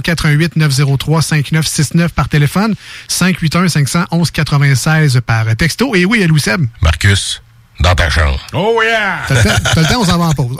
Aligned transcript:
88 0.00 0.54
903 0.54 1.20
5969 1.20 2.12
par 2.12 2.28
téléphone, 2.28 2.74
581 3.08 3.68
511 3.68 4.30
96 4.30 5.20
par 5.26 5.56
texto. 5.56 5.96
Et 5.96 6.04
oui, 6.04 6.24
Louis 6.28 6.38
Seb? 6.40 6.64
Marcus, 6.80 7.42
dans 7.80 7.94
ta 7.96 8.08
chambre. 8.08 8.38
Oh 8.52 8.80
yeah! 8.84 9.18
T'as 9.26 9.34
le 9.34 9.42
temps, 9.42 9.70
t'as 9.74 9.80
le 9.80 9.86
temps, 9.88 10.00
on 10.00 10.04
s'en 10.04 10.18
va 10.18 10.26
en 10.26 10.32
pause. 10.32 10.56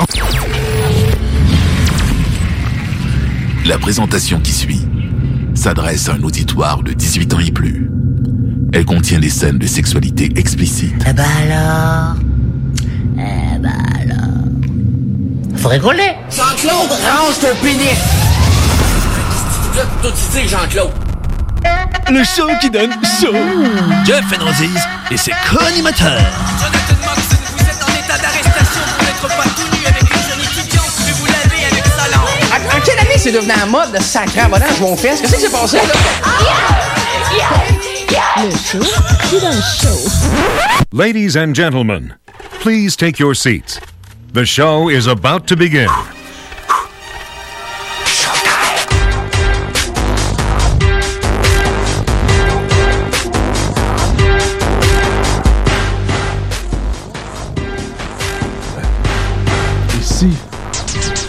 La 3.67 3.78
présentation 3.78 4.41
qui 4.41 4.53
suit 4.53 4.84
s'adresse 5.55 6.08
à 6.08 6.14
un 6.14 6.23
auditoire 6.25 6.83
de 6.83 6.92
18 6.92 7.34
ans 7.34 7.39
et 7.39 7.53
plus. 7.53 7.89
Elle 8.73 8.84
contient 8.84 9.20
des 9.20 9.31
scènes 9.31 9.58
de 9.58 9.67
sexualité 9.69 10.33
explicite. 10.36 11.05
Eh 11.08 11.12
ben 11.12 11.25
alors? 11.42 12.17
Eh 13.17 13.58
ben 13.61 13.78
alors? 13.95 15.56
Faut 15.56 15.69
rigoler 15.69 16.14
Jean-Claude, 16.31 16.91
range 16.91 17.39
ton 17.41 17.55
pénis! 17.62 18.30
Toi, 19.75 20.13
tu 20.13 20.39
dis 20.41 20.49
Jean-Claude. 20.49 20.93
Le 22.11 22.25
show 22.25 22.49
qui 22.61 22.71
donne 22.71 22.91
chaud. 23.21 23.35
Jeff 24.05 24.25
Fernandez 24.29 24.69
et 25.11 25.17
ses 25.17 25.33
co-animateurs? 25.49 26.21
Jonathan 26.59 26.97
Moxon, 27.05 27.37
vous 27.57 27.65
êtes 27.65 27.83
en 27.83 27.93
état 27.98 28.19
d'arrestation 28.19 28.81
pour 28.97 29.05
n'être 29.05 29.29
pas 29.37 29.45
tout 29.45 29.69
nu 29.77 29.87
avec 29.87 30.03
une 30.03 30.09
jeune 30.09 30.41
étudiante, 30.41 30.95
mais 31.07 31.13
vous 31.13 31.27
l'avez 31.27 31.65
avec 31.71 31.85
sa 31.85 32.09
langue. 32.09 32.73
En, 32.73 32.77
en 32.77 32.81
quelle 32.81 32.98
année 32.98 33.19
c'est 33.19 33.33
devenu 33.33 33.53
en 33.63 33.67
mode 33.69 33.93
de 33.93 34.03
sacré 34.03 34.41
abonnage 34.41 34.81
mon 34.81 34.97
fils? 34.97 35.21
Qu'est-ce 35.21 35.35
qui 35.35 35.41
s'est 35.43 35.51
passé 35.51 35.77
là? 35.77 35.83
Le 38.43 38.51
show 38.51 38.85
qui 39.29 39.41
donne 39.41 39.63
chaud. 39.81 40.11
Ladies 40.93 41.37
and 41.37 41.55
gentlemen, 41.55 42.17
please 42.61 42.97
take 42.97 43.21
your 43.21 43.35
seats. 43.35 43.79
The 44.33 44.45
show 44.45 44.89
is 44.89 45.07
about 45.07 45.47
to 45.47 45.57
begin. 45.57 45.89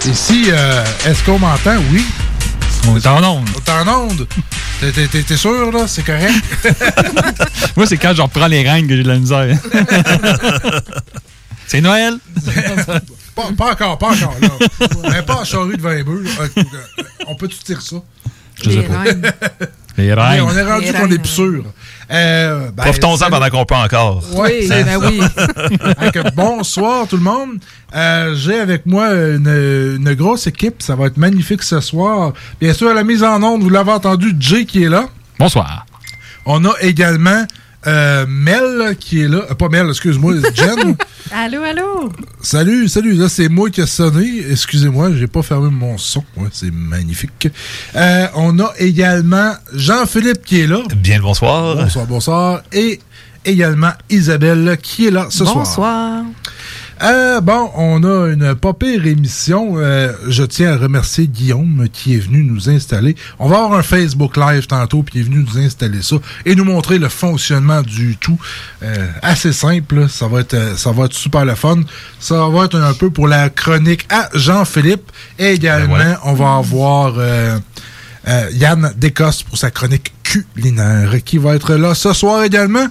Ici, 0.05 0.45
euh, 0.49 0.83
est-ce 1.05 1.23
qu'on 1.23 1.37
m'entend? 1.39 1.75
Oui. 1.91 2.03
On 2.87 2.97
est 2.97 3.05
en 3.05 3.23
onde. 3.23 3.47
On 3.55 3.59
est 3.59 3.69
en 3.89 4.01
onde. 4.07 4.27
T'es- 4.79 4.91
t'es- 4.91 5.07
T'es 5.07 5.21
t'es 5.23 5.37
sûr, 5.37 5.71
là? 5.71 5.87
C'est 5.87 6.03
correct? 6.03 6.33
Moi, 7.77 7.85
c'est 7.85 7.97
quand 7.97 8.13
je 8.15 8.21
reprends 8.23 8.47
les 8.47 8.67
règnes 8.67 8.87
que 8.87 8.95
j'ai 8.95 9.03
de 9.03 9.07
la 9.07 9.17
misère. 9.19 9.55
c'est 11.67 11.81
Noël? 11.81 12.15
pas, 13.35 13.43
pas 13.55 13.71
encore, 13.73 13.97
pas 13.99 14.07
encore, 14.09 14.35
là. 14.41 14.49
Mais 15.11 15.21
pas 15.21 15.41
en 15.41 15.45
charrue 15.45 15.77
de 15.77 15.81
20 15.81 16.03
bœufs. 16.03 16.23
là. 16.23 16.31
Euh, 16.57 16.63
On 17.27 17.35
peut-tu 17.35 17.57
dire 17.63 17.81
ça? 17.81 17.97
Je 18.63 18.71
sais 18.71 18.81
pas. 18.83 19.03
Les 19.97 20.07
Mais 20.07 20.13
règnes. 20.13 20.41
on 20.41 20.55
est 20.57 20.63
rendu 20.63 20.93
qu'on 20.93 21.07
est 21.11 21.17
plus 21.19 21.27
sûr. 21.27 21.63
Euh, 22.11 22.69
ben, 22.75 22.83
Profitons-en 22.83 23.29
pendant 23.29 23.49
qu'on 23.49 23.65
peut 23.65 23.75
encore. 23.75 24.23
Oui, 24.33 24.67
Ça- 24.67 24.83
ben 24.83 24.97
oui. 25.01 25.21
Bonsoir 26.35 27.07
tout 27.07 27.17
le 27.17 27.23
monde. 27.23 27.57
Euh, 27.95 28.33
J'ai 28.35 28.59
avec 28.59 28.85
moi 28.85 29.11
une, 29.13 29.47
une 29.97 30.13
grosse 30.13 30.47
équipe. 30.47 30.81
Ça 30.81 30.95
va 30.95 31.07
être 31.07 31.17
magnifique 31.17 31.63
ce 31.63 31.79
soir. 31.79 32.33
Bien 32.59 32.73
sûr, 32.73 32.89
à 32.89 32.93
la 32.93 33.03
mise 33.03 33.23
en 33.23 33.41
onde, 33.43 33.61
vous 33.63 33.69
l'avez 33.69 33.91
entendu, 33.91 34.33
Jay 34.39 34.65
qui 34.65 34.83
est 34.83 34.89
là. 34.89 35.07
Bonsoir. 35.39 35.85
On 36.45 36.63
a 36.65 36.71
également 36.81 37.45
euh, 37.87 38.25
Mel 38.27 38.95
qui 38.99 39.21
est 39.21 39.27
là. 39.27 39.45
Euh, 39.49 39.55
pas 39.55 39.69
Mel, 39.69 39.87
excuse-moi, 39.89 40.33
Jen. 40.53 40.95
Allô, 41.31 41.61
allô? 41.63 42.11
salut, 42.41 42.87
salut. 42.87 43.13
Là, 43.13 43.29
c'est 43.29 43.49
moi 43.49 43.69
qui 43.69 43.81
ai 43.81 43.85
sonné. 43.85 44.43
Excusez-moi, 44.49 45.11
j'ai 45.13 45.27
pas 45.27 45.41
fermé 45.41 45.69
mon 45.69 45.97
son. 45.97 46.23
Ouais, 46.37 46.49
c'est 46.51 46.71
magnifique. 46.71 47.47
Euh, 47.95 48.27
on 48.35 48.59
a 48.59 48.71
également 48.77 49.53
Jean-Philippe 49.73 50.43
qui 50.43 50.61
est 50.61 50.67
là. 50.67 50.79
Bien 50.95 51.17
le 51.17 51.23
bonsoir. 51.23 51.75
Bonsoir, 51.75 52.05
bonsoir. 52.05 52.61
Et 52.71 52.99
également 53.45 53.91
Isabelle 54.09 54.77
qui 54.81 55.07
est 55.07 55.11
là 55.11 55.27
ce 55.29 55.45
soir. 55.45 55.55
Bonsoir. 55.57 56.23
Euh, 57.03 57.41
bon, 57.41 57.71
on 57.75 58.03
a 58.03 58.27
une 58.29 58.53
pas 58.53 58.73
pire 58.73 59.07
émission. 59.07 59.73
Euh, 59.77 60.13
je 60.27 60.43
tiens 60.43 60.73
à 60.73 60.77
remercier 60.77 61.27
Guillaume 61.27 61.87
qui 61.91 62.15
est 62.15 62.19
venu 62.19 62.43
nous 62.43 62.69
installer. 62.69 63.15
On 63.39 63.49
va 63.49 63.63
avoir 63.63 63.79
un 63.79 63.81
Facebook 63.81 64.37
Live 64.37 64.67
tantôt, 64.67 65.01
puis 65.01 65.19
il 65.19 65.21
est 65.21 65.25
venu 65.25 65.43
nous 65.43 65.57
installer 65.57 66.03
ça 66.03 66.17
et 66.45 66.53
nous 66.53 66.63
montrer 66.63 66.99
le 66.99 67.09
fonctionnement 67.09 67.81
du 67.81 68.17
tout. 68.17 68.39
Euh, 68.83 69.07
assez 69.23 69.51
simple, 69.51 70.09
ça 70.09 70.27
va 70.27 70.41
être 70.41 70.53
euh, 70.53 70.75
ça 70.77 70.91
va 70.91 71.05
être 71.05 71.13
super 71.13 71.43
le 71.43 71.55
fun. 71.55 71.81
Ça 72.19 72.47
va 72.49 72.65
être 72.65 72.77
un 72.77 72.93
peu 72.93 73.09
pour 73.09 73.27
la 73.27 73.49
chronique 73.49 74.05
à 74.09 74.29
Jean-Philippe. 74.35 75.11
Et 75.39 75.53
également, 75.53 75.97
Ben 75.97 76.11
ouais. 76.11 76.17
on 76.25 76.33
va 76.33 76.55
avoir 76.57 77.15
Yann 78.53 78.93
Descostes 78.97 79.43
pour 79.45 79.57
sa 79.57 79.71
chronique 79.71 80.13
culinaire 80.23 81.15
qui 81.25 81.39
va 81.39 81.55
être 81.55 81.73
là 81.73 81.95
ce 81.95 82.13
soir 82.13 82.43
également. 82.43 82.87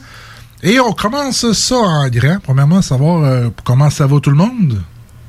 Et 0.62 0.78
on 0.80 0.92
commence 0.92 1.50
ça 1.52 1.76
en 1.76 2.08
grand. 2.08 2.38
Premièrement, 2.42 2.82
savoir 2.82 3.24
euh, 3.24 3.48
comment 3.64 3.88
ça 3.90 4.06
va 4.06 4.20
tout 4.20 4.30
le 4.30 4.36
monde. 4.36 4.80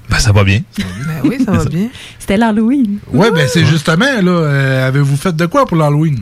Ben, 0.10 0.18
ça 0.20 0.32
va 0.34 0.44
bien. 0.44 0.62
Ben 0.78 0.86
oui, 1.24 1.38
ça 1.46 1.52
va 1.54 1.66
bien. 1.66 1.88
C'était 2.20 2.36
l'Halloween. 2.38 2.98
Ouais, 3.14 3.32
ben 3.32 3.48
c'est 3.52 3.66
justement, 3.66 4.06
là, 4.22 4.32
euh, 4.32 4.88
avez-vous 4.88 5.16
fait 5.16 5.34
de 5.36 5.46
quoi 5.46 5.66
pour 5.66 5.78
l'Halloween? 5.78 6.20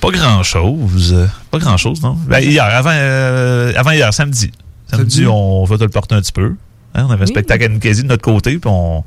Pas 0.00 0.10
grand-chose. 0.10 1.16
Pas 1.50 1.58
grand-chose, 1.58 2.02
non? 2.02 2.18
Ben, 2.28 2.40
hier, 2.40 2.64
avant, 2.64 2.90
euh, 2.92 3.72
avant 3.76 3.92
hier, 3.92 4.12
samedi. 4.12 4.50
Samedi, 4.90 5.14
Samedi? 5.14 5.26
on 5.26 5.64
va 5.64 5.78
te 5.78 5.84
le 5.84 5.88
porter 5.88 6.14
un 6.14 6.20
petit 6.20 6.32
peu. 6.32 6.54
Hein, 6.94 7.06
on 7.08 7.10
avait 7.10 7.22
un 7.22 7.26
Oui. 7.26 7.32
spectacle 7.32 7.64
à 7.64 7.68
Nicasie 7.68 8.02
de 8.02 8.08
notre 8.08 8.22
côté, 8.22 8.58
puis 8.58 8.70
on, 8.70 9.02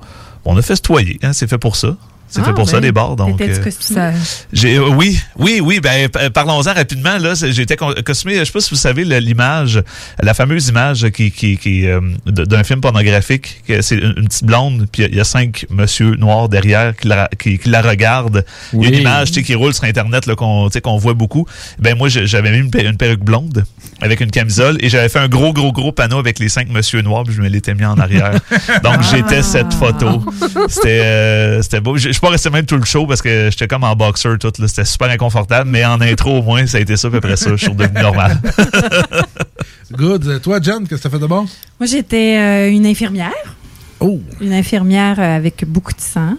on 0.46 0.58
a 0.58 0.62
festoyé. 0.64 1.20
Hein, 1.22 1.34
c'est 1.34 1.48
fait 1.48 1.60
pour 1.60 1.76
ça. 1.76 1.96
C'est 2.30 2.42
fait 2.44 2.50
Ah, 2.50 2.54
pour 2.54 2.70
ça, 2.70 2.80
les 2.80 2.92
bars. 2.92 3.16
Donc, 3.16 3.40
euh? 3.42 3.54
J'ai, 4.52 4.76
euh, 4.78 4.90
oui, 4.90 5.18
oui, 5.38 5.62
oui. 5.64 5.80
Ben, 5.80 6.10
parlons-en 6.34 6.74
rapidement. 6.74 7.18
Là, 7.18 7.34
j'étais 7.36 7.78
costumé. 7.78 8.36
Je 8.40 8.44
sais 8.44 8.52
pas 8.52 8.60
si 8.60 8.70
vous 8.70 8.76
savez 8.76 9.06
l'image, 9.06 9.82
la 10.22 10.34
fameuse 10.34 10.68
image 10.68 11.10
qui, 11.12 11.32
qui, 11.32 11.58
qui 11.58 11.88
euh, 11.88 12.02
d'un 12.26 12.64
film 12.64 12.82
pornographique. 12.82 13.62
que 13.68 13.82
C'est 13.82 13.96
une, 13.96 14.14
une 14.18 14.28
petite 14.28 14.44
blonde, 14.44 14.88
puis 14.92 15.04
il 15.04 15.06
y 15.06 15.06
a- 15.06 15.10
il 15.10 15.18
y, 15.18 15.22
a 15.22 15.24
cinq 15.24 15.66
monsieur 15.70 16.16
noirs 16.16 16.50
derrière 16.50 16.96
qui 16.96 17.08
la, 17.08 17.30
qui, 17.40 17.58
qui 17.60 17.70
la 17.70 17.82
regardent. 17.82 18.44
Il 18.74 18.80
y 18.80 18.86
a 18.86 18.90
Oui. 18.90 18.96
une 18.96 19.02
image, 19.02 19.30
tu 19.30 19.36
sais, 19.36 19.44
qui 19.44 19.56
roule 19.56 19.74
sur 19.74 19.86
Internet 19.86 20.26
là, 20.26 20.36
qu'on, 20.36 20.68
tu 20.68 20.74
sais, 20.74 20.82
qu'on 20.82 20.98
voit 20.98 21.14
beaucoup. 21.14 21.46
Ben 21.80 21.98
moi, 21.98 22.10
j'avais 22.10 22.52
mis 22.52 22.58
une, 22.58 22.70
per- 22.72 22.86
une 22.86 22.98
perruque 22.98 23.24
blonde 23.24 23.64
avec 24.02 24.22
une 24.22 24.32
camisole 24.32 24.78
et 24.80 24.90
j'avais 24.90 25.10
fait 25.10 25.20
un 25.20 25.28
gros, 25.28 25.54
gros, 25.54 25.72
gros 25.72 25.92
panneau 25.92 26.20
avec 26.20 26.40
les 26.40 26.50
cinq 26.50 26.70
monsieur 26.70 27.02
noirs, 27.02 27.24
puis 27.24 27.34
je 27.34 27.42
me 27.42 27.48
l'étais 27.48 27.74
mis 27.74 27.86
en 27.86 27.98
arrière. 27.98 28.32
Donc 28.84 29.02
j'étais 29.12 29.44
cette 29.44 29.74
photo. 29.74 30.24
C'était, 30.68 31.02
euh, 31.04 31.62
c'était 31.62 31.80
beau. 31.80 31.98
Je 31.98 32.08
je 32.08 32.14
suis 32.14 32.22
pas 32.22 32.30
resté 32.30 32.50
même 32.50 32.66
tout 32.66 32.78
le 32.78 32.86
show 32.86 33.06
parce 33.06 33.22
que 33.22 33.50
j'étais 33.52 33.68
comme 33.68 33.84
en 33.84 33.96
boxer 33.96 34.38
tout. 34.40 34.52
là. 34.60 34.68
C'était 34.68 34.86
super 34.86 35.10
inconfortable, 35.10 35.70
mais 35.70 35.86
en 35.86 36.00
intro 36.02 36.40
au 36.40 36.42
moins, 36.42 36.66
ça 36.66 36.78
a 36.78 36.82
été 36.82 36.98
ça. 36.98 37.10
Puis 37.10 37.18
après 37.18 37.36
ça, 37.36 37.52
je 37.52 37.58
suis 37.58 37.68
redevenu 37.68 38.02
normal. 38.02 38.40
Good. 39.92 40.42
Toi, 40.42 40.60
Jen, 40.62 40.88
qu'est-ce 40.88 41.02
que 41.02 41.08
t'as 41.08 41.10
fait 41.10 41.20
de 41.20 41.28
bon? 41.28 41.46
Moi, 41.80 41.88
j'étais 41.88 42.38
euh, 42.38 42.72
une 42.72 42.86
infirmière. 42.86 43.32
Oh! 44.00 44.20
Une 44.42 44.54
infirmière 44.54 45.20
euh, 45.20 45.36
avec 45.36 45.66
beaucoup 45.66 45.94
de 45.94 46.02
sang. 46.02 46.36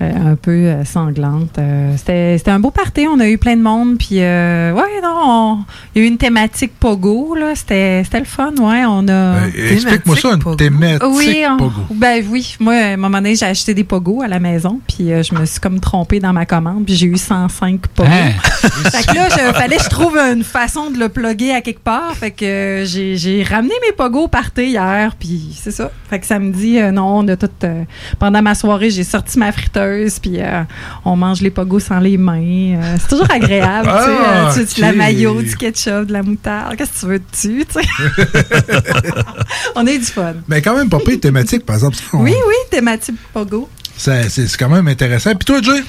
Euh, 0.00 0.32
un 0.32 0.36
peu 0.36 0.50
euh, 0.52 0.84
sanglante. 0.84 1.58
Euh, 1.58 1.94
C'était 1.96 2.36
c'était 2.38 2.50
un 2.50 2.60
beau 2.60 2.70
party. 2.70 3.06
On 3.12 3.18
a 3.20 3.28
eu 3.28 3.38
plein 3.38 3.56
de 3.56 3.62
monde. 3.62 3.98
Puis, 3.98 4.20
euh, 4.20 4.72
ouais, 4.72 5.00
non, 5.02 5.14
on- 5.24 5.58
il 5.94 6.02
y 6.02 6.04
a 6.04 6.06
eu 6.06 6.10
une 6.10 6.18
thématique 6.18 6.72
pogo. 6.78 7.34
là. 7.34 7.54
C'était 7.54 8.02
c'était 8.04 8.20
le 8.20 8.24
fun, 8.24 8.52
ouais. 8.60 8.84
On 8.86 9.06
a. 9.08 9.12
Euh, 9.12 9.72
Explique-moi 9.72 10.16
ça, 10.16 10.30
une 10.34 10.56
thématique 10.56 11.02
Oui, 11.10 11.42
on- 11.50 11.56
pogo. 11.56 11.82
ben 11.90 12.24
oui. 12.30 12.56
Moi, 12.60 12.74
à 12.74 12.86
un 12.92 12.96
moment 12.96 13.18
donné, 13.18 13.34
j'ai 13.36 13.46
acheté 13.46 13.74
des 13.74 13.84
pogos 13.84 14.22
à 14.22 14.28
la 14.28 14.38
maison, 14.40 14.80
puis 14.86 15.12
euh, 15.12 15.22
je 15.22 15.34
me 15.34 15.44
suis 15.46 15.60
comme 15.60 15.80
trompée 15.80 16.20
dans 16.20 16.32
ma 16.32 16.46
commande, 16.46 16.84
puis 16.84 16.94
j'ai 16.94 17.06
eu 17.06 17.16
105 17.16 17.86
pogos. 17.88 18.08
Hein? 18.10 18.30
fait 18.90 19.06
que 19.06 19.14
là, 19.14 19.28
il 19.48 19.54
fallait 19.54 19.76
que 19.76 19.82
je 19.84 19.88
trouve 19.90 20.16
une 20.16 20.44
façon 20.44 20.90
de 20.90 20.98
le 20.98 21.08
plugger 21.08 21.52
à 21.54 21.60
quelque 21.60 21.82
part. 21.82 22.14
Fait 22.16 22.30
que 22.30 22.44
euh, 22.44 22.84
j'ai 22.84 23.42
ramené 23.42 23.74
mes 23.86 23.92
pogos 23.96 24.24
au 24.24 24.28
party 24.28 24.66
hier, 24.66 25.14
puis 25.18 25.54
c'est 25.58 25.70
ça. 25.70 25.90
Fait 26.08 26.18
que 26.20 26.26
samedi, 26.26 26.78
euh, 26.78 26.90
non, 26.92 27.18
on 27.18 27.28
a 27.28 27.36
tout. 27.36 27.48
euh, 27.64 27.82
pendant 28.18 28.42
ma 28.42 28.54
soirée, 28.54 28.90
j'ai 28.90 29.04
sorti 29.04 29.38
ma 29.38 29.52
friteuse, 29.52 29.87
puis 30.22 30.40
euh, 30.40 30.62
on 31.04 31.16
mange 31.16 31.40
les 31.40 31.50
pogos 31.50 31.80
sans 31.80 31.98
les 31.98 32.16
mains. 32.16 32.76
Euh, 32.76 32.96
c'est 33.00 33.08
toujours 33.08 33.30
agréable, 33.30 33.88
tu 33.88 33.94
sais. 33.94 34.18
Ah, 34.24 34.48
euh, 34.50 34.54
tu 34.54 34.66
sais, 34.66 34.76
de 34.76 34.80
la 34.80 34.92
mayo, 34.92 35.42
du 35.42 35.56
ketchup, 35.56 36.06
de 36.06 36.12
la 36.12 36.22
moutarde. 36.22 36.76
Qu'est-ce 36.76 36.92
que 36.92 37.00
tu 37.00 37.06
veux 37.06 37.18
dessus, 37.32 37.64
tu 37.72 37.80
sais? 37.80 37.88
on 39.74 39.86
a 39.86 39.92
eu 39.92 39.98
du 39.98 40.04
fun. 40.04 40.34
Mais 40.48 40.62
quand 40.62 40.76
même 40.76 40.88
pas 40.88 40.98
pire 40.98 41.20
thématique, 41.20 41.64
par 41.66 41.76
exemple. 41.76 41.96
On- 42.12 42.22
Oui, 42.22 42.32
oui, 42.34 42.54
thématique 42.70 43.16
pogo. 43.32 43.68
C'est 43.96 44.28
c'est 44.28 44.56
quand 44.56 44.68
même 44.68 44.86
intéressant. 44.88 45.34
Puis 45.34 45.44
toi, 45.44 45.60
Jay? 45.62 45.82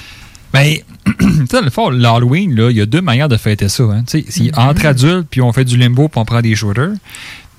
Ben, 0.51 0.77
tu 1.19 1.45
sais, 1.49 1.61
le 1.61 1.69
fond, 1.69 1.89
l'Halloween, 1.89 2.55
là, 2.55 2.71
il 2.71 2.77
y 2.77 2.81
a 2.81 2.85
deux 2.87 3.01
manières 3.01 3.29
de 3.29 3.37
fêter 3.37 3.69
ça. 3.69 3.83
Hein. 3.83 4.03
Tu 4.07 4.21
sais, 4.21 4.25
c'est 4.29 4.57
entre 4.57 4.85
adultes, 4.87 5.27
puis 5.29 5.41
on 5.41 5.53
fait 5.53 5.63
du 5.65 5.77
limbo, 5.77 6.07
puis 6.07 6.19
on 6.19 6.25
prend 6.25 6.41
des 6.41 6.55
shooters. 6.55 6.93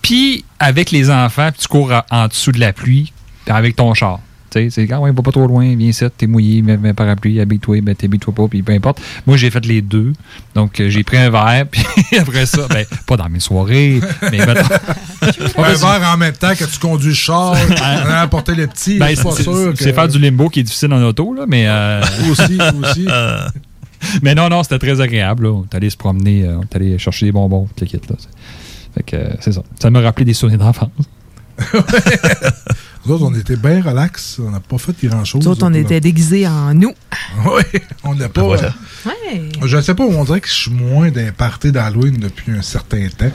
Puis 0.02 0.44
avec 0.58 0.90
les 0.90 1.08
enfants, 1.10 1.50
puis 1.52 1.60
tu 1.62 1.69
cours 1.69 1.92
à- 1.92 2.04
en 2.10 2.26
dessous 2.26 2.50
de 2.52 2.58
la 2.58 2.72
pluie, 2.72 3.12
puis 3.44 3.54
avec 3.54 3.76
ton 3.76 3.94
char. 3.94 4.19
Tu 4.50 4.58
sais, 4.58 4.70
c'est 4.70 4.87
quand 4.88 4.99
ouais, 4.99 5.12
va 5.12 5.23
pas 5.23 5.31
trop 5.31 5.47
loin, 5.47 5.75
viens 5.76 5.88
ici, 5.88 6.05
t'es 6.17 6.26
mouillé, 6.26 6.61
mets, 6.62 6.76
mets 6.76 6.93
parapluie, 6.93 7.41
habille-toi, 7.41 7.81
ben 7.82 7.94
t'habilles-toi 7.94 8.35
pas, 8.35 8.49
puis 8.49 8.62
peu 8.62 8.73
importe. 8.73 9.00
Moi, 9.26 9.37
j'ai 9.37 9.50
fait 9.50 9.64
les 9.64 9.81
deux. 9.81 10.12
Donc, 10.55 10.81
euh, 10.81 10.88
j'ai 10.91 11.05
pris 11.05 11.17
un 11.19 11.31
verre, 11.31 11.67
puis 11.70 11.85
après 12.19 12.47
ça, 12.47 12.67
ben, 12.69 12.85
pas 13.06 13.17
dans 13.17 13.29
mes 13.29 13.38
soirées, 13.41 14.00
mais 14.31 14.38
mettons- 14.44 14.75
un 15.62 15.73
verre 15.75 16.11
en 16.12 16.17
même 16.17 16.32
temps 16.35 16.55
que 16.55 16.64
tu 16.64 16.79
conduis 16.81 17.08
le 17.11 17.14
char, 17.14 17.56
apporté 18.11 18.55
le 18.55 18.67
petit. 18.67 18.99
Ben, 18.99 19.08
je 19.11 19.14
suis 19.14 19.25
pas 19.25 19.31
c'est- 19.32 19.43
sûr 19.44 19.73
c'est 19.76 19.93
faire 19.93 20.08
du 20.08 20.19
limbo 20.19 20.49
qui 20.49 20.61
est 20.61 20.64
difficile 20.64 20.93
en 20.93 21.02
auto, 21.02 21.32
là, 21.35 21.44
mais. 21.47 21.64
euh, 21.69 22.00
Aussi, 22.31 22.58
aussi. 22.82 23.06
mais 24.23 24.35
non, 24.35 24.49
non, 24.49 24.62
c'était 24.62 24.79
très 24.79 25.00
agréable. 25.00 25.44
Là. 25.44 25.50
On 25.52 25.62
est 25.64 25.75
allé 25.76 25.91
se 25.91 25.97
promener, 25.97 26.44
euh, 26.44 26.56
on 26.58 26.62
est 26.62 26.75
allé 26.76 26.99
chercher 26.99 27.26
des 27.26 27.32
bonbons, 27.32 27.69
tout 27.76 27.85
le 27.85 27.87
kit. 27.87 28.00
Là. 28.08 28.17
Fait 28.97 29.02
que 29.05 29.17
euh, 29.17 29.29
c'est 29.41 29.52
ça. 29.52 29.62
Ça 29.81 29.91
m'a 29.91 30.00
rappelé 30.00 30.25
des 30.25 30.35
souvenirs 30.35 30.58
d'enfance. 30.58 30.88
Nous 33.06 33.14
autres, 33.14 33.25
on 33.25 33.35
était 33.35 33.56
bien 33.56 33.82
relax. 33.82 34.38
On 34.44 34.50
n'a 34.50 34.61
pas 34.61 34.76
fait 34.79 34.94
grand-chose. 35.06 35.43
Nous 35.44 35.49
autres, 35.50 35.64
on 35.67 35.73
était 35.73 36.00
déguisés 36.00 36.47
en 36.47 36.75
nous. 36.75 36.93
Oui, 37.47 37.62
on 38.02 38.14
n'a 38.17 38.29
pas. 38.29 38.43
Voilà. 38.43 38.75
euh, 39.06 39.49
Je 39.64 39.76
ne 39.76 39.82
sais 39.82 39.94
pas, 39.94 40.02
on 40.02 40.25
dirait 40.25 40.41
que 40.41 40.49
je 40.49 40.52
suis 40.52 40.70
moins 40.73 41.11
d'un 41.11 41.31
party 41.32 41.70
d'Halloween 41.70 42.17
depuis 42.19 42.50
un 42.52 42.62
certain 42.62 43.06
temps. 43.17 43.31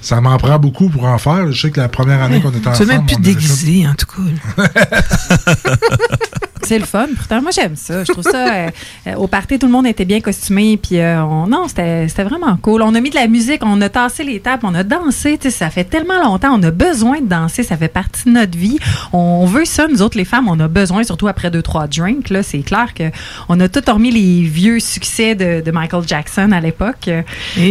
Ça 0.00 0.20
m'en 0.20 0.36
prend 0.38 0.58
beaucoup 0.58 0.88
pour 0.88 1.04
en 1.04 1.18
faire. 1.18 1.52
Je 1.52 1.60
sais 1.60 1.70
que 1.70 1.80
la 1.80 1.88
première 1.88 2.22
année 2.22 2.40
qu'on 2.40 2.50
était 2.50 2.60
Tu 2.60 2.68
ensemble. 2.68 2.90
veux 2.90 2.96
même 2.96 3.06
plus 3.06 3.16
déguiser, 3.20 3.86
en 3.86 3.94
tout 3.94 4.06
cas. 4.06 4.64
C'est 6.62 6.78
le 6.78 6.84
fun. 6.84 7.06
Pourtant, 7.16 7.40
moi, 7.42 7.50
j'aime 7.52 7.76
ça. 7.76 8.04
Je 8.04 8.12
trouve 8.12 8.24
ça. 8.24 8.52
euh, 8.54 8.68
euh, 9.06 9.14
au 9.14 9.26
party, 9.26 9.58
tout 9.58 9.66
le 9.66 9.72
monde 9.72 9.86
était 9.86 10.04
bien 10.04 10.20
costumé. 10.20 10.76
Puis, 10.76 10.98
euh, 10.98 11.22
on- 11.22 11.46
non, 11.46 11.68
c'était 11.68 12.08
c'était 12.08 12.24
vraiment 12.24 12.56
cool. 12.56 12.82
On 12.82 12.94
a 12.94 13.00
mis 13.00 13.10
de 13.10 13.14
la 13.14 13.26
musique, 13.28 13.60
on 13.64 13.80
a 13.80 13.88
tassé 13.88 14.24
les 14.24 14.40
tables, 14.40 14.64
on 14.66 14.74
a 14.74 14.82
dansé. 14.84 15.38
Tu 15.38 15.50
sais, 15.50 15.56
ça 15.56 15.70
fait 15.70 15.84
tellement 15.84 16.22
longtemps. 16.22 16.54
On 16.58 16.62
a 16.62 16.70
besoin 16.70 17.20
de 17.20 17.26
danser. 17.26 17.62
Ça 17.62 17.76
fait 17.76 17.88
partie 17.88 18.24
de 18.24 18.30
notre 18.30 18.56
vie. 18.58 18.78
On 19.12 19.44
veut 19.46 19.64
ça, 19.64 19.86
nous 19.88 20.02
autres, 20.02 20.16
les 20.18 20.24
femmes. 20.24 20.48
On 20.48 20.58
a 20.60 20.68
besoin, 20.68 21.02
surtout 21.04 21.28
après 21.28 21.50
deux, 21.50 21.62
trois 21.62 21.86
drinks. 21.86 22.30
Là, 22.30 22.42
c'est 22.42 22.60
clair 22.60 22.94
que 22.94 23.04
on 23.48 23.58
a 23.60 23.68
tout 23.68 23.82
remis 23.90 24.10
les 24.10 24.42
vieux 24.42 24.80
succès 24.80 25.34
de, 25.34 25.60
de 25.64 25.70
Michael 25.70 26.02
Jackson 26.06 26.50
à 26.52 26.60
l'époque. 26.60 27.08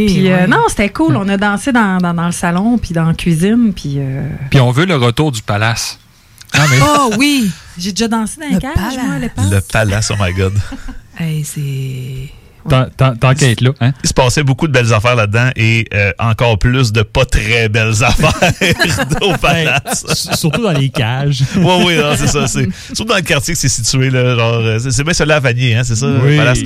puis, 0.07 0.31
euh, 0.31 0.37
ouais. 0.41 0.47
non, 0.47 0.63
c'était 0.69 0.89
cool. 0.89 1.15
On 1.15 1.27
a 1.29 1.37
dansé 1.37 1.71
dans, 1.71 1.97
dans, 1.97 2.13
dans 2.13 2.25
le 2.25 2.31
salon, 2.31 2.77
puis 2.77 2.93
dans 2.93 3.05
la 3.05 3.13
cuisine. 3.13 3.73
Puis, 3.75 3.95
euh, 3.97 4.27
Puis 4.49 4.59
on 4.59 4.71
veut 4.71 4.85
le 4.85 4.95
retour 4.95 5.31
du 5.31 5.41
palace. 5.41 5.99
Ah, 6.53 6.65
mais- 6.69 6.77
Oh 6.81 7.11
oui! 7.17 7.51
J'ai 7.77 7.91
déjà 7.91 8.07
dansé 8.07 8.39
dans 8.39 8.47
les 8.47 8.59
cages, 8.59 8.97
moi, 8.97 9.13
à 9.15 9.19
l'époque. 9.19 9.45
Le 9.49 9.61
palace, 9.61 10.11
oh 10.11 10.15
my 10.19 10.33
god. 10.33 10.53
Hey, 11.19 11.43
c'est. 11.43 12.31
Être 12.71 13.61
là. 13.61 13.71
Hein? 13.81 13.93
Il 14.03 14.07
se 14.07 14.13
passait 14.13 14.43
beaucoup 14.43 14.67
de 14.67 14.73
belles 14.73 14.93
affaires 14.93 15.15
là-dedans 15.15 15.49
et 15.55 15.85
euh, 15.93 16.11
encore 16.19 16.57
plus 16.59 16.91
de 16.91 17.01
pas 17.01 17.25
très 17.25 17.69
belles 17.69 17.93
affaires 18.03 18.51
au 19.21 19.33
palace. 19.37 20.05
Surtout 20.35 20.61
dans 20.63 20.71
les 20.71 20.89
cages. 20.89 21.43
Oui, 21.57 21.83
oui, 21.87 21.95
c'est 22.15 22.27
ça. 22.27 22.47
C'est, 22.47 22.67
surtout 22.93 23.05
dans 23.05 23.15
le 23.15 23.21
quartier 23.21 23.53
que 23.53 23.59
c'est 23.59 23.67
situé, 23.69 24.09
là, 24.09 24.35
genre, 24.35 24.53
euh, 24.55 24.79
c'est, 24.79 25.03
bien 25.03 25.13
celui 25.13 25.31
à 25.31 25.39
Vanier, 25.39 25.75
hein, 25.75 25.83
c'est 25.83 25.95
ça? 25.95 26.05
Oui. 26.07 26.31
le 26.31 26.37
palace? 26.37 26.59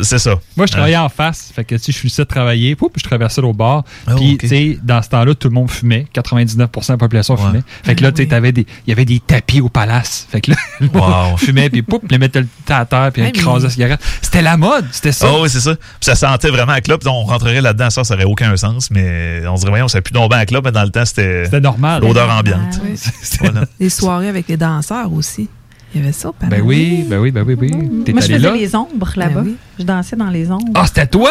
C'est 0.00 0.18
ça. 0.18 0.34
Moi, 0.56 0.66
je 0.66 0.72
travaillais 0.72 0.96
en 0.96 1.08
face. 1.08 1.50
Fait 1.54 1.64
que 1.64 1.78
si 1.78 1.92
je 1.92 1.98
finissais 1.98 2.22
de 2.22 2.28
travailler, 2.28 2.74
poup, 2.74 2.92
je 2.96 3.02
traversais 3.04 3.40
l'autre 3.40 3.56
bord. 3.58 3.84
Oh, 4.08 4.12
Puis, 4.16 4.38
tu 4.38 4.48
sais, 4.48 4.78
dans 4.82 5.02
ce 5.02 5.08
temps-là, 5.10 5.34
tout 5.34 5.48
le 5.48 5.54
monde 5.54 5.70
fumait. 5.70 6.06
99% 6.14 6.56
de 6.56 6.92
la 6.92 6.96
population 6.96 7.34
Ouais. 7.34 7.40
fumait. 7.40 7.62
Fait 7.84 7.94
que 7.94 8.02
là, 8.02 8.10
tu 8.12 8.22
sais, 8.22 8.28
il 8.28 8.64
y 8.86 8.92
avait 8.92 9.04
des 9.04 9.20
tapis 9.20 9.60
au 9.60 9.68
palace. 9.68 10.26
Fait 10.30 10.40
que 10.40 10.50
là, 10.52 10.56
Wow. 10.92 11.36
fumait, 11.36 11.70
puis 11.70 11.82
poup, 11.82 12.02
les 12.10 12.18
mettait 12.18 12.44
à 12.68 12.84
terre, 12.84 13.10
puis 13.12 13.22
Ouais, 13.22 13.28
écrasait 13.28 13.64
la 13.64 13.70
cigarette. 13.70 14.00
C'était 14.20 14.42
la 14.42 14.56
mode, 14.56 14.86
c'était 14.92 15.12
ça. 15.12 15.28
Oh 15.30 15.31
oui, 15.40 15.48
c'est 15.48 15.60
ça. 15.60 15.74
Puis 15.74 15.84
ça 16.00 16.14
sentait 16.14 16.50
vraiment 16.50 16.72
la 16.72 16.80
clope. 16.80 17.02
On 17.06 17.22
rentrerait 17.24 17.60
là-dedans, 17.60 17.90
ça, 17.90 18.04
ça 18.04 18.14
aurait 18.14 18.24
aucun 18.24 18.56
sens, 18.56 18.90
mais 18.90 19.42
on 19.46 19.54
se 19.56 19.60
dirait, 19.60 19.70
voyons, 19.70 19.88
ça 19.88 19.98
n'a 19.98 20.02
plus 20.02 20.12
tomber 20.12 20.36
à 20.36 20.44
clope, 20.46 20.64
mais 20.64 20.72
dans 20.72 20.82
le 20.84 20.90
temps, 20.90 21.04
c'était, 21.04 21.44
C'était 21.44 21.60
normal. 21.60 22.02
l'odeur 22.02 22.30
ambiante. 22.30 22.80
Oui. 22.84 22.98
Voilà. 23.40 23.64
Les 23.80 23.88
soirées 23.90 24.28
avec 24.28 24.48
les 24.48 24.56
danseurs 24.56 25.12
aussi. 25.12 25.48
Il 25.94 26.00
y 26.00 26.04
avait 26.04 26.12
ça, 26.12 26.28
au 26.30 26.34
Ben 26.48 26.62
oui, 26.64 27.04
ben 27.08 27.18
oui, 27.18 27.30
ben 27.30 27.44
oui, 27.46 27.54
oui. 27.60 27.70
T'es 28.04 28.12
Moi, 28.12 28.20
je 28.22 28.26
faisais 28.28 28.38
là? 28.38 28.52
les 28.52 28.74
ombres 28.74 29.12
là-bas. 29.16 29.40
Ben 29.42 29.46
oui. 29.48 29.56
Je 29.78 29.84
dansais 29.84 30.16
dans 30.16 30.30
les 30.30 30.50
ombres. 30.50 30.72
Ah, 30.74 30.86
c'était 30.86 31.06
toi? 31.06 31.30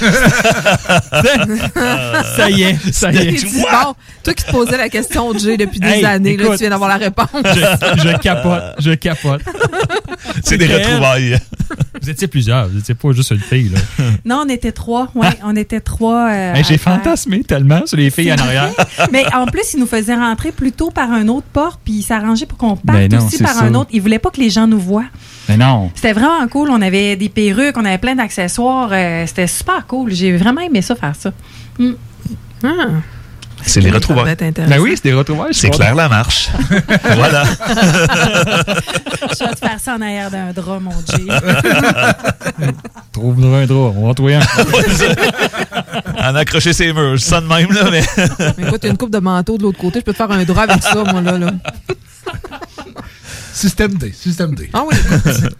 ça 2.36 2.48
y 2.50 2.62
est, 2.62 2.92
ça 2.92 3.12
y 3.12 3.18
est. 3.18 3.44
bon, 3.60 3.94
toi 4.24 4.34
qui 4.34 4.44
te 4.44 4.50
posais 4.50 4.76
la 4.78 4.88
question, 4.88 5.36
Jay, 5.36 5.56
depuis 5.58 5.78
des 5.78 5.86
Hey, 5.88 6.04
années, 6.06 6.36
là, 6.38 6.50
tu 6.52 6.56
viens 6.56 6.70
d'avoir 6.70 6.88
la 6.88 6.96
réponse. 6.96 7.28
Je, 7.34 8.08
je 8.08 8.16
capote, 8.18 8.62
je 8.78 8.92
capote. 8.92 9.42
C'est 10.44 10.58
des 10.58 10.66
retrouvailles. 10.66 11.38
Vous 12.02 12.08
étiez 12.10 12.28
plusieurs, 12.28 12.68
vous 12.68 12.78
étiez 12.78 12.94
pas 12.94 13.12
juste 13.12 13.30
une 13.30 13.38
fille, 13.40 13.68
là. 13.68 13.78
Non, 14.24 14.44
on 14.46 14.48
était 14.48 14.72
trois. 14.72 15.10
Oui, 15.14 15.26
on 15.44 15.54
était 15.54 15.80
trois. 15.80 16.30
euh, 16.30 16.54
Hey, 16.54 16.64
J'ai 16.64 16.78
fantasmé 16.78 17.42
tellement 17.44 17.84
sur 17.86 17.96
les 17.98 18.10
filles 18.10 18.32
en 18.32 18.36
arrière. 18.36 18.70
Mais 19.12 19.24
en 19.34 19.44
plus, 19.46 19.74
ils 19.74 19.80
nous 19.80 19.86
faisaient 19.86 20.14
rentrer 20.16 20.50
plutôt 20.50 20.90
par 20.90 21.12
une 21.14 21.28
autre 21.28 21.46
porte, 21.52 21.78
puis 21.84 21.94
ils 21.94 22.02
s'arrangeaient 22.02 22.46
pour 22.46 22.56
qu'on 22.58 22.76
parte 22.76 22.98
Ben 22.98 23.12
non, 23.12 23.26
aussi 23.26 23.38
par 23.42 23.52
ça. 23.54 23.64
un 23.64 23.74
autre. 23.74 23.90
Ils 23.92 24.00
voulaient 24.00 24.18
pas 24.18 24.30
que 24.30 24.40
les 24.40 24.50
gens 24.50 24.66
nous 24.66 24.80
voient. 24.80 25.04
Mais 25.48 25.56
non. 25.58 25.90
C'était 25.94 26.12
vraiment 26.14 26.46
cool. 26.48 26.70
On 26.70 26.80
avait 26.80 27.16
des 27.16 27.28
perruques, 27.28 27.76
on 27.76 27.84
avait 27.84 27.98
plein 27.98 28.14
d'accessoires. 28.16 28.88
euh, 28.92 29.26
C'était 29.26 29.46
super 29.46 29.86
cool. 29.86 30.10
J'ai 30.12 30.36
vraiment 30.36 30.62
aimé 30.62 30.80
ça, 30.82 30.96
faire 30.96 31.14
ça. 31.16 31.32
Mm. 31.78 31.90
Ah, 32.64 32.68
C'est 33.62 33.80
les 33.80 33.88
ça 33.90 33.96
retrouvailles. 33.96 34.36
Ben 34.36 34.78
oui, 34.80 34.92
c'est 34.96 35.04
des 35.04 35.12
retrouvailles. 35.12 35.54
C'est 35.54 35.68
crois. 35.68 35.84
clair 35.84 35.94
la 35.94 36.08
marche. 36.08 36.50
voilà. 37.14 37.44
Je 39.32 39.44
vais 39.44 39.54
te 39.54 39.58
faire 39.58 39.78
ça 39.78 39.94
en 39.94 40.00
arrière 40.00 40.30
d'un 40.30 40.52
drap, 40.52 40.80
mon 40.80 40.90
Dieu. 40.90 41.26
Trouve-nous 43.12 43.54
un 43.54 43.66
drap, 43.66 43.92
on 43.96 44.04
va 44.04 44.08
en 44.08 44.14
trouver 44.14 44.34
un. 44.36 44.40
En 46.22 46.34
accrocher 46.34 46.72
ses 46.72 46.92
murs. 46.92 47.18
Sens 47.18 47.42
de 47.42 47.48
même, 47.48 47.72
là, 47.72 47.90
mais. 47.90 48.02
Mais 48.58 48.66
écoute, 48.66 48.84
une 48.84 48.96
coupe 48.96 49.10
de 49.10 49.18
manteau 49.18 49.56
de 49.56 49.62
l'autre 49.62 49.78
côté. 49.78 50.00
Je 50.00 50.04
peux 50.04 50.12
te 50.12 50.16
faire 50.18 50.30
un 50.30 50.44
drap 50.44 50.62
avec 50.62 50.82
ça, 50.82 51.02
moi, 51.04 51.20
là. 51.22 51.38
là. 51.38 51.50
Système 53.52 53.94
D, 53.94 54.12
système 54.12 54.54
D. 54.54 54.70
Ah 54.72 54.84
oui, 54.86 54.96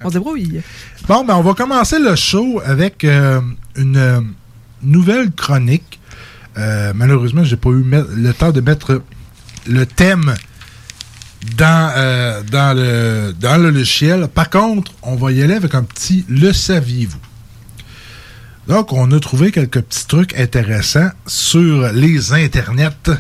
on 0.03 0.09
se 0.09 0.15
débrouille. 0.15 0.63
Bon, 1.07 1.25
ben, 1.25 1.35
on 1.35 1.43
va 1.43 1.55
commencer 1.55 1.99
le 1.99 2.15
show 2.17 2.61
avec 2.65 3.05
euh, 3.05 3.41
une 3.77 3.97
euh, 3.97 4.21
nouvelle 4.83 5.31
chronique. 5.33 6.00
Euh, 6.59 6.93
malheureusement, 6.95 7.45
j'ai 7.45 7.57
pas 7.57 7.71
eu 7.71 7.85
le 7.85 8.33
temps 8.33 8.51
de 8.51 8.61
mettre 8.61 9.03
le 9.67 9.87
thème 9.87 10.35
dans, 11.57 11.93
euh, 11.97 12.43
dans, 12.43 12.77
le, 12.77 13.71
logiciel. 13.71 14.29
Par 14.29 14.51
contre, 14.51 14.93
on 15.03 15.17
va 15.17 15.33
y 15.33 15.43
aller 15.43 15.55
avec 15.55 15.75
un 15.75 15.83
petit 15.83 16.25
Le 16.29 16.53
saviez-vous? 16.53 17.19
Donc, 18.69 18.93
on 18.93 19.11
a 19.11 19.21
trouvé 19.21 19.51
quelques 19.51 19.81
petits 19.81 20.07
trucs 20.07 20.39
intéressants 20.39 21.11
sur 21.27 21.91
les 21.93 22.33
internets 22.33 23.11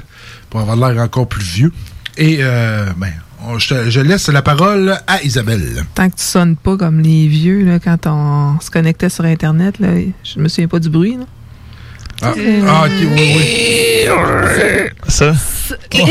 pour 0.48 0.60
avoir 0.60 0.76
l'air 0.76 1.02
encore 1.02 1.28
plus 1.28 1.42
vieux. 1.42 1.72
Et, 2.16 2.38
euh, 2.40 2.86
ben, 2.96 3.12
je, 3.58 4.00
laisse 4.00 4.28
la 4.28 4.42
parole 4.42 4.98
à 5.06 5.22
Isabelle. 5.22 5.84
Tant 5.94 6.10
que 6.10 6.16
tu 6.16 6.24
sonnes 6.24 6.56
pas 6.56 6.76
comme 6.76 7.00
les 7.00 7.26
vieux, 7.26 7.80
quand 7.82 8.06
on 8.06 8.60
se 8.60 8.70
connectait 8.70 9.08
sur 9.08 9.24
Internet, 9.24 9.78
là, 9.78 9.88
je 10.22 10.38
me 10.38 10.48
souviens 10.48 10.68
pas 10.68 10.78
du 10.78 10.90
bruit. 10.90 11.16
Ah, 12.22 12.34
Euh, 12.36 12.62
ah, 12.68 12.84
ok, 12.86 12.92
oui, 13.00 13.34
oui. 13.36 13.46
Ça? 15.08 15.32
Oui. 15.94 16.04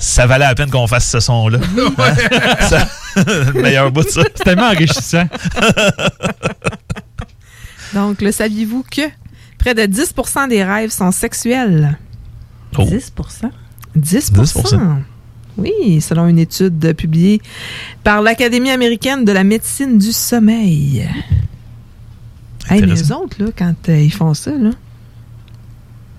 Ça 0.00 0.26
valait 0.26 0.44
la 0.46 0.54
peine 0.54 0.70
qu'on 0.70 0.86
fasse 0.88 1.08
ce 1.08 1.20
son-là. 1.20 1.58
Ça- 2.68 2.88
le 3.16 3.52
meilleur 3.52 3.92
bout 3.92 4.02
de 4.02 4.08
ça. 4.08 4.22
C'est 4.34 4.42
tellement 4.44 4.68
enrichissant. 4.70 5.26
Donc, 7.94 8.20
le 8.20 8.32
saviez-vous 8.32 8.84
que 8.90 9.02
près 9.58 9.74
de 9.74 9.82
10% 9.82 10.48
des 10.48 10.64
rêves 10.64 10.90
sont 10.90 11.12
sexuels? 11.12 11.96
Oh. 12.76 12.82
10% 12.84 13.50
10% 13.96 14.96
Oui, 15.56 16.00
selon 16.00 16.26
une 16.26 16.40
étude 16.40 16.92
publiée 16.96 17.40
par 18.02 18.20
l'Académie 18.20 18.70
américaine 18.72 19.24
de 19.24 19.30
la 19.30 19.44
médecine 19.44 19.96
du 19.98 20.10
sommeil. 20.12 21.08
Hey, 22.70 22.80
mais 22.82 22.94
eux 22.94 23.12
autres, 23.14 23.36
là, 23.42 23.50
quand 23.56 23.74
euh, 23.88 23.98
ils 24.00 24.12
font 24.12 24.32
ça, 24.34 24.50
là, 24.52 24.70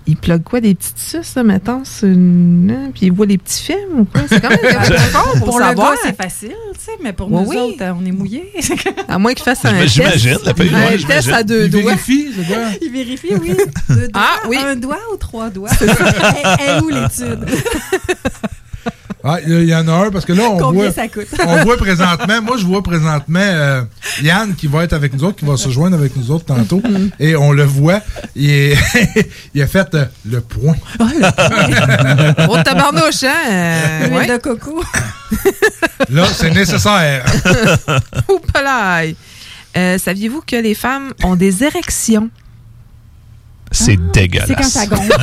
ils 0.08 0.16
pluguent 0.16 0.44
quoi, 0.44 0.60
des 0.60 0.74
petites 0.76 0.98
suces, 0.98 1.34
là, 1.34 1.42
mettons, 1.42 1.84
sur 1.84 2.06
une... 2.06 2.70
hein, 2.70 2.90
puis 2.94 3.06
ils 3.06 3.12
voient 3.12 3.26
des 3.26 3.38
petits 3.38 3.64
films 3.64 4.00
ou 4.00 4.04
quoi? 4.04 4.20
C'est 4.28 4.40
quand 4.40 4.50
même 4.50 4.60
pour, 5.40 5.44
Pour 5.46 5.58
le 5.58 5.64
savoir. 5.64 5.92
gars, 5.94 5.98
c'est 6.04 6.16
facile, 6.16 6.54
tu 6.74 6.80
sais, 6.84 6.92
mais 7.02 7.12
pour 7.12 7.32
Ouais, 7.32 7.42
nous 7.42 7.48
oui. 7.48 7.56
autres, 7.56 7.82
euh, 7.82 7.92
on 8.00 8.06
est 8.06 8.12
mouillés. 8.12 8.52
À 9.08 9.18
moins 9.18 9.34
qu'il 9.34 9.42
fasse 9.42 9.64
un 9.64 9.72
test. 9.72 9.94
j'imagine, 9.94 10.38
la 10.44 10.50
un 10.52 10.96
test 11.08 11.28
à 11.32 11.42
deux 11.42 11.64
Il 11.64 11.70
doigts. 11.70 11.82
vérifie, 11.82 12.28
le 12.36 12.42
gars. 12.44 12.68
Il 12.82 12.92
vérifie, 12.92 13.34
oui. 13.40 13.56
Deux 13.88 14.06
doigts, 14.08 14.08
Ah, 14.14 14.46
oui. 14.48 14.56
Un 14.64 14.76
doigt 14.76 15.00
ou 15.12 15.16
trois 15.16 15.50
doigts? 15.50 15.70
Elle 15.80 15.88
est 16.78 16.80
où 16.82 16.88
l'étude? 16.88 17.44
Ah, 19.28 19.38
il 19.44 19.64
y- 19.68 19.74
en 19.74 19.88
a 19.88 19.92
un 19.92 20.10
parce 20.12 20.24
que 20.24 20.32
là, 20.32 20.44
on 20.44 20.56
Combien 20.58 20.84
voit. 20.84 20.92
ça 20.92 21.08
coûte? 21.08 21.26
on 21.44 21.64
voit 21.64 21.76
présentement, 21.76 22.42
moi, 22.42 22.56
je 22.58 22.64
vois 22.64 22.82
présentement 22.82 23.40
euh, 23.40 23.82
Yann 24.22 24.54
qui 24.54 24.68
va 24.68 24.84
être 24.84 24.92
avec 24.92 25.14
nous 25.14 25.24
autres, 25.24 25.36
qui 25.36 25.44
va 25.44 25.56
se 25.56 25.68
joindre 25.68 25.96
avec 25.96 26.14
nous 26.16 26.30
autres 26.30 26.44
tantôt. 26.44 26.80
et 27.18 27.34
on 27.34 27.50
le 27.52 27.64
voit. 27.64 28.00
Il, 28.36 28.50
est- 28.50 29.30
il 29.54 29.62
a 29.62 29.66
fait 29.66 29.92
euh, 29.94 30.04
le 30.30 30.40
point. 30.40 30.76
Oh, 32.48 32.56
tabarnouche, 32.64 33.24
hein? 33.24 33.50
euh, 33.50 34.08
ouais. 34.10 34.26
de 34.28 34.36
coco. 34.36 34.82
Là, 36.10 36.24
c'est 36.32 36.50
nécessaire. 36.50 37.24
Oupalaï. 38.28 39.16
Euh, 39.76 39.98
Saviez-vous 39.98 40.42
que 40.46 40.56
les 40.56 40.74
femmes 40.74 41.12
ont 41.24 41.36
des 41.36 41.64
érections? 41.64 42.30
C'est 43.76 43.96
dégueulasse. 44.12 44.48
C'est 44.48 44.54
quand 44.54 44.62
ça 44.64 44.86
gonfle. 44.86 45.12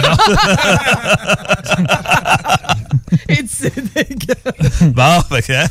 Et 3.30 3.44
c'est 3.48 3.74
dégueulasse. 3.94 4.84
Bon, 4.94 5.22
fait 5.36 5.42
que, 5.42 5.54
hein? 5.54 5.68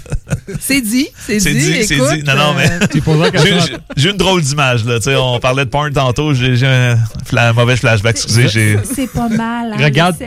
C'est 0.61 0.81
dit, 0.81 1.09
c'est 1.19 1.41
C'est 1.41 1.53
dit. 1.55 1.73
dit, 1.73 1.85
c'est 1.85 1.97
dit. 1.97 2.23
Non, 2.25 2.37
non, 2.37 2.55
mais. 2.55 2.71
euh, 2.71 3.31
question. 3.31 3.79
J'ai- 3.97 4.11
une 4.11 4.17
drôle 4.17 4.43
d'image, 4.43 4.85
là. 4.85 4.97
Tu 4.99 5.05
sais, 5.05 5.17
on 5.17 5.39
parlait 5.41 5.65
de 5.65 5.71
porn 5.71 5.93
tantôt. 5.93 6.35
J'ai 6.35 6.67
un, 6.67 6.97
fla- 7.29 7.53
mauvais 7.53 7.77
flashback. 7.77 8.17
Excusez, 8.17 8.49
j'ai. 8.49 8.79
C'est 8.85 9.11
pas 9.12 9.29
mal. 9.29 9.73
hein, 9.73 9.77
Regarde. 9.83 10.17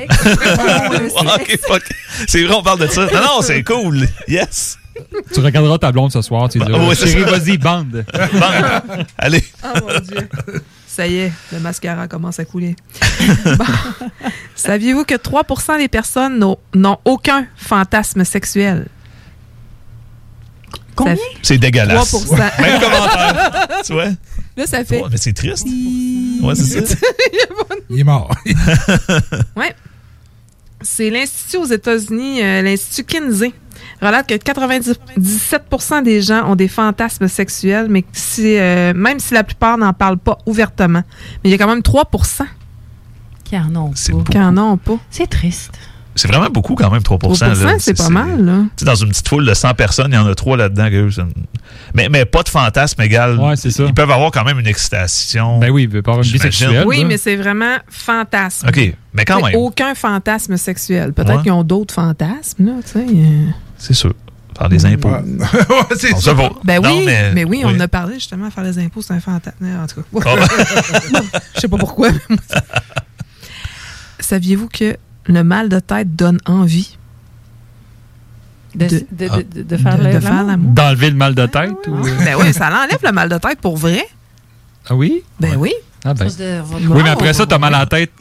Ok, 1.15 1.59
fuck. 1.67 1.83
C'est 2.27 2.43
vrai, 2.43 2.55
on 2.55 2.63
parle 2.63 2.79
de 2.79 2.87
ça. 2.87 3.05
Non, 3.05 3.21
non, 3.21 3.41
c'est 3.41 3.63
cool. 3.63 4.07
Yes. 4.27 4.77
Tu 5.33 5.39
regarderas 5.41 5.77
ta 5.77 5.91
blonde 5.91 6.11
ce 6.11 6.21
soir, 6.21 6.47
tu 6.49 6.57
dis 6.59 6.65
Ah, 6.73 6.77
ouais, 6.79 6.95
c'est 6.95 7.07
Chérie, 7.07 7.23
ça. 7.29 7.37
vas-y, 7.37 7.57
bande. 7.57 8.05
Bon, 8.33 9.01
allez. 9.17 9.43
Oh 9.63 9.67
mon 9.81 9.99
Dieu. 9.99 10.29
Ça 10.95 11.05
y 11.07 11.17
est, 11.17 11.31
le 11.51 11.59
mascara 11.59 12.07
commence 12.07 12.39
à 12.39 12.45
couler. 12.45 12.73
Bon. 13.57 13.65
Saviez-vous 14.55 15.03
que 15.03 15.15
3% 15.15 15.77
des 15.77 15.89
personnes 15.89 16.39
n'ont- 16.39 16.97
aucun 17.03 17.47
fantasme 17.57 18.23
sexuel? 18.23 18.87
Combien? 20.95 21.17
C'est 21.41 21.57
dégueulasse. 21.57 22.11
3 22.11 22.37
Même 22.61 22.79
commentaire. 22.79 23.67
Tu 23.85 23.91
vois? 23.91 24.05
Là, 24.55 24.65
ça 24.65 24.85
fait. 24.85 25.03
Mais 25.11 25.17
c'est 25.17 25.33
triste. 25.33 25.67
Ouais, 26.41 26.55
c'est 26.55 26.85
ça. 26.87 26.95
Il 27.89 27.99
est 27.99 28.03
mort. 28.05 28.33
Ouais. 29.57 29.75
C'est 30.81 31.09
l'Institut 31.09 31.57
aux 31.57 31.65
États-Unis, 31.65 32.41
euh, 32.41 32.61
l'Institut 32.61 33.03
Kinsey, 33.03 33.51
relate 34.01 34.27
que 34.27 34.33
97% 34.35 36.03
des 36.03 36.21
gens 36.21 36.49
ont 36.49 36.55
des 36.55 36.67
fantasmes 36.67 37.27
sexuels, 37.27 37.87
mais 37.89 38.03
si, 38.11 38.57
euh, 38.57 38.93
même 38.95 39.19
si 39.19 39.33
la 39.33 39.43
plupart 39.43 39.77
n'en 39.77 39.93
parlent 39.93 40.17
pas 40.17 40.37
ouvertement. 40.45 41.03
Mais 41.43 41.49
il 41.49 41.51
y 41.51 41.53
a 41.53 41.57
quand 41.57 41.67
même 41.67 41.81
3 41.83 42.05
Qui 43.43 43.57
en 43.57 43.75
ont 43.75 43.91
C'est 43.95 44.11
pas. 44.13 44.23
qui 44.31 44.39
en 44.39 44.57
ont 44.57 44.77
pas. 44.77 44.97
C'est 45.09 45.27
triste. 45.27 45.71
C'est 46.17 46.29
vraiment 46.29 46.47
beaucoup 46.49 46.75
quand 46.75 46.89
même, 46.89 47.03
3 47.03 47.17
3 47.17 47.47
là. 47.49 47.75
c'est 47.77 47.97
pas 47.97 48.07
mal, 48.07 48.43
là. 48.45 48.59
Dans 48.83 48.95
une 48.95 49.09
petite 49.09 49.27
foule 49.27 49.45
de 49.45 49.53
100 49.53 49.73
personnes, 49.73 50.11
il 50.11 50.15
y 50.15 50.17
en 50.17 50.25
a 50.25 50.33
3 50.33 50.55
là-dedans. 50.55 50.89
que 50.89 51.07
eux, 51.07 51.11
ça- 51.11 51.27
Mais, 51.93 52.07
mais 52.07 52.23
pas 52.23 52.41
de 52.41 52.47
fantasme 52.47 53.01
égal. 53.01 53.37
Ouais, 53.37 53.57
c'est 53.57 53.69
ça. 53.69 53.83
Ils 53.83 53.93
peuvent 53.93 54.09
avoir 54.11 54.31
quand 54.31 54.45
même 54.45 54.57
une 54.57 54.65
excitation. 54.67 55.59
Ben 55.59 55.71
oui, 55.71 55.89
avoir 55.93 56.17
une 56.17 56.23
vie 56.23 56.39
sexuelle. 56.39 56.85
Oui, 56.87 57.01
là. 57.01 57.05
mais 57.09 57.17
c'est 57.17 57.35
vraiment 57.35 57.75
fantasme. 57.89 58.69
OK, 58.69 58.93
mais 59.13 59.25
quand 59.25 59.41
même. 59.41 59.55
Aucun 59.55 59.93
fantasme 59.93 60.55
sexuel. 60.55 61.11
Peut-être 61.11 61.35
Ouais. 61.37 61.43
qu'ils 61.43 61.51
ont 61.51 61.63
d'autres 61.65 61.93
fantasmes, 61.93 62.65
là, 62.65 62.71
euh. 62.95 63.45
C'est 63.85 63.93
sûr. 63.93 64.13
Faire 64.57 64.69
des 64.69 64.85
impôts. 64.85 65.09
Ouais, 65.09 65.21
c'est 65.97 66.13
On 66.13 66.19
ça. 66.19 66.33
pas. 66.33 66.49
Ben 66.63 66.81
Non, 66.81 66.97
oui, 66.97 67.05
mais, 67.33 67.43
oui, 67.43 67.61
on 67.65 67.67
oui. 67.69 67.75
en 67.75 67.79
a 67.81 67.87
parlé 67.89 68.15
justement, 68.15 68.49
faire 68.49 68.63
les 68.63 68.79
impôts, 68.79 69.01
c'est 69.01 69.13
un 69.13 69.19
fantasme. 69.19 69.57
En 69.65 69.85
tout 69.85 70.01
cas, 70.01 70.19
Ah 70.25 70.45
je 71.55 71.59
sais 71.59 71.67
pas 71.67 71.77
pourquoi. 71.77 72.09
mais 72.11 72.19
moi, 72.29 72.37
ça- 72.49 72.63
Saviez-vous 74.19 74.69
que 74.69 74.95
le 75.25 75.43
mal 75.43 75.67
de 75.69 75.79
tête 75.79 76.15
donne 76.15 76.39
envie 76.45 76.97
De, 78.75 78.87
De- 78.87 79.05
de, 79.11 79.27
de, 79.27 79.45
de, 79.55 79.63
de 79.63 79.77
faire 79.77 79.97
de, 79.99 80.03
le 80.05 80.13
de 80.13 80.19
faire 80.19 80.43
l'amour. 80.43 80.71
D'enlever 80.73 81.09
le 81.09 81.15
mal 81.17 81.35
de 81.35 81.45
tête? 81.47 81.71
ou- 81.87 82.01
Ben 82.23 82.35
oui, 82.39 82.53
ça 82.53 82.69
l'enlève 82.69 82.99
le 83.03 83.11
mal 83.11 83.29
de 83.29 83.37
tête 83.37 83.59
pour 83.59 83.77
vrai. 83.77 84.03
Ah 84.89 84.95
oui? 84.95 85.21
Ben 85.39 85.55
oui. 85.57 85.73
Ah 86.05 86.13
ben. 86.13 86.27
Oui, 86.89 87.01
mais 87.03 87.09
après 87.09 87.33
ça, 87.33 87.45
t'as 87.45 87.57
mal 87.57 87.73
à 87.75 87.79
la 87.79 87.85
tête. 87.87 88.11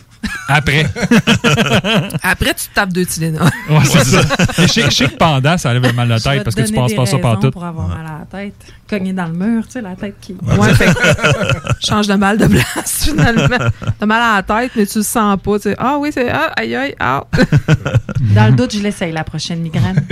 Après. 0.49 0.85
Après, 2.23 2.55
tu 2.55 2.67
te 2.69 2.75
tapes 2.75 2.93
deux 2.93 3.05
Tylenol. 3.07 3.43
Ouais, 3.71 3.79
c'est 3.85 4.05
ça. 4.05 4.21
Je 4.59 4.67
sais- 4.67 4.83
je 4.85 4.91
sais 4.91 5.07
que 5.09 5.17
pendant, 5.17 5.57
ça 5.59 5.71
enlève 5.71 5.83
le 5.83 5.93
mal 5.93 6.09
de 6.09 6.19
tête 6.19 6.45
parce 6.45 6.55
que 6.57 6.63
tu 6.63 6.73
des 6.73 6.95
pas 6.95 7.07
ça 7.07 7.19
par 7.19 7.39
tout. 7.41 7.51
pour 7.51 7.65
avoir 7.65 7.89
mal 7.89 8.07
à 8.07 8.19
la 8.21 8.27
tête. 8.41 8.55
Cogner 8.89 9.13
dans 9.15 9.27
le 9.27 9.33
mur, 9.33 9.65
tu 9.67 9.73
sais, 9.73 9.81
la 9.81 9.97
tête 9.97 10.17
qui... 10.21 10.37
Ouais, 10.59 10.75
fait 10.75 10.87
que 10.87 11.01
change 11.87 12.07
de 12.07 12.15
mal 12.15 12.37
de 12.37 12.47
place, 12.47 13.05
finalement. 13.05 13.57
T'as 13.99 14.07
mal 14.07 14.23
à 14.23 14.35
la 14.37 14.43
tête, 14.43 14.73
mais 14.77 14.87
tu 14.87 14.99
le 14.99 15.05
sens 15.05 15.39
pas. 15.43 15.57
Tu 15.59 15.63
sais, 15.71 15.77
ah 15.79 15.97
oui, 15.99 16.11
c'est. 16.13 16.31
Ah, 16.31 16.53
aïe, 16.57 16.75
aïe, 16.77 16.95
ah. 17.01 17.25
Dans 18.35 18.47
le 18.47 18.53
doute, 18.53 18.75
je 18.75 18.81
l'essaye, 18.83 19.13
la 19.13 19.25
prochaine 19.25 19.61
migraine. 19.61 20.05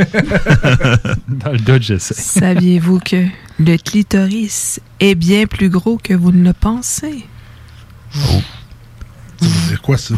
Dans 1.28 1.52
le 1.52 1.58
doute, 1.58 1.82
je 1.82 1.98
sais. 1.98 2.14
Saviez-vous 2.14 3.00
que 3.00 3.24
le 3.58 3.76
clitoris 3.76 4.80
est 5.00 5.14
bien 5.14 5.46
plus 5.46 5.68
gros 5.68 5.98
que 6.02 6.14
vous 6.14 6.32
ne 6.32 6.42
le 6.44 6.52
pensez? 6.54 7.26
Ça 9.42 9.48
veut 9.48 9.68
dire 9.68 9.82
quoi, 9.82 9.98
ça? 9.98 10.14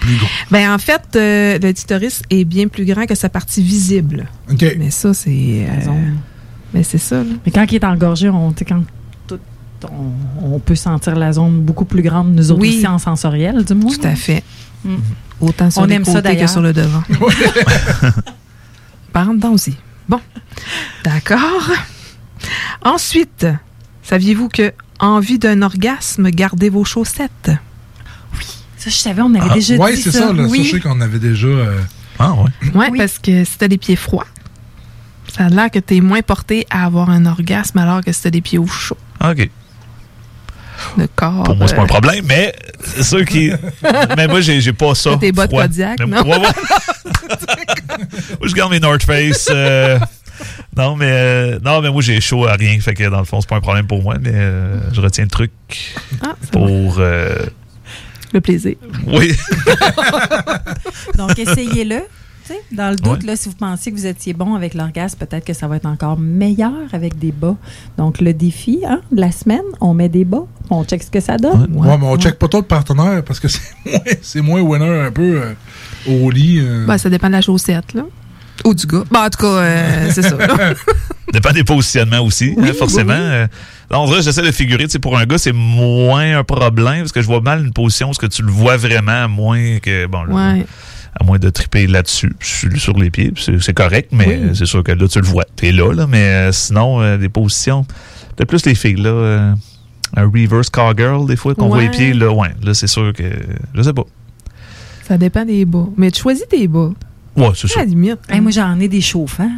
Plus 0.00 0.16
gros. 0.16 0.26
Ben, 0.50 0.72
en 0.72 0.78
fait, 0.78 1.02
euh, 1.16 1.58
le 1.58 1.72
clitoris 1.72 2.22
est 2.30 2.44
bien 2.44 2.68
plus 2.68 2.84
grand 2.84 3.06
que 3.06 3.14
sa 3.14 3.28
partie 3.28 3.62
visible. 3.62 4.26
OK. 4.50 4.64
Mais 4.78 4.90
ça, 4.90 5.14
c'est. 5.14 5.30
euh, 5.68 5.74
Raison. 5.78 5.96
mais 6.72 6.82
c'est 6.82 6.98
ça, 6.98 7.16
là. 7.18 7.30
Mais 7.46 7.52
quand 7.52 7.64
il 7.70 7.74
est 7.76 7.84
engorgé, 7.84 8.28
on, 8.28 8.52
quand 8.66 8.82
tout- 9.26 9.38
on, 9.90 10.54
on 10.54 10.58
peut 10.58 10.74
sentir 10.74 11.14
la 11.16 11.32
zone 11.32 11.60
beaucoup 11.60 11.84
plus 11.84 12.02
grande, 12.02 12.34
nous 12.34 12.50
autres 12.50 12.60
Oui. 12.60 12.76
aussi 12.76 12.86
en 12.86 12.98
sensoriel, 12.98 13.64
du 13.64 13.74
moins. 13.74 13.92
Tout 13.94 14.06
à 14.06 14.14
fait. 14.16 14.42
Mm. 14.84 14.96
Autant 15.40 15.70
sur 15.70 15.82
On 15.82 15.86
les 15.86 15.94
aime 15.94 16.04
ça, 16.04 16.12
côtés 16.14 16.22
que 16.30 16.34
d'ailleurs. 16.34 16.48
sur 16.50 16.60
le 16.60 16.72
devant. 16.72 17.02
Par 19.12 19.28
en 19.30 19.34
dedans 19.34 19.52
aussi. 19.52 19.76
Bon. 20.08 20.20
D'accord. 21.04 21.70
Ensuite, 22.84 23.46
saviez-vous 24.02 24.48
que 24.48 24.72
envie 24.98 25.38
d'un 25.38 25.62
orgasme, 25.62 26.30
gardez 26.30 26.68
vos 26.68 26.84
chaussettes? 26.84 27.50
Ça, 28.84 28.90
je 28.90 28.96
savais, 28.96 29.22
on 29.22 29.34
avait 29.34 29.48
Ah, 29.50 29.54
déjà 29.54 29.76
ouais, 29.76 29.94
dit 29.96 30.02
c'est 30.02 30.10
ça. 30.12 30.18
ça. 30.26 30.32
Là, 30.34 30.42
oui. 30.42 30.58
ça, 30.58 30.64
je 30.64 30.70
sais 30.72 30.80
qu'on 30.80 31.00
avait 31.00 31.18
déjà. 31.18 31.46
euh, 31.46 31.78
Ah, 32.18 32.32
ouais. 32.34 32.50
Ouais, 32.74 32.88
Oui. 32.90 32.98
parce 32.98 33.18
que 33.18 33.42
si 33.44 33.56
t'as 33.56 33.66
les 33.66 33.78
pieds 33.78 33.96
froids, 33.96 34.26
ça 35.34 35.46
a 35.46 35.48
l'air 35.48 35.70
que 35.70 35.78
t'es 35.78 36.00
moins 36.00 36.20
porté 36.20 36.66
à 36.70 36.84
avoir 36.84 37.08
un 37.08 37.24
orgasme 37.24 37.78
alors 37.78 38.02
que 38.02 38.12
si 38.12 38.22
t'as 38.22 38.30
des 38.30 38.42
pieds 38.42 38.58
au 38.58 38.66
chaud. 38.66 38.98
OK. 39.24 39.48
Le 40.98 41.06
corps. 41.16 41.44
Pour 41.44 41.56
moi, 41.56 41.66
c'est 41.68 41.76
pas 41.76 41.80
un 41.82 41.84
euh, 41.84 41.88
problème, 41.88 42.24
mais 42.28 42.54
ceux 43.00 43.24
qui. 43.24 43.50
mais 44.16 44.26
moi, 44.28 44.40
j'ai 44.42 44.60
j'ai 44.60 44.72
pas 44.74 44.94
ça. 44.94 45.10
T'as 45.12 45.16
tes 45.18 45.32
bottes. 45.32 45.50
Kodiak, 45.50 46.00
non? 46.00 46.22
Ouais, 46.22 46.30
ouais. 46.38 46.38
moi, 48.38 48.48
je 48.48 48.54
garde 48.54 48.70
mes 48.72 48.80
North 48.80 49.02
Face. 49.04 49.48
euh, 49.50 49.98
Non, 50.76 50.96
mais 50.96 51.08
euh, 51.10 51.58
non, 51.64 51.80
mais 51.80 51.90
moi 51.90 52.02
j'ai 52.02 52.20
chaud 52.20 52.46
à 52.46 52.54
rien, 52.54 52.78
fait 52.80 52.92
que 52.94 53.08
dans 53.08 53.20
le 53.20 53.24
fond 53.24 53.40
c'est 53.40 53.48
pas 53.48 53.56
un 53.56 53.60
problème 53.60 53.86
pour 53.86 54.02
moi, 54.02 54.16
mais 54.20 54.32
euh, 54.34 54.78
je 54.92 55.00
retiens 55.00 55.24
le 55.24 55.30
truc 55.30 55.52
Ah, 56.22 56.34
pour 56.50 56.96
euh, 56.98 57.36
Le 58.34 58.40
plaisir. 58.40 58.74
oui. 59.06 59.32
Donc, 61.16 61.38
essayez-le. 61.38 62.00
Dans 62.72 62.90
le 62.90 62.96
doute, 62.96 63.22
là, 63.22 63.36
si 63.36 63.48
vous 63.48 63.54
pensiez 63.54 63.90
que 63.90 63.96
vous 63.96 64.04
étiez 64.06 64.34
bon 64.34 64.54
avec 64.54 64.74
l'orgasme, 64.74 65.18
peut-être 65.18 65.46
que 65.46 65.54
ça 65.54 65.66
va 65.66 65.76
être 65.76 65.86
encore 65.86 66.18
meilleur 66.18 66.74
avec 66.92 67.18
des 67.18 67.32
bas. 67.32 67.56
Donc, 67.96 68.20
le 68.20 68.34
défi 68.34 68.80
hein, 68.86 69.00
de 69.12 69.20
la 69.20 69.32
semaine, 69.32 69.62
on 69.80 69.94
met 69.94 70.10
des 70.10 70.26
bas, 70.26 70.44
on 70.68 70.84
check 70.84 71.02
ce 71.02 71.10
que 71.10 71.20
ça 71.20 71.38
donne. 71.38 71.72
Ouais, 71.74 71.96
mais 71.96 72.06
on 72.06 72.18
check 72.18 72.38
pas 72.38 72.48
trop 72.48 72.60
le 72.60 72.66
partenaire 72.66 73.22
parce 73.24 73.40
que 73.40 73.48
c'est 73.48 73.60
moins, 73.86 74.00
c'est 74.20 74.40
moins 74.42 74.60
winner 74.60 75.00
un 75.06 75.10
peu 75.10 75.40
euh, 75.40 75.54
au 76.06 76.30
lit. 76.30 76.58
euh. 76.60 76.84
Ben, 76.86 76.98
ça 76.98 77.08
dépend 77.08 77.28
de 77.28 77.32
la 77.32 77.40
chaussette, 77.40 77.94
là. 77.94 78.02
Ou 78.66 78.74
du 78.74 78.86
gars. 78.86 79.04
Ben, 79.10 79.24
en 79.24 79.30
tout 79.30 79.38
cas, 79.40 79.46
euh, 79.46 80.10
c'est 80.12 80.22
ça. 80.22 80.36
Dépend 81.32 81.50
des 81.52 81.64
positionnements 81.64 82.20
aussi, 82.20 82.54
hein, 82.58 82.72
forcément. 82.78 83.12
Euh, 83.14 83.46
là, 83.90 84.00
on 84.00 84.06
dirait, 84.06 84.22
j'essaie 84.22 84.42
de 84.42 84.50
figurer, 84.52 84.84
tu 84.84 84.90
sais, 84.90 84.98
pour 84.98 85.16
un 85.18 85.24
gars, 85.26 85.38
c'est 85.38 85.52
moins 85.52 86.38
un 86.38 86.44
problème, 86.44 87.00
parce 87.00 87.12
que 87.12 87.20
je 87.22 87.26
vois 87.26 87.40
mal 87.40 87.64
une 87.64 87.72
position 87.72 88.10
où 88.10 88.14
ce 88.14 88.18
que 88.18 88.26
tu 88.26 88.42
le 88.42 88.50
vois 88.50 88.76
vraiment, 88.76 89.24
à 89.24 89.28
moins 89.28 89.78
que, 89.80 90.06
bon, 90.06 90.24
là, 90.24 90.34
Ouais. 90.34 90.66
à 91.20 91.24
moins 91.24 91.38
de 91.38 91.50
triper 91.50 91.86
là-dessus, 91.86 92.34
sur, 92.40 92.76
sur 92.76 92.98
les 92.98 93.10
pieds, 93.10 93.32
c'est 93.36 93.60
c'est 93.62 93.74
correct, 93.74 94.08
mais 94.12 94.26
Oui. 94.42 94.50
c'est 94.54 94.66
sûr 94.66 94.82
que 94.82 94.92
là, 94.92 95.06
tu 95.08 95.20
le 95.20 95.26
vois. 95.26 95.44
T'es 95.56 95.72
là, 95.72 95.92
là, 95.92 96.06
mais 96.06 96.22
euh, 96.24 96.52
sinon, 96.52 97.00
euh, 97.00 97.16
des 97.18 97.28
positions, 97.28 97.84
peut-être 98.36 98.48
plus 98.48 98.64
les 98.66 98.74
filles, 98.74 98.96
là, 98.96 99.10
euh, 99.10 99.54
un 100.16 100.24
reverse 100.24 100.70
cowgirl, 100.70 101.26
des 101.26 101.36
fois, 101.36 101.54
qu'on 101.54 101.68
voit 101.68 101.80
les 101.82 101.90
pieds, 101.90 102.12
là, 102.14 102.30
ouais, 102.32 102.50
là, 102.62 102.74
c'est 102.74 102.86
sûr 102.86 103.12
que, 103.12 103.24
je 103.74 103.82
sais 103.82 103.92
pas. 103.92 104.04
Ça 105.06 105.18
dépend 105.18 105.44
des 105.44 105.64
bas. 105.66 105.86
Mais 105.98 106.10
tu 106.10 106.22
choisis 106.22 106.46
tes 106.48 106.66
bas. 106.66 106.90
Ouais, 107.36 107.50
c'est 107.54 107.70
À 107.76 107.80
la 107.80 107.84
limite. 107.86 108.20
Hey, 108.28 108.40
moi, 108.40 108.50
j'en 108.52 108.78
ai 108.80 108.88
des 108.88 109.00
chauffants. 109.00 109.50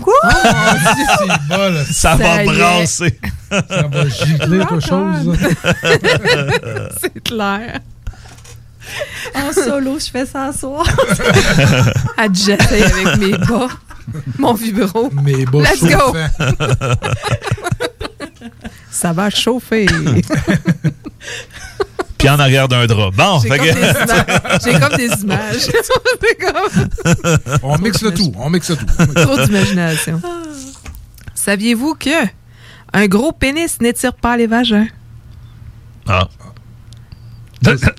Quoi? 0.00 0.14
C'est 0.22 1.26
là. 1.26 1.84
Ça, 1.84 1.92
Ça 1.92 2.14
va 2.16 2.44
brasser. 2.44 3.18
Ça 3.50 3.88
va 3.90 4.08
gicler 4.08 4.58
quelque 4.58 4.80
chose. 4.80 5.38
C'est 7.00 7.22
clair. 7.22 7.80
En 9.34 9.52
solo, 9.52 9.98
je 9.98 10.10
fais 10.10 10.26
ça 10.26 10.44
à 10.48 10.52
soir. 10.52 10.86
À 12.16 12.26
j'essaye 12.32 12.82
avec 12.82 13.16
mes 13.18 13.38
bas. 13.38 13.68
Mon 14.38 14.52
vibro. 14.54 15.10
Mes 15.22 15.46
bas 15.46 15.60
Let's 15.60 15.82
go. 15.82 16.14
Ça 18.90 19.12
va 19.12 19.30
chauffer. 19.30 19.86
Puis 22.24 22.30
en 22.30 22.38
arrière 22.40 22.68
d'un 22.68 22.86
drap. 22.86 23.10
Bon, 23.10 23.38
J'ai 23.40 23.48
comme, 23.50 23.58
que- 23.58 24.78
comme 24.88 24.96
des 24.96 25.10
images. 25.22 25.68
Comme- 26.40 27.58
On 27.62 27.76
mixe 27.76 28.00
le 28.00 28.14
tout. 28.14 28.32
On 28.38 28.48
mixe 28.48 28.70
le 28.70 28.76
tout. 28.76 28.86
Trop 29.14 29.44
d'imagination. 29.44 30.22
Saviez-vous 31.34 31.94
que 31.96 32.08
un 32.94 33.06
gros 33.08 33.32
pénis 33.32 33.78
n'étire 33.82 34.14
pas 34.14 34.38
les 34.38 34.46
vagins? 34.46 34.86
Ah. 36.08 36.26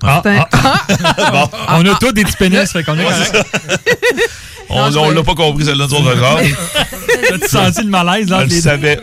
Ah, 0.02 0.24
ah. 0.54 1.32
Bon. 1.32 1.50
On 1.70 1.86
a 1.86 1.96
tous 2.00 2.12
des 2.12 2.24
petits 2.24 2.38
pénis, 2.38 2.72
fait 2.72 2.84
qu'on 2.84 2.98
est 2.98 3.06
Ouais, 3.06 3.12
correct. 3.14 3.50
On, 4.76 5.10
l'a 5.12 5.24
pas 5.24 5.36
compris, 5.36 5.66
celle-là, 5.66 5.86
nous 5.90 5.96
autres, 5.96 6.16
encore. 6.16 6.40
T'as-tu 7.30 7.48
senti 7.48 7.84
le 7.84 7.90
malaise 7.90 8.28
Je 8.28 8.34
entre 8.34 8.44
le 8.46 8.50
savais. 8.62 9.00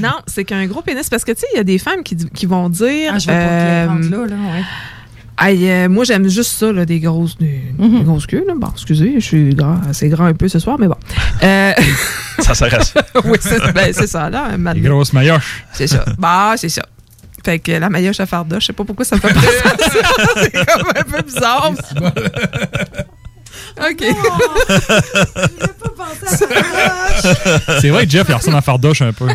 Non, 0.00 0.14
c'est 0.26 0.44
qu'un 0.44 0.66
gros 0.66 0.82
pénis, 0.82 1.08
parce 1.08 1.24
que 1.24 1.32
tu 1.32 1.40
sais, 1.40 1.46
il 1.54 1.56
y 1.56 1.60
a 1.60 1.64
des 1.64 1.78
femmes 1.78 2.02
qui, 2.02 2.16
qui 2.16 2.46
vont 2.46 2.68
dire. 2.68 3.12
Ah, 3.14 3.18
je 3.18 3.26
vais 3.26 3.32
pas 3.32 3.38
euh, 3.38 3.86
prendre 3.86 4.10
là, 4.10 4.16
là, 4.26 4.36
ouais. 4.36 4.62
Aïe, 5.42 5.70
euh, 5.70 5.88
moi, 5.88 6.04
j'aime 6.04 6.28
juste 6.28 6.52
ça, 6.58 6.70
là, 6.70 6.84
des 6.84 7.00
grosses, 7.00 7.38
des, 7.38 7.62
Mhm. 7.78 7.98
des 7.98 8.04
grosses 8.04 8.26
queues. 8.26 8.44
Là. 8.46 8.52
Bon, 8.56 8.68
excusez, 8.72 9.14
je 9.16 9.24
suis 9.24 9.54
grand, 9.54 9.80
assez 9.88 10.08
grand 10.10 10.26
un 10.26 10.34
peu 10.34 10.48
ce 10.48 10.58
soir, 10.58 10.76
mais 10.78 10.86
bon. 10.86 10.96
Euh, 11.42 11.72
Ça 12.40 12.54
sert 12.54 12.74
à 12.74 12.82
ça. 12.84 13.02
oui, 13.24 13.38
c'est 13.40 13.72
ben, 13.72 13.90
c'est 13.92 14.06
ça, 14.06 14.28
là. 14.28 14.50
donné. 14.56 14.80
grosses 14.80 15.12
maillotches. 15.14 15.64
C'est 15.72 15.86
ça. 15.86 16.04
Bah, 16.18 16.54
c'est 16.56 16.68
ça. 16.68 16.82
Fait 17.42 17.58
que 17.58 17.72
la 17.72 17.88
maillotche 17.88 18.20
à 18.20 18.26
farda, 18.26 18.58
je 18.60 18.66
sais 18.66 18.72
pas 18.74 18.84
pourquoi 18.84 19.04
ça 19.06 19.16
me 19.16 19.20
fait 19.22 19.32
penser 19.32 19.46
à 19.64 19.78
ça. 19.78 20.26
C'est 20.42 20.52
comme 20.52 20.88
un 20.94 21.02
peu 21.04 21.22
bizarre. 21.22 21.72
OK. 23.78 24.04
C'est 27.80 27.88
vrai 27.90 28.04
que 28.06 28.10
Jeff, 28.10 28.26
il 28.28 28.34
ressemble 28.34 28.56
à 28.56 28.60
Fardoche 28.60 29.02
un 29.02 29.12
peu. 29.12 29.26
Bon. 29.26 29.32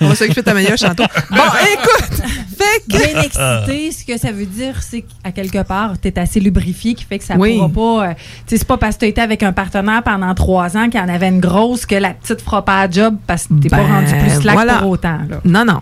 On 0.00 0.08
va 0.08 0.14
s'occuper 0.14 0.40
de 0.40 0.44
ta 0.44 0.54
maillotche 0.54 0.80
tantôt. 0.80 1.04
Bon, 1.30 1.42
écoute, 1.72 2.22
fait 2.58 2.82
que... 2.88 2.96
Bien 3.12 3.22
excité, 3.22 3.92
ce 3.92 4.04
que 4.04 4.18
ça 4.18 4.32
veut 4.32 4.46
dire, 4.46 4.74
c'est 4.82 5.02
qu'à 5.24 5.32
quelque 5.32 5.62
part, 5.62 5.94
tu 6.00 6.08
es 6.08 6.18
assez 6.18 6.40
lubrifié, 6.40 6.94
qui 6.94 7.04
fait 7.04 7.18
que 7.18 7.24
ça 7.24 7.34
Oui. 7.36 7.56
pourra 7.58 7.68
pas. 8.02 8.08
euh, 8.10 8.14
tu 8.14 8.22
sais, 8.48 8.58
c'est 8.58 8.66
pas 8.68 8.76
parce 8.78 8.96
que 8.96 9.00
tu 9.00 9.06
été 9.06 9.20
avec 9.20 9.42
un 9.42 9.52
partenaire 9.52 10.02
pendant 10.02 10.34
trois 10.34 10.76
ans 10.76 10.88
qu'il 10.88 11.00
y 11.00 11.02
en 11.02 11.08
avait 11.08 11.28
une 11.28 11.40
grosse 11.40 11.86
que 11.86 11.94
la 11.94 12.10
petite 12.14 12.40
fera 12.42 12.64
pas 12.64 12.86
la 12.86 12.90
job 12.90 13.16
parce 13.26 13.46
que 13.46 13.54
t'es 13.54 13.68
pas 13.68 13.78
Ben, 13.78 13.86
rendu 13.86 14.14
plus 14.18 14.40
slack 14.42 14.54
voilà. 14.54 14.74
pour 14.78 14.90
autant. 14.90 15.18
Là. 15.28 15.40
Non, 15.44 15.64
non. 15.64 15.80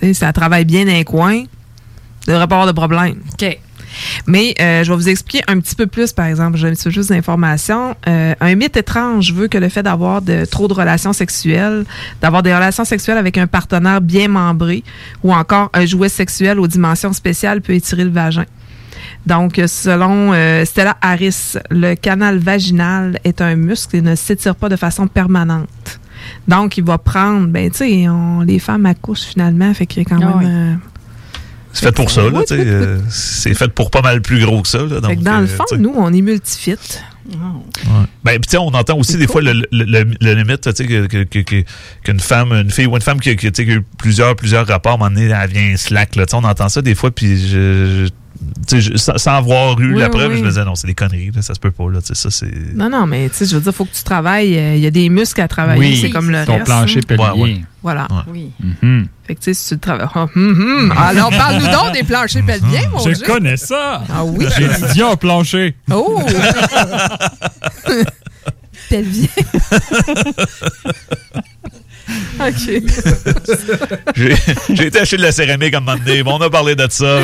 Tu 0.00 0.08
sais, 0.08 0.14
ça 0.14 0.32
travaille 0.32 0.64
bien 0.64 0.84
dans 0.84 0.92
les 0.92 1.04
coins. 1.04 1.44
Il 2.26 2.32
devrait 2.32 2.46
pas 2.48 2.56
avoir 2.56 2.66
de 2.66 2.72
problème. 2.72 3.16
OK. 3.32 3.58
Mais 4.26 4.54
euh, 4.60 4.84
je 4.84 4.90
vais 4.90 4.96
vous 4.96 5.08
expliquer 5.08 5.42
un 5.48 5.58
petit 5.58 5.74
peu 5.74 5.86
plus, 5.86 6.12
par 6.12 6.26
exemple. 6.26 6.58
J'ai 6.58 6.68
un 6.68 6.72
petit 6.72 6.84
peu 6.84 6.90
plus 6.90 7.06
d'informations. 7.08 7.94
Euh, 8.08 8.34
un 8.40 8.54
mythe 8.54 8.76
étrange 8.76 9.32
veut 9.32 9.48
que 9.48 9.56
le 9.56 9.68
fait 9.70 9.82
d'avoir 9.82 10.20
de, 10.20 10.44
trop 10.44 10.68
de 10.68 10.74
relations 10.74 11.14
sexuelles, 11.14 11.84
d'avoir 12.20 12.42
des 12.42 12.54
relations 12.54 12.84
sexuelles 12.84 13.16
avec 13.16 13.38
un 13.38 13.46
partenaire 13.46 14.00
bien 14.02 14.28
membré 14.28 14.84
ou 15.22 15.32
encore 15.32 15.70
un 15.72 15.86
jouet 15.86 16.10
sexuel 16.10 16.60
aux 16.60 16.66
dimensions 16.66 17.12
spéciales 17.14 17.62
peut 17.62 17.72
étirer 17.72 18.04
le 18.04 18.10
vagin. 18.10 18.44
Donc, 19.24 19.58
euh, 19.58 19.66
selon 19.66 20.32
euh, 20.34 20.64
Stella 20.66 20.96
Harris, 21.00 21.54
le 21.70 21.94
canal 21.94 22.38
vaginal 22.38 23.18
est 23.24 23.40
un 23.40 23.56
muscle 23.56 23.96
et 23.96 24.02
ne 24.02 24.14
s'étire 24.14 24.56
pas 24.56 24.68
de 24.68 24.76
façon 24.76 25.06
permanente. 25.06 26.00
Donc, 26.48 26.76
il 26.76 26.84
va 26.84 26.98
prendre, 26.98 27.46
ben, 27.46 27.70
tu 27.70 27.78
sais, 27.78 28.06
les 28.44 28.58
femmes 28.58 28.86
accouchent 28.86 29.22
finalement, 29.24 29.72
fait 29.74 29.86
qu'il 29.86 30.02
y 30.02 30.06
a 30.06 30.08
quand 30.08 30.20
Ah 30.22 30.36
même. 30.38 30.78
oui. 30.82 30.88
C'est 31.78 31.86
fait 31.86 31.92
pour 31.92 32.10
ça, 32.10 32.22
là, 32.22 32.40
tu 32.40 32.46
sais. 32.56 32.62
euh, 32.66 32.98
c'est 33.10 33.54
fait 33.54 33.68
pour 33.68 33.90
pas 33.90 34.00
mal 34.02 34.22
plus 34.22 34.44
gros 34.44 34.62
que 34.62 34.68
ça, 34.68 34.78
là. 34.78 34.88
fait 34.96 35.00
Donc, 35.00 35.18
que 35.18 35.22
dans 35.24 35.36
euh, 35.36 35.40
le 35.42 35.46
fond, 35.46 35.64
nous, 35.78 35.92
on 35.96 36.12
est 36.12 36.22
multifit. 36.22 36.76
Ouais. 37.28 37.36
Ben, 38.24 38.38
puis 38.40 38.56
on 38.56 38.68
entend 38.68 38.96
aussi 38.96 39.16
des 39.18 39.26
fois 39.26 39.42
le, 39.42 39.52
le, 39.52 39.64
le, 39.84 40.04
le 40.20 40.34
limite, 40.34 40.60
tu 40.62 40.70
sais, 40.74 40.86
que, 40.86 41.24
que, 41.24 41.64
qu'une 42.04 42.20
femme, 42.20 42.52
une 42.52 42.70
fille 42.70 42.86
ou 42.86 42.94
une 42.96 43.02
femme 43.02 43.20
qui, 43.20 43.30
a- 43.30 43.34
qui, 43.34 43.50
tu 43.50 43.62
sais, 43.62 43.64
qui 43.66 43.72
a 43.72 43.74
eu 43.76 43.84
plusieurs, 43.98 44.36
plusieurs 44.36 44.66
rapports, 44.66 44.92
à 44.92 44.94
un 44.94 44.98
moment 44.98 45.10
donné, 45.10 45.26
elle 45.30 45.50
vient 45.50 45.76
slack, 45.76 46.14
là. 46.16 46.24
Tu 46.24 46.30
sais, 46.30 46.36
on 46.36 46.44
entend 46.44 46.68
ça 46.68 46.82
des 46.82 46.94
fois, 46.94 47.10
puis 47.10 47.36
je- 47.48 48.08
sans, 48.96 49.16
sans 49.18 49.32
avoir 49.36 49.78
eu 49.80 49.94
Oui, 49.94 50.00
la 50.00 50.08
preuve, 50.08 50.32
oui. 50.32 50.38
je 50.38 50.42
me 50.44 50.48
disais, 50.48 50.64
non, 50.64 50.74
c'est 50.74 50.86
des 50.86 50.94
conneries, 50.94 51.30
là, 51.34 51.42
ça 51.42 51.54
se 51.54 51.60
peut 51.60 51.70
pas, 51.70 51.90
là, 51.90 52.00
tu 52.00 52.08
sais, 52.08 52.14
ça, 52.14 52.30
c'est... 52.30 52.50
Non, 52.74 52.88
non, 52.90 53.06
mais 53.06 53.28
tu 53.28 53.36
sais, 53.36 53.46
je 53.46 53.54
veux 53.56 53.60
dire, 53.62 53.72
il 53.72 53.76
faut 53.76 53.84
que 53.84 53.94
tu 53.96 54.02
travailles. 54.02 54.56
euh, 54.58 54.74
Il 54.76 54.82
y 54.82 54.86
a 54.86 54.90
des 54.90 55.08
muscles 55.08 55.40
à 55.40 55.48
travailler. 55.48 55.78
Oui, 55.80 55.98
c'est 56.00 56.10
comme 56.10 56.30
le 56.30 56.44
ton 56.44 56.54
reste. 56.54 56.64
plancher 56.66 56.98
hein. 57.00 57.02
pelvien. 57.08 57.32
Ouais, 57.34 57.40
ouais. 57.42 57.60
Voilà. 57.82 58.08
Oui. 58.28 58.50
Mhm. 58.82 59.06
Fait 59.26 59.34
que 59.36 59.40
tu 59.40 59.44
sais, 59.44 59.54
si 59.54 59.68
tu 59.74 59.78
travailles. 59.78 60.08
Hum, 60.14 60.28
hum. 60.36 60.92
Alors, 60.96 61.30
parle-nous 61.30 61.66
donc 61.70 61.92
des 61.94 62.02
planchers 62.02 62.44
pelviens, 62.44 62.88
mon 62.90 62.98
Je 62.98 63.10
Dieu. 63.12 63.26
connais 63.26 63.56
ça. 63.56 64.02
Ah 64.12 64.24
oui? 64.24 64.46
J'ai 64.56 64.64
étudié 64.64 65.02
en 65.04 65.16
plancher. 65.16 65.74
Oh! 65.92 66.20
pelvien. 68.88 69.28
OK. 72.40 72.82
J'ai 74.16 74.86
été 74.86 75.00
acheter 75.00 75.16
de 75.16 75.22
la 75.22 75.32
céramique 75.32 75.74
à 75.74 75.78
un 75.78 75.80
moment 75.80 75.96
donné. 75.96 76.22
Bon, 76.22 76.36
on 76.38 76.40
a 76.40 76.50
parlé 76.50 76.76
de 76.76 76.86
ça. 76.88 77.18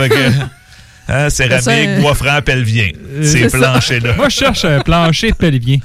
Hein, 1.09 1.31
céramique, 1.31 1.63
Ça, 1.65 1.71
euh, 1.73 2.01
bois 2.01 2.15
franc, 2.15 2.41
pelvien. 2.45 2.89
Ces 3.23 3.29
c'est 3.29 3.49
ça. 3.51 3.59
planchers-là. 3.59 4.15
Moi, 4.17 4.29
je 4.29 4.37
cherche 4.37 4.65
un 4.65 4.81
plancher 4.81 5.33
pelvien. 5.33 5.79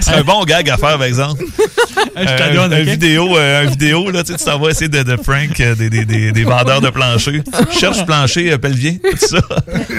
C'est 0.00 0.14
un 0.14 0.22
bon 0.24 0.42
gag 0.44 0.68
à 0.68 0.76
faire, 0.76 0.98
par 0.98 1.04
exemple. 1.04 1.44
Je 2.16 2.22
te 2.24 2.42
Euh, 2.42 2.54
donne, 2.54 2.72
un, 2.72 2.80
vidéo, 2.82 3.36
euh, 3.36 3.62
un 3.62 3.66
vidéo, 3.66 4.10
là, 4.10 4.24
tu 4.24 4.32
sais, 4.32 4.38
tu 4.38 4.44
t'en 4.44 4.58
vas 4.58 4.70
essayer 4.70 4.88
de, 4.88 5.02
de 5.02 5.16
prank 5.16 5.60
euh, 5.60 5.74
des, 5.74 5.88
des, 5.90 6.04
des, 6.04 6.32
des 6.32 6.44
vendeurs 6.44 6.80
de 6.80 6.88
planchers. 6.90 7.42
Je 7.72 7.78
cherche 7.78 8.04
plancher 8.04 8.52
euh, 8.52 8.58
pelvien, 8.58 8.94
tout 8.94 9.16
ça. 9.26 9.38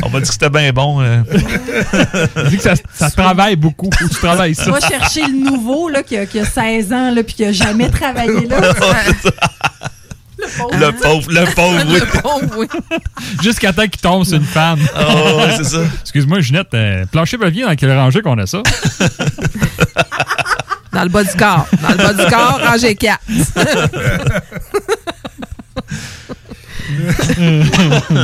On 0.03 0.09
m'a 0.09 0.19
dit 0.19 0.27
que 0.27 0.33
c'était 0.33 0.49
bien 0.49 0.71
bon. 0.73 0.99
euh. 1.01 1.21
Vu 2.45 2.57
que 2.57 2.63
ça, 2.63 2.73
ça 2.93 3.09
travaille 3.11 3.55
beaucoup. 3.55 3.89
Faut 3.97 4.07
que 4.07 4.13
tu 4.13 4.19
travailles 4.19 4.55
ça. 4.55 4.69
Va 4.71 4.79
chercher 4.79 5.21
le 5.21 5.49
nouveau 5.51 5.89
là, 5.89 6.03
qui, 6.03 6.17
a, 6.17 6.25
qui 6.25 6.39
a 6.39 6.45
16 6.45 6.91
ans 6.91 7.11
là, 7.11 7.23
puis 7.23 7.35
qui 7.35 7.45
a 7.45 7.51
jamais 7.51 7.89
travaillé 7.89 8.45
là. 8.47 8.57
Le 10.39 10.91
pauvre, 11.01 11.31
le 11.31 11.45
pauvre, 11.55 11.83
oui. 11.87 11.99
Le 11.99 12.21
pauvre, 12.21 12.57
oui. 12.57 12.67
Jusqu'à 13.43 13.73
temps 13.73 13.87
qu'il 13.87 13.99
tombe 14.01 14.23
sur 14.23 14.37
une 14.37 14.43
femme. 14.43 14.79
Oh, 14.97 15.41
c'est 15.57 15.63
ça. 15.63 15.79
Excuse-moi, 16.01 16.41
Ginette, 16.41 16.73
euh, 16.73 17.05
plancher 17.07 17.37
pelvien, 17.37 17.67
dans 17.67 17.75
quelle 17.75 17.91
rangée 17.97 18.21
qu'on 18.21 18.37
a 18.37 18.45
ça? 18.45 18.61
Dans 20.93 21.03
le 21.03 21.09
bas 21.09 21.23
du 21.23 21.35
corps. 21.37 21.67
Dans 21.81 21.89
le 21.89 21.97
bas 21.97 22.13
du 22.13 22.25
corps, 22.31 22.59
rangée 22.63 22.95
4. 22.95 23.19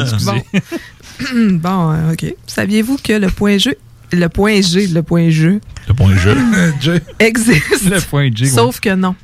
Excusez. 0.03 0.43
bon, 1.19 1.57
bon 1.57 1.91
euh, 1.93 2.13
OK. 2.13 2.35
Saviez-vous 2.47 2.97
que 3.03 3.13
le 3.13 3.27
point 3.27 3.57
G, 3.57 3.77
le 4.11 4.29
point 4.29 4.61
G, 4.61 4.87
le 4.87 5.03
point 5.03 5.29
G 5.29 5.59
Le 5.87 5.93
point 5.93 6.15
jeu. 6.15 6.37
Jay. 6.79 7.01
existe? 7.19 7.89
Le 7.89 7.99
point 8.01 8.29
G. 8.33 8.45
ouais. 8.45 8.51
Sauf 8.51 8.79
que 8.79 8.93
non. 8.93 9.15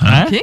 Hein? 0.00 0.24
OK? 0.28 0.40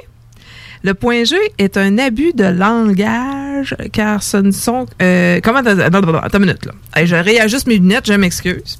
Le 0.85 0.93
point 0.93 1.23
G 1.23 1.35
est 1.57 1.77
un 1.77 1.97
abus 1.97 2.33
de 2.33 2.43
langage 2.43 3.75
car 3.91 4.21
ce 4.21 4.37
ne 4.37 4.51
sont. 4.51 4.85
euh, 5.01 5.39
comment. 5.43 5.57
Attends, 5.59 5.79
attends, 5.79 5.97
attends, 5.97 6.17
attends 6.19 6.37
une 6.37 6.45
minute, 6.45 6.65
là. 6.67 7.05
Je 7.05 7.15
réajuste 7.15 7.65
mes 7.65 7.77
lunettes, 7.77 8.05
je 8.05 8.13
m'excuse. 8.13 8.77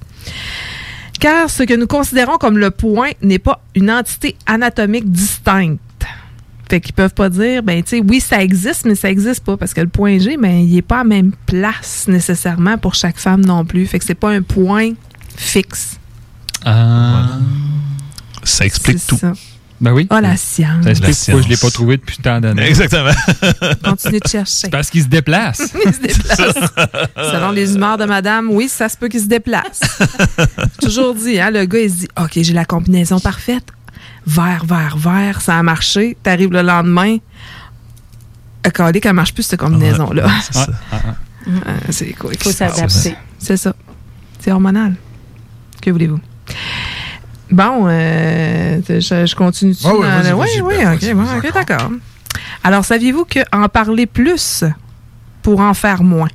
Car 1.20 1.50
ce 1.50 1.64
que 1.64 1.74
nous 1.74 1.88
considérons 1.88 2.38
comme 2.38 2.60
le 2.60 2.70
point 2.70 3.10
n'est 3.24 3.40
pas 3.40 3.60
une 3.74 3.90
entité 3.90 4.36
anatomique 4.46 5.10
distincte. 5.12 5.80
Fait 6.70 6.80
qu'ils 6.80 6.94
peuvent 6.94 7.14
pas 7.14 7.30
dire, 7.30 7.64
ben, 7.64 7.82
tu 7.82 7.98
sais, 7.98 8.04
oui, 8.08 8.20
ça 8.20 8.44
existe, 8.44 8.86
mais 8.86 8.94
ça 8.96 9.10
existe 9.10 9.44
pas. 9.44 9.58
Parce 9.58 9.74
que 9.74 9.82
le 9.82 9.88
point 9.88 10.20
G, 10.20 10.38
ben, 10.38 10.60
il 10.60 10.78
est 10.78 10.82
pas 10.84 10.98
à 10.98 11.04
la 11.04 11.10
même 11.10 11.32
place 11.48 12.06
nécessairement 12.08 12.78
pour 12.78 12.94
chaque 12.94 13.18
femme 13.18 13.44
non 13.44 13.66
plus. 13.66 13.88
Fait 13.88 13.98
que 13.98 14.06
c'est 14.06 14.14
pas 14.14 14.30
un 14.30 14.44
point 14.44 14.92
fixe. 15.36 16.00
Ah. 16.66 17.40
Ça 18.44 18.64
explique 18.66 19.00
C'est 19.00 19.08
tout. 19.08 19.18
ça. 19.18 19.34
Ben 19.82 19.92
oui. 19.92 20.08
Ah, 20.10 20.22
la 20.22 20.38
science. 20.38 20.84
Ça 20.84 20.92
explique 20.92 21.16
pourquoi 21.18 21.42
je 21.42 21.48
l'ai 21.50 21.56
science. 21.56 21.72
pas 21.72 21.74
trouvé 21.74 21.98
depuis 21.98 22.18
tant 22.18 22.40
d'années. 22.40 22.64
Exactement. 22.64 23.12
Continue 23.84 24.20
de 24.20 24.28
chercher. 24.28 24.70
Parce 24.70 24.90
qu'il 24.90 25.04
se 25.04 25.08
déplace. 25.08 25.60
Il 25.86 25.94
se 25.94 26.00
déplace. 26.00 26.56
Selon 27.16 27.52
les 27.52 27.76
humeurs 27.76 27.98
de 27.98 28.06
madame, 28.06 28.50
oui, 28.52 28.70
ça 28.70 28.88
se 28.88 28.96
peut 28.96 29.10
qu'il 29.10 29.20
se 29.20 29.28
déplace. 29.28 29.82
Toujours 30.82 31.14
dit, 31.14 31.40
hein, 31.40 31.52
le 31.52 31.66
gars, 31.66 31.80
il 31.80 31.92
se 31.92 31.96
dit 31.98 32.08
OK, 32.18 32.32
j'ai 32.36 32.54
la 32.54 32.66
combinaison 32.66 33.20
parfaite. 33.20 33.66
Vert, 34.26 34.66
vert, 34.66 34.98
vert, 34.98 35.42
ça 35.42 35.58
a 35.58 35.64
marché. 35.64 36.18
T'arrives 36.24 36.52
le 36.52 36.62
lendemain. 36.62 37.18
Calé 38.74 39.00
qu'elle 39.00 39.14
marche 39.14 39.34
plus, 39.34 39.44
cette 39.44 39.60
combinaison-là. 39.60 40.26
Ouais, 40.26 40.32
c'est 40.42 40.54
ça. 40.54 40.68
Ah, 40.92 41.00
ah. 41.06 41.16
Euh, 41.48 41.78
c'est 41.90 42.14
quoi? 42.14 42.32
Il 42.34 42.42
faut 42.42 42.52
s'adapter. 42.52 43.16
C'est 43.38 43.58
ça. 43.58 43.76
C'est 44.40 44.52
hormonal. 44.52 44.96
Que 45.82 45.92
voulez-vous? 45.92 46.20
Bon, 47.52 47.86
euh, 47.88 48.82
je, 48.88 49.26
je 49.26 49.36
continue. 49.36 49.76
Ouais, 49.84 49.92
ouais, 49.92 50.08
vas-y, 50.08 50.34
oui, 50.34 50.48
oui, 50.64 50.74
Ben, 50.80 50.94
ok, 50.96 51.14
bon, 51.14 51.52
d'accord. 51.54 51.92
Alors, 52.64 52.84
saviez-vous 52.84 53.26
qu'en 53.26 53.70
parler 53.70 54.06
plus 54.08 54.64
pour 55.44 55.60
en 55.60 55.74
faire 55.74 56.02
moins? 56.04 56.30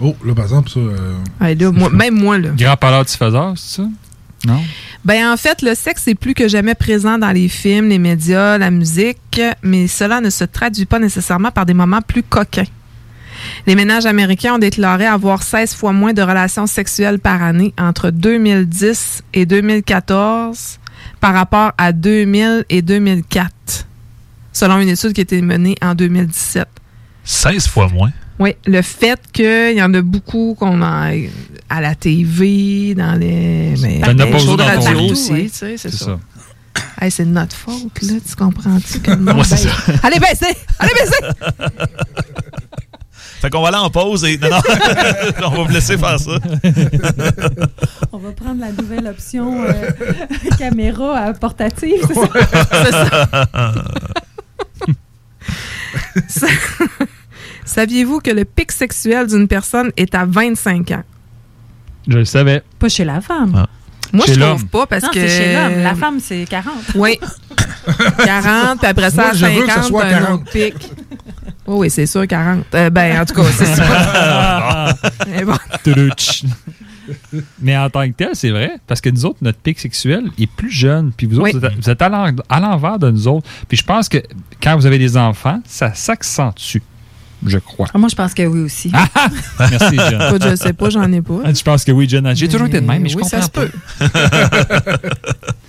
Oh, 0.00 0.16
là, 0.24 0.34
par 0.34 0.44
exemple, 0.44 0.70
ça. 0.70 0.80
euh, 0.80 1.14
Ouais, 1.40 1.54
là, 1.54 1.70
moi- 1.72 1.90
même 1.90 2.14
moi, 2.14 2.38
là. 2.38 2.50
Grand 2.56 2.76
parleur 2.76 3.04
diffuseur, 3.04 3.52
c'est 3.56 3.82
ça? 3.82 3.88
Non? 4.46 4.60
Ben 5.04 5.30
en 5.32 5.36
fait, 5.36 5.60
le 5.62 5.74
sexe 5.74 6.08
est 6.08 6.14
plus 6.14 6.32
que 6.34 6.48
jamais 6.48 6.74
présent 6.74 7.18
dans 7.18 7.30
les 7.32 7.48
films, 7.48 7.88
les 7.88 7.98
médias, 7.98 8.56
la 8.58 8.70
musique, 8.70 9.40
mais 9.62 9.86
cela 9.86 10.20
ne 10.22 10.30
se 10.30 10.44
traduit 10.44 10.86
pas 10.86 10.98
nécessairement 10.98 11.50
par 11.50 11.66
des 11.66 11.74
moments 11.74 12.00
plus 12.00 12.22
coquins. 12.22 12.64
Les 13.66 13.74
ménages 13.74 14.06
américains 14.06 14.54
ont 14.54 14.58
déclaré 14.58 15.06
avoir 15.06 15.42
16 15.42 15.74
fois 15.74 15.92
moins 15.92 16.12
de 16.12 16.22
relations 16.22 16.66
sexuelles 16.66 17.18
par 17.18 17.42
année 17.42 17.72
entre 17.78 18.10
2010 18.10 19.22
et 19.34 19.46
2014 19.46 20.78
par 21.20 21.34
rapport 21.34 21.72
à 21.78 21.92
2000 21.92 22.64
et 22.70 22.82
2004, 22.82 23.86
selon 24.52 24.78
une 24.80 24.88
étude 24.88 25.12
qui 25.12 25.20
a 25.20 25.22
été 25.22 25.40
menée 25.42 25.76
en 25.82 25.94
2017. 25.94 26.66
16 27.24 27.66
fois 27.68 27.88
moins? 27.88 28.10
Oui, 28.38 28.54
le 28.66 28.80
fait 28.80 29.20
qu'il 29.32 29.76
y 29.76 29.82
en 29.82 29.92
a 29.92 30.00
beaucoup 30.00 30.56
qu'on 30.58 30.80
a 30.82 31.10
à 31.68 31.80
la 31.82 31.94
TV, 31.94 32.94
dans 32.94 33.18
les, 33.18 33.74
mais, 33.82 34.02
as 34.02 34.12
les 34.14 34.30
pas 34.30 34.38
shows 34.38 34.56
de 34.56 34.62
radio 34.62 35.12
aussi, 35.12 35.32
Ouais. 35.32 35.42
tu 35.44 35.48
sais, 35.50 35.76
c'est 35.76 35.92
ça. 35.92 36.04
ça. 36.06 36.18
Hey, 37.00 37.10
c'est 37.10 37.24
de 37.26 37.30
notre 37.30 37.54
faute, 37.54 38.00
là, 38.02 38.14
tu 38.26 38.36
comprends-tu? 38.36 38.98
Ouais, 39.10 39.44
ça. 39.44 39.56
Allez, 40.02 40.18
baissez! 40.18 40.56
Allez, 40.78 40.92
baissez! 40.94 41.70
Fait 43.40 43.48
qu'on 43.50 43.62
va 43.62 43.68
aller 43.68 43.76
en 43.78 43.88
pause 43.90 44.24
et. 44.24 44.36
Non, 44.38 44.48
non, 44.50 44.58
on 45.46 45.50
va 45.50 45.62
vous 45.64 45.72
laisser 45.72 45.96
faire 45.96 46.18
ça. 46.20 46.32
On 48.12 48.18
va 48.18 48.32
prendre 48.32 48.60
la 48.60 48.70
nouvelle 48.72 49.06
option 49.06 49.64
euh, 49.64 49.90
caméra 50.58 51.28
euh, 51.28 51.32
portative, 51.32 52.02
c'est 52.06 52.14
ça? 52.14 52.28
C'est 52.84 52.90
ça. 52.92 53.44
Sa- 56.28 56.46
Saviez-vous 57.64 58.20
que 58.20 58.30
le 58.30 58.44
pic 58.44 58.72
sexuel 58.72 59.26
d'une 59.28 59.46
personne 59.48 59.90
est 59.96 60.14
à 60.14 60.24
25 60.26 60.90
ans? 60.90 61.02
Je 62.08 62.18
le 62.18 62.24
savais. 62.24 62.62
Pas 62.78 62.88
chez 62.88 63.04
la 63.04 63.20
femme. 63.20 63.66
Moi, 64.12 64.26
Chez 64.26 64.34
je 64.34 64.40
trouve 64.40 64.66
pas 64.66 64.86
parce 64.86 65.04
non, 65.04 65.10
que. 65.10 65.20
c'est 65.20 65.28
chez 65.28 65.54
l'homme. 65.54 65.82
La 65.84 65.94
femme, 65.94 66.18
c'est 66.20 66.44
40. 66.48 66.74
Oui. 66.96 67.18
40, 68.24 68.78
puis 68.80 68.88
après 68.88 69.10
ça, 69.10 69.22
Moi, 69.22 69.32
je 69.34 69.46
veux 69.46 69.60
que 69.62 69.66
50, 69.68 69.82
ça 69.84 69.88
soit 69.88 70.04
un 70.04 70.10
40. 70.10 70.40
autre 70.42 70.50
pic. 70.50 70.74
Oh, 71.72 71.76
oui, 71.78 71.88
c'est 71.90 72.06
sûr, 72.06 72.26
40. 72.26 72.64
Euh, 72.74 72.90
ben, 72.90 73.20
en 73.20 73.24
tout 73.24 73.34
cas, 73.34 73.44
c'est 73.56 73.64
ça. 73.64 74.94
Mais 75.28 75.44
bon. 75.44 75.54
Mais 77.62 77.76
en 77.76 77.88
tant 77.90 78.06
que 78.08 78.12
tel, 78.14 78.30
c'est 78.34 78.50
vrai, 78.50 78.72
parce 78.88 79.00
que 79.00 79.08
nous 79.08 79.24
autres, 79.24 79.38
notre 79.42 79.58
pic 79.58 79.78
sexuel 79.78 80.24
est 80.36 80.48
plus 80.48 80.70
jeune, 80.72 81.12
puis 81.16 81.28
vous 81.28 81.38
autres, 81.38 81.58
Oui. 81.62 81.70
vous 81.80 81.88
êtes, 81.90 82.02
à 82.02 82.08
l'en- 82.08 82.34
à 82.48 82.58
l'envers 82.60 82.98
de 82.98 83.10
nous 83.10 83.28
autres. 83.28 83.46
Puis 83.68 83.76
je 83.78 83.84
pense 83.84 84.08
que 84.08 84.18
quand 84.60 84.76
vous 84.76 84.84
avez 84.86 84.98
des 84.98 85.16
enfants, 85.16 85.60
ça 85.64 85.94
s'accentue, 85.94 86.78
je 87.46 87.58
crois. 87.58 87.86
Ah, 87.94 87.98
moi, 87.98 88.08
je 88.08 88.16
pense 88.16 88.34
que 88.34 88.42
oui 88.42 88.60
aussi. 88.62 88.90
Merci, 89.60 89.96
Jen. 89.96 90.20
Écoute, 90.28 90.42
je 90.50 90.56
sais 90.56 90.72
pas, 90.72 90.90
j'en 90.90 91.10
ai 91.12 91.22
pas. 91.22 91.40
Ah, 91.44 91.52
Je 91.54 91.62
pense 91.62 91.84
que 91.84 91.92
oui, 91.92 92.08
Jen. 92.08 92.34
J'ai 92.34 92.48
toujours 92.48 92.66
été 92.66 92.80
de 92.80 92.86
même, 92.86 93.02
mais 93.02 93.08
je 93.08 93.16
oui, 93.16 93.22
comprends 93.22 93.40
ça 93.40 93.46
se 93.46 93.50
peut. 93.50 93.70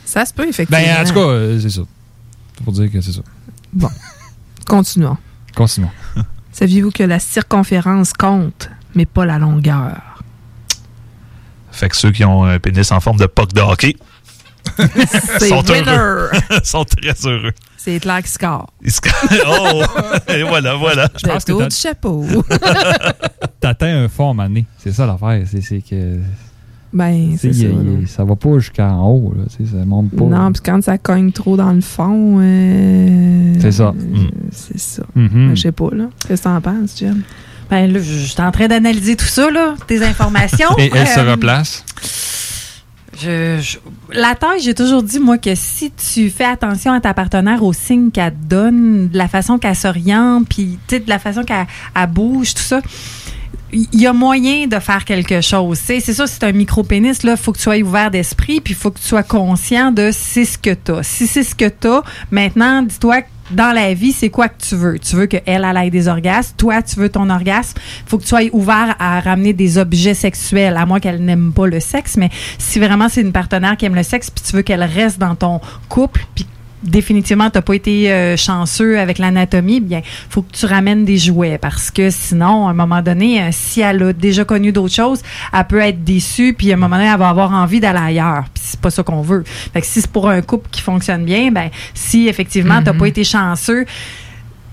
Ça 0.06 0.26
se 0.26 0.34
peut, 0.34 0.48
effectivement. 0.48 0.84
Ben, 0.84 1.04
en 1.04 1.08
tout 1.08 1.14
cas, 1.14 1.20
euh, 1.28 1.60
c'est 1.60 1.70
ça. 1.70 1.82
C'est 2.58 2.64
pour 2.64 2.74
dire 2.74 2.92
que 2.92 3.02
c'est 3.02 3.14
ça. 3.14 3.22
Bon, 3.72 3.90
continuons. 4.68 5.18
Continuons. 5.56 5.92
Saviez-vous 6.52 6.92
que 6.92 7.04
la 7.04 7.20
circonférence 7.20 8.14
compte, 8.14 8.70
mais 8.96 9.06
pas 9.06 9.26
la 9.26 9.40
longueur? 9.40 10.02
Fait 11.72 11.90
que 11.90 11.96
ceux 11.96 12.12
qui 12.12 12.26
ont 12.26 12.44
un 12.44 12.60
pénis 12.60 12.92
en 12.92 13.00
forme 13.00 13.18
de 13.18 13.26
puck 13.26 13.54
de 13.54 13.62
hockey 13.62 13.96
sont 15.40 15.64
winner. 15.64 15.84
heureux. 15.88 16.30
sont 16.64 16.86
très 16.86 17.14
heureux. 17.26 17.54
C'est 17.78 18.00
clair 18.00 18.22
qui 18.22 18.30
score. 18.30 18.70
Oh! 19.48 19.84
Et 20.28 20.44
voilà, 20.44 20.76
voilà. 20.76 21.10
Je 21.20 21.26
pense 21.28 21.46
que 21.46 21.68
du 21.68 21.76
chapeau. 21.76 22.26
T'atteins 23.60 24.04
un 24.04 24.10
fond 24.10 24.36
donné. 24.36 24.66
C'est 24.78 24.92
ça 24.92 25.06
l'affaire. 25.08 25.44
C'est 25.48 25.82
que. 25.82 26.20
Ben, 26.94 27.36
c'est 27.38 27.54
ça. 27.54 27.64
il- 27.66 28.08
ça 28.08 28.24
va 28.24 28.36
pas 28.36 28.60
jusqu'en 28.60 29.02
haut. 29.08 29.34
Là, 29.38 29.44
ça 29.50 29.86
monte 29.86 30.10
pas. 30.12 30.26
Non, 30.26 30.52
puis 30.52 30.62
quand 30.66 30.84
ça 30.84 30.98
cogne 30.98 31.32
trop 31.32 31.56
dans 31.58 31.72
le 31.72 31.82
fond, 31.82 32.38
euh, 32.42 33.54
C'est 33.60 33.72
ça. 33.72 33.94
c'est 34.52 34.80
ça. 34.80 35.04
Mhm. 35.16 35.52
Je 35.56 35.62
sais 35.62 35.72
pas, 35.72 35.90
là. 35.94 36.06
Qu'est-ce 36.28 36.42
que 36.44 36.48
t'en 36.50 36.60
penses, 36.62 36.98
Jen? 37.00 37.22
Ben 37.70 37.92
là, 37.92 38.00
je 38.00 38.14
suis 38.26 38.42
en 38.42 38.52
train 38.52 38.68
d'analyser 38.68 39.16
tout 39.16 39.26
ça, 39.26 39.50
là, 39.50 39.76
tes 39.88 40.04
informations. 40.04 40.70
Et 40.78 40.92
elle 40.94 41.08
se 41.08 41.20
Euh, 41.20 41.32
replace? 41.32 41.86
Je, 43.22 43.60
je- 43.62 43.78
la 44.18 44.36
taille, 44.36 44.62
j'ai 44.62 44.74
toujours 44.74 45.04
dit, 45.04 45.20
moi, 45.20 45.38
que 45.38 45.54
si 45.54 45.92
tu 45.92 46.30
fais 46.30 46.46
attention 46.46 46.92
à 46.94 47.00
ta 47.02 47.14
partenaire 47.14 47.64
aux 47.64 47.74
signes 47.74 48.10
qu'elle 48.10 48.34
te 48.34 48.46
donne, 48.50 49.10
de 49.10 49.18
la 49.18 49.28
façon 49.28 49.58
qu'elle 49.58 49.76
s'oriente, 49.76 50.48
puis 50.50 50.80
tu 50.88 50.96
sais, 50.96 51.00
de 51.02 51.10
la 51.10 51.20
façon 51.20 51.44
qu'elle 51.44 51.68
elle 51.96 52.08
bouge, 52.10 52.54
tout 52.56 52.64
ça, 52.64 52.82
il 53.74 54.02
y 54.02 54.08
a 54.08 54.14
moyen 54.14 54.68
de 54.68 54.80
faire 54.80 55.06
quelque 55.06 55.42
chose. 55.42 55.80
C'est 55.84 56.00
si 56.00 56.14
c'est 56.14 56.44
un 56.44 56.52
micro-pénis, 56.52 57.24
là, 57.24 57.38
faut 57.38 57.52
que 57.52 57.58
tu 57.58 57.64
sois 57.64 57.78
ouvert 57.78 58.12
d'esprit, 58.12 58.62
puis 58.62 58.74
il 58.74 58.78
faut 58.78 58.92
que 58.92 59.00
tu 59.00 59.06
sois 59.06 59.24
conscient 59.24 59.92
de 59.92 60.10
c'est 60.12 60.46
ce 60.46 60.58
que 60.58 60.74
tu 60.74 60.92
as. 60.92 61.04
Si 61.04 61.28
c'est 61.28 61.44
ce 61.44 61.56
que 61.56 61.70
tu 61.70 61.88
as, 61.88 62.04
maintenant, 62.32 62.82
dis-toi 62.82 63.22
dans 63.52 63.74
la 63.74 63.94
vie, 63.94 64.14
c'est 64.14 64.30
quoi 64.30 64.48
que 64.48 64.62
tu 64.62 64.76
veux? 64.76 64.98
Tu 65.00 65.16
veux 65.16 65.26
qu'elle, 65.26 65.44
elle 65.46 65.78
ait 65.78 65.90
des 65.90 66.08
orgasmes. 66.08 66.54
Toi, 66.58 66.82
tu 66.82 66.98
veux 66.98 67.10
ton 67.10 67.30
orgasme. 67.30 67.78
faut 68.06 68.18
que 68.18 68.24
tu 68.24 68.30
sois 68.30 68.44
ouvert 68.54 68.96
à 69.00 69.20
ramener 69.20 69.54
des 69.54 69.78
objets 69.78 70.14
sexuels, 70.14 70.78
à 70.78 70.86
moins 70.86 71.00
qu'elle 71.00 71.24
n'aime 71.24 71.52
pas 71.52 71.68
le 71.68 71.80
sexe. 71.80 72.18
Mais 72.18 72.30
si 72.58 72.80
vraiment 72.80 73.10
c'est 73.10 73.22
une 73.22 73.34
partenaire 73.34 73.76
qui 73.78 73.86
aime 73.86 73.96
le 73.96 74.04
sexe, 74.04 74.30
puis 74.30 74.44
tu 74.44 74.56
veux 74.56 74.62
qu'elle 74.62 74.84
reste 74.84 75.20
dans 75.20 75.36
ton 75.36 75.60
couple, 75.90 76.26
puis 76.34 76.46
définitivement, 76.84 77.50
tu 77.50 77.58
n'as 77.58 77.62
pas 77.62 77.76
été 77.76 78.12
euh, 78.12 78.38
chanceux 78.38 79.00
avec 79.00 79.18
l'anatomie, 79.18 79.80
bien, 79.80 80.02
faut 80.30 80.42
que 80.42 80.52
tu 80.52 80.66
ramènes 80.66 81.06
des 81.06 81.18
jouets 81.18 81.58
parce 81.58 81.92
que 81.92 82.10
sinon, 82.10 82.68
à 82.68 82.72
un 82.72 82.74
moment 82.74 83.02
donné, 83.02 83.42
euh, 83.42 83.50
si 83.52 83.82
elle 83.82 84.04
a 84.04 84.14
déjà 84.14 84.46
connu 84.46 84.72
d'autres 84.72 84.94
choses, 84.94 85.22
elle 85.54 85.66
peut 85.66 85.80
être 85.80 86.04
déçue, 86.04 86.54
puis 86.54 86.72
à 86.72 86.76
un 86.76 86.78
moment 86.78 86.98
donné, 86.98 87.10
elle 87.10 87.20
va 87.20 87.30
avoir 87.30 87.52
envie 87.52 87.80
d'aller 87.80 88.00
ailleurs. 88.00 88.46
Puis 88.54 88.64
c'est 88.66 88.80
pas 88.80 88.90
ça 88.90 89.04
qu'on 89.04 89.22
veut. 89.22 89.44
Fait 89.46 89.82
que 89.82 89.88
si 89.88 90.02
c'est 90.02 90.12
pour 90.12 90.30
un 90.30 90.42
couple 90.42 90.70
qui 90.72 90.82
fonctionne 90.82 91.26
bien, 91.26 91.52
ben, 91.52 91.70
si 91.94 92.28
effectivement, 92.28 92.82
t'as 92.84 92.94
pas 92.94 93.08
été 93.08 93.24
chanceux, 93.24 93.86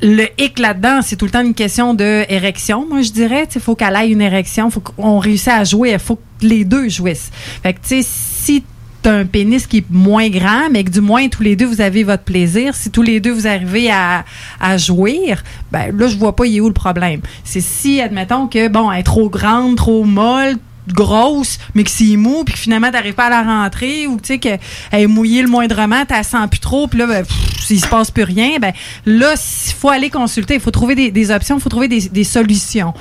le 0.00 0.26
hic 0.38 0.58
là-dedans, 0.58 1.00
c'est 1.02 1.16
tout 1.16 1.24
le 1.24 1.30
temps 1.30 1.42
une 1.42 1.54
question 1.54 1.92
de 1.94 2.24
érection, 2.28 2.86
moi 2.88 3.02
je 3.02 3.10
dirais. 3.10 3.48
Il 3.54 3.60
faut 3.60 3.74
qu'elle 3.74 3.96
ait 3.96 4.08
une 4.08 4.20
érection, 4.20 4.70
faut 4.70 4.80
qu'on 4.80 5.18
réussisse 5.18 5.48
à 5.48 5.64
jouer, 5.64 5.90
il 5.92 5.98
faut 5.98 6.16
que 6.16 6.46
les 6.46 6.64
deux 6.64 6.88
jouissent. 6.88 7.30
Fait 7.62 7.74
que, 7.74 7.80
tu 7.80 8.02
sais, 8.02 8.02
si 8.02 8.62
t'as 8.62 8.77
un 9.08 9.24
pénis 9.24 9.66
qui 9.66 9.78
est 9.78 9.90
moins 9.90 10.28
grand, 10.28 10.70
mais 10.70 10.84
que 10.84 10.90
du 10.90 11.00
moins 11.00 11.28
tous 11.28 11.42
les 11.42 11.56
deux 11.56 11.66
vous 11.66 11.80
avez 11.80 12.04
votre 12.04 12.22
plaisir, 12.22 12.74
si 12.74 12.90
tous 12.90 13.02
les 13.02 13.20
deux 13.20 13.32
vous 13.32 13.46
arrivez 13.46 13.90
à, 13.90 14.24
à 14.60 14.76
jouir, 14.76 15.42
ben 15.72 15.96
là 15.96 16.08
je 16.08 16.16
vois 16.16 16.34
pas 16.34 16.46
il 16.46 16.56
est 16.56 16.60
où 16.60 16.68
le 16.68 16.74
problème. 16.74 17.20
C'est 17.44 17.60
si, 17.60 18.00
admettons 18.00 18.46
que, 18.46 18.68
bon, 18.68 18.90
elle 18.90 19.00
est 19.00 19.04
trop 19.04 19.28
grande, 19.28 19.76
trop 19.76 20.04
molle, 20.04 20.56
grosse, 20.92 21.58
mais 21.74 21.84
que 21.84 21.90
c'est 21.90 22.16
mou, 22.16 22.44
puis 22.44 22.54
que 22.54 22.60
finalement, 22.60 22.90
t'arrives 22.90 23.14
pas 23.14 23.26
à 23.26 23.30
la 23.30 23.42
rentrer, 23.42 24.06
ou 24.06 24.18
tu 24.18 24.28
sais 24.28 24.38
qu'elle 24.38 24.58
est 24.92 25.06
mouillée 25.06 25.42
le 25.42 25.48
moindrement, 25.48 26.04
t'as 26.06 26.22
sens 26.22 26.48
plus 26.48 26.60
trop, 26.60 26.86
puis 26.86 26.98
là, 26.98 27.06
ben, 27.06 27.24
pff, 27.24 27.70
il 27.70 27.80
se 27.80 27.86
passe 27.86 28.10
plus 28.10 28.22
rien, 28.22 28.58
ben 28.60 28.72
là, 29.04 29.34
il 29.34 29.72
faut 29.74 29.90
aller 29.90 30.10
consulter, 30.10 30.54
il 30.54 30.60
faut 30.60 30.70
trouver 30.70 31.10
des, 31.10 31.30
options, 31.30 31.56
il 31.56 31.60
faut 31.60 31.68
trouver 31.68 31.88
des 31.88 32.24
solutions. 32.24 32.94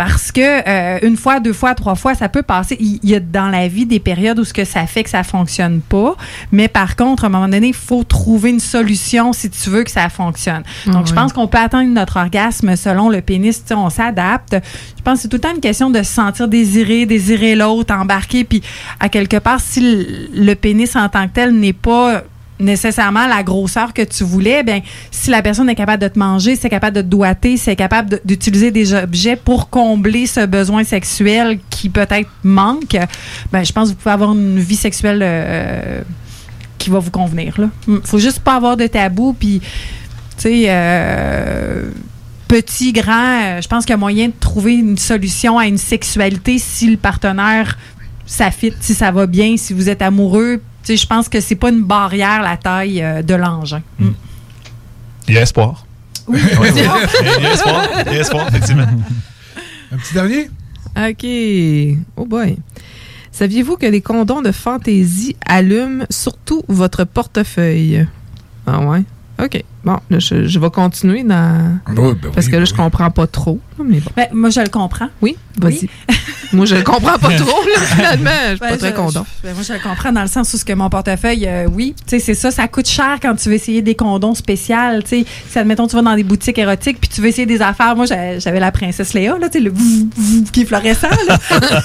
Parce 0.00 0.32
que 0.32 0.40
euh, 0.40 0.98
une 1.02 1.18
fois, 1.18 1.40
deux 1.40 1.52
fois, 1.52 1.74
trois 1.74 1.94
fois, 1.94 2.14
ça 2.14 2.30
peut 2.30 2.42
passer. 2.42 2.74
Il 2.80 2.98
y 3.02 3.14
a 3.14 3.20
dans 3.20 3.48
la 3.48 3.68
vie 3.68 3.84
des 3.84 4.00
périodes 4.00 4.38
où 4.38 4.44
ce 4.44 4.54
que 4.54 4.64
ça 4.64 4.86
fait 4.86 5.04
que 5.04 5.10
ça 5.10 5.22
fonctionne 5.24 5.82
pas, 5.82 6.16
mais 6.52 6.68
par 6.68 6.96
contre, 6.96 7.24
à 7.24 7.26
un 7.26 7.30
moment 7.30 7.48
donné, 7.48 7.66
il 7.66 7.74
faut 7.74 8.02
trouver 8.02 8.48
une 8.48 8.60
solution 8.60 9.34
si 9.34 9.50
tu 9.50 9.68
veux 9.68 9.84
que 9.84 9.90
ça 9.90 10.08
fonctionne. 10.08 10.62
Donc, 10.86 11.06
je 11.06 11.12
pense 11.12 11.34
qu'on 11.34 11.46
peut 11.48 11.58
atteindre 11.58 11.90
notre 11.90 12.16
orgasme 12.16 12.76
selon 12.76 13.10
le 13.10 13.20
pénis, 13.20 13.62
on 13.72 13.90
s'adapte. 13.90 14.56
Je 14.96 15.02
pense 15.02 15.16
que 15.16 15.20
c'est 15.20 15.28
tout 15.28 15.36
le 15.36 15.42
temps 15.42 15.54
une 15.54 15.60
question 15.60 15.90
de 15.90 15.98
se 15.98 16.14
sentir 16.14 16.48
désiré, 16.48 17.04
désirer 17.04 17.54
l'autre, 17.54 17.92
embarquer, 17.94 18.44
puis 18.44 18.62
à 19.00 19.10
quelque 19.10 19.36
part, 19.36 19.60
si 19.60 20.06
le 20.34 20.54
pénis 20.54 20.96
en 20.96 21.10
tant 21.10 21.28
que 21.28 21.34
tel 21.34 21.52
n'est 21.52 21.74
pas 21.74 22.22
nécessairement 22.60 23.26
la 23.26 23.42
grosseur 23.42 23.92
que 23.92 24.02
tu 24.02 24.24
voulais, 24.24 24.62
ben 24.62 24.80
si 25.10 25.30
la 25.30 25.42
personne 25.42 25.68
est 25.68 25.74
capable 25.74 26.02
de 26.02 26.08
te 26.08 26.18
manger, 26.18 26.56
c'est 26.56 26.68
capable 26.68 26.96
de 26.96 27.02
te 27.02 27.06
doiter, 27.06 27.56
c'est 27.56 27.76
capable 27.76 28.20
d'utiliser 28.24 28.70
des 28.70 28.94
objets 28.94 29.36
pour 29.36 29.70
combler 29.70 30.26
ce 30.26 30.46
besoin 30.46 30.84
sexuel 30.84 31.58
qui 31.70 31.88
peut-être 31.88 32.28
manque, 32.44 32.96
ben 33.52 33.64
je 33.64 33.72
pense 33.72 33.88
que 33.88 33.94
vous 33.94 34.00
pouvez 34.00 34.12
avoir 34.12 34.32
une 34.32 34.58
vie 34.58 34.76
sexuelle 34.76 35.20
euh, 35.22 36.02
qui 36.78 36.90
va 36.90 36.98
vous 36.98 37.10
convenir 37.10 37.60
là. 37.60 37.68
Mm. 37.86 37.98
Faut 38.04 38.18
juste 38.18 38.40
pas 38.40 38.54
avoir 38.54 38.76
de 38.76 38.86
tabou 38.86 39.34
puis 39.38 39.60
tu 39.60 39.68
sais 40.38 40.64
euh, 40.68 41.90
petit, 42.48 42.92
grand, 42.92 43.42
euh, 43.42 43.60
je 43.60 43.68
pense 43.68 43.84
qu'il 43.84 43.92
y 43.92 43.94
a 43.94 43.98
moyen 43.98 44.28
de 44.28 44.34
trouver 44.38 44.74
une 44.74 44.98
solution 44.98 45.58
à 45.58 45.66
une 45.66 45.78
sexualité 45.78 46.58
si 46.58 46.90
le 46.90 46.96
partenaire 46.96 47.78
ça 48.30 48.48
si 48.52 48.94
ça 48.94 49.10
va 49.10 49.26
bien, 49.26 49.56
si 49.56 49.74
vous 49.74 49.88
êtes 49.88 50.02
amoureux. 50.02 50.62
Sais, 50.90 50.96
je 50.96 51.06
pense 51.06 51.28
que 51.28 51.40
c'est 51.40 51.54
pas 51.54 51.68
une 51.68 51.84
barrière 51.84 52.42
la 52.42 52.56
taille 52.56 53.00
euh, 53.00 53.22
de 53.22 53.34
l'engin. 53.34 53.80
Mm. 54.00 54.08
Il 55.28 55.34
y 55.34 55.38
a 55.38 55.42
espoir. 55.42 55.86
Oui, 56.26 56.40
Oui, 56.60 56.68
oui. 56.74 56.82
Il 57.38 57.44
y 57.44 57.46
a 57.46 57.52
espoir. 57.52 57.88
Il 58.06 58.12
y 58.12 58.16
a 58.16 58.20
espoir, 58.20 58.48
effectivement. 58.48 58.86
Un 59.92 59.96
petit 59.98 60.14
dernier? 60.14 60.50
OK. 60.96 62.02
Oh 62.16 62.26
boy. 62.26 62.56
Saviez-vous 63.30 63.76
que 63.76 63.86
les 63.86 64.00
condoms 64.00 64.42
de 64.42 64.50
fantaisie 64.50 65.36
allument 65.46 66.06
surtout 66.10 66.64
votre 66.66 67.04
portefeuille? 67.04 68.08
Ah 68.66 68.80
ouais? 68.80 69.04
OK. 69.40 69.62
Bon, 69.82 69.96
là, 70.10 70.18
je, 70.18 70.46
je 70.46 70.58
vais 70.58 70.68
continuer 70.70 71.22
dans. 71.22 71.78
Oui, 71.88 71.94
ben 71.96 72.30
parce 72.34 72.46
oui, 72.46 72.52
que 72.52 72.56
là, 72.56 72.62
ben 72.62 72.66
je 72.66 72.74
comprends 72.74 73.10
pas 73.10 73.26
trop. 73.26 73.58
Mais 73.82 74.00
bon. 74.00 74.10
Ben, 74.14 74.26
moi, 74.32 74.50
je 74.50 74.60
le 74.60 74.68
comprends. 74.68 75.08
Oui, 75.22 75.36
vas-y. 75.58 75.88
moi, 76.52 76.66
je 76.66 76.74
le 76.74 76.82
comprends 76.82 77.16
pas 77.18 77.30
trop, 77.38 77.62
là, 77.64 77.80
finalement. 77.86 78.30
Je 78.42 78.48
suis 78.50 78.58
Ben, 78.60 78.68
pas 78.68 78.76
très 78.76 78.92
content. 78.92 79.24
je- 79.42 79.48
ben, 79.48 79.54
moi, 79.54 79.62
je 79.66 79.72
le 79.72 79.78
comprends 79.78 80.12
dans 80.12 80.20
le 80.20 80.28
sens 80.28 80.52
où 80.52 80.58
ce 80.58 80.66
que 80.66 80.74
mon 80.74 80.90
portefeuille, 80.90 81.46
euh, 81.48 81.66
oui, 81.72 81.94
tu 81.96 82.02
sais, 82.10 82.18
c'est 82.18 82.34
ça, 82.34 82.50
ça 82.50 82.68
coûte 82.68 82.88
cher 82.88 83.16
quand 83.22 83.34
tu 83.36 83.48
veux 83.48 83.54
essayer 83.54 83.80
des 83.80 83.94
condoms 83.94 84.34
spéciaux. 84.34 84.76
Tu 85.02 85.06
sais, 85.08 85.24
si, 85.48 85.58
admettons, 85.58 85.86
tu 85.86 85.96
vas 85.96 86.02
dans 86.02 86.14
des 86.14 86.24
boutiques 86.24 86.58
érotiques 86.58 86.98
puis 87.00 87.08
tu 87.08 87.22
veux 87.22 87.28
essayer 87.28 87.46
des 87.46 87.62
affaires. 87.62 87.96
Moi, 87.96 88.04
j'a- 88.04 88.38
j'avais 88.38 88.60
la 88.60 88.72
princesse 88.72 89.14
Léa, 89.14 89.38
là, 89.38 89.48
tu 89.48 89.58
sais, 89.58 89.64
le 89.64 89.72
qui 90.52 90.60
est 90.60 90.64
fluorescent, 90.66 91.08
là. 91.26 91.38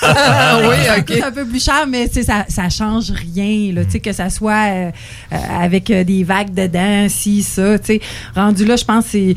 Ah 0.03 0.60
oui, 0.69 0.75
ça 0.86 0.97
ok. 0.99 1.05
coûte 1.05 1.23
un 1.23 1.31
peu 1.31 1.45
plus 1.45 1.63
cher, 1.63 1.86
mais 1.88 2.10
tu 2.10 2.15
sais, 2.15 2.23
ça, 2.23 2.43
ça 2.49 2.67
change 2.67 3.12
rien, 3.12 3.71
là, 3.73 3.86
tu 3.86 3.91
sais, 3.91 3.99
que 4.01 4.12
ça 4.12 4.29
soit 4.29 4.51
euh, 4.69 4.91
euh, 5.31 5.36
avec 5.62 5.89
euh, 5.91 6.03
des 6.03 6.25
vagues 6.25 6.53
dedans, 6.53 7.08
si, 7.08 7.41
ça, 7.41 7.79
tu 7.79 7.85
sais. 7.85 7.85
Rendu 8.36 8.65
là, 8.65 8.76
je 8.76 8.86
pense 8.86 9.06
que 9.06 9.12
c'est 9.12 9.36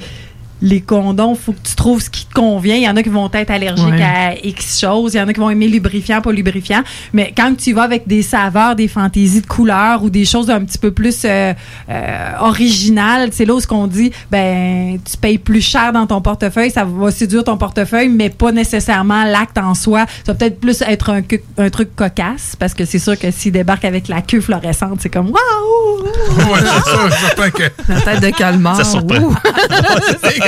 les 0.61 0.81
condoms, 0.81 1.35
faut 1.35 1.53
que 1.53 1.63
tu 1.63 1.75
trouves 1.77 2.03
ce 2.03 2.11
qui 2.11 2.27
te 2.27 2.35
convient. 2.35 2.75
Il 2.75 2.83
y 2.83 2.89
en 2.89 2.97
a 2.97 3.03
qui 3.03 3.09
vont 3.09 3.31
être 3.33 3.51
allergiques 3.51 3.87
Ouais. 3.89 4.03
à 4.03 4.35
X 4.45 4.81
choses. 4.81 5.15
Il 5.15 5.19
y 5.19 5.21
en 5.21 5.29
a 5.29 5.33
qui 5.33 5.41
vont 5.41 5.51
aimer 5.51 5.69
lubrifiant, 5.69 6.21
pas 6.21 6.33
lubrifiant. 6.33 6.83
Mais 7.13 7.33
quand 7.37 7.55
tu 7.57 7.73
vas 7.73 7.83
avec 7.83 8.07
des 8.09 8.23
saveurs, 8.23 8.75
des 8.75 8.89
fantaisies 8.89 9.43
de 9.43 9.47
couleurs 9.47 10.03
ou 10.03 10.11
des 10.11 10.25
choses 10.25 10.51
un 10.51 10.61
petit 10.65 10.79
peu 10.79 10.91
plus 10.91 11.23
euh, 11.25 11.53
euh, 11.89 12.31
originales, 12.41 13.31
c'est 13.33 13.45
là 13.45 13.55
où 13.55 13.61
ce 13.61 13.67
qu'on 13.67 13.87
dit, 13.87 14.11
ben, 14.31 14.99
tu 15.05 15.17
payes 15.17 15.39
plus 15.39 15.61
cher 15.61 15.93
dans 15.93 16.07
ton 16.07 16.21
portefeuille, 16.21 16.71
ça 16.71 16.85
va 16.85 17.11
séduire 17.11 17.45
ton 17.45 17.57
portefeuille, 17.57 18.09
mais 18.09 18.31
pas 18.31 18.53
nécessairement 18.53 19.25
l'acte 19.25 19.59
en 19.59 19.75
soi. 19.75 20.07
Ça 20.25 20.33
va 20.33 20.35
peut-être 20.35 20.61
plus 20.61 20.83
être 20.83 21.11
un, 21.11 21.71
truc 21.71 21.95
cocasse, 21.95 22.57
parce 22.59 22.75
que 22.75 22.85
c'est 22.85 22.99
sûr 22.99 23.19
que 23.19 23.31
s'il 23.31 23.53
débarque 23.53 23.85
avec 23.85 24.09
la 24.09 24.23
queue 24.23 24.41
fluorescente, 24.41 24.99
c'est 25.01 25.11
comme 25.11 25.27
waouh! 25.31 26.05
Ouais, 26.53 26.61
c'est 26.61 26.91
sûr, 26.91 27.13
certain 27.13 27.51
que. 27.51 27.63
La 27.89 28.01
tête 28.01 28.21
de 28.21 28.31
calmar. 28.31 28.77
Ça 28.77 28.85
surprend. 28.85 29.31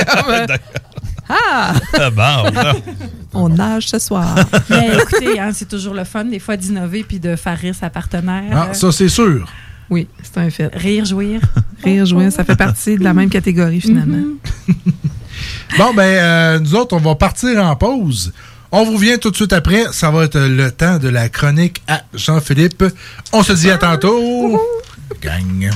comme. 0.05 0.57
Ah! 1.29 1.73
Ah, 1.93 2.09
bon. 2.09 2.81
On 3.33 3.49
nage 3.49 3.87
ce 3.87 3.99
soir. 3.99 4.35
Mais 4.69 4.91
écoutez, 5.01 5.39
hein, 5.39 5.51
c'est 5.53 5.67
toujours 5.67 5.93
le 5.93 6.03
fun, 6.03 6.25
des 6.25 6.39
fois, 6.39 6.57
d'innover 6.57 7.03
puis 7.03 7.19
de 7.19 7.35
faire 7.35 7.57
rire 7.57 7.75
sa 7.75 7.89
partenaire. 7.89 8.51
Ah, 8.51 8.73
ça, 8.73 8.91
c'est 8.91 9.07
sûr. 9.07 9.47
Oui, 9.89 10.07
c'est 10.23 10.39
un 10.39 10.49
fait. 10.49 10.69
Rire, 10.73 11.05
jouir. 11.05 11.39
Rire, 11.83 12.05
jouer, 12.05 12.31
ça 12.31 12.43
fait 12.43 12.55
partie 12.55 12.97
de 12.97 13.03
la 13.03 13.13
même 13.13 13.29
catégorie, 13.29 13.81
finalement. 13.81 14.23
Bon, 15.77 15.93
ben, 15.93 16.03
euh, 16.03 16.59
nous 16.59 16.75
autres, 16.75 16.95
on 16.95 16.99
va 16.99 17.15
partir 17.15 17.63
en 17.63 17.75
pause. 17.75 18.33
On 18.71 18.83
vous 18.83 18.93
revient 18.93 19.17
tout 19.19 19.31
de 19.31 19.35
suite 19.35 19.53
après. 19.53 19.85
Ça 19.91 20.11
va 20.11 20.25
être 20.25 20.39
le 20.39 20.69
temps 20.71 20.97
de 20.97 21.07
la 21.07 21.29
chronique 21.29 21.81
à 21.87 22.01
Jean-Philippe. 22.13 22.83
On 23.31 23.41
se 23.41 23.53
dit 23.53 23.71
à 23.71 23.77
tantôt. 23.77 24.61
Gang. 25.21 25.71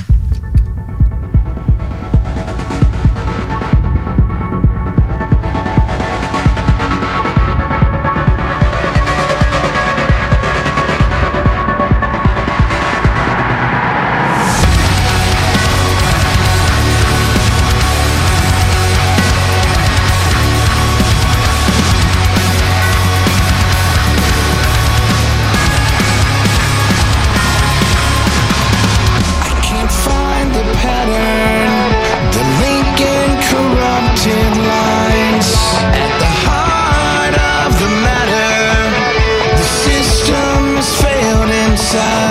side 41.96 42.25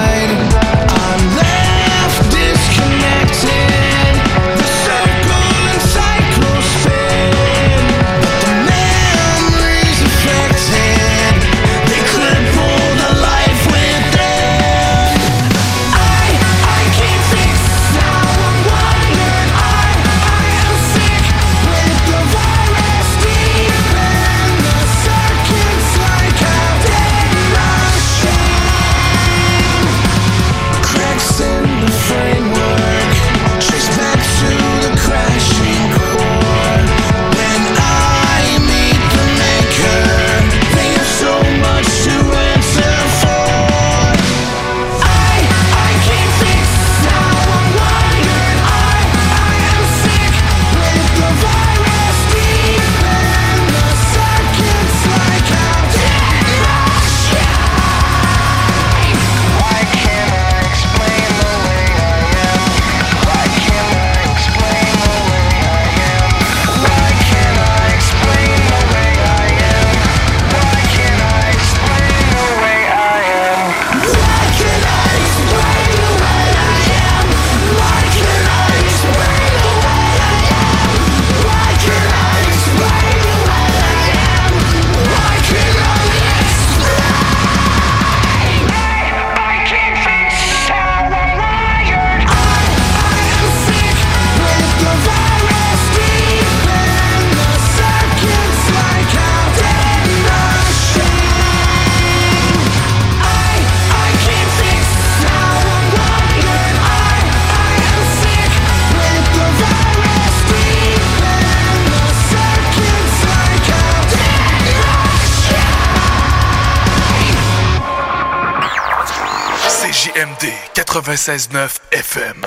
96.9 121.16 121.70
FM. 121.94 122.42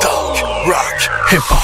Talk, 0.00 0.42
rock, 0.66 1.10
hip-hop. 1.30 1.58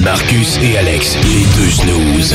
Marcus 0.00 0.58
et 0.62 0.78
Alex, 0.78 1.16
les 1.22 1.44
deux 1.56 1.70
snooze. 1.70 2.34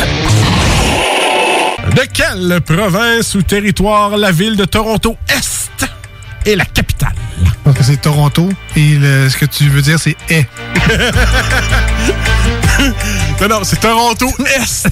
De 1.95 2.01
quelle 2.13 2.61
province 2.61 3.33
ou 3.35 3.41
territoire 3.41 4.15
la 4.17 4.31
ville 4.31 4.55
de 4.55 4.63
Toronto 4.65 5.17
Est 5.29 5.87
est 6.45 6.55
la 6.55 6.65
capitale? 6.65 7.13
Parce 7.63 7.77
que 7.77 7.83
c'est 7.83 8.01
Toronto 8.01 8.49
et 8.75 8.95
le- 8.95 9.29
ce 9.29 9.37
que 9.37 9.45
tu 9.45 9.69
veux 9.69 9.81
dire, 9.83 9.99
c'est 9.99 10.15
est. 10.29 10.47
non, 13.41 13.47
non, 13.47 13.63
c'est 13.63 13.79
Toronto 13.79 14.27
Est. 14.55 14.87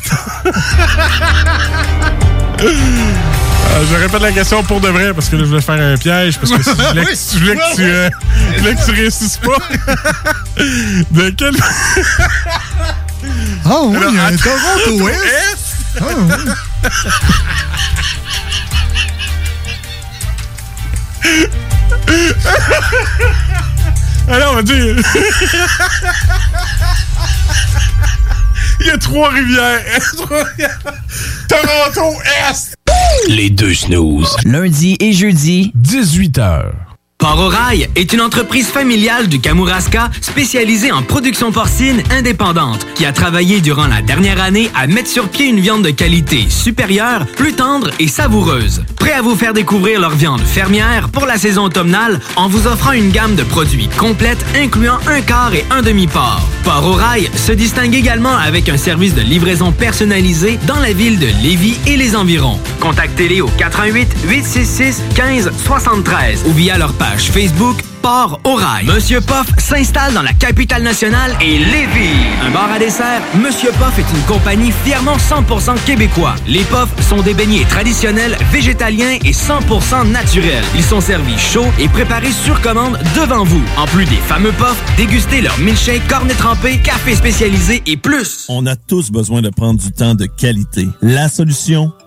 Euh, 3.71 3.86
je 3.89 3.95
répète 3.95 4.21
la 4.21 4.32
question 4.32 4.63
pour 4.63 4.82
de 4.82 4.88
vrai 4.89 5.13
parce 5.13 5.29
que 5.29 5.36
là, 5.36 5.43
je 5.43 5.49
voulais 5.49 5.62
faire 5.62 5.79
un 5.79 5.95
piège 5.97 6.38
parce 6.39 6.51
que 6.51 6.63
si 6.63 6.69
je 6.69 6.75
voulais, 6.75 7.05
que- 7.05 7.12
je 7.34 7.39
voulais 7.39 7.55
que, 7.55 7.75
tu, 7.75 7.84
euh, 7.84 8.10
je 8.55 8.60
voulais 8.60 8.75
que 8.75 8.86
tu 8.86 8.91
réussisses 8.91 9.38
pas. 9.38 9.58
de 11.12 11.29
quelle. 11.32 11.55
Oh 13.69 13.89
oui, 13.91 13.97
il 14.10 14.15
y 14.15 14.17
a 14.17 14.25
un. 14.27 14.36
Toronto 14.38 15.10
Est. 15.10 15.13
Est. 15.13 15.99
Ah 15.99 16.03
oui. 16.17 16.43
Alors, 24.27 24.53
on 24.53 24.55
va 24.58 24.62
dire. 24.62 24.95
Il 28.82 28.88
y 28.88 28.91
a 28.91 28.97
trois-rivières. 28.97 29.82
Trois-Rivières. 30.15 30.79
Toronto 31.47 32.21
Est. 32.49 32.68
Les 33.30 33.52
deux 33.52 33.76
snooze. 33.76 34.36
Lundi 34.44 34.98
et 35.00 35.13
jeudi, 35.13 35.72
18h. 35.80 36.72
Port 37.20 37.39
au 37.39 37.48
Rail 37.48 37.88
est 37.96 38.12
une 38.12 38.22
entreprise 38.22 38.70
familiale 38.70 39.28
du 39.28 39.39
Kamouraska 39.39 40.10
spécialisée 40.20 40.92
en 40.92 41.04
production 41.04 41.52
porcine 41.52 42.02
indépendante 42.10 42.88
qui 42.96 43.06
a 43.06 43.12
travaillé 43.12 43.62
durant 43.62 43.86
la 43.86 44.02
dernière 44.02 44.42
année 44.42 44.72
à 44.74 44.88
mettre 44.88 45.10
sur 45.10 45.30
pied 45.30 45.48
une 45.48 45.60
viande 45.60 45.84
de 45.84 45.92
qualité 45.92 46.50
supérieure, 46.50 47.28
plus 47.36 47.54
tendre 47.54 47.92
et 48.00 48.08
savoureuse. 48.08 48.84
Prêt 49.00 49.14
à 49.14 49.22
vous 49.22 49.36
faire 49.36 49.54
découvrir 49.54 50.00
leur 50.00 50.12
viande 50.12 50.42
fermière 50.42 51.10
pour 51.10 51.26
la 51.26 51.38
saison 51.38 51.64
automnale 51.64 52.20
en 52.36 52.48
vous 52.48 52.68
offrant 52.68 52.92
une 52.92 53.10
gamme 53.10 53.36
de 53.36 53.44
produits 53.44 53.90
complète 53.98 54.46
incluant 54.56 55.00
un 55.08 55.22
quart 55.22 55.54
et 55.54 55.66
un 55.72 55.82
demi-port. 55.82 56.42
Port 56.64 56.86
au 56.86 56.94
Rail 56.94 57.30
se 57.36 57.52
distingue 57.52 57.96
également 57.96 58.36
avec 58.36 58.70
un 58.70 58.78
service 58.78 59.16
de 59.16 59.22
livraison 59.22 59.72
personnalisé 59.72 60.60
dans 60.68 60.80
la 60.80 60.94
ville 60.94 61.20
de 61.20 61.28
Lévis 61.42 61.80
et 61.88 61.98
les 61.98 62.16
environs. 62.16 62.60
Contactez-les 62.80 63.42
au 63.42 63.48
88 63.58 64.08
866 64.28 65.04
15 65.16 65.52
73 65.66 66.44
ou 66.48 66.52
via 66.52 66.78
leur 66.78 66.94
page 66.94 67.32
Facebook 67.32 67.78
Port 68.02 68.40
au 68.44 68.56
rail. 68.56 68.86
Monsieur 68.86 69.22
Poff 69.22 69.48
s'installe 69.58 70.14
dans 70.14 70.22
la 70.22 70.34
capitale 70.34 70.84
nationale 70.84 71.36
et 71.42 71.58
Lévis. 71.58 72.26
Un 72.46 72.52
bar 72.52 72.72
à 72.72 72.80
dessert, 72.80 73.22
Monsieur 73.36 73.72
Poff 73.80 73.98
est 74.00 74.16
une 74.16 74.24
compagnie 74.26 74.72
fièrement 74.84 75.18
100% 75.18 75.84
québécois. 75.86 76.36
Les 76.48 76.64
Poffs 76.64 76.94
sont 77.08 77.22
des 77.22 77.34
beignets 77.34 77.66
traditionnels, 77.66 78.38
végétaliens 78.52 79.18
et 79.24 79.32
100% 79.32 80.12
naturels. 80.12 80.64
Ils 80.76 80.84
sont 80.84 81.02
servis 81.02 81.38
chauds 81.38 81.72
et 81.80 81.88
préparés 81.88 82.32
sur 82.32 82.62
commande 82.62 82.98
devant 83.16 83.44
vous. 83.44 83.64
En 83.78 83.86
plus 83.86 84.06
des 84.06 84.16
fameux 84.16 84.54
Poffs, 84.54 84.82
dégustez 84.98 85.42
leur 85.42 85.58
milkshake, 85.60 86.08
cornet 86.08 86.34
trempé, 86.34 86.78
café 86.78 87.16
spécialisé 87.16 87.84
et 87.86 87.98
plus. 87.98 88.46
On 88.50 88.66
a 88.66 88.76
tous 88.76 89.12
besoin 89.12 89.42
de 89.42 89.50
prendre 89.50 89.80
du 89.80 89.92
temps 89.92 90.16
de 90.16 90.26
qualité. 90.26 90.88
La 91.02 91.30
solution, 91.30 91.92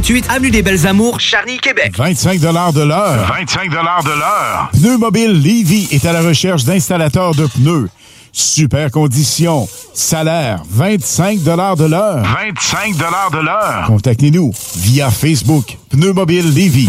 3648 0.00 0.30
Avenue 0.30 0.50
des 0.50 0.62
Belles 0.62 0.86
Amours, 0.86 1.20
Charny, 1.20 1.58
Québec. 1.58 1.94
25 1.96 2.40
de 2.40 2.46
l'heure. 2.82 3.26
25 3.26 3.68
de 3.70 3.74
l'heure. 3.74 4.70
Pneu 4.72 4.96
Mobile 4.96 5.32
Levy 5.32 5.88
est 5.90 6.06
à 6.06 6.12
la 6.12 6.22
recherche 6.22 6.64
d'installateurs 6.64 7.34
de 7.34 7.46
pneus. 7.46 7.88
Super 8.32 8.90
conditions. 8.90 9.68
Salaire 9.92 10.62
25 10.70 11.42
de 11.42 11.50
l'heure. 11.50 12.22
25 12.22 12.96
de 12.96 13.44
l'heure. 13.44 13.84
Contactez-nous 13.86 14.52
via 14.76 15.10
Facebook. 15.10 15.76
Pneu 15.90 16.12
Mobile 16.14 16.54
Levy. 16.54 16.88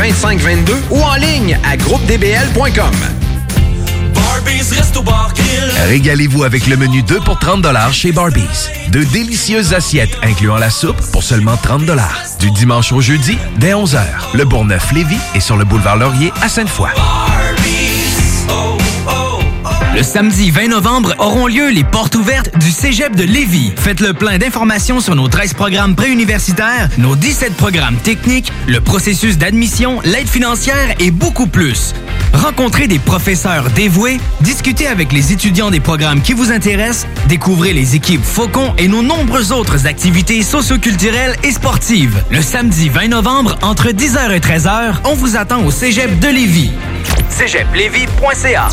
2522 0.01 0.81
ou 0.89 0.99
en 0.99 1.13
ligne 1.13 1.59
à 1.63 1.77
groupedbl.com. 1.77 2.91
Régalez-vous 5.85 6.43
avec 6.43 6.65
le 6.65 6.75
menu 6.75 7.03
2 7.03 7.19
pour 7.19 7.37
30 7.37 7.67
chez 7.91 8.11
Barbies. 8.11 8.41
De 8.89 9.03
délicieuses 9.03 9.75
assiettes 9.75 10.17
incluant 10.23 10.57
la 10.57 10.71
soupe 10.71 10.99
pour 11.11 11.21
seulement 11.21 11.55
30 11.55 11.83
Du 12.39 12.49
dimanche 12.49 12.91
au 12.91 13.01
jeudi, 13.01 13.37
dès 13.57 13.73
11h. 13.73 14.01
Le 14.33 14.43
Bourgneuf-Lévis 14.43 15.19
est 15.35 15.39
sur 15.39 15.57
le 15.57 15.65
boulevard 15.65 15.97
Laurier 15.97 16.33
à 16.41 16.49
Sainte-Foy. 16.49 16.89
Le 19.93 20.03
samedi 20.03 20.51
20 20.51 20.69
novembre 20.69 21.13
auront 21.19 21.47
lieu 21.47 21.69
les 21.69 21.83
portes 21.83 22.15
ouvertes 22.15 22.57
du 22.57 22.71
Cégep 22.71 23.13
de 23.13 23.23
Lévis. 23.23 23.73
Faites 23.75 23.99
le 23.99 24.13
plein 24.13 24.37
d'informations 24.37 25.01
sur 25.01 25.15
nos 25.15 25.27
13 25.27 25.53
programmes 25.53 25.95
préuniversitaires, 25.95 26.87
nos 26.97 27.17
17 27.17 27.55
programmes 27.55 27.97
techniques, 27.97 28.53
le 28.67 28.79
processus 28.79 29.37
d'admission, 29.37 29.99
l'aide 30.05 30.29
financière 30.29 30.95
et 30.99 31.11
beaucoup 31.11 31.45
plus. 31.45 31.93
Rencontrez 32.33 32.87
des 32.87 32.99
professeurs 32.99 33.69
dévoués, 33.71 34.21
discutez 34.39 34.87
avec 34.87 35.11
les 35.11 35.33
étudiants 35.33 35.71
des 35.71 35.81
programmes 35.81 36.21
qui 36.21 36.31
vous 36.31 36.53
intéressent, 36.53 37.05
découvrez 37.27 37.73
les 37.73 37.93
équipes 37.93 38.23
Faucon 38.23 38.73
et 38.77 38.87
nos 38.87 39.03
nombreuses 39.03 39.51
autres 39.51 39.87
activités 39.87 40.41
socioculturelles 40.41 41.35
et 41.43 41.51
sportives. 41.51 42.23
Le 42.31 42.41
samedi 42.41 42.87
20 42.87 43.09
novembre, 43.09 43.57
entre 43.61 43.89
10h 43.89 44.31
et 44.31 44.39
13h, 44.39 44.93
on 45.03 45.15
vous 45.15 45.35
attend 45.35 45.65
au 45.65 45.71
Cégep 45.71 46.17
de 46.19 46.29
Lévis. 46.29 46.71
cégeplévis.ca 47.29 48.69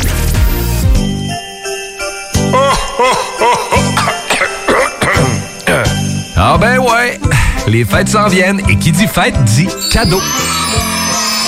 Ah 6.35 6.57
ben 6.57 6.79
ouais, 6.79 7.19
les 7.67 7.85
fêtes 7.85 8.09
s'en 8.09 8.27
viennent 8.27 8.61
et 8.69 8.75
qui 8.77 8.91
dit 8.91 9.07
fête 9.07 9.41
dit 9.43 9.67
cadeau. 9.91 10.21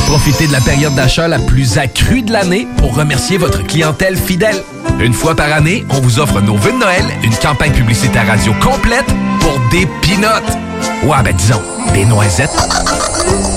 Profitez 0.07 0.47
de 0.47 0.51
la 0.51 0.61
période 0.61 0.93
d'achat 0.95 1.27
la 1.27 1.39
plus 1.39 1.77
accrue 1.77 2.21
de 2.21 2.31
l'année 2.31 2.67
pour 2.77 2.95
remercier 2.95 3.37
votre 3.37 3.65
clientèle 3.65 4.17
fidèle. 4.17 4.63
Une 4.99 5.13
fois 5.13 5.35
par 5.35 5.51
année, 5.51 5.85
on 5.89 5.99
vous 6.01 6.19
offre 6.19 6.41
nos 6.41 6.55
vœux 6.55 6.73
de 6.73 6.77
Noël, 6.77 7.05
une 7.23 7.35
campagne 7.35 7.71
publicitaire 7.71 8.27
radio 8.27 8.53
complète 8.61 9.07
pour 9.39 9.59
des 9.71 9.87
pinottes. 10.01 10.57
Ouais, 11.03 11.23
ben 11.23 11.35
disons, 11.35 11.61
des 11.93 12.05
noisettes. 12.05 12.55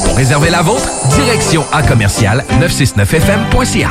Pour 0.05 0.17
réserver 0.17 0.51
la 0.51 0.63
vôtre, 0.63 0.89
direction 1.11 1.65
à 1.73 1.83
commercial 1.83 2.45
969fm.ca. 2.61 3.91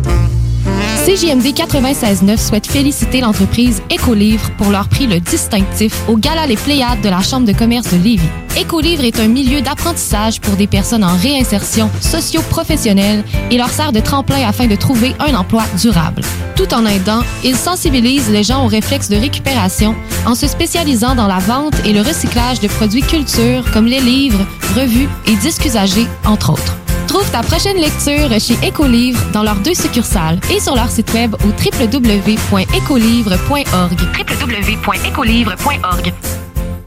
CJMD 1.05 1.55
96.9 1.55 2.37
souhaite 2.37 2.67
féliciter 2.67 3.21
l'entreprise 3.21 3.81
Écolivre 3.89 4.51
pour 4.51 4.69
leur 4.69 4.87
prix 4.87 5.07
le 5.07 5.19
distinctif 5.19 5.95
au 6.07 6.15
Gala 6.15 6.45
Les 6.45 6.55
Pléiades 6.55 7.01
de 7.01 7.09
la 7.09 7.21
Chambre 7.21 7.47
de 7.47 7.53
commerce 7.53 7.91
de 7.91 7.97
Lévis. 7.97 8.29
Écolivre 8.55 9.03
est 9.03 9.19
un 9.19 9.27
milieu 9.27 9.61
d'apprentissage 9.61 10.39
pour 10.39 10.55
des 10.57 10.67
personnes 10.67 11.03
en 11.03 11.17
réinsertion 11.17 11.89
socio-professionnelle 12.01 13.23
et 13.49 13.57
leur 13.57 13.69
sert 13.69 13.91
de 13.91 13.99
tremplin 13.99 14.47
afin 14.47 14.67
de 14.67 14.75
trouver 14.75 15.15
un 15.19 15.33
emploi 15.33 15.63
durable. 15.81 16.21
Tout 16.55 16.71
en 16.71 16.85
aidant, 16.85 17.23
ils 17.43 17.55
sensibilisent 17.55 18.29
les 18.29 18.43
gens 18.43 18.63
aux 18.63 18.69
réflexes 18.69 19.09
de 19.09 19.17
récupération 19.17 19.95
en 20.27 20.35
se 20.35 20.45
spécialisant 20.45 21.15
dans 21.15 21.27
la 21.27 21.39
vente 21.39 21.83
et 21.83 21.93
le 21.93 22.01
recyclage 22.01 22.59
de 22.59 22.67
produits 22.67 23.01
culture 23.01 23.65
comme 23.73 23.87
les 23.87 24.01
livres, 24.01 24.45
revues 24.75 25.09
et 25.25 25.35
disques 25.37 25.65
usagés, 25.65 26.05
entre 26.25 26.51
autres. 26.51 26.75
Trouve 27.11 27.29
ta 27.29 27.43
prochaine 27.43 27.75
lecture 27.75 28.31
chez 28.39 28.57
Écolivre 28.65 29.19
dans 29.33 29.43
leurs 29.43 29.59
deux 29.59 29.73
succursales 29.73 30.39
et 30.49 30.61
sur 30.61 30.75
leur 30.75 30.89
site 30.89 31.13
web 31.13 31.35
au 31.43 31.47
www.écolivre.org. 31.47 33.99
www.écolivre.org. 34.39 36.13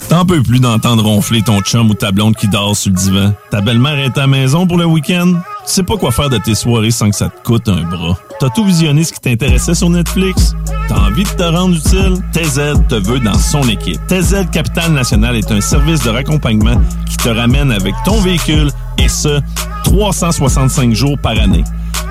T'en 0.08 0.24
peux 0.24 0.42
plus 0.42 0.60
d'entendre 0.60 1.04
ronfler 1.04 1.42
ton 1.42 1.60
chum 1.60 1.90
ou 1.90 1.94
ta 1.94 2.10
blonde 2.10 2.36
qui 2.36 2.48
dort 2.48 2.74
sur 2.74 2.90
le 2.90 2.96
divan. 2.96 3.34
Ta 3.50 3.60
belle-mère 3.60 3.98
est 3.98 4.16
à 4.16 4.22
la 4.22 4.26
maison 4.26 4.66
pour 4.66 4.78
le 4.78 4.86
week-end? 4.86 5.34
Tu 5.66 5.72
sais 5.72 5.82
pas 5.82 5.96
quoi 5.96 6.12
faire 6.12 6.28
de 6.28 6.36
tes 6.36 6.54
soirées 6.54 6.90
sans 6.90 7.08
que 7.08 7.16
ça 7.16 7.30
te 7.30 7.42
coûte 7.42 7.70
un 7.70 7.84
bras. 7.84 8.18
T'as 8.38 8.50
tout 8.50 8.66
visionné 8.66 9.02
ce 9.02 9.14
qui 9.14 9.20
t'intéressait 9.20 9.74
sur 9.74 9.88
Netflix? 9.88 10.54
T'as 10.88 11.06
envie 11.08 11.22
de 11.24 11.28
te 11.30 11.42
rendre 11.42 11.74
utile? 11.74 12.18
TZ 12.32 12.74
te 12.86 12.96
veut 12.96 13.18
dans 13.20 13.38
son 13.38 13.62
équipe. 13.62 13.98
TZ 14.06 14.50
Capital 14.52 14.92
National 14.92 15.36
est 15.36 15.50
un 15.50 15.62
service 15.62 16.02
de 16.04 16.10
raccompagnement 16.10 16.78
qui 17.08 17.16
te 17.16 17.30
ramène 17.30 17.72
avec 17.72 17.94
ton 18.04 18.20
véhicule 18.20 18.68
et 18.98 19.08
ce, 19.08 19.40
365 19.84 20.92
jours 20.92 21.16
par 21.18 21.38
année. 21.38 21.64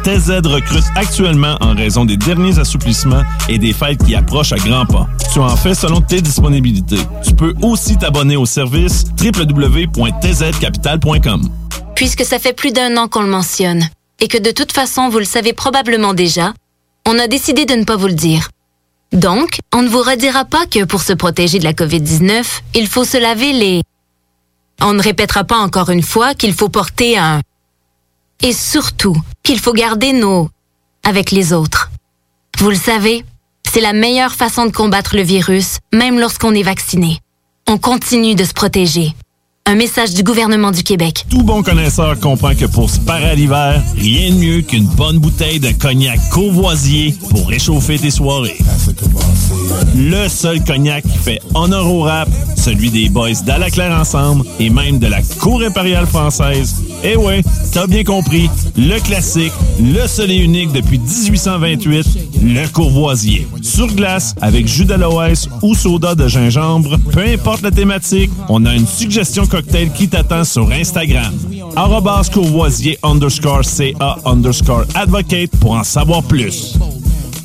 TZ 0.04 0.42
recrute 0.46 0.86
actuellement 0.96 1.56
en 1.62 1.76
raison 1.76 2.06
des 2.06 2.18
derniers 2.18 2.58
assouplissements 2.58 3.22
et 3.48 3.60
des 3.60 3.72
fêtes 3.72 4.04
qui 4.04 4.16
approchent 4.16 4.54
à 4.54 4.58
grands 4.58 4.88
pas. 4.88 5.08
Tu 5.32 5.38
en 5.40 5.56
fais 5.56 5.76
selon 5.76 6.02
tes 6.02 6.22
disponibilités. 6.22 7.02
Tu 7.24 7.36
peux 7.36 7.54
aussi 7.62 7.98
t'abonner 7.98 8.36
au 8.36 8.48
service 8.48 9.04
www.tzcapital.com. 9.24 11.50
Puisque 11.96 12.26
ça 12.26 12.40
fait 12.40 12.54
plus 12.54 12.72
d'un 12.72 12.98
an 12.98 13.08
qu'on 13.08 13.22
le 13.22 13.28
mentionne, 13.28 13.88
et 14.20 14.28
que 14.28 14.38
de 14.38 14.52
toute 14.52 14.72
façon 14.72 15.10
vous 15.10 15.20
le 15.20 15.26
savez 15.26 15.54
probablement 15.54 16.14
déjà, 16.14 16.54
on 17.06 17.20
a 17.20 17.28
décidé 17.28 17.66
de 17.66 17.76
ne 17.76 17.84
pas 17.84 17.96
vous 17.96 18.08
le 18.08 18.14
dire. 18.14 18.50
Donc, 19.12 19.60
on 19.72 19.84
ne 19.84 19.90
vous 19.90 20.02
redira 20.02 20.44
pas 20.44 20.66
que 20.66 20.86
pour 20.86 21.02
se 21.04 21.14
protéger 21.14 21.60
de 21.60 21.64
la 21.64 21.74
COVID-19, 21.74 22.44
il 22.74 22.88
faut 22.88 23.06
se 23.06 23.18
laver 23.18 23.54
les... 23.54 23.82
On 24.82 24.94
ne 24.94 25.02
répétera 25.02 25.44
pas 25.44 25.58
encore 25.58 25.92
une 25.92 26.02
fois 26.02 26.34
qu'il 26.34 26.54
faut 26.54 26.70
porter 26.70 27.18
un... 27.18 27.42
Et 28.42 28.54
surtout, 28.54 29.16
qu'il 29.44 29.60
faut 29.60 29.74
garder 29.74 30.14
nos... 30.14 30.50
avec 31.04 31.30
les 31.30 31.54
autres. 31.54 31.92
Vous 32.58 32.72
le 32.72 32.76
savez, 32.76 33.24
c'est 33.72 33.82
la 33.82 33.94
meilleure 33.94 34.34
façon 34.34 34.66
de 34.66 34.72
combattre 34.72 35.16
le 35.16 35.22
virus, 35.22 35.78
même 35.94 36.20
lorsqu'on 36.20 36.56
est 36.56 36.64
vacciné. 36.64 37.20
On 37.68 37.78
continue 37.78 38.36
de 38.36 38.44
se 38.46 38.54
protéger. 38.54 39.14
Un 39.66 39.76
message 39.76 40.14
du 40.14 40.24
gouvernement 40.24 40.72
du 40.72 40.84
Québec. 40.84 41.26
Tout 41.30 41.42
bon 41.42 41.64
connaisseur 41.64 42.20
comprend 42.20 42.54
que 42.54 42.66
pour 42.66 42.90
se 42.90 43.00
parer 43.00 43.30
à 43.30 43.36
l'hiver, 43.36 43.82
rien 43.96 44.32
de 44.32 44.36
mieux 44.36 44.62
qu'une 44.62 44.88
bonne 44.88 45.20
bouteille 45.20 45.62
de 45.62 45.72
cognac 45.72 46.20
courvoisier 46.32 47.16
pour 47.30 47.48
réchauffer 47.48 47.98
tes 47.98 48.12
soirées. 48.12 48.58
Le 49.96 50.28
seul 50.28 50.62
cognac 50.66 51.04
qui 51.04 51.18
fait 51.18 51.40
honneur 51.54 51.90
au 51.90 52.02
rap, 52.02 52.28
celui 52.58 52.90
des 52.90 53.08
boys 53.08 53.32
d'Alaclaire 53.46 53.98
Ensemble 53.98 54.46
et 54.60 54.70
même 54.70 55.00
de 55.00 55.08
la 55.08 55.22
Cour 55.40 55.62
impériale 55.62 56.08
française. 56.08 56.76
Eh 57.06 57.16
ouais, 57.16 57.42
t'as 57.72 57.88
bien 57.88 58.04
compris, 58.04 58.50
le 58.76 59.00
classique, 59.00 59.54
le 59.80 60.08
seul 60.08 60.32
et 60.32 60.38
unique 60.38 60.74
depuis 60.74 61.00
1828, 61.00 62.06
le 62.44 62.68
courvoisier. 62.68 63.48
Sur 63.62 63.88
glace, 63.88 64.36
avec 64.42 64.68
jus 64.68 64.86
d'aloès 64.86 65.48
ou 65.62 65.74
soda 65.74 66.16
de 66.16 66.28
gingembre, 66.28 66.98
peu 67.12 67.22
importe 67.22 67.62
la 67.62 67.72
thématique, 67.72 68.32
on 68.50 68.66
a 68.66 68.74
une 68.74 68.88
suggestion 68.88 69.46
cocktail 69.54 69.92
qui 69.92 70.10
t'attend 70.10 70.44
sur 70.44 70.72
Instagram. 70.72 71.32
Courvoisier 72.34 72.98
underscore 73.04 73.64
CA 73.64 74.18
underscore 74.26 74.86
advocate 74.96 75.52
pour 75.60 75.74
en 75.74 75.84
savoir 75.84 76.24
plus. 76.24 76.76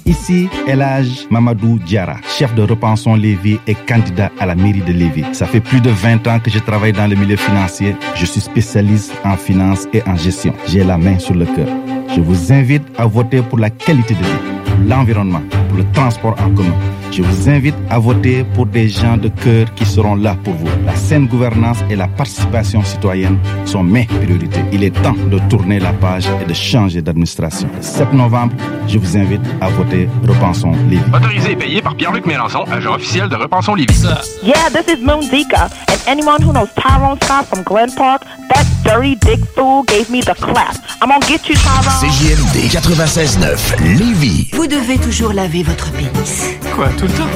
Ici, 0.07 0.49
Elage 0.67 1.27
Mamadou 1.31 1.79
Diara, 1.81 2.17
chef 2.39 2.55
de 2.55 2.63
Repensons 2.63 3.15
Lévis 3.15 3.59
et 3.67 3.75
candidat 3.75 4.31
à 4.39 4.47
la 4.47 4.55
mairie 4.55 4.81
de 4.81 4.93
Lévis. 4.95 5.27
Ça 5.35 5.47
fait 5.47 5.61
plus 5.61 5.83
de 5.83 5.91
20 5.91 6.27
ans 6.29 6.41
que 6.41 6.51
je 6.51 6.59
travaille 6.61 6.95
dans 6.95 7.07
le 7.07 7.15
milieu 7.15 7.37
financier. 7.37 7.95
Je 8.15 8.25
suis 8.25 8.41
spécialiste 8.41 9.13
en 9.23 9.37
finance 9.37 9.87
et 9.93 10.03
en 10.05 10.17
gestion. 10.17 10.55
J'ai 10.67 10.85
la 10.85 10.97
main 10.97 11.19
sur 11.19 11.35
le 11.35 11.45
cœur. 11.45 11.69
Je 12.17 12.23
vous 12.23 12.55
invite 12.55 12.85
à 12.97 13.05
voter 13.05 13.43
pour 13.43 13.59
la 13.59 13.69
qualité 13.69 14.15
de 14.15 14.21
vie, 14.21 14.78
pour 14.79 14.89
l'environnement, 14.89 15.43
pour 15.68 15.79
le 15.79 15.85
transport 15.93 16.35
en 16.41 16.51
commun. 16.55 16.74
Je 17.11 17.22
vous 17.22 17.49
invite 17.49 17.74
à 17.91 17.99
voter 17.99 18.45
pour 18.55 18.66
des 18.66 18.89
gens 18.89 19.16
de 19.16 19.29
cœur 19.29 19.72
qui 19.74 19.85
seront 19.85 20.14
là 20.14 20.37
pour 20.45 20.55
vous. 20.55 20.68
La 20.85 20.95
saine 20.95 21.26
gouvernance 21.26 21.79
et 21.91 21.97
la 21.97 22.07
participation 22.07 22.83
citoyenne 22.85 23.39
sont 23.64 23.83
mes 23.83 24.05
priorités. 24.05 24.61
Il 24.72 24.85
est 24.85 24.91
temps 25.03 25.16
de 25.31 25.39
tourner 25.49 25.81
la 25.81 25.93
page 25.93 26.29
et 26.43 26.45
de 26.45 26.55
changer 26.55 27.01
d'administration. 27.03 27.68
Le 27.74 27.83
7 27.83 28.12
novembre, 28.12 28.55
je 28.87 28.99
vous 28.99 29.16
invite 29.16 29.41
à 29.61 29.68
voter 29.70 30.09
Repensons 30.26 30.72
Lévis. 30.91 31.03
Autorisé 31.14 31.53
et 31.53 31.57
payé 31.57 31.83
par 31.83 31.95
Pierre-Luc 31.97 32.26
Mélenchon, 32.26 32.64
agent 32.70 32.95
officiel 32.95 33.29
de 33.29 33.37
Repensons 33.37 33.74
Lévis. 33.74 34.05
Yeah, 34.43 34.68
this 34.70 34.95
is 34.95 35.03
Moon 35.03 35.22
Zika, 35.22 35.70
and 35.89 35.99
anyone 36.07 36.43
who 36.43 36.53
knows 36.53 36.68
Tyrone 36.76 37.18
Scott 37.22 37.47
from 37.47 37.62
Glen 37.64 37.91
Park, 37.97 38.22
that 38.51 38.66
dirty 38.85 39.16
dick 39.16 39.41
fool 39.57 39.83
gave 39.85 40.11
me 40.11 40.20
the 40.20 40.35
clap. 40.35 40.76
I'm 41.01 41.09
gonna 41.09 41.20
get 41.26 41.49
you, 41.49 41.55
Tyrone. 41.57 42.11
CJMD 42.11 42.68
96.9, 42.70 43.99
Lévis. 43.99 44.51
Vous 44.53 44.66
devez 44.69 44.99
toujours 44.99 45.33
laver 45.33 45.62
votre 45.62 45.91
pénis. 45.93 46.45
Quoi, 46.75 46.89
tout 46.99 47.07
le 47.07 47.12
temps? 47.12 47.31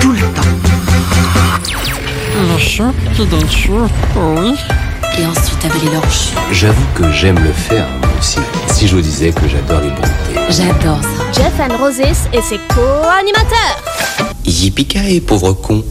Tout 0.00 0.12
le 0.12 0.18
temps. 0.18 0.42
Le 2.34 2.58
chat 2.58 2.92
qui 3.14 3.24
donne 3.26 3.48
chaud, 3.48 3.86
oui. 4.16 4.54
Et 5.18 5.26
ensuite 5.26 5.64
avaler 5.64 5.90
chien. 6.10 6.40
J'avoue 6.50 6.86
que 6.94 7.12
j'aime 7.12 7.38
le 7.38 7.52
faire, 7.52 7.86
moi 8.00 8.10
aussi. 8.18 8.40
Si 8.66 8.88
je 8.88 8.96
vous 8.96 9.02
disais 9.02 9.30
que 9.30 9.46
j'adore 9.48 9.80
les 9.80 9.90
brontés. 9.90 10.10
J'adore 10.50 10.98
ça. 11.02 11.40
Jeff 11.40 11.52
and 11.60 11.76
Roses 11.76 12.00
et 12.32 12.42
ses 12.42 12.58
co-animateurs. 12.74 13.78
Yippee 14.44 15.20
pauvre 15.20 15.52
con. 15.52 15.84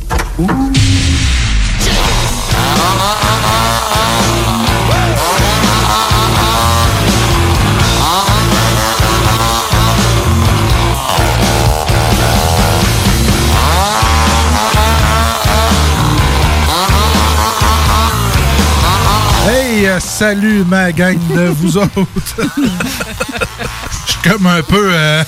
Salut 20.00 20.64
ma 20.66 20.92
gang 20.92 21.18
de 21.36 21.48
vous 21.50 21.78
autres. 21.78 22.06
Je 22.48 24.12
suis 24.12 24.30
comme 24.30 24.48
un 24.48 24.62
peu, 24.62 24.90
euh, 24.94 25.24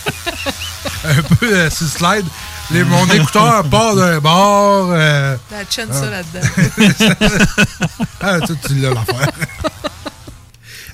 un 1.06 1.22
peu 1.40 1.54
euh, 1.54 1.70
sur 1.70 1.86
le 1.86 1.90
slide. 1.92 2.26
Les, 2.72 2.84
mon 2.84 3.06
écouteur 3.08 3.64
part 3.70 3.96
d'un 3.96 4.20
bord. 4.20 4.90
euh, 4.92 5.36
La 5.52 5.58
chaîne 5.70 5.92
ça 5.92 6.10
là-dedans. 6.10 6.48
ah, 8.22 8.40
tu 8.66 8.76
l'as 8.76 8.90
l'affaire. 8.94 9.30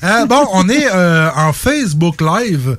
Euh, 0.03 0.25
bon, 0.25 0.47
on 0.53 0.67
est 0.69 0.87
euh, 0.91 1.29
en 1.35 1.53
Facebook 1.53 2.21
Live 2.21 2.77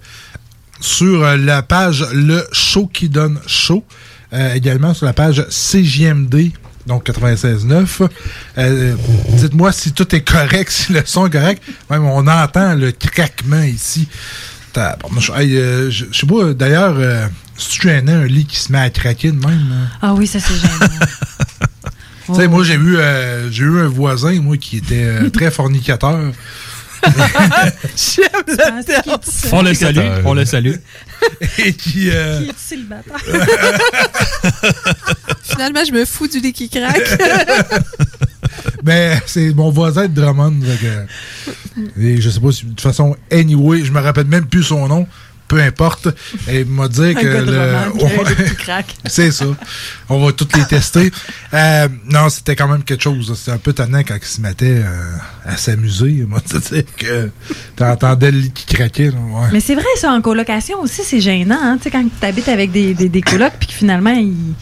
sur 0.81 1.21
la 1.37 1.63
page 1.63 2.05
Le 2.13 2.47
Show 2.53 2.87
qui 2.93 3.09
donne 3.09 3.41
show. 3.47 3.85
Également 4.33 4.95
sur 4.95 5.07
la 5.07 5.13
page 5.13 5.45
CJMD, 5.49 6.53
donc 6.91 7.07
96.9. 7.09 8.09
Euh, 8.59 8.95
Dites-moi 9.29 9.71
si 9.73 9.93
tout 9.93 10.15
est 10.15 10.21
correct, 10.21 10.71
si 10.71 10.93
le 10.93 11.03
son 11.05 11.27
est 11.27 11.31
correct. 11.31 11.63
Même 11.89 12.05
on 12.05 12.27
entend 12.27 12.75
le 12.75 12.93
craquement 12.93 13.63
ici. 13.63 14.09
Hey, 15.37 15.57
euh, 15.57 15.91
je 15.91 16.05
sais 16.13 16.27
pas, 16.27 16.53
d'ailleurs, 16.53 16.95
euh, 16.99 17.27
si 17.57 17.71
tu 17.71 17.89
gênant 17.89 18.13
un 18.13 18.27
lit 18.27 18.45
qui 18.45 18.57
se 18.57 18.71
met 18.73 18.79
à 18.79 18.91
craquer 18.91 19.31
de 19.31 19.39
même. 19.39 19.73
hein? 19.73 19.89
Ah 20.03 20.15
oui, 20.15 20.27
ça 20.27 20.39
c'est 20.41 20.55
gênant. 20.55 20.91
Tu 22.27 22.37
sais, 22.37 22.47
moi, 22.47 22.63
j'ai 22.63 22.75
eu, 22.75 22.97
euh, 22.97 23.51
j'ai 23.51 23.65
eu 23.65 23.81
un 23.81 23.89
voisin, 23.89 24.41
moi, 24.41 24.57
qui 24.57 24.77
était 24.77 25.03
euh, 25.03 25.31
très 25.31 25.51
fornicateur. 25.51 26.31
J'aime 27.97 28.29
le 28.47 28.85
terme. 28.85 29.19
On 29.53 29.63
le 29.63 29.75
salue, 29.75 29.99
on 30.25 30.35
le 30.35 30.45
salue. 30.45 30.75
Et 31.59 31.73
qui. 31.73 32.11
euh, 32.11 32.43
Qui 32.43 32.51
est 32.51 32.59
célibataire? 32.59 33.17
Finalement, 35.43 35.81
je 35.87 35.93
me 35.93 36.05
fous 36.05 36.29
du 36.29 36.41
lit 36.41 36.53
qui 36.53 36.69
craque. 36.69 37.19
Mais 38.85 39.19
c'est 39.27 39.53
mon 39.55 39.71
voisin 39.71 40.09
de 40.09 40.15
Drummond. 40.21 40.61
fait 40.63 40.87
que- 40.87 41.07
et 42.01 42.21
je 42.21 42.31
sais 42.31 42.41
pas 42.41 42.53
si, 42.53 42.65
de 42.65 42.71
toute 42.71 42.81
façon, 42.81 43.17
anyway, 43.31 43.85
je 43.85 43.93
me 43.93 44.01
rappelle 44.01 44.27
même 44.27 44.47
plus 44.47 44.65
son 44.65 44.89
nom. 44.89 45.07
Peu 45.51 45.61
importe. 45.61 46.07
Et 46.49 46.65
m'a 46.65 46.87
dit 46.87 47.13
que 47.15 47.27
le. 47.27 47.75
C'est 49.07 49.33
ça. 49.33 49.47
On 50.09 50.25
va 50.25 50.31
toutes 50.33 50.57
les 50.57 50.65
tester. 50.65 51.11
Euh, 51.53 51.89
non, 52.09 52.29
c'était 52.29 52.55
quand 52.55 52.69
même 52.69 52.85
quelque 52.85 53.03
chose. 53.03 53.37
C'était 53.37 53.51
un 53.51 53.59
peu 53.59 53.73
tannant 53.73 53.99
quand 54.07 54.15
il 54.17 54.25
se 54.25 54.41
mettait 54.41 54.81
euh, 54.85 55.17
à 55.45 55.57
s'amuser. 55.57 56.25
Moi, 56.29 56.41
tu 56.49 56.57
sais, 56.61 56.87
que 56.97 57.31
t'entendais 57.75 58.31
le 58.31 58.39
lit 58.39 58.53
qui 58.53 58.65
craquait. 58.77 59.11
là, 59.11 59.19
ouais. 59.19 59.49
Mais 59.53 59.61
c'est 59.61 59.75
vrai, 59.75 59.85
ça, 59.97 60.13
en 60.13 60.21
colocation 60.23 60.81
aussi, 60.81 61.03
c'est 61.03 61.21
gênant. 61.21 61.59
Hein? 61.61 61.77
Tu 61.79 61.85
sais, 61.85 61.91
quand 61.91 62.05
tu 62.21 62.27
habites 62.27 62.49
avec 62.49 62.71
des, 62.71 62.95
des, 62.95 63.09
des 63.09 63.23
colocs, 63.23 63.55
puis 63.59 63.67
que 63.69 63.75
finalement, 63.75 64.13
ils. 64.13 64.55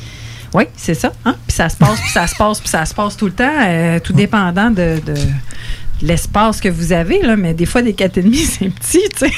Oui, 0.55 0.65
c'est 0.79 0.95
ça. 0.95 1.13
Hein? 1.27 1.37
Puis 1.47 1.55
ça 1.55 1.69
se 1.69 1.77
passe, 1.77 2.01
puis 2.01 2.11
ça 2.11 2.27
se 2.27 2.35
passe, 2.35 2.61
puis 2.61 2.71
ça 2.71 2.87
se 2.87 2.95
passe 2.95 3.19
tout 3.19 3.27
le 3.27 3.33
temps, 3.33 3.53
euh, 3.67 4.01
tout 4.01 4.15
dépendant 4.15 4.71
de, 4.71 4.99
de- 5.05 5.13
de 5.13 6.07
l'espace 6.07 6.61
que 6.63 6.71
vous 6.71 6.93
avez. 6.93 7.21
Là. 7.21 7.37
Mais 7.37 7.53
des 7.53 7.67
fois, 7.67 7.83
des 7.83 7.93
4,5, 7.93 8.35
c'est 8.59 8.71
petit, 8.71 9.03
tu 9.15 9.27
sais. 9.29 9.33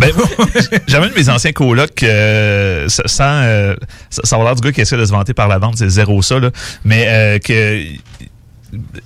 Ben, 0.00 0.12
J'avais 0.86 1.06
un 1.06 1.10
de 1.10 1.14
mes 1.14 1.28
anciens 1.28 1.52
colocs, 1.52 2.02
euh, 2.02 2.88
sans, 2.88 3.42
euh, 3.42 3.74
ça, 4.08 4.22
ça 4.24 4.38
va 4.38 4.44
l'air 4.44 4.54
du 4.54 4.62
gars 4.62 4.72
qui 4.72 4.80
essaie 4.80 4.96
de 4.96 5.04
se 5.04 5.12
vanter 5.12 5.34
par 5.34 5.46
la 5.46 5.58
vente, 5.58 5.76
c'est 5.76 5.88
zéro 5.90 6.22
ça, 6.22 6.38
là, 6.38 6.50
mais 6.84 7.04
euh, 7.08 7.38
que 7.38 7.82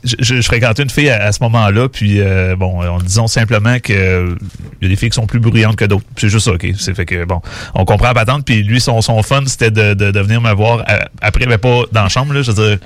je, 0.05 0.15
je- 0.19 0.43
fréquentais 0.43 0.83
une 0.83 0.91
fille 0.91 1.09
à, 1.11 1.25
à 1.25 1.33
ce 1.33 1.43
moment-là, 1.43 1.89
puis 1.89 2.21
euh, 2.21 2.55
bon, 2.57 2.83
en 2.83 2.99
disant 2.99 3.27
simplement 3.27 3.79
que 3.81 3.93
euh, 3.93 4.35
il 4.81 4.85
y 4.85 4.87
a 4.87 4.89
des 4.89 4.97
filles 4.97 5.11
qui 5.11 5.15
sont 5.17 5.27
plus 5.27 5.41
bruyantes 5.41 5.77
que 5.77 5.85
d'autres. 5.85 6.05
C'est 6.17 6.29
juste 6.29 6.45
ça, 6.47 6.53
ok? 6.53 6.67
C'est 6.79 6.95
fait 6.95 7.07
que 7.07 7.25
bon, 7.25 7.41
on 7.75 7.85
comprend 7.85 8.09
la 8.09 8.15
patente, 8.15 8.45
puis 8.45 8.63
lui, 8.63 8.81
son, 8.81 9.01
son 9.01 9.23
fun, 9.23 9.43
c'était 9.47 9.71
de, 9.71 9.95
de, 9.95 10.11
de 10.11 10.21
venir 10.21 10.41
me 10.41 10.53
voir 10.53 10.83
à- 10.87 11.09
après, 11.21 11.47
mais 11.47 11.59
pas 11.59 11.83
dans 11.93 12.03
la 12.03 12.09
chambre, 12.09 12.35
là, 12.35 12.43
je 12.43 12.51
veux 12.53 12.69
dire. 12.69 12.79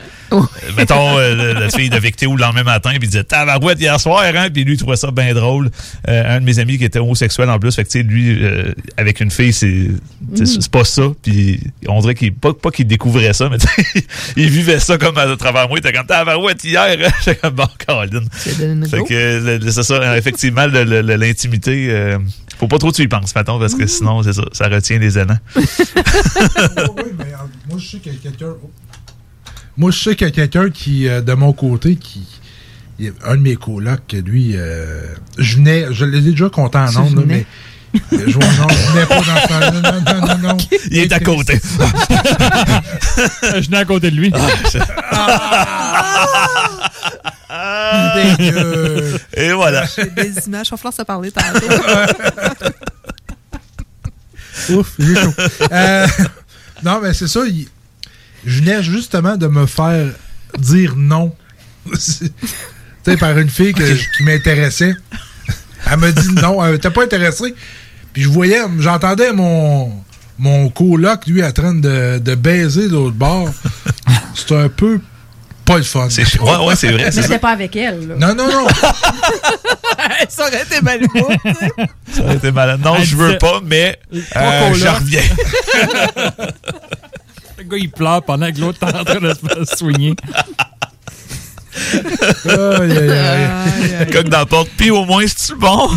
Mettons, 0.76 1.18
euh, 1.18 1.54
la 1.54 1.68
fille 1.70 1.90
de 1.90 1.98
Victé 1.98 2.26
ou 2.26 2.36
le 2.36 2.42
lendemain 2.42 2.62
matin, 2.64 2.90
puis 2.90 3.00
il 3.04 3.08
disait 3.10 3.24
Tabarouette 3.24 3.80
hier 3.80 3.98
soir, 3.98 4.22
hein, 4.34 4.48
puis 4.52 4.64
lui, 4.64 4.74
il 4.74 4.78
trouvait 4.78 4.96
ça 4.96 5.10
bien 5.10 5.34
drôle. 5.34 5.70
Euh, 6.08 6.36
un 6.36 6.40
de 6.40 6.44
mes 6.44 6.58
amis 6.58 6.78
qui 6.78 6.84
était 6.84 6.98
homosexuel 6.98 7.48
en 7.50 7.58
plus, 7.58 7.74
fait 7.74 7.84
que, 7.84 7.88
tu 7.90 7.98
sais, 8.00 8.04
lui, 8.04 8.38
euh, 8.44 8.72
avec 8.96 9.20
une 9.20 9.30
fille, 9.30 9.52
c'est 9.52 9.88
c'est- 10.34 10.68
pas 10.70 10.84
ça, 10.84 11.02
puis 11.22 11.60
on 11.88 12.00
dirait 12.00 12.14
qu'il, 12.14 12.34
pas, 12.34 12.52
pas 12.52 12.70
qu'il 12.70 12.86
découvrait 12.86 13.32
ça, 13.32 13.48
mais 13.48 13.56
il 14.36 14.50
vivait 14.50 14.78
ça 14.80 14.98
comme 14.98 15.16
à 15.16 15.34
travers 15.36 15.68
moi, 15.68 15.78
il 15.78 15.86
était 15.86 15.96
comme 15.96 16.06
Tabarouette 16.06 16.62
hier, 16.68 16.96
hein? 17.06 17.10
J'étais 17.24 17.40
comme 17.40 17.54
bon, 17.54 17.66
Caroline. 17.86 18.28
Fait 18.88 19.02
que, 19.04 19.58
le- 19.64 19.70
c'est 19.70 19.82
ça, 19.82 20.16
effectivement, 20.18 20.66
le- 20.66 20.84
le- 20.84 21.00
l'intimité, 21.16 21.88
euh, 21.90 22.18
faut 22.58 22.68
pas 22.68 22.78
trop 22.78 22.90
que 22.90 22.96
tu 22.96 23.02
y 23.02 23.08
penses, 23.08 23.34
mettons, 23.34 23.58
parce 23.58 23.74
que 23.74 23.86
sinon, 23.86 24.22
c'est 24.22 24.32
ça, 24.32 24.42
ça 24.52 24.68
retient 24.68 24.98
les 24.98 25.18
élans. 25.18 25.38
Moi, 27.68 27.78
je 27.78 27.86
sais 27.86 27.98
qu'il 27.98 28.12
y 28.12 28.16
a 28.16 28.18
quelqu'un. 28.18 28.54
oh. 28.62 28.70
Moi, 29.76 29.90
je 29.92 29.98
sais 29.98 30.16
qu'il 30.16 30.26
y 30.26 30.30
a 30.30 30.32
quelqu'un 30.32 30.70
qui, 30.70 31.08
euh, 31.08 31.20
de 31.20 31.32
mon 31.34 31.52
côté, 31.52 31.96
qui. 31.96 32.26
Un 33.24 33.36
de 33.36 33.42
mes 33.42 33.54
colocs, 33.54 34.00
que 34.08 34.16
lui, 34.16 34.54
euh, 34.56 35.02
je 35.38 35.56
venais, 35.58 35.86
je 35.92 36.04
l'ai 36.04 36.20
déjà 36.20 36.50
compté 36.50 36.78
en 36.78 36.88
Tu 36.90 36.98
ondes, 36.98 37.14
mais. 37.92 38.00
Je, 38.26 38.38
non, 38.38 38.68
je 38.68 38.92
venais 38.92 39.06
pas 39.06 39.16
dans 39.16 39.22
ce 39.22 39.70
Non, 39.72 39.82
non, 39.82 40.00
non, 40.20 40.26
non, 40.26 40.38
non. 40.48 40.56
Il 40.90 40.98
est 40.98 41.12
à 41.12 41.20
côté. 41.20 41.60
Je 43.42 43.64
venais 43.66 43.78
à 43.78 43.84
côté 43.84 44.10
de 44.10 44.16
lui. 44.16 44.32
Dégueu. 48.14 49.18
Et 49.34 49.52
voilà. 49.52 49.86
J'ai 49.96 50.06
des 50.06 50.32
images, 50.46 50.68
il 50.68 50.70
va 50.70 50.76
falloir 50.76 50.94
se 50.94 51.02
parler 51.02 51.30
tantôt. 51.30 51.66
Ouf, 54.74 54.92
j'ai 54.98 55.14
chaud. 55.14 55.32
Euh, 55.72 56.06
non, 56.82 57.00
mais 57.02 57.14
c'est 57.14 57.28
ça. 57.28 57.40
il- 57.46 57.68
je 58.44 58.58
venais 58.60 58.82
justement 58.82 59.36
de 59.36 59.46
me 59.46 59.66
faire 59.66 60.12
dire 60.58 60.94
non. 60.96 61.34
tu 61.86 61.96
sais, 63.04 63.16
par 63.16 63.36
une 63.38 63.48
fille 63.50 63.72
que- 63.72 63.94
qui 64.16 64.22
m'intéressait. 64.24 64.94
Elle 65.90 65.98
me 65.98 66.12
dit 66.12 66.32
non, 66.42 66.64
elle 66.64 66.72
n'était 66.72 66.90
pas 66.90 67.04
intéressée. 67.04 67.54
Puis 68.12 68.22
je 68.22 68.28
voyais, 68.28 68.60
j'entendais 68.78 69.32
mon, 69.32 69.92
mon 70.38 70.68
coloc, 70.70 71.26
lui, 71.26 71.44
en 71.44 71.52
train 71.52 71.74
de, 71.74 72.18
de 72.18 72.34
baiser 72.34 72.88
de 72.88 72.94
l'autre 72.94 73.16
bord. 73.16 73.50
C'était 74.34 74.56
un 74.56 74.68
peu 74.68 75.00
pas 75.68 75.76
le 75.76 75.82
fun. 75.82 76.08
Ouais, 76.08 76.66
ouais, 76.66 76.76
c'est 76.76 76.90
vrai. 76.90 77.04
Mais 77.14 77.22
c'était 77.22 77.38
pas 77.38 77.50
avec 77.50 77.76
elle. 77.76 78.08
là. 78.08 78.14
Non, 78.16 78.34
non, 78.34 78.50
non. 78.50 78.66
ça 80.28 80.46
aurait 80.48 80.62
été 80.62 80.80
mal. 80.80 81.00
Ça 82.10 82.22
aurait 82.22 82.36
été 82.36 82.50
malade. 82.50 82.80
Non, 82.82 82.96
je 83.02 83.14
veux 83.14 83.36
pas, 83.36 83.60
mais 83.62 83.98
euh, 84.14 84.68
qu'on 84.68 84.74
je 84.74 84.86
reviens. 84.86 85.20
Le 87.58 87.64
gars, 87.64 87.76
il 87.76 87.90
pleure 87.90 88.22
pendant 88.22 88.50
que 88.50 88.58
l'autre 88.60 88.78
est 88.82 88.96
en 88.96 89.04
train 89.04 89.20
de 89.20 89.34
se 89.34 89.40
faire 89.46 89.76
soigner. 89.76 90.14
Aïe, 92.48 92.98
aïe, 92.98 93.10
aïe. 94.00 94.10
Coque 94.12 94.28
dans 94.28 94.38
la 94.40 94.46
porte. 94.46 94.68
Puis 94.76 94.90
au 94.90 95.04
moins, 95.04 95.24
c'est-tu 95.26 95.58
bon? 95.58 95.88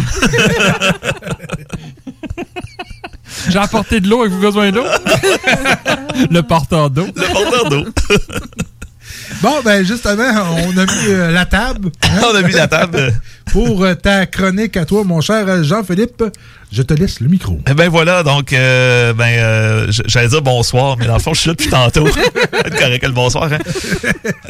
J'ai 3.49 3.57
apporté 3.59 3.99
de 3.99 4.07
l'eau, 4.09 4.21
avez-vous 4.21 4.39
besoin 4.41 4.71
d'eau? 4.71 4.83
Le 6.29 6.41
porteur 6.41 6.89
d'eau. 6.89 7.07
Le 7.15 7.33
porteur 7.33 7.69
d'eau. 7.69 7.85
Bon, 9.41 9.61
ben 9.63 9.83
justement, 9.83 10.23
on 10.67 10.77
a 10.77 10.85
mis 10.85 11.07
euh, 11.07 11.31
la 11.31 11.45
table. 11.45 11.89
hein, 12.03 12.19
On 12.31 12.35
a 12.35 12.41
mis 12.43 12.51
la 12.51 12.67
table. 12.67 13.11
Pour 13.51 13.83
euh, 13.83 13.95
ta 13.95 14.25
chronique 14.27 14.77
à 14.77 14.85
toi, 14.85 15.03
mon 15.03 15.19
cher 15.21 15.63
Jean-Philippe, 15.63 16.23
je 16.71 16.81
te 16.81 16.93
laisse 16.93 17.19
le 17.19 17.27
micro. 17.27 17.59
Eh 17.69 17.73
ben 17.73 17.89
voilà, 17.89 18.23
donc, 18.23 18.53
euh, 18.53 19.13
ben, 19.13 19.25
euh, 19.27 19.87
j'allais 20.05 20.29
dire 20.29 20.41
bonsoir, 20.41 20.95
mais 20.97 21.05
dans 21.05 21.15
le 21.15 21.19
fond, 21.19 21.33
je 21.33 21.41
suis 21.41 21.47
là 21.49 21.53
depuis 21.55 21.69
tantôt. 21.69 22.05
Correct, 22.79 23.03
le 23.05 23.11
bonsoir, 23.11 23.51
hein? 23.51 23.57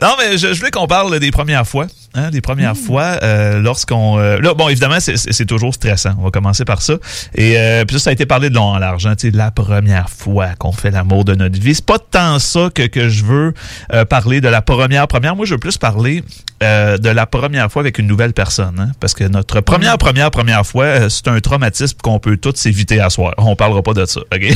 Non, 0.02 0.16
mais 0.20 0.38
je, 0.38 0.54
je 0.54 0.60
voulais 0.60 0.72
qu'on 0.72 0.88
parle 0.88 1.20
des 1.20 1.32
premières 1.32 1.68
fois, 1.68 1.88
hein, 2.14 2.30
des 2.30 2.42
premières 2.42 2.78
fois, 2.78 3.18
euh, 3.24 3.60
lorsqu'on... 3.60 4.20
euh, 4.20 4.40
là, 4.40 4.54
bon, 4.54 4.70
évidemment, 4.70 5.00
c'est- 5.00 5.42
toujours 5.46 5.74
stressant. 5.74 6.12
On 6.20 6.24
va 6.26 6.30
commencer 6.30 6.66
par 6.66 6.82
ça. 6.84 6.94
Et 7.34 7.58
euh, 7.58 7.84
puis 7.86 7.98
ça, 7.98 8.04
ça 8.06 8.10
a 8.12 8.14
été 8.14 8.26
parlé 8.28 8.50
de 8.52 8.56
long 8.56 8.64
en 8.66 8.78
large, 8.78 9.06
hein, 9.08 9.16
la 9.34 9.50
première 9.50 10.10
fois 10.10 10.50
qu'on 10.60 10.72
fait 10.72 10.92
l'amour 10.92 11.26
de 11.26 11.34
notre 11.34 11.60
vie. 11.60 11.74
C'est 11.74 11.86
pas 11.86 11.98
tant 12.00 12.38
ça 12.38 12.70
que, 12.74 12.84
que 12.86 13.10
je 13.10 13.24
veux 13.26 13.54
euh, 13.94 14.06
parler 14.06 14.40
de 14.42 14.48
la 14.48 14.62
première 14.62 15.08
première. 15.08 15.36
Moi, 15.36 15.46
je 15.46 15.54
veux 15.56 15.60
plus 15.60 15.78
parler 15.78 16.24
euh, 16.62 16.98
de 16.98 17.10
la 17.10 17.26
première 17.26 17.72
fois 17.72 17.82
avec 17.82 17.98
une 17.98 18.06
nouvelle 18.08 18.34
personne, 18.34 18.76
hein, 18.80 18.92
parce 19.00 19.14
que 19.16 19.24
notre 19.24 19.62
première 19.62 19.98
première 19.98 20.30
première 20.30 20.66
fois, 20.66 20.84
euh, 20.86 21.10
c'est 21.10 21.28
un 21.28 21.40
traumatisme 21.40 21.98
qu'on 22.04 22.11
peut 22.20 22.38
tous 22.38 22.66
éviter 22.66 23.00
à 23.00 23.10
soir. 23.10 23.34
On 23.38 23.56
parlera 23.56 23.82
pas 23.82 23.94
de 23.94 24.06
ça, 24.06 24.22
ok? 24.22 24.42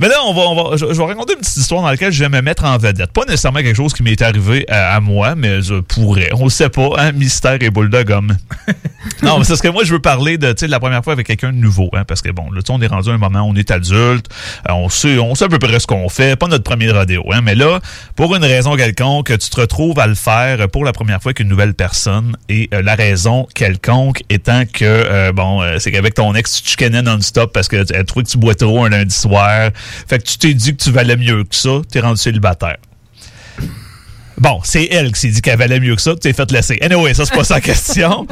Mais 0.00 0.08
là, 0.08 0.16
on 0.26 0.34
va, 0.34 0.42
on 0.42 0.70
va, 0.70 0.76
je, 0.76 0.86
je 0.86 0.98
vais 0.98 1.04
raconter 1.04 1.34
une 1.34 1.40
petite 1.40 1.56
histoire 1.56 1.82
dans 1.82 1.88
laquelle 1.88 2.12
je 2.12 2.22
vais 2.22 2.28
me 2.28 2.40
mettre 2.40 2.64
en 2.64 2.76
vedette. 2.78 3.12
Pas 3.12 3.24
nécessairement 3.24 3.60
quelque 3.60 3.76
chose 3.76 3.92
qui 3.92 4.02
m'est 4.02 4.20
arrivé 4.22 4.64
à, 4.68 4.96
à 4.96 5.00
moi, 5.00 5.34
mais 5.34 5.62
je 5.62 5.80
pourrais. 5.80 6.30
On 6.34 6.44
le 6.44 6.50
sait 6.50 6.68
pas, 6.68 6.90
hein, 6.98 7.12
mystère 7.12 7.58
et 7.60 7.70
boule 7.70 7.90
de 7.90 8.02
gomme. 8.02 8.36
non, 9.22 9.38
mais 9.38 9.44
c'est 9.44 9.56
ce 9.56 9.62
que 9.62 9.68
moi, 9.68 9.84
je 9.84 9.92
veux 9.92 10.00
parler 10.00 10.38
de, 10.38 10.54
la 10.66 10.80
première 10.80 11.04
fois 11.04 11.12
avec 11.12 11.26
quelqu'un 11.26 11.52
de 11.52 11.58
nouveau, 11.58 11.90
hein, 11.92 12.04
parce 12.06 12.22
que 12.22 12.30
bon, 12.30 12.50
là, 12.50 12.60
on 12.68 12.80
est 12.80 12.86
rendu 12.86 13.10
à 13.10 13.12
un 13.12 13.18
moment, 13.18 13.42
on 13.42 13.54
est 13.54 13.70
adulte, 13.70 14.26
euh, 14.68 14.72
on 14.72 14.88
sait, 14.88 15.18
on 15.18 15.34
sait 15.34 15.44
à 15.44 15.48
peu 15.48 15.58
près 15.58 15.78
ce 15.78 15.86
qu'on 15.86 16.08
fait, 16.08 16.36
pas 16.36 16.48
notre 16.48 16.64
premier 16.64 16.90
rodéo, 16.90 17.24
hein, 17.32 17.40
mais 17.42 17.54
là, 17.54 17.80
pour 18.16 18.34
une 18.34 18.44
raison 18.44 18.76
quelconque, 18.76 19.36
tu 19.38 19.50
te 19.50 19.60
retrouves 19.60 19.98
à 19.98 20.06
le 20.06 20.14
faire 20.14 20.68
pour 20.68 20.84
la 20.84 20.92
première 20.92 21.20
fois 21.22 21.30
avec 21.30 21.40
une 21.40 21.48
nouvelle 21.48 21.74
personne, 21.74 22.36
et 22.48 22.68
euh, 22.72 22.82
la 22.82 22.94
raison 22.94 23.46
quelconque 23.54 24.22
étant 24.30 24.64
que, 24.66 24.84
euh, 24.84 25.32
bon, 25.32 25.62
euh, 25.62 25.78
c'est 25.78 25.92
qu'avec 25.92 26.14
ton 26.14 26.33
ex, 26.34 26.56
tu 26.56 26.62
te 26.62 26.68
chicanais 26.68 27.02
non-stop 27.02 27.52
parce 27.52 27.68
que 27.68 27.76
elle 27.92 28.04
trouvait 28.04 28.24
que 28.24 28.30
tu 28.30 28.38
bois 28.38 28.54
trop 28.54 28.84
un 28.84 28.88
lundi 28.88 29.14
soir, 29.14 29.70
fait 30.08 30.18
que 30.18 30.24
tu 30.24 30.38
t'es 30.38 30.54
dit 30.54 30.76
que 30.76 30.82
tu 30.82 30.90
valais 30.90 31.16
mieux 31.16 31.44
que 31.44 31.54
ça, 31.54 31.80
t'es 31.90 32.00
rendu 32.00 32.20
célibataire. 32.20 32.76
Bon, 34.38 34.60
c'est 34.64 34.86
elle 34.90 35.12
qui 35.12 35.20
s'est 35.20 35.28
dit 35.28 35.40
qu'elle 35.40 35.58
valait 35.58 35.78
mieux 35.80 35.94
que 35.94 36.02
ça, 36.02 36.12
tu 36.12 36.18
t'es 36.20 36.32
fait 36.32 36.50
laisser. 36.50 36.76
Anyway, 36.80 37.14
ça, 37.14 37.24
c'est 37.24 37.34
pas 37.34 37.44
sa 37.44 37.60
question. 37.62 38.26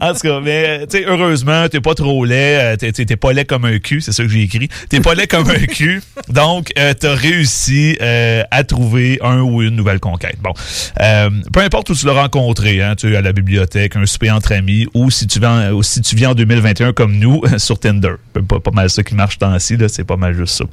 En 0.00 0.12
tout 0.14 0.20
cas, 0.20 0.40
mais, 0.40 0.86
tu 0.86 0.98
sais, 0.98 1.04
heureusement, 1.06 1.68
t'es 1.68 1.80
pas 1.80 1.94
trop 1.94 2.24
laid, 2.24 2.58
euh, 2.58 2.76
t'es- 2.76 3.16
pas 3.16 3.32
laid 3.32 3.44
comme 3.44 3.64
un 3.66 3.78
cul, 3.78 4.00
c'est 4.00 4.12
ça 4.12 4.22
que 4.22 4.28
j'ai 4.30 4.42
écrit. 4.42 4.68
T'es 4.88 5.00
pas 5.00 5.14
laid 5.14 5.26
comme 5.26 5.48
un 5.50 5.66
cul, 5.66 6.02
donc 6.28 6.72
euh, 6.78 6.94
t'as 6.98 7.14
réussi 7.14 7.96
euh, 8.00 8.42
à 8.50 8.64
trouver 8.64 9.18
un 9.22 9.40
ou 9.40 9.62
une 9.62 9.76
nouvelle 9.76 10.00
conquête. 10.00 10.36
Bon, 10.42 10.52
euh, 11.00 11.28
peu 11.52 11.60
importe 11.60 11.90
où 11.90 11.94
tu 11.94 12.06
l'as 12.06 12.12
rencontré, 12.14 12.80
hein, 12.82 12.94
tu 12.96 13.14
à 13.14 13.20
la 13.20 13.32
bibliothèque, 13.32 13.96
un 13.96 14.06
souper 14.06 14.30
entre 14.30 14.52
amis, 14.52 14.86
ou 14.94 15.10
si 15.10 15.26
tu 15.26 15.38
viens, 15.38 15.72
ou 15.72 15.82
si 15.82 16.00
tu 16.00 16.16
viens 16.16 16.30
en 16.30 16.34
2021 16.34 16.92
comme 16.92 17.18
nous, 17.18 17.42
sur 17.58 17.78
Tinder. 17.78 18.14
Pas, 18.48 18.58
pas 18.60 18.70
mal 18.70 18.88
ça 18.90 19.02
qui 19.02 19.14
marche 19.14 19.38
temps-ci, 19.38 19.76
là, 19.76 19.88
c'est 19.88 20.04
pas 20.04 20.16
mal 20.16 20.34
juste 20.34 20.56
ça. 20.56 20.64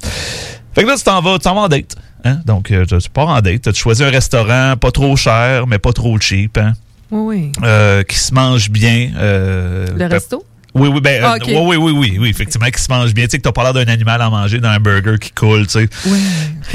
Fait 0.74 0.82
que 0.82 0.88
là, 0.88 0.96
tu 0.96 1.04
t'en 1.04 1.20
vas, 1.20 1.34
tu 1.34 1.40
t'en 1.44 1.54
vas 1.54 1.62
en 1.62 1.68
date. 1.68 1.96
Hein? 2.24 2.40
Donc, 2.44 2.70
euh, 2.70 2.84
tu 2.86 3.10
pars 3.10 3.28
en 3.28 3.40
date. 3.40 3.62
Tu 3.72 3.74
choisis 3.80 4.04
un 4.04 4.10
restaurant 4.10 4.76
pas 4.76 4.90
trop 4.90 5.16
cher, 5.16 5.66
mais 5.66 5.78
pas 5.78 5.92
trop 5.92 6.18
cheap. 6.20 6.58
Hein? 6.58 6.74
Oui, 7.10 7.52
oui. 7.56 7.64
Euh, 7.64 8.02
qui 8.04 8.16
se 8.18 8.32
mange 8.32 8.70
bien. 8.70 9.10
euh, 9.16 9.86
Le 9.96 10.06
resto? 10.06 10.44
Oui, 10.74 10.88
oui, 10.88 11.00
ben, 11.00 11.20
Ah, 11.24 11.32
euh, 11.32 11.36
ok. 11.36 11.46
oui, 11.48 11.54
oui, 11.56 11.76
oui, 11.76 11.92
oui, 11.92 12.18
oui, 12.20 12.28
effectivement, 12.28 12.68
qui 12.70 12.80
se 12.80 12.90
mange 12.92 13.12
bien. 13.12 13.24
Tu 13.24 13.32
sais, 13.32 13.38
que 13.38 13.42
t'as 13.42 13.52
pas 13.52 13.64
l'air 13.64 13.72
d'un 13.74 13.90
animal 13.92 14.22
à 14.22 14.30
manger 14.30 14.58
dans 14.60 14.68
un 14.68 14.78
burger 14.78 15.16
qui 15.20 15.32
coule, 15.32 15.66
tu 15.66 15.72
sais. 15.80 15.88
Oui. 16.06 16.18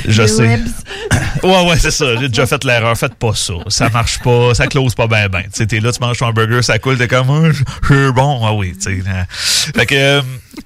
Je 0.07 0.21
Les 0.23 0.27
sais. 0.27 0.59
Ouais, 1.43 1.69
ouais, 1.69 1.77
c'est 1.77 1.91
ça. 1.91 2.15
J'ai 2.19 2.27
déjà 2.29 2.45
fait 2.45 2.63
l'erreur. 2.63 2.97
Faites 2.97 3.13
pas 3.15 3.33
ça. 3.35 3.53
Ça 3.67 3.89
marche 3.89 4.19
pas. 4.19 4.53
Ça 4.55 4.67
close 4.67 4.95
pas 4.95 5.07
bien, 5.07 5.27
ben. 5.29 5.43
Tu 5.43 5.49
sais, 5.53 5.67
t'es 5.67 5.79
là, 5.79 5.91
tu 5.91 5.99
manges 6.01 6.17
ton 6.17 6.31
burger, 6.31 6.61
ça 6.61 6.79
coule, 6.79 6.97
t'es 6.97 7.07
comme, 7.07 7.29
Ah, 7.29 7.51
je 7.89 8.09
bon. 8.09 8.41
Ah 8.43 8.53
oui, 8.53 8.73
tu 8.75 8.81
sais. 8.81 9.03
euh. 9.07 9.23
Fait 9.75 9.85
que, 9.85 9.95
euh, 9.95 10.21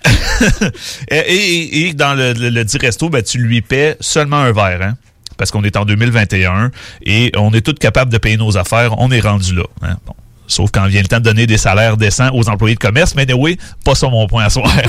et, 1.09 1.17
et- 1.17 1.87
et 1.89 1.93
dans 1.93 2.13
le, 2.13 2.33
le, 2.33 2.49
le 2.49 2.63
dit 2.63 2.77
resto, 2.77 3.09
ben, 3.09 3.21
tu 3.23 3.39
lui 3.39 3.61
paies 3.61 3.97
seulement 3.99 4.37
un 4.37 4.51
verre, 4.51 4.81
hein. 4.81 4.93
Parce 5.37 5.51
qu'on 5.51 5.63
est 5.63 5.77
en 5.77 5.85
2021 5.85 6.69
et 7.05 7.31
on 7.37 7.53
est 7.53 7.61
tous 7.61 7.73
capables 7.73 8.11
de 8.11 8.17
payer 8.17 8.35
nos 8.37 8.57
affaires. 8.57 8.97
On 8.99 9.09
est 9.11 9.21
rendu 9.21 9.55
là. 9.55 9.63
hein. 9.81 9.95
Bon. 10.05 10.13
Sauf 10.49 10.71
quand 10.71 10.85
vient 10.87 11.01
le 11.01 11.07
temps 11.07 11.19
de 11.19 11.23
donner 11.23 11.47
des 11.47 11.57
salaires 11.57 11.95
décents 11.95 12.29
aux 12.33 12.49
employés 12.49 12.75
de 12.75 12.79
commerce. 12.79 13.15
Mais 13.15 13.31
oui, 13.33 13.57
pas 13.85 13.95
ça 13.95 14.09
mon 14.09 14.27
point 14.27 14.43
à 14.43 14.49
soir. 14.49 14.69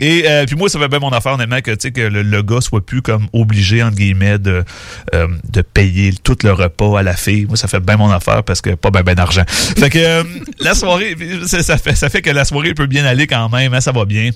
Et 0.00 0.24
euh, 0.28 0.44
puis 0.46 0.54
moi, 0.54 0.68
ça 0.68 0.78
fait 0.78 0.88
bien 0.88 1.00
mon 1.00 1.10
affaire, 1.10 1.32
honnêtement, 1.32 1.60
que, 1.60 1.72
tu 1.72 1.78
sais, 1.80 1.90
que 1.90 2.00
le, 2.00 2.22
le 2.22 2.42
gars 2.42 2.60
soit 2.60 2.84
plus 2.84 3.02
comme 3.02 3.26
obligé, 3.32 3.82
entre 3.82 3.96
guillemets, 3.96 4.38
de, 4.38 4.64
euh, 5.14 5.26
de 5.50 5.62
payer 5.62 6.14
tout 6.22 6.36
le 6.44 6.52
repas 6.52 7.00
à 7.00 7.02
la 7.02 7.14
fille. 7.14 7.46
Moi, 7.46 7.56
ça 7.56 7.66
fait 7.66 7.80
bien 7.80 7.96
mon 7.96 8.10
affaire 8.10 8.44
parce 8.44 8.60
que 8.60 8.70
pas 8.70 8.90
bien 8.90 9.02
ben 9.02 9.14
d'argent. 9.14 9.42
Fait 9.48 9.90
que 9.90 9.98
euh, 9.98 10.22
la 10.60 10.74
soirée, 10.74 11.16
ça, 11.46 11.62
ça 11.62 11.78
fait, 11.78 11.96
ça 11.96 12.08
fait 12.10 12.22
que 12.22 12.30
la 12.30 12.44
soirée 12.44 12.74
peut 12.74 12.86
bien 12.86 13.04
aller 13.04 13.26
quand 13.26 13.48
même, 13.48 13.74
hein, 13.74 13.80
ça 13.80 13.90
va 13.90 14.04
bien. 14.04 14.30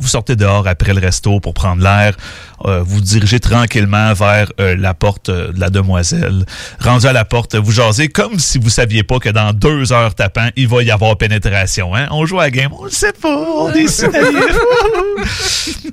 Vous 0.00 0.08
sortez 0.08 0.36
dehors 0.36 0.66
après 0.68 0.94
le 0.94 1.00
resto 1.00 1.40
pour 1.40 1.54
prendre 1.54 1.82
l'air. 1.82 2.16
Euh, 2.64 2.82
vous 2.82 3.00
dirigez 3.00 3.38
tranquillement 3.40 4.12
vers 4.14 4.50
euh, 4.60 4.76
la 4.76 4.94
porte 4.94 5.28
euh, 5.28 5.52
de 5.52 5.60
la 5.60 5.68
demoiselle. 5.70 6.44
Rendu 6.80 7.06
à 7.06 7.12
la 7.12 7.24
porte, 7.24 7.54
vous 7.54 7.70
jasez 7.72 8.08
comme 8.08 8.38
si 8.38 8.58
vous 8.58 8.70
saviez 8.70 9.02
pas 9.02 9.18
que 9.18 9.28
dans 9.28 9.52
deux 9.52 9.92
heures 9.92 10.14
tapant, 10.14 10.48
il 10.56 10.66
va 10.68 10.82
y 10.82 10.90
avoir 10.90 11.16
pénétration. 11.18 11.94
Hein? 11.94 12.08
On 12.10 12.24
joue 12.26 12.40
à 12.40 12.44
la 12.44 12.50
game, 12.50 12.70
on 12.78 12.84
le 12.84 12.90
sait 12.90 13.12
pas, 13.12 13.28
on 13.36 13.70
est 13.72 13.86
si 13.88 14.08
naïf. 14.08 14.58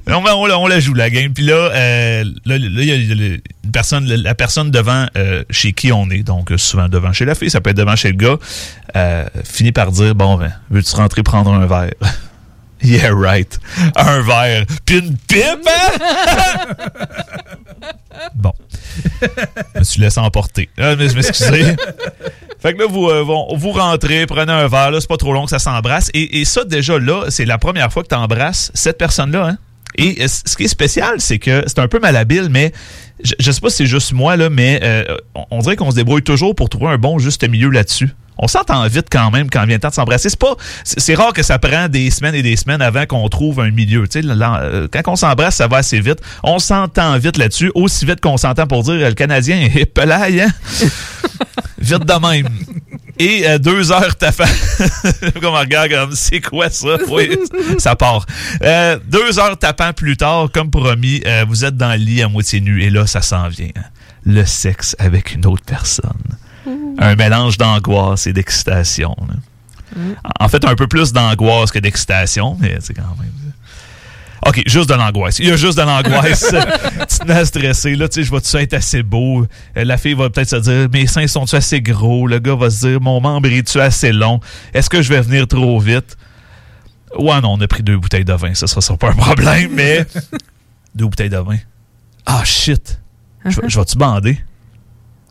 on, 0.08 0.14
on, 0.26 0.45
la- 0.45 0.58
on 0.60 0.68
la 0.68 0.80
joue 0.80 0.93
la 0.93 1.10
game. 1.10 1.34
Puis 1.34 1.43
là, 1.45 1.70
là, 1.70 2.24
là, 2.24 2.56
il 2.58 2.86
y 2.86 2.91
a- 2.91 2.95
il 2.95 3.10
y 3.10 3.12
a 3.12 3.16
le- 3.16 3.41
une 3.66 3.72
personne, 3.72 4.06
la 4.06 4.36
personne 4.36 4.72
devant 4.72 5.06
chez 5.49 5.74
qui 5.74 5.91
on 5.91 6.10
est, 6.10 6.24
donc 6.24 6.51
souvent 6.58 6.88
devant 6.89 7.12
chez 7.14 7.26
la 7.26 7.36
fille, 7.36 7.49
ça 7.49 7.60
peut 7.62 7.72
être 7.72 7.78
devant 7.78 7.95
chez 7.95 8.12
le 8.12 8.18
gars, 8.18 8.38
finit 9.43 9.72
par 9.72 9.91
dire 9.91 10.16
bon 10.16 10.38
ben, 10.38 10.54
veux-tu 10.70 10.95
rentrer 10.95 11.24
prendre 11.24 11.54
un 11.54 11.66
verre? 11.66 11.91
Yeah, 12.88 13.14
right. 13.14 13.60
Un 13.96 14.22
verre. 14.22 14.66
Puis 14.86 14.98
une 15.00 15.18
pipe, 15.18 15.68
hein? 15.68 16.76
bon. 18.36 18.52
Je 19.74 19.80
me 19.80 19.84
suis 19.84 20.02
laissé 20.02 20.20
emporter. 20.20 20.70
Ah, 20.78 20.96
mais 20.98 21.08
je 21.08 21.16
m'excusais. 21.16 21.76
Fait 22.60 22.74
que 22.74 22.80
là, 22.80 22.86
vous, 22.90 23.10
euh, 23.10 23.24
vous 23.24 23.72
rentrez, 23.72 24.26
prenez 24.26 24.52
un 24.52 24.68
verre, 24.68 24.92
là, 24.92 25.00
c'est 25.02 25.08
pas 25.08 25.18
trop 25.18 25.34
long 25.34 25.46
que 25.46 25.50
ça 25.50 25.60
s'embrasse. 25.60 26.10
Et, 26.14 26.42
et 26.42 26.46
ça, 26.46 26.64
déjà 26.66 27.00
là, 27.00 27.26
c'est 27.30 27.46
la 27.46 27.58
première 27.58 27.92
fois 27.92 28.04
que 28.04 28.10
tu 28.10 28.16
embrasses 28.16 28.72
cette 28.74 28.98
personne-là, 28.98 29.48
hein? 29.48 29.58
Et 29.96 30.22
euh, 30.22 30.28
ce 30.28 30.56
qui 30.56 30.64
est 30.64 30.68
spécial, 30.68 31.16
c'est 31.20 31.39
que 31.39 31.64
c'est 31.68 31.80
un 31.80 31.88
peu 31.88 32.00
malhabile, 32.00 32.48
mais 32.50 32.72
je, 33.24 33.34
je 33.39 33.52
sais 33.52 33.62
pas 33.62 33.70
si 33.70 33.78
c'est 33.78 33.86
juste 33.86 34.14
moi, 34.14 34.36
là, 34.36 34.50
mais 34.50 34.80
euh, 34.84 35.04
on, 35.36 35.46
on 35.52 35.60
dirait 35.60 35.76
qu'on 35.76 35.91
se 35.91 35.96
débrouille 35.96 36.24
toujours 36.24 36.56
pour 36.56 36.70
trouver 36.70 36.88
un 36.88 36.98
bon 36.98 37.20
juste 37.20 37.48
milieu 37.48 37.70
là-dessus. 37.70 38.10
On 38.38 38.48
s'entend 38.48 38.86
vite 38.88 39.08
quand 39.12 39.32
même 39.32 39.50
quand 39.50 39.66
vient 39.66 39.76
le 39.76 39.80
temps 39.80 39.89
de 39.89 39.94
s'embrasser. 39.94 40.30
C'est 40.30 40.39
pas, 40.39 40.56
c'est 40.84 41.16
rare 41.16 41.34
que 41.34 41.44
ça 41.44 41.60
prend 41.60 41.88
des 41.88 42.10
semaines 42.10 42.36
et 42.36 42.41
des 42.41 42.56
semaines 42.56 42.82
avant 42.82 43.06
qu'on 43.06 43.28
trouve 43.30 43.60
un 43.60 43.70
milieu. 43.70 44.08
Tu 44.08 44.22
sais, 44.22 44.28
euh, 44.28 44.88
quand 44.91 45.02
on 45.08 45.16
s'embrasse, 45.16 45.56
ça 45.56 45.68
va 45.68 45.78
assez 45.78 46.00
vite. 46.00 46.20
On 46.44 46.60
s'entend 46.60 47.18
vite 47.18 47.38
là-dessus, 47.38 47.72
aussi 47.76 48.06
vite 48.06 48.22
qu'on 48.22 48.38
s'entend 48.38 48.66
pour 48.66 48.84
dire 48.84 48.94
euh, 48.94 49.10
le 49.10 49.14
Canadien 49.14 49.70
est 49.74 49.86
pelaille, 49.86 50.41
hein? 50.41 50.50
vite 51.78 52.06
de 52.06 52.28
même. 52.28 52.50
Et 53.20 53.47
euh, 53.47 53.59
deux 53.59 53.91
heures, 53.91 54.16
ta 54.16 54.32
femme. 54.32 54.47
comme 55.41 55.53
on 55.53 55.59
regarde 55.59 55.89
comme 55.91 56.16
c'est 56.16 56.41
quoi 56.41 56.70
ça? 56.70 56.97
Oui, 57.09 57.38
ça 57.78 57.95
part. 57.95 58.26
Euh, 58.64 58.97
deux 59.07 59.39
heures 59.39 59.57
tapant 59.57 59.93
plus 59.93 60.18
tard, 60.18 60.49
comme 60.51 60.72
promis, 60.72 61.22
euh, 61.26 61.45
vous 61.47 61.64
êtes 61.64 61.78
dans 61.78 61.91
le 61.91 61.97
lit 61.97 62.22
à 62.24 62.28
moitié 62.28 62.59
nu 62.59 62.82
et 62.82 62.89
là, 62.89 63.05
ça 63.05 63.22
s'en 63.22 63.47
vient. 63.49 63.72
Le 64.26 64.45
sexe 64.45 64.95
avec 64.99 65.34
une 65.36 65.45
autre 65.45 65.64
personne. 65.66 66.11
Un 66.97 67.16
mélange 67.16 67.57
d'angoisse 67.57 68.26
et 68.28 68.34
d'excitation. 68.34 69.16
là. 69.28 69.36
En 70.39 70.47
fait, 70.47 70.66
un 70.66 70.76
peu 70.76 70.88
plus 70.88 71.14
d'angoisse 71.14 71.72
que 71.72 71.80
d'excitation, 71.80 72.57
mais 72.59 72.78
c'est 72.80 72.93
quand 72.93 73.16
même. 73.20 73.32
OK, 74.46 74.62
juste 74.66 74.89
de 74.89 74.94
l'angoisse. 74.96 75.39
Il 75.39 75.48
y 75.48 75.52
a 75.52 75.56
juste 75.56 75.78
de 75.78 75.84
l'angoisse. 75.84 76.54
tu 77.10 77.18
te 77.20 77.26
mets 77.26 77.46
stresser. 77.46 77.96
Là, 77.96 78.08
tu 78.10 78.16
sais, 78.16 78.24
je 78.24 78.32
vais-tu 78.32 78.58
être 78.58 78.74
assez 78.74 79.02
beau? 79.04 79.46
Euh, 79.78 79.84
La 79.84 79.98
fille 79.98 80.14
va 80.16 80.30
peut-être 80.30 80.50
se 80.50 80.56
dire, 80.58 80.89
mes 80.91 81.08
seins 81.08 81.28
sont-tu 81.28 81.56
assez 81.56 81.82
gros? 81.82 82.28
Le 82.28 82.39
gars 82.39 82.56
va 82.56 82.70
se 82.70 82.88
dire, 82.88 83.02
mon 83.02 83.22
membre 83.22 83.50
est-tu 83.50 83.80
assez 83.80 84.12
long? 84.12 84.39
Est-ce 84.74 84.89
que 84.89 85.02
je 85.02 85.10
vais 85.10 85.22
venir 85.22 85.48
trop 85.48 85.80
vite? 85.80 86.18
Ouais, 87.18 87.39
non, 87.41 87.54
on 87.54 87.62
a 87.62 87.68
pris 87.68 87.84
deux 87.84 87.98
bouteilles 87.98 88.26
de 88.26 88.34
vin. 88.34 88.54
Ça 88.54 88.68
sera, 88.68 88.82
sera 88.82 88.98
pas 88.98 89.12
un 89.12 89.16
problème, 89.16 89.72
mais 89.74 90.06
deux 90.96 91.06
bouteilles 91.06 91.30
de 91.30 91.38
vin. 91.38 91.58
Ah, 92.26 92.44
shit. 92.44 93.00
Je 93.46 93.62
vais- 93.62 93.70
je 93.70 93.80
vais-tu 93.80 93.98
bander? 93.98 94.39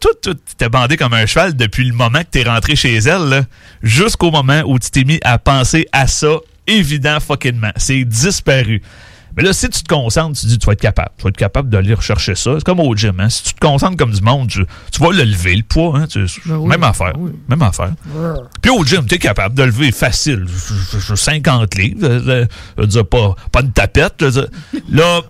Toi, 0.00 0.12
toi, 0.22 0.32
t'es 0.56 0.68
bandé 0.70 0.96
comme 0.96 1.12
un 1.12 1.26
cheval 1.26 1.54
depuis 1.54 1.84
le 1.84 1.92
moment 1.94 2.20
que 2.20 2.28
t'es 2.30 2.42
rentré 2.44 2.74
chez 2.74 2.94
elle, 2.96 3.44
jusqu'au 3.82 4.30
moment 4.30 4.62
où 4.66 4.78
tu 4.78 4.90
t'es 4.90 5.04
mis 5.04 5.20
à 5.22 5.38
penser 5.38 5.86
à 5.92 6.06
ça, 6.06 6.36
évident 6.66 7.20
fuckingment. 7.20 7.72
C'est 7.76 8.04
disparu. 8.04 8.80
Mais 9.36 9.42
là, 9.42 9.52
si 9.52 9.68
tu 9.68 9.82
te 9.82 9.92
concentres, 9.92 10.38
tu 10.40 10.46
dis, 10.46 10.58
tu 10.58 10.64
vas 10.66 10.72
être 10.74 10.80
capable. 10.80 11.10
Tu 11.18 11.24
vas 11.24 11.28
être 11.30 11.36
capable 11.36 11.68
d'aller 11.68 11.92
rechercher 11.92 12.34
ça. 12.36 12.52
C'est 12.56 12.64
comme 12.64 12.78
au 12.80 12.94
gym. 12.96 13.18
Hein? 13.18 13.28
Si 13.28 13.42
tu 13.42 13.52
te 13.54 13.58
concentres 13.60 13.96
comme 13.96 14.12
du 14.12 14.20
monde, 14.22 14.48
tu, 14.48 14.64
tu 14.92 15.00
vas 15.02 15.10
le 15.10 15.24
lever, 15.24 15.56
le 15.56 15.64
poids. 15.64 15.98
Hein? 15.98 16.06
Tu- 16.06 16.24
même 16.46 16.84
affaire. 16.84 17.12
Même 17.48 17.60
affaire. 17.62 17.92
Puis 18.62 18.70
au 18.70 18.84
gym, 18.84 19.04
tu 19.06 19.16
es 19.16 19.18
capable 19.18 19.54
de 19.56 19.64
lever 19.64 19.90
facile. 19.92 20.46
je- 20.46 20.98
je- 20.98 21.04
je- 21.04 21.14
50 21.16 21.74
livres. 21.74 21.98
euh, 22.04 22.46
Je 22.76 22.80
veux 22.82 22.86
dire, 22.86 23.06
pas, 23.06 23.34
pas 23.52 23.60
une 23.62 23.72
tapette. 23.72 24.24
Là, 24.88 25.20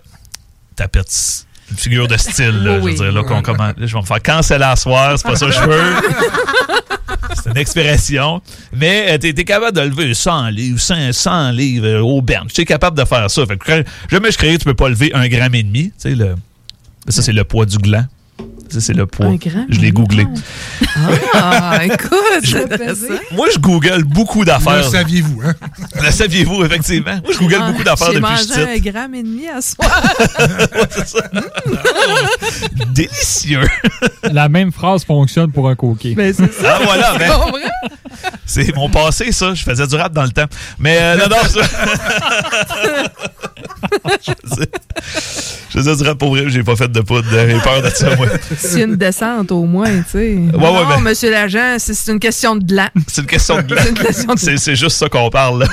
tapette, 0.75 1.44
figure 1.77 2.07
de 2.07 2.17
style. 2.17 2.63
là, 2.63 2.79
je 2.79 2.85
veux 2.85 2.93
dire, 2.93 3.11
là, 3.11 3.23
qu'on 3.23 3.41
commence- 3.41 3.73
je 3.77 3.93
vais 3.93 4.01
me 4.01 4.05
faire 4.05 4.21
canceller 4.21 4.63
à 4.65 4.75
soir. 4.75 5.17
C'est 5.17 5.27
pas 5.27 5.35
ça 5.35 5.47
que 5.47 5.51
je 5.53 5.59
veux. 5.61 5.95
C'est 7.43 7.49
une 7.51 7.57
expression. 7.57 8.41
Mais 8.73 9.07
euh, 9.09 9.17
es 9.39 9.43
capable 9.43 9.75
de 9.75 9.81
lever 9.81 10.13
100 10.13 10.49
livres, 10.49 10.79
500 10.79 11.51
livres 11.51 11.85
euh, 11.87 11.99
au 11.99 12.21
bench. 12.21 12.53
Tu 12.53 12.61
es 12.61 12.65
capable 12.65 12.97
de 12.97 13.05
faire 13.05 13.29
ça. 13.29 13.45
Fait 13.45 13.57
que 13.57 13.65
quand- 13.65 13.83
jamais 14.09 14.31
je 14.31 14.37
que 14.37 14.55
tu 14.57 14.65
peux 14.65 14.73
pas 14.73 14.89
lever 14.89 15.11
un 15.13 15.27
gramme 15.27 15.55
et 15.55 15.63
demi. 15.63 15.85
Tu 15.85 15.93
sais, 15.97 16.15
le, 16.15 16.35
ça, 17.07 17.21
c'est 17.21 17.33
le 17.33 17.43
poids 17.43 17.65
du 17.65 17.77
gland. 17.77 18.05
Ça, 18.69 18.81
c'est 18.81 18.93
le 18.93 19.05
poids. 19.05 19.27
Un 19.27 19.35
gramme 19.35 19.67
Je 19.69 19.79
l'ai 19.79 19.91
googlé. 19.91 20.25
Ah, 21.33 21.79
écoute, 21.83 22.09
c'est 22.43 22.63
intéressant. 22.63 23.13
Moi, 23.31 23.47
je 23.53 23.59
google 23.59 24.03
beaucoup 24.03 24.43
d'affaires. 24.43 24.77
Le 24.77 24.83
saviez-vous, 24.83 25.41
hein? 25.45 25.53
Le 26.03 26.11
saviez-vous, 26.11 26.63
effectivement. 26.65 27.19
Moi, 27.23 27.33
je 27.33 27.37
google 27.37 27.63
beaucoup 27.67 27.83
d'affaires 27.83 28.13
depuis 28.13 28.21
que 28.21 28.53
je 28.53 28.59
mangé 28.59 28.73
un 28.73 28.77
gramme 28.79 29.15
et 29.15 29.23
demi 29.23 29.47
à 29.47 29.61
soir. 29.61 30.01
petite. 30.79 31.15
Délicieux. 32.93 33.61
La 34.23 34.49
même 34.49 34.71
phrase 34.71 35.05
fonctionne 35.05 35.51
pour 35.51 35.69
un 35.69 35.75
coquet. 35.75 36.15
Ben, 36.15 36.33
c'est 36.33 36.51
ça. 36.53 36.77
Ah, 36.77 36.83
voilà. 36.83 37.11
Tu 37.13 37.19
ben, 37.19 37.29
comprends? 37.29 37.57
c'est 38.45 38.75
mon 38.75 38.89
passé, 38.89 39.31
ça. 39.31 39.53
Je 39.53 39.63
faisais 39.63 39.87
du 39.87 39.95
rap 39.95 40.13
dans 40.13 40.23
le 40.23 40.31
temps. 40.31 40.45
Mais 40.79 40.97
euh, 40.99 41.17
non, 41.17 41.27
non, 41.29 41.43
ça. 41.47 41.61
je, 44.25 44.31
faisais, 44.47 44.69
je 45.69 45.77
faisais 45.77 45.95
du 45.95 46.03
rap 46.03 46.17
pour 46.17 46.29
vrai. 46.29 46.45
J'ai 46.47 46.63
pas 46.63 46.75
fait 46.75 46.91
de 46.91 47.01
poudre. 47.01 47.27
J'ai 47.29 47.59
peur 47.59 47.81
de 47.81 47.89
ça, 47.89 48.15
moi. 48.15 48.27
C'est 48.59 48.81
une 48.81 48.95
descente 48.95 49.51
au 49.51 49.63
moins, 49.65 49.91
tu 50.03 50.03
sais. 50.11 50.35
ouais, 50.35 50.45
non, 50.51 50.87
ben- 50.87 50.99
monsieur 51.01 51.31
l'agent, 51.31 51.75
c'est 51.77 52.11
une 52.11 52.19
question 52.19 52.55
de 52.55 52.63
blanc. 52.65 52.87
C'est 53.07 53.21
une 53.21 53.27
question 53.27 53.57
de 53.57 53.63
de- 54.43 54.57
C'est 54.57 54.75
juste 54.75 54.97
ça 54.97 55.09
qu'on 55.09 55.29
parle. 55.29 55.65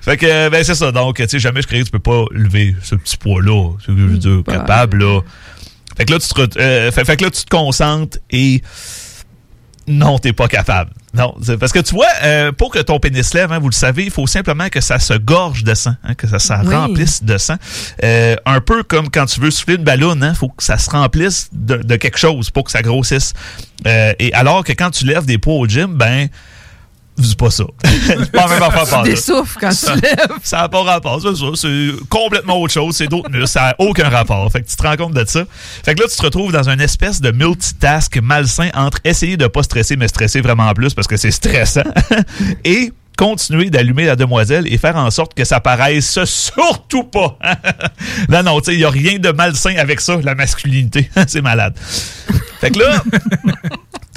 fait 0.00 0.16
que, 0.16 0.48
ben, 0.48 0.62
c'est 0.62 0.74
ça. 0.74 0.92
Donc, 0.92 1.16
tu 1.16 1.28
sais, 1.28 1.38
jamais 1.38 1.62
je 1.62 1.66
croyais 1.66 1.82
que 1.82 1.88
tu 1.88 1.92
peux 1.92 1.98
pas 1.98 2.24
lever 2.30 2.76
ce 2.82 2.94
petit 2.94 3.16
poids-là. 3.16 3.72
Je 3.86 3.92
veux 3.92 4.16
dire, 4.18 4.42
capable, 4.46 4.98
là. 4.98 5.20
Fait 5.96 6.04
que 6.04 6.12
là, 6.12 6.18
tu 6.18 6.28
te, 6.28 6.58
euh, 6.60 6.92
fait, 6.92 7.04
fait 7.04 7.16
que 7.16 7.24
là, 7.24 7.30
tu 7.30 7.42
te 7.44 7.48
concentres 7.50 8.18
et 8.30 8.62
non, 9.88 10.18
t'es 10.18 10.32
pas 10.32 10.48
capable. 10.48 10.90
Non, 11.14 11.34
parce 11.58 11.72
que 11.72 11.78
tu 11.78 11.94
vois, 11.94 12.08
euh, 12.24 12.52
pour 12.52 12.70
que 12.70 12.78
ton 12.78 12.98
pénis 12.98 13.32
lève, 13.32 13.50
hein, 13.52 13.58
vous 13.58 13.68
le 13.70 13.74
savez, 13.74 14.04
il 14.04 14.10
faut 14.10 14.26
simplement 14.26 14.68
que 14.68 14.80
ça 14.80 14.98
se 14.98 15.14
gorge 15.14 15.64
de 15.64 15.72
sang, 15.74 15.94
hein, 16.04 16.14
que 16.14 16.26
ça 16.26 16.38
se 16.38 16.52
Oui. 16.52 16.74
remplisse 16.74 17.22
de 17.24 17.38
sang. 17.38 17.54
Euh, 18.04 18.36
un 18.44 18.60
peu 18.60 18.82
comme 18.82 19.08
quand 19.10 19.24
tu 19.26 19.40
veux 19.40 19.50
souffler 19.50 19.76
une 19.76 19.84
ballonne, 19.84 20.26
il 20.28 20.36
faut 20.36 20.48
que 20.48 20.62
ça 20.62 20.76
se 20.76 20.90
remplisse 20.90 21.48
de, 21.52 21.76
de 21.76 21.96
quelque 21.96 22.18
chose 22.18 22.50
pour 22.50 22.64
que 22.64 22.70
ça 22.70 22.82
grossisse. 22.82 23.32
Euh, 23.86 24.12
et 24.18 24.32
alors 24.34 24.62
que 24.64 24.72
quand 24.72 24.90
tu 24.90 25.06
lèves 25.06 25.24
des 25.24 25.38
poids 25.38 25.54
au 25.54 25.66
gym, 25.66 25.94
ben, 25.94 26.28
c'est 27.22 27.38
pas 27.38 27.50
ça. 27.50 27.64
c'est 27.84 28.30
pas 28.30 28.46
la 28.46 28.48
même 28.48 28.62
affaire 28.62 29.02
Tu 29.02 29.14
par 29.14 29.44
quand 29.60 29.68
tu 29.70 29.76
ça, 29.76 29.94
lèves. 29.96 30.38
Ça 30.42 30.58
n'a 30.58 30.68
pas 30.68 30.82
rapport. 30.82 31.20
C'est 31.20 31.34
ça. 31.34 31.46
C'est 31.54 31.90
complètement 32.08 32.60
autre 32.60 32.72
chose. 32.72 32.96
C'est 32.96 33.08
d'autres 33.08 33.30
muscles. 33.30 33.48
Ça 33.48 33.60
n'a 33.60 33.74
aucun 33.78 34.08
rapport. 34.08 34.50
Fait 34.52 34.62
que 34.62 34.68
tu 34.68 34.76
te 34.76 34.82
rends 34.82 34.96
compte 34.96 35.14
de 35.14 35.24
ça. 35.26 35.44
Fait 35.84 35.94
que 35.94 36.02
là, 36.02 36.08
tu 36.08 36.16
te 36.16 36.22
retrouves 36.22 36.52
dans 36.52 36.68
une 36.68 36.80
espèce 36.80 37.20
de 37.20 37.30
multitask 37.30 38.16
malsain 38.18 38.70
entre 38.74 38.98
essayer 39.04 39.36
de 39.36 39.46
pas 39.46 39.62
stresser, 39.62 39.96
mais 39.96 40.08
stresser 40.08 40.40
vraiment 40.40 40.72
plus 40.74 40.94
parce 40.94 41.06
que 41.06 41.16
c'est 41.16 41.30
stressant. 41.30 41.84
et 42.64 42.92
continuer 43.16 43.70
d'allumer 43.70 44.04
la 44.04 44.14
demoiselle 44.14 44.70
et 44.70 44.76
faire 44.76 44.96
en 44.96 45.10
sorte 45.10 45.34
que 45.34 45.44
ça 45.44 45.60
paraisse 45.60 46.22
surtout 46.24 47.04
pas. 47.04 47.38
non, 48.28 48.42
non, 48.42 48.60
tu 48.60 48.66
sais, 48.66 48.72
il 48.74 48.78
n'y 48.78 48.84
a 48.84 48.90
rien 48.90 49.18
de 49.18 49.30
malsain 49.30 49.74
avec 49.76 50.00
ça, 50.00 50.18
la 50.22 50.34
masculinité. 50.34 51.10
c'est 51.26 51.40
malade. 51.40 51.74
Fait 52.60 52.70
que 52.70 52.78
là, 52.78 53.02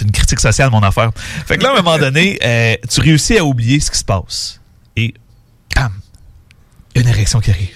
une 0.02 0.12
critique 0.12 0.40
sociale, 0.40 0.70
mon 0.72 0.84
affaire. 0.84 1.12
Fait 1.46 1.58
que 1.58 1.64
là, 1.64 1.70
à 1.70 1.74
un 1.74 1.82
moment 1.82 1.98
donné, 1.98 2.40
euh, 2.44 2.76
tu 2.90 3.02
réussis 3.02 3.38
à 3.38 3.46
oublier 3.46 3.80
ce 3.80 3.92
qui 3.92 3.98
se 3.98 4.06
passe. 4.06 4.60
Et 4.96 5.14
une 6.96 7.08
érection 7.08 7.40
qui 7.40 7.52
arrive. 7.52 7.76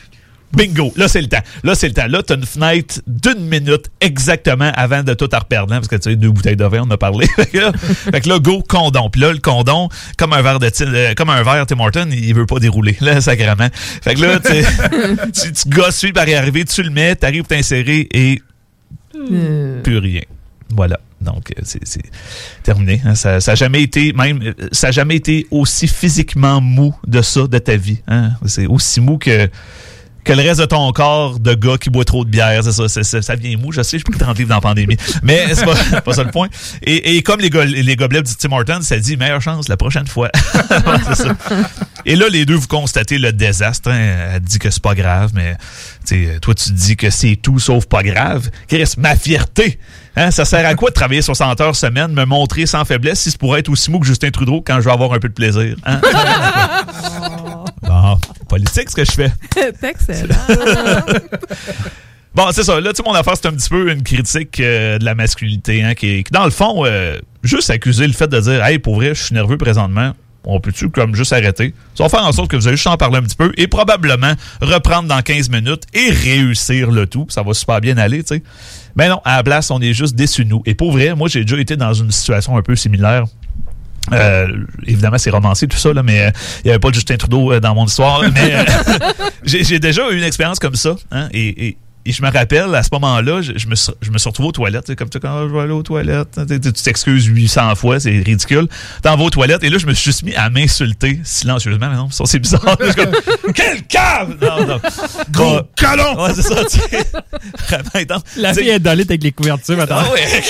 Bingo! 0.51 0.93
Là, 0.95 1.07
c'est 1.07 1.21
le 1.21 1.27
temps. 1.27 1.41
Là, 1.63 1.73
c'est 1.73 1.87
le 1.87 1.93
temps. 1.93 2.05
Là, 2.07 2.21
t'as 2.21 2.35
une 2.35 2.45
fenêtre 2.45 3.01
d'une 3.07 3.47
minute 3.47 3.89
exactement 4.01 4.71
avant 4.75 5.01
de 5.01 5.13
tout 5.15 5.33
en 5.33 5.39
reperdre. 5.39 5.73
Parce 5.73 5.87
que 5.87 5.95
tu 5.95 6.11
sais, 6.11 6.15
deux 6.15 6.29
bouteilles 6.29 6.55
de 6.55 6.65
vin, 6.65 6.83
on 6.85 6.91
a 6.91 6.97
parlé. 6.97 7.25
fait, 7.35 8.21
que 8.21 8.29
là, 8.29 8.39
go, 8.39 8.61
condom. 8.67 9.09
Puis 9.09 9.21
là, 9.21 9.31
le 9.31 9.39
condom, 9.39 9.89
comme 10.17 10.33
un 10.33 10.41
verre 10.43 10.59
de 10.59 10.69
Tim- 10.69 10.93
euh, 10.93 11.13
comme 11.15 11.31
un 11.31 11.41
verre 11.41 11.65
Tim 11.65 11.79
Horton, 11.79 12.07
il 12.11 12.33
veut 12.35 12.45
pas 12.45 12.59
dérouler. 12.59 12.95
Là, 13.01 13.19
sacrément. 13.21 13.67
Fait 13.73 14.13
que 14.13 14.21
là, 14.21 14.39
tu, 14.39 15.31
tu, 15.41 15.53
tu 15.53 15.69
gosses 15.69 16.05
par 16.13 16.27
y 16.27 16.35
arriver, 16.35 16.65
tu 16.65 16.83
le 16.83 16.91
mets, 16.91 17.15
t'arrives 17.15 17.45
t'insérer 17.45 18.07
et 18.11 18.41
plus 19.83 19.97
rien. 19.97 20.21
Voilà. 20.69 20.99
Donc, 21.23 21.51
euh, 21.57 21.61
c'est 21.63 22.01
terminé. 22.63 23.01
hein. 23.05 23.15
Ça 23.15 23.37
n'a 23.45 23.55
jamais 23.55 23.81
été, 23.81 24.13
même, 24.13 24.41
euh, 24.43 24.53
ça 24.71 24.87
a 24.87 24.91
jamais 24.91 25.15
été 25.15 25.47
aussi 25.51 25.87
physiquement 25.87 26.61
mou 26.61 26.95
de 27.07 27.21
ça, 27.21 27.47
de 27.47 27.57
ta 27.57 27.75
vie. 27.75 27.99
hein. 28.07 28.31
C'est 28.45 28.67
aussi 28.67 29.01
mou 29.01 29.17
que, 29.17 29.49
que 30.23 30.33
le 30.33 30.41
reste 30.41 30.59
de 30.61 30.65
ton 30.65 30.91
corps 30.91 31.39
de 31.39 31.53
gars 31.53 31.77
qui 31.77 31.89
boit 31.89 32.05
trop 32.05 32.23
de 32.25 32.29
bière. 32.29 32.63
C'est 32.63 32.71
ça, 32.71 32.87
c'est- 33.03 33.21
ça 33.21 33.35
vient 33.35 33.57
mou. 33.57 33.71
Je 33.71 33.81
sais, 33.83 33.99
je 33.99 34.03
peux 34.03 34.17
30 34.17 34.37
livres 34.37 34.49
dans 34.49 34.55
la 34.55 34.61
pandémie. 34.61 34.97
Mais 35.21 35.53
c'est 35.53 35.65
pas, 35.65 36.01
pas 36.01 36.13
ça 36.13 36.23
le 36.23 36.31
point. 36.31 36.47
Et, 36.83 37.21
comme 37.23 37.39
les, 37.41 37.49
go- 37.49 37.63
les 37.63 37.95
gobelets 37.95 38.21
du 38.23 38.33
Tim 38.35 38.51
Hortons, 38.51 38.81
ça 38.81 38.97
dit 38.97 39.17
meilleure 39.17 39.41
chance 39.41 39.67
la 39.69 39.77
prochaine 39.77 40.07
fois. 40.07 40.29
Ça. 41.13 41.35
Et 42.05 42.15
là, 42.15 42.27
les 42.29 42.45
deux, 42.45 42.55
vous 42.55 42.67
constatez 42.67 43.17
le 43.17 43.31
désastre. 43.31 43.89
hein. 43.91 44.33
Elle 44.35 44.41
dit 44.41 44.59
que 44.59 44.69
c'est 44.69 44.81
pas 44.83 44.95
grave, 44.95 45.31
mais 45.33 45.55
toi, 46.41 46.53
tu 46.53 46.71
dis 46.71 46.95
que 46.97 47.09
c'est 47.09 47.35
tout 47.41 47.59
sauf 47.59 47.85
pas 47.85 48.03
grave. 48.03 48.49
Chris, 48.67 48.93
ma 48.97 49.15
fierté. 49.15 49.79
Hein, 50.15 50.29
ça 50.31 50.45
sert 50.45 50.65
à 50.67 50.75
quoi 50.75 50.89
de 50.89 50.93
travailler 50.93 51.21
60 51.23 51.59
heures 51.61 51.75
semaine, 51.75 52.11
me 52.13 52.25
montrer 52.25 52.65
sans 52.67 52.85
faiblesse 52.85 53.21
si 53.21 53.31
c'est 53.31 53.37
pour 53.39 53.57
être 53.57 53.69
aussi 53.69 53.89
mou 53.89 53.99
que 53.99 54.05
Justin 54.05 54.29
Trudeau 54.29 54.61
quand 54.65 54.75
je 54.79 54.85
vais 54.85 54.91
avoir 54.91 55.11
un 55.13 55.17
peu 55.19 55.27
de 55.27 55.33
plaisir? 55.33 55.75
Hein? 55.85 55.99
bon, 57.83 58.17
politique, 58.47 58.89
ce 58.89 58.95
que 58.95 59.05
je 59.05 59.11
fais. 59.11 59.31
C'est 59.53 59.83
excellent. 59.89 60.35
Bon, 62.35 62.47
c'est 62.51 62.63
ça. 62.63 62.81
Là, 62.81 62.91
tu 62.93 62.97
sais, 62.97 63.03
mon 63.07 63.13
affaire, 63.13 63.35
c'est 63.35 63.45
un 63.47 63.53
petit 63.53 63.69
peu 63.69 63.91
une 63.91 64.01
critique 64.01 64.59
euh, 64.59 64.97
de 64.97 65.05
la 65.05 65.13
masculinité, 65.13 65.83
hein, 65.83 65.93
qui, 65.93 66.23
qui, 66.23 66.31
dans 66.31 66.45
le 66.45 66.51
fond, 66.51 66.83
euh, 66.83 67.19
juste 67.43 67.69
accuser 67.69 68.07
le 68.07 68.13
fait 68.13 68.27
de 68.27 68.39
dire, 68.39 68.63
hey, 68.63 68.79
pour 68.79 68.95
vrai, 68.95 69.09
je 69.13 69.23
suis 69.23 69.35
nerveux 69.35 69.57
présentement. 69.57 70.13
On 70.45 70.59
peut-tu 70.59 70.89
comme 70.89 71.15
juste 71.15 71.31
arrêter? 71.31 71.73
Ça 71.95 72.03
va 72.03 72.09
faire 72.09 72.25
en 72.25 72.31
sorte 72.31 72.49
que 72.49 72.57
vous 72.57 72.67
allez 72.67 72.75
juste 72.75 72.87
en 72.87 72.97
parler 72.97 73.17
un 73.17 73.21
petit 73.21 73.35
peu 73.35 73.53
et 73.55 73.67
probablement 73.67 74.33
reprendre 74.61 75.07
dans 75.07 75.21
15 75.21 75.49
minutes 75.49 75.83
et 75.93 76.09
réussir 76.09 76.91
le 76.91 77.07
tout. 77.07 77.27
Ça 77.29 77.43
va 77.43 77.53
super 77.53 77.79
bien 77.79 77.97
aller, 77.97 78.23
tu 78.23 78.35
sais. 78.35 78.43
Mais 78.95 79.07
non, 79.07 79.21
à 79.23 79.37
la 79.37 79.43
place, 79.43 79.71
on 79.71 79.79
est 79.79 79.93
juste 79.93 80.15
déçus, 80.15 80.45
nous. 80.45 80.61
Et 80.65 80.75
pour 80.75 80.91
vrai, 80.91 81.15
moi, 81.15 81.29
j'ai 81.29 81.41
déjà 81.41 81.59
été 81.59 81.77
dans 81.77 81.93
une 81.93 82.11
situation 82.11 82.57
un 82.57 82.61
peu 82.61 82.75
similaire. 82.75 83.25
Euh, 84.11 84.47
évidemment, 84.85 85.17
c'est 85.17 85.29
romancé 85.29 85.67
tout 85.67 85.77
ça, 85.77 85.93
là, 85.93 86.03
mais 86.03 86.21
euh, 86.27 86.31
il 86.63 86.67
n'y 86.67 86.71
avait 86.71 86.79
pas 86.79 86.89
de 86.89 86.95
Justin 86.95 87.15
Trudeau 87.15 87.53
euh, 87.53 87.59
dans 87.59 87.73
mon 87.73 87.85
histoire. 87.85 88.21
mais 88.33 88.53
euh, 88.53 88.63
j'ai 89.43 89.79
déjà 89.79 90.09
eu 90.11 90.17
une 90.17 90.23
expérience 90.23 90.59
comme 90.59 90.75
ça. 90.75 90.95
Hein, 91.11 91.29
et- 91.33 91.77
et 92.05 92.11
je 92.11 92.21
me 92.21 92.29
rappelle, 92.31 92.73
à 92.75 92.83
ce 92.83 92.89
moment-là, 92.93 93.41
je, 93.41 93.53
je 93.55 93.67
me, 93.67 93.75
suis- 93.75 93.93
je 94.01 94.11
me 94.11 94.17
suis 94.17 94.29
retrouvé 94.29 94.49
aux 94.49 94.51
toilettes. 94.51 94.93
Comme 94.95 95.09
tu 95.09 95.19
quand 95.19 95.47
je 95.47 95.53
vais 95.53 95.59
aller 95.61 95.71
aux 95.71 95.83
toilettes, 95.83 96.39
tu 96.47 96.73
t'excuses 96.73 97.25
800 97.25 97.75
fois, 97.75 97.99
c'est 97.99 98.09
ridicule. 98.11 98.67
T'en 99.01 99.15
vas 99.15 99.23
aux 99.23 99.29
toilettes. 99.29 99.63
Et 99.63 99.69
là, 99.69 99.77
je 99.77 99.85
me 99.85 99.93
suis 99.93 100.05
juste 100.05 100.23
mis 100.23 100.35
à 100.35 100.49
m'insulter 100.49 101.19
silencieusement. 101.23 101.87
Mais 101.89 101.95
non, 101.95 102.09
ça, 102.11 102.23
c'est 102.25 102.39
bizarre. 102.39 102.61
Je 102.79 102.93
comme, 102.93 103.53
Quel 103.53 103.83
cave! 103.83 104.35
Non, 104.41 104.65
non. 104.67 104.79
Gros 105.31 105.59
calon! 105.75 106.23
Ouais, 106.23 106.33
c'est 106.35 106.41
ça, 106.41 106.63
tu 106.65 106.77
sais. 106.79 107.03
Vraiment 107.67 107.89
intense. 107.95 108.23
La 108.37 108.53
fille 108.53 108.69
est 108.69 108.85
avec 108.87 109.23
les 109.23 109.31
couvertures, 109.31 109.77
maintenant. 109.77 109.97
Ah 109.99 110.11
ouais, 110.11 110.41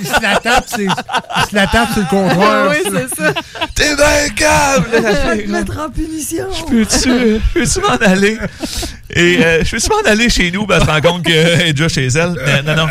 Il 0.00 0.06
se 0.06 0.22
la 0.22 0.36
tape, 0.38 0.64
c'est- 0.66 0.84
il 0.84 1.50
se 1.50 1.54
la 1.54 1.66
tape 1.66 1.92
sur 1.92 2.02
le 2.02 2.08
comptoir. 2.08 2.66
Ah 2.68 2.68
oui, 2.70 2.76
c'est 2.84 3.14
ça. 3.22 3.32
T'es 3.74 3.96
bien 3.96 4.28
câble! 4.34 5.48
mettre 5.48 5.78
en 5.78 5.90
punition. 5.90 6.46
Peux-tu 6.68 7.40
peux 7.54 7.80
m'en 7.82 7.96
aller? 8.06 8.38
Et 9.10 9.27
euh, 9.36 9.64
je 9.64 9.70
peux-tu 9.70 9.88
m'en 9.88 10.10
aller 10.10 10.30
chez 10.30 10.50
nous? 10.50 10.66
Ben, 10.66 10.76
elle 10.76 10.86
se 10.86 10.90
rend 10.90 11.00
compte 11.00 11.24
qu'elle 11.24 11.68
est 11.68 11.72
déjà 11.72 11.88
chez 11.88 12.06
elle. 12.06 12.34
Mais 12.44 12.62
non, 12.62 12.74
non. 12.74 12.88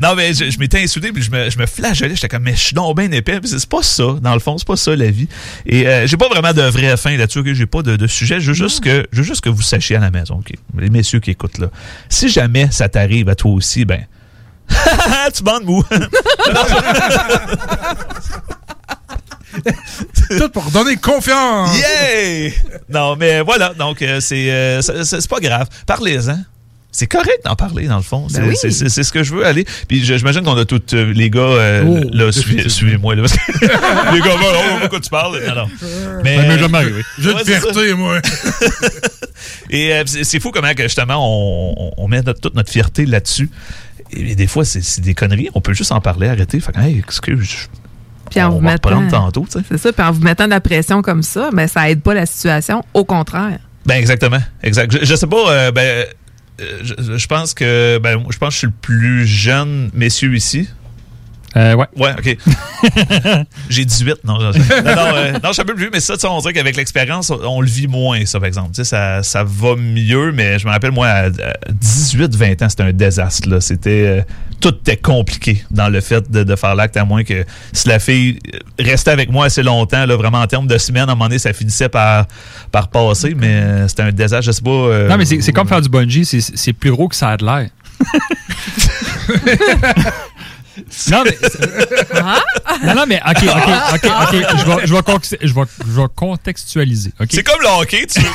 Non, 0.00 0.14
mais 0.14 0.34
je, 0.34 0.50
je 0.50 0.58
m'étais 0.58 0.82
insulté, 0.82 1.10
puis 1.10 1.22
je 1.22 1.30
me, 1.30 1.48
je 1.48 1.58
me 1.58 1.64
flagellais. 1.64 2.14
J'étais 2.14 2.28
comme, 2.28 2.42
mais 2.42 2.54
je 2.54 2.60
suis 2.60 2.74
donc 2.74 2.96
bien 2.98 3.10
épais. 3.12 3.40
Puis 3.40 3.48
c'est 3.48 3.66
pas 3.68 3.82
ça, 3.82 4.16
dans 4.20 4.34
le 4.34 4.40
fond, 4.40 4.58
c'est 4.58 4.66
pas 4.66 4.76
ça 4.76 4.94
la 4.94 5.10
vie. 5.10 5.28
Et 5.64 5.86
euh, 5.86 6.06
j'ai 6.06 6.18
pas 6.18 6.28
vraiment 6.28 6.52
de 6.52 6.62
vraie 6.62 6.96
fin 6.96 7.16
là-dessus, 7.16 7.38
ok? 7.38 7.52
j'ai 7.52 7.66
pas 7.66 7.82
de, 7.82 7.96
de 7.96 8.06
sujet. 8.06 8.38
Je 8.40 8.48
veux, 8.48 8.54
juste 8.54 8.84
que, 8.84 9.06
je 9.12 9.18
veux 9.18 9.24
juste 9.24 9.40
que 9.40 9.48
vous 9.48 9.62
sachiez 9.62 9.96
à 9.96 10.00
la 10.00 10.10
maison, 10.10 10.34
ok? 10.36 10.52
les 10.78 10.90
messieurs 10.90 11.20
qui 11.20 11.30
écoutent 11.30 11.58
là. 11.58 11.68
Si 12.10 12.28
jamais 12.28 12.68
ça 12.70 12.88
t'arrive 12.88 13.28
à 13.30 13.34
toi 13.34 13.52
aussi, 13.52 13.84
ben, 13.86 14.04
tu 15.34 15.42
bandes 15.42 15.64
mou. 15.64 15.82
Tout 20.38 20.48
pour 20.50 20.70
donner 20.70 20.96
confiance. 20.96 21.76
Yeah! 21.78 22.50
Non, 22.88 23.16
mais 23.16 23.40
voilà, 23.42 23.74
donc 23.74 24.02
euh, 24.02 24.20
c'est 24.20 24.50
euh, 24.50 24.80
c'est 24.82 25.28
pas 25.28 25.40
grave. 25.40 25.68
Parlez-en. 25.86 26.38
C'est 26.92 27.06
correct 27.08 27.40
d'en 27.44 27.56
parler, 27.56 27.88
dans 27.88 27.98
le 27.98 28.02
fond. 28.02 28.26
C'est 28.30 28.40
Ben 28.40 28.48
oui. 28.48 28.54
c'est- 28.58 28.70
c'est- 28.70 28.88
c'est 28.88 29.02
ce 29.02 29.12
que 29.12 29.22
je 29.22 29.34
veux 29.34 29.44
aller. 29.44 29.66
Puis 29.86 30.02
je- 30.02 30.16
j'imagine 30.16 30.42
qu'on 30.42 30.56
a 30.56 30.64
tous 30.64 30.80
euh, 30.94 31.12
les 31.14 31.28
gars, 31.28 31.40
euh, 31.42 31.84
Oh, 31.86 32.00
là, 32.10 32.32
suivez- 32.32 32.70
suivez-moi. 32.70 33.14
Là, 33.16 33.22
parce 33.22 33.34
que 33.34 33.52
les 34.14 34.20
gars, 34.20 34.36
ben, 34.40 34.46
oh, 34.46 34.76
pourquoi 34.80 35.00
tu 35.00 35.10
parles? 35.10 35.42
Non, 35.46 35.54
non. 35.54 35.66
Mais, 36.24 36.36
Ça 36.36 36.42
m'est 36.44 36.58
jamais 36.58 36.78
arrivé. 36.78 37.02
J'ai 37.18 37.34
de 37.34 37.38
fierté, 37.44 37.92
moi. 37.92 38.18
Et 39.70 39.92
euh, 39.92 40.04
c'est 40.06 40.40
fou 40.40 40.50
comment 40.52 40.72
que 40.72 40.84
justement 40.84 41.16
on, 41.98 42.08
met 42.08 42.22
notre- 42.22 42.40
toute 42.40 42.54
notre 42.54 42.72
fierté 42.72 43.04
là-dessus. 43.04 43.50
Et 44.12 44.34
des 44.34 44.46
fois, 44.46 44.64
c'est 44.64 44.82
c'est 44.82 45.00
des 45.02 45.14
conneries. 45.14 45.50
On 45.54 45.60
peut 45.60 45.74
juste 45.74 45.92
en 45.92 46.00
parler, 46.00 46.28
arrêter. 46.28 46.60
Fait 46.60 46.72
que, 46.72 46.78
hey, 46.80 46.98
excuse, 46.98 47.68
Puis 48.30 48.42
en 48.42 48.48
on 48.48 48.50
vous 48.52 48.60
va 48.60 48.72
mettant. 48.72 49.08
tantôt, 49.08 49.46
tu 49.50 49.58
sais. 49.58 49.64
C'est 49.68 49.78
ça, 49.78 49.92
puis 49.92 50.04
en 50.04 50.12
vous 50.12 50.22
mettant 50.22 50.44
de 50.44 50.50
la 50.50 50.60
pression 50.60 51.02
comme 51.02 51.22
ça, 51.22 51.50
ben, 51.52 51.66
ça 51.68 51.90
aide 51.90 52.02
pas 52.02 52.14
la 52.14 52.26
situation. 52.26 52.82
Au 52.94 53.04
contraire. 53.04 53.58
Ben 53.84 53.94
exactement, 53.96 54.40
exact. 54.62 54.92
Je, 54.92 55.04
je 55.04 55.14
sais 55.14 55.26
pas, 55.28 55.50
euh, 55.50 55.70
ben 55.70 56.06
euh, 56.60 56.80
je, 56.82 57.16
je 57.16 57.26
pense 57.26 57.54
que 57.54 57.98
ben 57.98 58.20
je 58.30 58.38
pense 58.38 58.48
que 58.48 58.54
je 58.54 58.58
suis 58.58 58.66
le 58.66 58.72
plus 58.80 59.26
jeune 59.26 59.90
messieurs 59.94 60.34
ici. 60.34 60.68
Euh, 61.56 61.74
ouais. 61.74 61.86
Ouais, 61.96 62.10
ok. 62.18 62.36
J'ai 63.70 63.84
18, 63.86 64.16
non. 64.24 64.38
je- 64.52 64.58
Non, 64.58 64.94
non, 64.94 65.16
euh, 65.16 65.32
non, 65.32 65.48
je 65.48 65.52
suis 65.54 65.62
un 65.62 65.64
peu 65.64 65.74
plus 65.74 65.84
vieux, 65.84 65.90
mais 65.92 66.00
ça, 66.00 66.14
tu 66.14 66.20
sais, 66.20 66.26
on 66.26 66.38
dirait 66.40 66.52
qu'avec 66.52 66.76
l'expérience, 66.76 67.30
on, 67.30 67.40
on 67.44 67.60
le 67.62 67.66
vit 67.66 67.86
moins, 67.86 68.24
ça, 68.26 68.38
par 68.38 68.46
exemple. 68.46 68.68
Tu 68.70 68.74
sais, 68.76 68.84
ça, 68.84 69.22
ça 69.22 69.42
va 69.42 69.74
mieux, 69.76 70.32
mais 70.32 70.58
je 70.58 70.66
me 70.66 70.70
rappelle, 70.72 70.90
moi, 70.92 71.06
à, 71.08 71.30
18-20 71.30 72.62
ans, 72.64 72.68
c'était 72.68 72.82
un 72.82 72.92
désastre. 72.92 73.48
Là. 73.48 73.60
C'était, 73.62 74.04
euh, 74.06 74.20
tout 74.60 74.74
était 74.74 74.98
compliqué 74.98 75.64
dans 75.70 75.88
le 75.88 76.00
fait 76.02 76.30
de, 76.30 76.42
de 76.44 76.56
faire 76.56 76.74
l'acte, 76.74 76.96
à 76.98 77.04
moins 77.06 77.24
que 77.24 77.44
si 77.72 77.88
la 77.88 77.98
fille 78.00 78.38
restait 78.78 79.12
avec 79.12 79.30
moi 79.30 79.46
assez 79.46 79.62
longtemps, 79.62 80.04
là, 80.04 80.14
vraiment 80.16 80.40
en 80.40 80.46
termes 80.46 80.66
de 80.66 80.76
semaines, 80.76 81.08
à 81.08 81.12
un 81.12 81.14
moment 81.14 81.24
donné, 81.26 81.38
ça 81.38 81.54
finissait 81.54 81.88
par, 81.88 82.26
par 82.70 82.88
passer, 82.88 83.34
mais 83.34 83.88
c'était 83.88 84.02
un 84.02 84.12
désastre. 84.12 84.44
Je 84.46 84.52
sais 84.52 84.62
pas. 84.62 85.08
Non, 85.08 85.16
mais 85.16 85.24
c'est 85.24 85.40
c'est 85.40 85.52
comme 85.52 85.68
faire 85.68 85.80
du 85.80 85.88
bungee, 85.88 86.24
c'est- 86.26 86.54
c'est 86.56 86.72
plus 86.74 86.90
gros 86.90 87.08
que 87.08 87.16
ça 87.16 87.30
a 87.30 87.36
de 87.38 87.46
l'air. 87.46 87.70
non, 91.10 91.24
mais. 91.24 91.38
Non, 92.84 92.94
non, 92.94 93.04
mais 93.06 93.20
OK, 93.26 93.42
OK, 93.42 93.70
OK, 93.94 94.10
OK. 94.22 94.32
Je 94.32 94.64
vais, 94.66 94.86
je 94.86 94.92
vais, 94.94 95.38
je 95.48 95.54
vais, 95.54 95.60
je 95.86 96.00
vais 96.00 96.06
contextualiser. 96.14 97.12
OK? 97.20 97.28
C'est 97.30 97.42
comme 97.42 97.60
le 97.60 97.68
hockey, 97.80 98.06
tu 98.06 98.20
sais. 98.20 98.26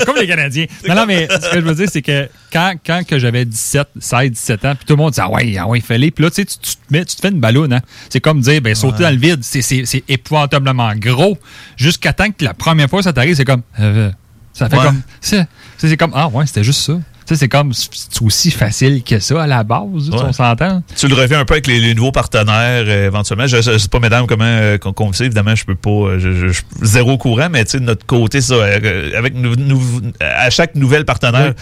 comme 0.06 0.16
les 0.16 0.26
Canadiens. 0.26 0.66
Non, 0.88 0.94
non, 0.94 1.06
mais 1.06 1.28
ce 1.28 1.50
que 1.50 1.60
je 1.60 1.64
veux 1.64 1.74
dire, 1.74 1.88
c'est 1.90 2.02
que 2.02 2.28
quand, 2.52 2.74
quand 2.84 3.06
que 3.06 3.18
j'avais 3.18 3.44
17, 3.44 3.88
16, 4.00 4.30
17 4.30 4.64
ans, 4.64 4.74
puis 4.74 4.84
tout 4.86 4.94
le 4.94 5.02
monde 5.02 5.12
dit 5.12 5.20
Ah 5.20 5.30
ouais, 5.30 5.56
ah 5.58 5.66
ouais, 5.66 5.80
fallait. 5.80 6.10
Puis 6.10 6.24
là, 6.24 6.30
tu 6.30 6.36
sais, 6.36 6.44
tu, 6.44 6.56
tu 6.58 6.74
te 6.76 6.80
mets, 6.90 7.04
tu 7.04 7.16
te 7.16 7.20
fais 7.20 7.28
une 7.28 7.40
ballonne. 7.40 7.72
Hein? 7.72 7.80
C'est 8.08 8.20
comme 8.20 8.40
dire, 8.40 8.60
ben, 8.60 8.74
sauter 8.74 9.02
dans 9.02 9.10
le 9.10 9.16
vide, 9.18 9.40
c'est- 9.42 9.62
c'est 9.62 9.84
c'est 9.84 10.04
épouvantablement 10.08 10.92
gros. 10.96 11.38
Jusqu'à 11.76 12.12
temps 12.12 12.30
que 12.30 12.44
la 12.44 12.54
première 12.54 12.88
fois 12.88 13.02
ça 13.02 13.12
t'arrive, 13.12 13.34
c'est 13.36 13.44
comme. 13.44 13.62
euh, 13.78 14.10
ça 14.52 14.68
fait 14.68 14.76
Ouais. 14.76 14.84
comme. 14.84 15.02
C'est 15.20 15.96
comme 15.96 16.12
Ah 16.14 16.28
ouais, 16.28 16.46
c'était 16.46 16.64
juste 16.64 16.80
ça. 16.80 16.94
Sais, 17.30 17.36
c'est 17.36 17.48
comme. 17.48 17.72
C'est 17.72 18.22
aussi 18.22 18.50
facile 18.50 19.04
que 19.04 19.20
ça 19.20 19.42
à 19.44 19.46
la 19.46 19.62
base, 19.62 20.10
Ouais. 20.10 20.18
on 20.20 20.32
s'entend. 20.32 20.82
Tu 20.96 21.06
le 21.06 21.14
reviens 21.14 21.38
un 21.38 21.44
peu 21.44 21.54
avec 21.54 21.68
les, 21.68 21.78
les 21.78 21.94
nouveaux 21.94 22.10
partenaires 22.10 22.84
euh, 22.88 23.06
éventuellement. 23.06 23.46
Je, 23.46 23.62
je 23.62 23.78
sais 23.78 23.88
pas, 23.88 24.00
mesdames, 24.00 24.26
comment 24.26 24.42
euh, 24.44 24.78
qu'on. 24.78 25.12
Évidemment, 25.12 25.54
je 25.54 25.64
peux 25.64 25.76
pas. 25.76 25.90
euh, 25.90 26.18
Je, 26.18 26.48
je- 26.48 26.62
zéro 26.82 27.18
courant, 27.18 27.48
mais 27.48 27.64
tu 27.64 27.70
sais, 27.72 27.78
de 27.80 27.84
notre 27.84 28.04
côté, 28.04 28.40
ça, 28.40 28.54
euh, 28.54 29.16
avec 29.16 29.34
nou- 29.36 29.54
nou- 29.54 30.00
à 30.20 30.50
chaque 30.50 30.74
nouvelle 30.74 31.04
partenaire, 31.04 31.54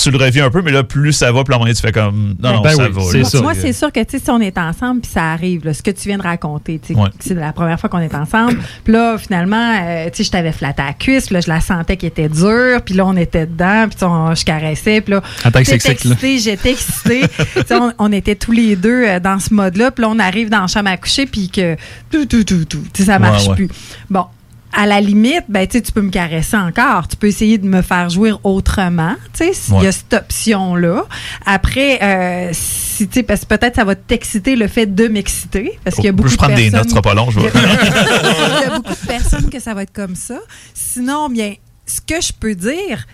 tu 0.00 0.10
le 0.10 0.18
reviens 0.18 0.46
un 0.46 0.50
peu, 0.50 0.62
mais 0.62 0.70
là, 0.70 0.84
plus 0.84 1.12
ça 1.12 1.32
va, 1.32 1.42
plus 1.42 1.52
à 1.52 1.56
un 1.56 1.58
moment 1.58 1.64
donné, 1.66 1.74
tu 1.74 1.82
fais 1.82 1.92
comme. 1.92 2.36
Non, 2.40 2.52
non, 2.54 2.60
Ben 2.60 2.70
ça 2.76 2.84
oui, 2.86 2.92
va. 2.92 3.02
c'est 3.10 3.18
là, 3.18 3.24
ça. 3.24 3.40
Moi, 3.42 3.54
c'est 3.54 3.72
sûr 3.72 3.90
que 3.90 4.00
tu 4.04 4.18
sais, 4.18 4.24
si 4.24 4.30
on 4.30 4.40
est 4.40 4.56
ensemble, 4.58 5.00
puis 5.00 5.10
ça 5.12 5.32
arrive, 5.32 5.64
là, 5.64 5.74
ce 5.74 5.82
que 5.82 5.90
tu 5.90 6.08
viens 6.08 6.18
de 6.18 6.22
raconter, 6.22 6.78
tu 6.78 6.94
sais, 6.94 7.00
Ouais. 7.00 7.08
c'est 7.18 7.34
la 7.34 7.52
première 7.52 7.80
fois 7.80 7.88
qu'on 7.90 7.98
est 7.98 8.14
ensemble. 8.14 8.58
Puis 8.84 8.92
là, 8.92 9.16
finalement, 9.18 9.74
euh, 9.82 10.06
tu 10.10 10.18
sais, 10.18 10.24
je 10.24 10.30
t'avais 10.30 10.52
flatté 10.52 10.82
à 10.82 10.86
la 10.86 10.92
cuisse, 10.92 11.26
puis 11.26 11.34
là, 11.34 11.40
je 11.40 11.48
la 11.48 11.60
sentais 11.60 11.96
qui 11.96 12.06
était 12.06 12.28
dure, 12.28 12.80
puis 12.84 12.94
là, 12.94 13.06
on 13.06 13.16
était 13.16 13.46
dedans, 13.46 13.86
puis 13.88 13.98
on- 14.04 14.34
je 14.34 14.44
caressais, 14.44 14.75
puis 14.76 15.12
là, 15.12 15.22
excitée, 15.58 16.38
j'étais 16.38 16.70
excitée. 16.72 17.22
On, 17.70 17.92
on 17.98 18.12
était 18.12 18.34
tous 18.36 18.52
les 18.52 18.76
deux 18.76 19.04
euh, 19.04 19.20
dans 19.20 19.38
ce 19.38 19.52
mode-là, 19.52 19.90
puis 19.90 20.02
là, 20.02 20.08
on 20.10 20.18
arrive 20.18 20.48
dans 20.50 20.60
la 20.62 20.66
chambre 20.66 20.88
à 20.90 20.96
coucher, 20.96 21.26
puis 21.26 21.48
que 21.48 21.76
tout, 22.10 22.26
tout, 22.26 22.44
tout, 22.44 22.64
tout, 22.64 22.82
ça 23.04 23.18
marche 23.18 23.44
Ouais, 23.44 23.48
ouais. 23.50 23.54
plus. 23.56 23.68
Bon. 24.10 24.24
à 24.72 24.86
la 24.86 25.00
limite, 25.00 25.44
ben, 25.48 25.66
tu 25.66 25.80
peux 25.92 26.02
me 26.02 26.10
caresser 26.10 26.56
encore. 26.56 27.08
Tu 27.08 27.16
peux 27.16 27.26
essayer 27.28 27.56
de 27.58 27.66
me 27.66 27.80
faire 27.82 28.08
jouir 28.10 28.38
autrement. 28.44 29.14
Il 29.40 29.82
y 29.82 29.86
a 29.86 29.92
cette 29.92 30.12
option-là. 30.14 31.04
Après, 31.46 31.98
euh, 32.02 32.50
si, 32.52 33.06
parce 33.22 33.40
que 33.42 33.46
peut-être 33.46 33.76
ça 33.76 33.84
va 33.84 33.94
t'exciter 33.94 34.54
le 34.56 34.68
fait 34.68 34.86
de 34.86 35.08
m'exciter. 35.08 35.78
Parce 35.84 35.96
qu'il 35.96 36.04
y 36.04 36.08
a 36.08 36.12
Oh, 36.12 36.16
beaucoup 36.16 36.28
je 36.28 36.34
de 36.34 36.38
prends 36.38 36.48
des 36.48 36.54
personnes- 36.70 36.72
notes, 36.78 36.84
ce 36.84 36.90
sera 36.90 37.02
pas 37.02 37.14
long, 37.14 37.30
je 37.30 37.40
vais. 37.40 37.50
Il 37.54 38.62
y 38.62 38.70
a 38.70 38.76
beaucoup 38.76 38.90
de 38.94 39.06
personnes 39.06 39.48
que 39.50 39.60
ça 39.60 39.74
va 39.74 39.82
être 39.82 39.92
comme 39.92 40.14
ça. 40.16 40.38
Sinon, 40.74 41.28
bien, 41.28 41.54
ce 41.86 42.00
que 42.00 42.20
je 42.20 42.32
peux 42.38 42.54
dire 42.54 43.06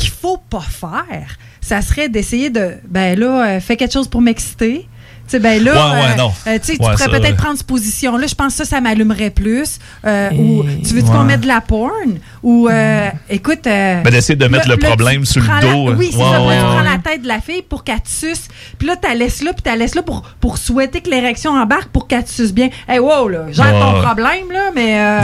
qu'il 0.00 0.10
faut 0.10 0.38
pas 0.38 0.60
faire, 0.60 1.36
ça 1.60 1.82
serait 1.82 2.08
d'essayer 2.08 2.50
de, 2.50 2.74
ben 2.88 3.18
là, 3.18 3.46
euh, 3.56 3.60
fais 3.60 3.76
quelque 3.76 3.92
chose 3.92 4.08
pour 4.08 4.22
m'exciter. 4.22 4.88
Tu 5.30 5.36
sais, 5.36 5.38
ben 5.38 5.62
là, 5.62 5.72
Ouais, 5.92 6.00
ouais, 6.00 6.16
non. 6.16 6.32
euh, 6.48 6.58
tu 6.60 6.76
pourrais 6.76 6.96
ça, 6.96 7.08
peut-être 7.08 7.22
ouais. 7.22 7.34
prendre 7.34 7.56
cette 7.56 7.66
position-là. 7.68 8.26
Je 8.26 8.34
pense 8.34 8.56
que 8.56 8.64
ça, 8.64 8.70
ça 8.76 8.80
m'allumerait 8.80 9.30
plus. 9.30 9.78
Euh, 10.04 10.30
ou 10.32 10.64
tu 10.84 10.92
veux 10.94 11.02
Ouais. 11.02 11.08
qu'on 11.08 11.22
mette 11.22 11.42
de 11.42 11.46
la 11.46 11.60
porn? 11.60 12.18
Ou, 12.42 12.68
euh, 12.68 13.08
écoute... 13.28 13.64
euh, 13.68 14.02
Ben, 14.02 14.10
d'essayer 14.10 14.34
de 14.34 14.46
mettre 14.48 14.68
le 14.68 14.76
problème 14.76 15.24
sur 15.24 15.40
le 15.42 15.60
dos, 15.60 15.90
la- 15.92 15.96
oui, 15.96 16.08
c'est 16.10 16.16
ouais, 16.18 16.24
ça. 16.24 16.38
Tu 16.40 16.64
prends 16.64 16.82
la 16.82 16.98
tête 16.98 17.22
de 17.22 17.28
la 17.28 17.40
fille 17.40 17.62
pour 17.62 17.84
qu'elle 17.84 18.00
te 18.00 18.08
suce. 18.08 18.48
Puis 18.76 18.88
là, 18.88 18.96
tu 19.00 19.06
la 19.08 19.14
laisses 19.14 19.42
là, 19.44 19.52
puis 19.52 19.62
tu 19.62 19.70
la 19.70 19.76
laisses 19.76 19.94
là 19.94 20.02
pour, 20.02 20.22
pour 20.40 20.58
souhaiter 20.58 21.00
que 21.00 21.10
l'érection 21.10 21.52
embarque 21.52 21.90
pour 21.90 22.08
qu'elle 22.08 22.24
te 22.24 22.30
suce 22.30 22.52
bien. 22.52 22.68
Hey, 22.88 22.98
wow, 22.98 23.28
là, 23.28 23.44
gère 23.52 23.66
Ouais. 23.66 23.80
ton 23.80 24.02
problème, 24.02 24.50
là, 24.52 24.70
mais... 24.74 24.98
euh, 25.00 25.20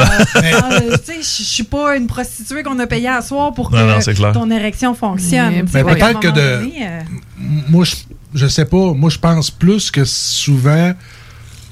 tu 1.05 1.13
sais, 1.13 1.19
je 1.21 1.43
suis 1.45 1.65
pas 1.65 1.97
une 1.97 2.07
prostituée 2.07 2.63
qu'on 2.63 2.79
a 2.79 2.87
payée 2.87 3.09
à 3.09 3.23
soir 3.23 3.53
pour 3.55 3.73
Non, 3.73 3.85
non, 3.87 3.99
que 3.99 4.33
ton 4.33 4.51
érection 4.53 4.95
fonctionne. 4.95 5.65
Mais 5.75 5.83
peut-être 5.83 6.21
que 6.21 6.29
de- 6.29 6.59
donné, 6.61 6.87
Moi, 7.69 7.85
je, 7.85 7.95
je 8.37 8.47
sais 8.47 8.65
pas. 8.67 8.93
Moi, 8.93 9.11
je 9.11 9.19
pense 9.19 9.51
plus 9.51 9.91
que 9.91 10.05
souvent, 10.05 10.93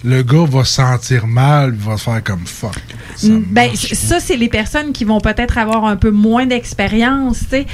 le 0.04 0.22
gars 0.22 0.44
va 0.48 0.64
se 0.64 0.74
sentir 0.74 1.26
mal, 1.26 1.72
va 1.72 1.96
se 1.96 2.04
faire 2.04 2.22
comme 2.22 2.44
fuck. 2.46 2.76
Ben, 3.22 3.74
c- 3.74 3.94
ça, 3.94 4.20
c'est 4.20 4.36
les 4.36 4.48
personnes 4.48 4.92
qui 4.92 5.04
vont 5.04 5.20
peut-être 5.20 5.56
avoir 5.56 5.84
un 5.86 5.96
peu 5.96 6.10
moins 6.10 6.46
d'expérience, 6.46 7.38
tu 7.40 7.46
sais. 7.50 7.66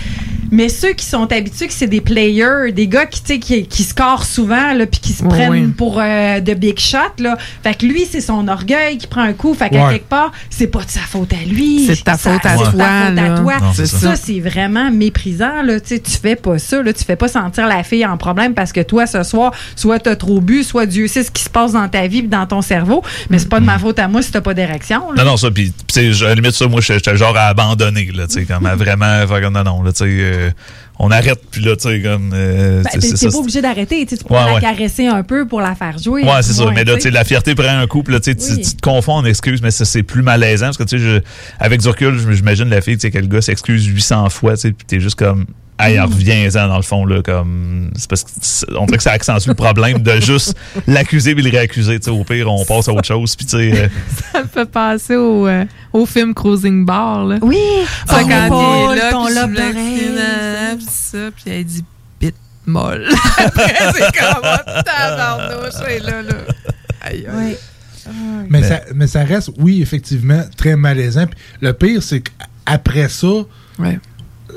Mais 0.52 0.68
ceux 0.68 0.94
qui 0.94 1.04
sont 1.06 1.30
habitués, 1.32 1.68
que 1.68 1.72
c'est 1.72 1.86
des 1.86 2.00
players, 2.00 2.72
des 2.72 2.88
gars 2.88 3.06
qui, 3.06 3.20
tu 3.22 3.26
sais, 3.34 3.38
qui, 3.38 3.66
qui 3.68 3.84
scorent 3.84 4.24
souvent, 4.24 4.72
là, 4.72 4.84
puis 4.84 4.98
qui 5.00 5.12
se 5.12 5.22
Oui, 5.22 5.28
prennent 5.28 5.50
oui. 5.52 5.66
pour 5.68 6.00
euh, 6.02 6.40
de 6.40 6.54
big 6.54 6.76
shots, 6.76 7.20
là. 7.20 7.38
Fait 7.62 7.74
que 7.78 7.86
lui, 7.86 8.04
c'est 8.10 8.20
son 8.20 8.48
orgueil 8.48 8.98
qui 8.98 9.06
prend 9.06 9.20
un 9.22 9.32
coup. 9.32 9.54
Fait 9.54 9.70
qu'à 9.70 9.86
Ouais. 9.86 9.92
quelque 9.94 10.08
part, 10.08 10.32
c'est 10.50 10.66
pas 10.66 10.82
de 10.82 10.90
sa 10.90 11.00
faute 11.00 11.32
à 11.32 11.44
lui. 11.48 11.86
C'est 11.86 11.94
de 12.00 12.00
ta 12.00 12.16
Ça- 12.16 12.32
faute 12.32 12.44
à 12.44 12.56
c'est 12.56 12.58
de 12.58 12.64
ta 12.64 12.70
toi, 12.72 12.84
faute 13.06 13.18
à 13.18 13.40
toi. 13.40 13.60
Non, 13.60 13.72
ça, 13.72 13.86
ça. 13.86 14.16
c'est 14.16 14.40
vraiment 14.40 14.90
méprisant, 14.90 15.62
là. 15.62 15.78
Tu 15.78 15.94
sais, 15.94 16.00
tu 16.00 16.10
fais 16.18 16.34
pas 16.36 16.58
ça, 16.58 16.82
là. 16.82 16.92
Tu 16.92 17.04
fais 17.04 17.16
pas 17.16 17.28
sentir 17.28 17.68
la 17.68 17.84
fille 17.84 18.04
en 18.04 18.16
problème 18.16 18.52
parce 18.52 18.72
que 18.72 18.80
toi, 18.80 19.06
ce 19.06 19.22
soir, 19.22 19.52
soit 19.76 20.00
t'as 20.00 20.16
trop 20.16 20.40
bu, 20.40 20.64
soit 20.64 20.86
Dieu 20.86 21.06
sait 21.06 21.22
ce 21.22 21.30
qui 21.30 21.44
se 21.44 21.50
passe 21.50 21.72
dans 21.72 21.88
ta 21.88 22.08
vie 22.08 22.19
dans 22.28 22.46
ton 22.46 22.62
cerveau. 22.62 23.02
Mais 23.30 23.38
c'est 23.38 23.48
pas 23.48 23.60
de 23.60 23.64
ma 23.64 23.78
faute 23.78 23.98
à 23.98 24.08
moi 24.08 24.22
si 24.22 24.30
t'as 24.30 24.40
pas 24.40 24.54
d'érection. 24.54 25.12
Non, 25.16 25.24
non, 25.24 25.36
ça, 25.36 25.50
puis, 25.50 25.72
à 25.96 26.00
la 26.00 26.34
limite, 26.34 26.52
ça, 26.52 26.66
moi, 26.68 26.80
j'étais 26.80 27.16
genre 27.16 27.36
à 27.36 27.46
abandonner, 27.46 28.10
là, 28.14 28.26
tu 28.26 28.34
sais, 28.34 28.44
comme 28.44 28.66
à 28.66 28.76
vraiment 28.76 29.24
non, 29.50 29.64
non, 29.64 29.82
là, 29.82 29.92
tu 29.92 29.98
sais, 29.98 30.04
euh, 30.08 30.50
on 30.98 31.10
arrête, 31.10 31.40
puis 31.50 31.62
là, 31.62 31.76
tu 31.76 31.88
sais, 31.88 32.00
comme, 32.02 32.32
euh, 32.34 32.82
Ben, 32.82 33.00
t'es 33.00 33.28
pas 33.28 33.36
obligé 33.36 33.62
d'arrêter. 33.62 34.04
Tu 34.04 34.16
peux 34.16 34.34
Ouais, 34.34 34.40
la 34.44 34.54
ouais. 34.54 34.60
caresser 34.60 35.06
un 35.06 35.22
peu 35.22 35.46
pour 35.46 35.60
la 35.60 35.74
faire 35.74 35.96
jouer. 35.98 36.24
Ouais, 36.24 36.42
c'est 36.42 36.52
ça. 36.52 36.66
Mais 36.74 36.84
là, 36.84 36.94
tu 36.96 37.02
sais, 37.02 37.10
la 37.10 37.24
fierté 37.24 37.54
prend 37.54 37.68
un 37.78 37.86
coup, 37.86 38.02
puis 38.02 38.12
là, 38.12 38.20
tu 38.20 38.30
Oui. 38.30 38.62
te 38.62 38.80
confonds 38.82 39.14
en 39.14 39.24
excuses, 39.24 39.62
mais 39.62 39.70
ça, 39.70 39.84
c'est 39.84 40.02
plus 40.02 40.22
malaisant, 40.22 40.66
parce 40.66 40.76
que, 40.76 40.84
tu 40.84 40.98
sais, 40.98 41.22
avec 41.58 41.80
du 41.80 41.88
recul, 41.88 42.18
j'imagine 42.34 42.68
la 42.68 42.80
fille, 42.82 42.96
tu 42.96 43.02
sais, 43.02 43.10
que 43.10 43.18
le 43.18 43.26
gars 43.26 43.40
s'excuse 43.40 43.86
800 43.86 44.28
fois, 44.30 44.54
tu 44.54 44.60
sais, 44.60 44.72
puis 44.72 44.84
t'es 44.86 45.00
juste 45.00 45.16
comme, 45.18 45.46
hey, 45.80 45.98
Mm. 45.98 46.02
reviens-en, 46.04 46.68
dans 46.68 46.76
le 46.76 46.82
fond, 46.82 47.04
là, 47.04 47.22
comme, 47.22 47.90
c'est 47.96 48.08
parce 48.08 48.24
que, 48.24 48.30
c'est- 48.40 48.66
on 48.76 48.86
dirait 48.86 48.96
que 48.98 49.02
ça 49.02 49.12
accentue 49.12 49.48
le 49.48 49.54
problème 49.54 49.98
de 49.98 50.20
juste 50.20 50.54
l'accuser 50.86 51.34
puis 51.34 51.42
le 51.44 51.50
réaccuser, 51.50 51.98
tu 51.98 52.04
sais, 52.06 52.10
au 52.10 52.24
pire, 52.24 52.50
on 52.50 52.64
passe 52.64 52.88
à 52.88 52.92
autre 52.92 53.04
chose, 53.06 53.34
puis 53.36 53.46
tu 53.46 53.56
sais, 53.58 53.82
euh, 53.84 53.88
Ça 54.32 54.42
me 54.42 54.48
fait 54.48 54.70
penser 54.70 55.16
au, 55.16 55.46
euh, 55.46 55.64
au 55.92 56.06
film 56.06 56.34
Cruising 56.34 56.84
Bar. 56.84 57.24
Là. 57.24 57.38
Oui, 57.42 57.58
Ça, 58.06 58.20
ton 58.20 58.28
quand 58.28 58.46
épaule, 58.46 58.60
il 58.94 58.98
est 58.98 59.02
là, 59.02 59.10
ton 59.12 59.26
puis 59.26 59.34
lobe 59.34 60.80
ça, 60.88 61.18
puis 61.34 61.44
elle 61.52 61.64
dit 61.64 61.84
bite 62.20 62.34
molle. 62.66 63.08
Après, 63.38 63.74
c'est 63.94 64.18
comme 64.18 64.42
oh, 64.44 64.80
tabarnouche, 64.84 66.02
là, 66.04 66.22
là. 66.22 66.34
Aïe, 67.02 67.26
aïe. 67.26 67.56
Mais, 68.48 68.62
ça, 68.62 68.80
mais 68.94 69.06
ça 69.06 69.22
reste, 69.24 69.50
oui, 69.58 69.82
effectivement, 69.82 70.42
très 70.56 70.74
malaisant. 70.76 71.26
Puis 71.26 71.38
le 71.60 71.72
pire, 71.72 72.02
c'est 72.02 72.22
qu'après 72.22 73.08
ça, 73.08 73.28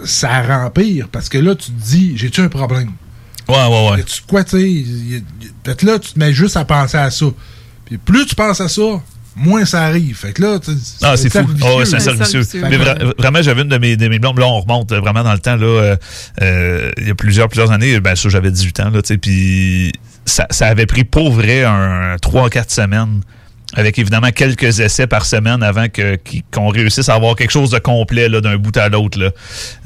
ça 0.05 0.41
rend 0.41 0.69
pire. 0.69 1.07
Parce 1.11 1.29
que 1.29 1.37
là, 1.37 1.55
tu 1.55 1.71
te 1.71 1.81
dis, 1.81 2.13
j'ai-tu 2.17 2.41
un 2.41 2.49
problème? 2.49 2.91
Ouais, 3.47 3.55
ouais, 3.55 3.89
ouais. 3.91 4.03
Tu, 4.03 4.21
quoi, 4.27 4.43
tu 4.43 4.57
sais, 4.57 5.23
là, 5.85 5.99
tu 5.99 6.13
te 6.13 6.19
mets 6.19 6.33
juste 6.33 6.55
à 6.57 6.65
penser 6.65 6.97
à 6.97 7.11
ça. 7.11 7.25
Puis 7.85 7.97
plus 7.97 8.25
tu 8.25 8.35
penses 8.35 8.61
à 8.61 8.69
ça, 8.69 8.81
moins 9.35 9.65
ça 9.65 9.83
arrive. 9.83 10.15
Fait 10.17 10.31
que 10.31 10.41
là, 10.41 10.59
tu 10.59 10.71
Ah, 11.01 11.17
c'est 11.17 11.29
fou. 11.29 11.39
Oh, 11.61 11.79
ouais, 11.79 11.85
c'est 11.85 11.95
un 11.97 12.69
Mais 12.69 12.77
vra- 12.77 13.13
vraiment, 13.19 13.41
j'avais 13.41 13.61
une 13.63 13.67
de 13.69 13.77
mes, 13.77 13.97
de 13.97 14.07
mes 14.07 14.19
blondes. 14.19 14.39
Là, 14.39 14.45
on 14.47 14.61
remonte 14.61 14.93
vraiment 14.93 15.23
dans 15.23 15.33
le 15.33 15.39
temps. 15.39 15.55
Là, 15.57 15.65
euh, 15.65 15.95
euh, 16.41 16.91
il 16.97 17.07
y 17.07 17.11
a 17.11 17.15
plusieurs, 17.15 17.49
plusieurs 17.49 17.71
années. 17.71 17.99
Ben, 17.99 18.15
ça, 18.15 18.29
j'avais 18.29 18.51
18 18.51 18.79
ans. 18.79 18.89
Là, 18.89 19.01
tu 19.01 19.09
sais, 19.09 19.17
puis 19.17 19.91
ça, 20.25 20.47
ça 20.49 20.67
avait 20.67 20.85
pris 20.85 21.03
pour 21.03 21.31
vrai 21.33 21.63
un 21.65 22.15
3-4 22.17 22.69
semaines. 22.73 23.21
Avec 23.75 23.97
évidemment 23.97 24.29
quelques 24.29 24.79
essais 24.79 25.07
par 25.07 25.25
semaine 25.25 25.63
avant 25.63 25.87
que 25.89 26.17
qu'on 26.51 26.67
réussisse 26.69 27.09
à 27.09 27.15
avoir 27.15 27.35
quelque 27.35 27.49
chose 27.51 27.71
de 27.71 27.79
complet 27.79 28.29
là, 28.29 28.39
d'un 28.39 28.57
bout 28.57 28.75
à 28.77 28.87
l'autre. 28.89 29.19
là. 29.19 29.31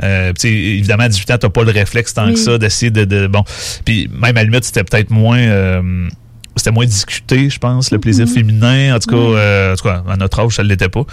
Euh, 0.03 0.33
évidemment, 0.43 1.03
à 1.03 1.09
18 1.09 1.31
ans, 1.31 1.37
t'as 1.39 1.49
pas 1.49 1.63
le 1.63 1.71
réflexe 1.71 2.13
tant 2.13 2.25
Oui. 2.27 2.33
que 2.33 2.39
ça 2.39 2.57
d'essayer 2.57 2.91
de, 2.91 3.05
de- 3.05 3.27
Bon. 3.27 3.43
Puis 3.85 4.09
même 4.11 4.35
à 4.35 4.41
la 4.41 4.43
limite, 4.43 4.65
c'était 4.65 4.83
peut-être 4.83 5.09
moins. 5.09 5.37
euh, 5.39 6.07
c'était 6.55 6.71
moins 6.71 6.85
discuté, 6.85 7.49
je 7.49 7.59
pense, 7.59 7.91
le 7.91 7.99
plaisir 7.99 8.27
féminin. 8.27 8.95
En 8.95 8.99
tout 8.99 9.09
cas, 9.11 9.15
euh, 9.15 9.73
en 9.73 9.75
tout 9.77 9.83
cas, 9.83 10.03
à 10.09 10.17
notre 10.17 10.39
âge, 10.39 10.53
ça 10.55 10.63
ne 10.63 10.67
l'était 10.69 10.89
pas. 10.89 11.03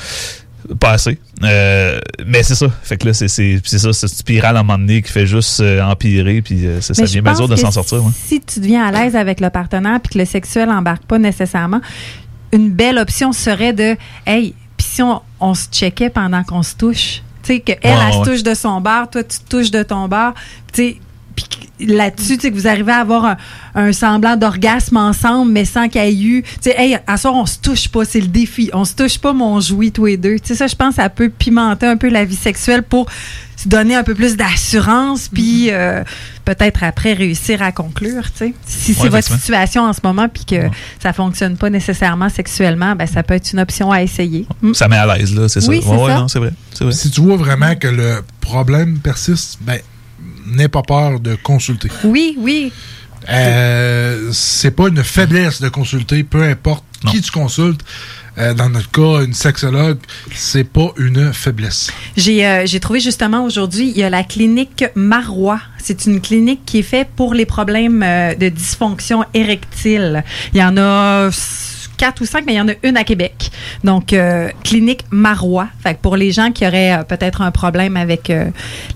Pas 0.80 0.92
assez. 0.92 1.18
Mais 1.42 2.42
c'est 2.42 2.54
ça. 2.54 2.66
Fait 2.82 2.96
que 2.96 3.06
là, 3.08 3.12
c'est 3.12 3.28
c'est- 3.28 3.60
c'est 3.64 3.78
ça, 3.78 3.92
cette 3.92 4.08
spirale 4.10 4.56
à 4.56 4.60
un 4.60 4.62
moment 4.62 4.78
donné 4.78 5.02
qui 5.02 5.12
fait 5.12 5.26
juste 5.26 5.60
empirer, 5.82 6.40
puis 6.42 6.62
ça, 6.80 6.94
devient 6.94 7.20
pense 7.22 7.46
de 7.48 7.56
s'en 7.56 7.70
sortir. 7.70 8.02
ouais. 8.02 8.10
Si 8.26 8.40
tu 8.40 8.60
deviens 8.60 8.84
à 8.86 8.90
l'aise 8.90 9.14
avec 9.14 9.40
le 9.40 9.50
partenaire 9.50 10.00
puis 10.02 10.14
que 10.14 10.18
le 10.18 10.24
sexuel 10.24 10.70
embarque 10.70 11.04
pas 11.04 11.18
nécessairement, 11.18 11.80
une 12.54 12.70
belle 12.70 12.98
option 12.98 13.32
serait 13.32 13.72
de 13.72 13.96
Hey, 14.26 14.54
puis 14.76 14.86
si 14.86 15.02
on, 15.02 15.20
on 15.40 15.54
se 15.54 15.66
checkait 15.70 16.10
pendant 16.10 16.42
qu'on 16.44 16.62
se 16.62 16.74
touche? 16.74 17.22
Tu 17.42 17.54
sais, 17.54 17.60
qu'elle, 17.60 17.78
Ouais, 17.84 17.90
elle 17.90 18.18
ouais. 18.18 18.24
se 18.24 18.30
touche 18.30 18.42
de 18.42 18.54
son 18.54 18.80
bar, 18.80 19.10
toi, 19.10 19.22
tu 19.22 19.38
te 19.38 19.48
touches 19.48 19.70
de 19.70 19.82
ton 19.82 20.08
bar. 20.08 20.32
Tu 20.72 20.82
sais, 20.82 21.00
là-dessus, 21.80 22.36
tu 22.36 22.42
sais, 22.42 22.50
que 22.50 22.54
vous 22.56 22.68
arrivez 22.68 22.92
à 22.92 22.98
avoir 22.98 23.24
un, 23.24 23.36
un 23.74 23.92
semblant 23.92 24.36
d'orgasme 24.36 24.96
ensemble, 24.96 25.50
mais 25.50 25.64
sans 25.64 25.88
qu'il 25.88 26.00
y 26.02 26.04
ait 26.04 26.14
eu. 26.14 26.42
Tu 26.42 26.48
sais, 26.62 26.74
hey, 26.78 26.98
à 27.06 27.16
soir, 27.16 27.34
on 27.34 27.46
se 27.46 27.58
touche 27.58 27.88
pas, 27.88 28.04
c'est 28.04 28.20
le 28.20 28.28
défi. 28.28 28.70
On 28.72 28.84
se 28.84 28.94
touche 28.94 29.18
pas, 29.18 29.32
mais 29.32 29.42
on 29.42 29.60
jouit 29.60 29.90
tous 29.90 30.06
les 30.06 30.16
deux. 30.16 30.38
Tu 30.38 30.48
sais, 30.48 30.54
ça, 30.54 30.66
je 30.68 30.76
pense, 30.76 30.94
ça 30.94 31.08
peut 31.08 31.28
pimenter 31.30 31.86
un 31.86 31.96
peu 31.96 32.08
la 32.08 32.24
vie 32.24 32.36
sexuelle 32.36 32.82
pour 32.84 33.06
se 33.56 33.68
donner 33.68 33.94
un 33.96 34.02
peu 34.04 34.14
plus 34.14 34.36
d'assurance, 34.36 35.28
puis 35.32 35.68
euh, 35.70 36.02
peut-être 36.44 36.82
après 36.82 37.12
réussir 37.12 37.62
à 37.62 37.72
conclure, 37.72 38.24
tu 38.32 38.38
sais. 38.38 38.54
Si 38.66 38.94
c'est 38.94 39.02
Ouais, 39.02 39.08
votre 39.10 39.28
situation 39.28 39.82
en 39.82 39.92
ce 39.92 40.00
moment, 40.02 40.28
puis 40.28 40.44
que 40.44 40.68
ça 41.02 41.12
fonctionne 41.12 41.56
pas 41.56 41.70
nécessairement 41.70 42.28
sexuellement, 42.28 42.94
ben 42.96 43.06
ça 43.06 43.22
peut 43.22 43.34
être 43.34 43.52
une 43.52 43.60
option 43.60 43.90
à 43.92 44.02
essayer. 44.02 44.46
Mm. 44.60 44.74
Ça 44.74 44.88
met 44.88 44.96
à 44.96 45.16
l'aise, 45.16 45.34
là, 45.34 45.48
c'est 45.48 45.60
ça. 45.60 45.68
Oui, 45.68 45.80
c'est 45.82 45.88
Ouais, 45.88 45.96
ouais, 46.02 46.10
ça. 46.10 46.18
non, 46.18 46.28
c'est 46.28 46.38
vrai. 46.40 46.52
C'est 46.72 46.84
vrai. 46.84 46.92
Si 46.92 47.10
tu 47.10 47.20
vois 47.20 47.36
vraiment 47.36 47.74
que 47.76 47.88
le 47.88 48.22
problème 48.40 48.98
persiste, 48.98 49.58
ben, 49.62 49.78
n'aie 50.54 50.68
pas 50.68 50.82
peur 50.82 51.20
de 51.20 51.34
consulter. 51.36 51.88
Oui, 52.04 52.36
oui. 52.38 52.72
Euh, 53.28 54.30
c'est 54.32 54.70
pas 54.70 54.88
une 54.88 55.02
faiblesse 55.02 55.60
de 55.60 55.68
consulter, 55.68 56.24
peu 56.24 56.42
importe 56.42 56.84
qui 57.10 57.20
tu 57.20 57.30
consultes. 57.30 57.80
Euh, 58.36 58.52
dans 58.52 58.68
notre 58.68 58.90
cas, 58.90 59.24
une 59.24 59.32
sexologue, 59.32 59.98
c'est 60.34 60.64
pas 60.64 60.92
une 60.96 61.32
faiblesse. 61.32 61.92
J'ai 62.16 62.44
euh, 62.44 62.66
j'ai 62.66 62.80
trouvé 62.80 62.98
justement 62.98 63.44
aujourd'hui, 63.44 63.90
il 63.90 63.96
y 63.96 64.02
a 64.02 64.10
la 64.10 64.24
clinique 64.24 64.84
Marois. 64.96 65.60
C'est 65.78 66.06
une 66.06 66.20
clinique 66.20 66.62
qui 66.66 66.80
est 66.80 66.82
faite 66.82 67.08
pour 67.14 67.32
les 67.32 67.46
problèmes 67.46 68.02
euh, 68.02 68.34
de 68.34 68.48
dysfonction 68.48 69.24
érectile. 69.34 70.24
Il 70.52 70.58
y 70.58 70.64
en 70.64 70.76
a 70.76 71.30
quatre 71.96 72.22
ou 72.22 72.26
cinq, 72.26 72.44
mais 72.46 72.54
il 72.54 72.56
y 72.56 72.60
en 72.60 72.68
a 72.68 72.72
une 72.82 72.96
à 72.96 73.04
Québec. 73.04 73.50
Donc, 73.82 74.12
euh, 74.12 74.48
clinique 74.62 75.04
Marois. 75.10 75.68
Fait 75.82 75.94
que 75.94 76.00
pour 76.00 76.16
les 76.16 76.32
gens 76.32 76.50
qui 76.52 76.66
auraient 76.66 76.92
euh, 76.92 77.02
peut-être 77.02 77.42
un 77.42 77.50
problème 77.50 77.96
avec 77.96 78.30
euh, 78.30 78.46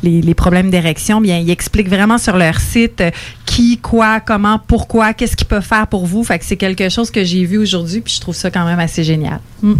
les, 0.02 0.20
les 0.20 0.34
problèmes 0.34 0.70
d'érection, 0.70 1.20
bien, 1.20 1.38
ils 1.38 1.50
expliquent 1.50 1.88
vraiment 1.88 2.18
sur 2.18 2.36
leur 2.36 2.60
site 2.60 3.02
qui, 3.46 3.78
quoi, 3.78 4.20
comment, 4.20 4.58
pourquoi, 4.58 5.14
qu'est-ce 5.14 5.36
qu'ils 5.36 5.46
peuvent 5.46 5.64
faire 5.64 5.86
pour 5.86 6.06
vous. 6.06 6.22
Fait 6.24 6.38
que 6.38 6.44
c'est 6.44 6.56
quelque 6.56 6.88
chose 6.88 7.10
que 7.10 7.24
j'ai 7.24 7.44
vu 7.44 7.58
aujourd'hui, 7.58 8.00
puis 8.00 8.14
je 8.14 8.20
trouve 8.20 8.34
ça 8.34 8.50
quand 8.50 8.64
même 8.64 8.80
assez 8.80 9.04
génial. 9.04 9.40
Mm. 9.62 9.74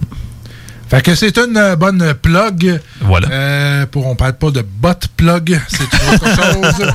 Fait 0.89 1.03
que 1.03 1.15
c'est 1.15 1.37
une 1.37 1.75
bonne 1.75 2.15
plug. 2.15 2.81
Voilà. 3.03 3.29
Euh, 3.31 3.87
pour, 3.87 4.07
on 4.07 4.17
parle 4.17 4.33
pas 4.35 4.51
de 4.51 4.63
bot 4.63 4.95
plug, 5.17 5.61
c'est 5.69 6.15
autre 6.15 6.27
chose. 6.35 6.93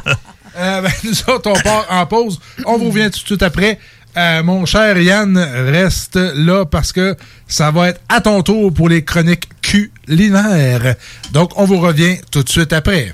Euh, 0.58 0.82
ben, 0.82 0.92
nous 1.04 1.34
autres, 1.34 1.52
on 1.52 1.60
part 1.60 1.86
en 1.90 2.06
pause. 2.06 2.40
On 2.66 2.78
vous 2.78 2.90
revient 2.90 3.10
tout 3.12 3.20
de 3.20 3.26
suite 3.26 3.44
après. 3.44 3.80
Euh, 4.16 4.44
mon 4.44 4.66
cher 4.66 4.98
Yann, 5.00 5.38
reste 5.38 6.18
là 6.18 6.66
parce 6.66 6.92
que 6.92 7.16
ça 7.48 7.72
va 7.72 7.90
être 7.90 8.02
à 8.10 8.22
ton 8.22 8.44
tour 8.44 8.72
pour 8.72 8.88
les 8.88 9.04
chroniques 9.04 9.50
culinaires. 9.62 10.96
Donc, 11.32 11.52
on 11.58 11.66
vous 11.66 11.80
revient 11.80 12.18
tout 12.30 12.44
de 12.44 12.50
suite 12.50 12.74
après. 12.74 13.14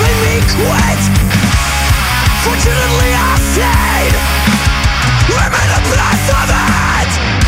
made 0.00 0.18
me 0.24 0.36
quit. 0.46 1.02
Fortunately 2.44 3.10
I 3.12 3.32
stayed. 3.52 4.16
I'm 5.36 5.52
the 5.68 5.80
place 5.90 6.28
of 6.32 6.48
it. 6.50 7.41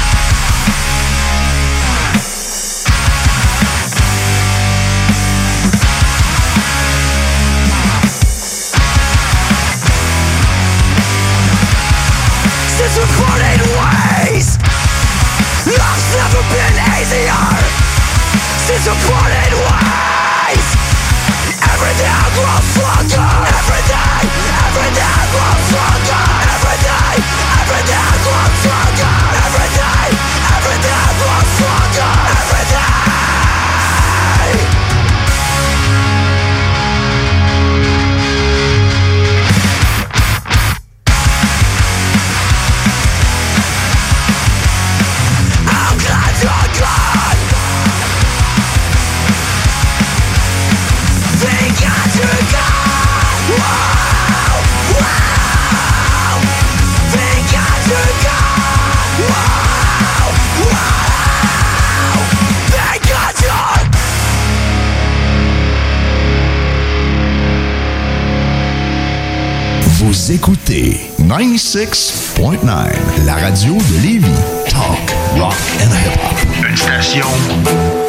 96.9, 71.45 73.26
la 73.26 73.34
radio 73.34 73.74
de 73.74 74.03
Lévis. 74.03 74.30
Talk, 74.66 75.14
rock 75.36 75.55
and 75.82 75.92
hip-hop. 75.92 76.43
Station 76.85 77.26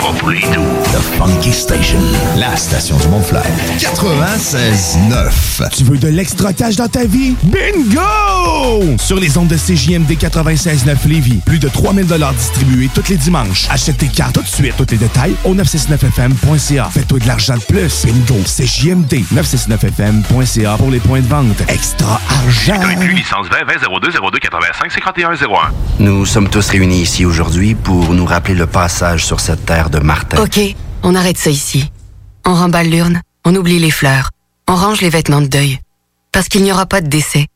pas 0.06 0.14
pour 0.20 0.30
les 0.30 0.42
doux. 0.42 0.62
The 0.92 1.02
Funky 1.18 1.52
Station, 1.52 1.98
la 2.38 2.56
station 2.58 2.98
du 2.98 3.08
Mont-Flair. 3.08 3.46
96.9. 3.78 5.70
Tu 5.72 5.84
veux 5.86 5.98
de 5.98 6.10
l'extra 6.10 6.54
cash 6.54 6.76
dans 6.76 6.88
ta 6.88 7.06
vie? 7.06 7.36
Bingo! 7.44 8.98
Sur 9.00 9.20
les 9.20 9.38
ondes 9.38 9.48
de 9.48 9.56
CJMD 9.56 10.12
96.9 10.12 11.08
Lévis, 11.08 11.40
plus 11.46 11.60
de 11.60 11.70
3000 11.70 12.06
distribués 12.38 12.90
tous 12.94 13.10
les 13.10 13.18
dimanches. 13.18 13.68
Achète 13.70 13.98
tes 13.98 14.08
cartes 14.08 14.36
tout 14.36 14.42
de 14.42 14.48
suite. 14.48 14.74
Tous 14.78 14.86
les 14.92 14.98
détails 14.98 15.36
au 15.46 15.56
969fm.ca. 15.56 16.90
Fais-toi 16.92 17.20
de 17.20 17.28
l'argent 17.28 17.56
de 17.56 17.64
plus. 17.64 18.06
Bingo! 18.06 18.36
CJMD 18.46 19.24
969fm.ca 19.34 20.78
pour 20.78 20.92
les 20.92 21.00
points 21.00 21.22
de 21.22 21.28
vente. 21.28 21.64
Extra 21.70 22.20
argent! 22.30 22.82
Inclus 22.84 23.14
licence 23.14 23.48
20 23.50 23.66
20 23.66 24.00
02 24.02 24.12
02 24.12 24.40
85 24.40 24.92
51 24.92 25.32
01. 25.32 25.36
Nous 26.00 26.26
sommes 26.26 26.50
tous 26.50 26.70
réunis 26.70 27.02
ici 27.02 27.26
aujourd'hui 27.26 27.74
pour 27.74 28.14
nous 28.14 28.26
rappeler 28.26 28.54
le 28.54 28.65
passage 28.66 29.26
sur 29.26 29.40
cette 29.40 29.66
terre 29.66 29.90
de 29.90 30.00
Martin. 30.00 30.42
OK, 30.42 30.60
on 31.04 31.16
arrête 31.16 31.38
ça 31.38 31.50
ici. 31.50 31.92
On 32.46 32.54
remballe 32.54 32.90
l'urne, 32.90 33.22
on 33.44 33.56
oublie 33.56 33.80
les 33.80 33.92
fleurs, 33.92 34.32
on 34.68 34.76
range 34.76 35.02
les 35.02 35.10
vêtements 35.10 35.42
de 35.42 35.48
deuil. 35.48 35.80
Parce 36.32 36.48
qu'il 36.48 36.64
n'y 36.64 36.72
aura 36.72 36.86
pas 36.86 37.02
de 37.02 37.08
décès. 37.08 37.48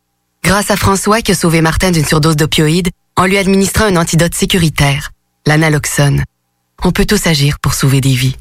Grâce 0.43 0.72
à 0.72 0.78
François 0.78 1.22
qui 1.22 1.32
a 1.32 1.36
sauvé 1.36 1.62
Martin 1.62 1.91
d'une 1.91 2.05
surdose 2.05 2.36
d'opioïdes 2.36 2.89
en 3.18 3.26
lui 3.26 3.38
administrant 3.38 3.86
un 3.86 3.97
antidote 3.97 4.34
sécuritaire, 4.34 5.12
l'analoxone. 5.45 6.24
On 6.84 6.91
peut 6.91 7.05
tous 7.05 7.28
agir 7.28 7.60
pour 7.60 7.74
sauver 7.74 7.99
des 7.99 8.14
vies. 8.14 8.38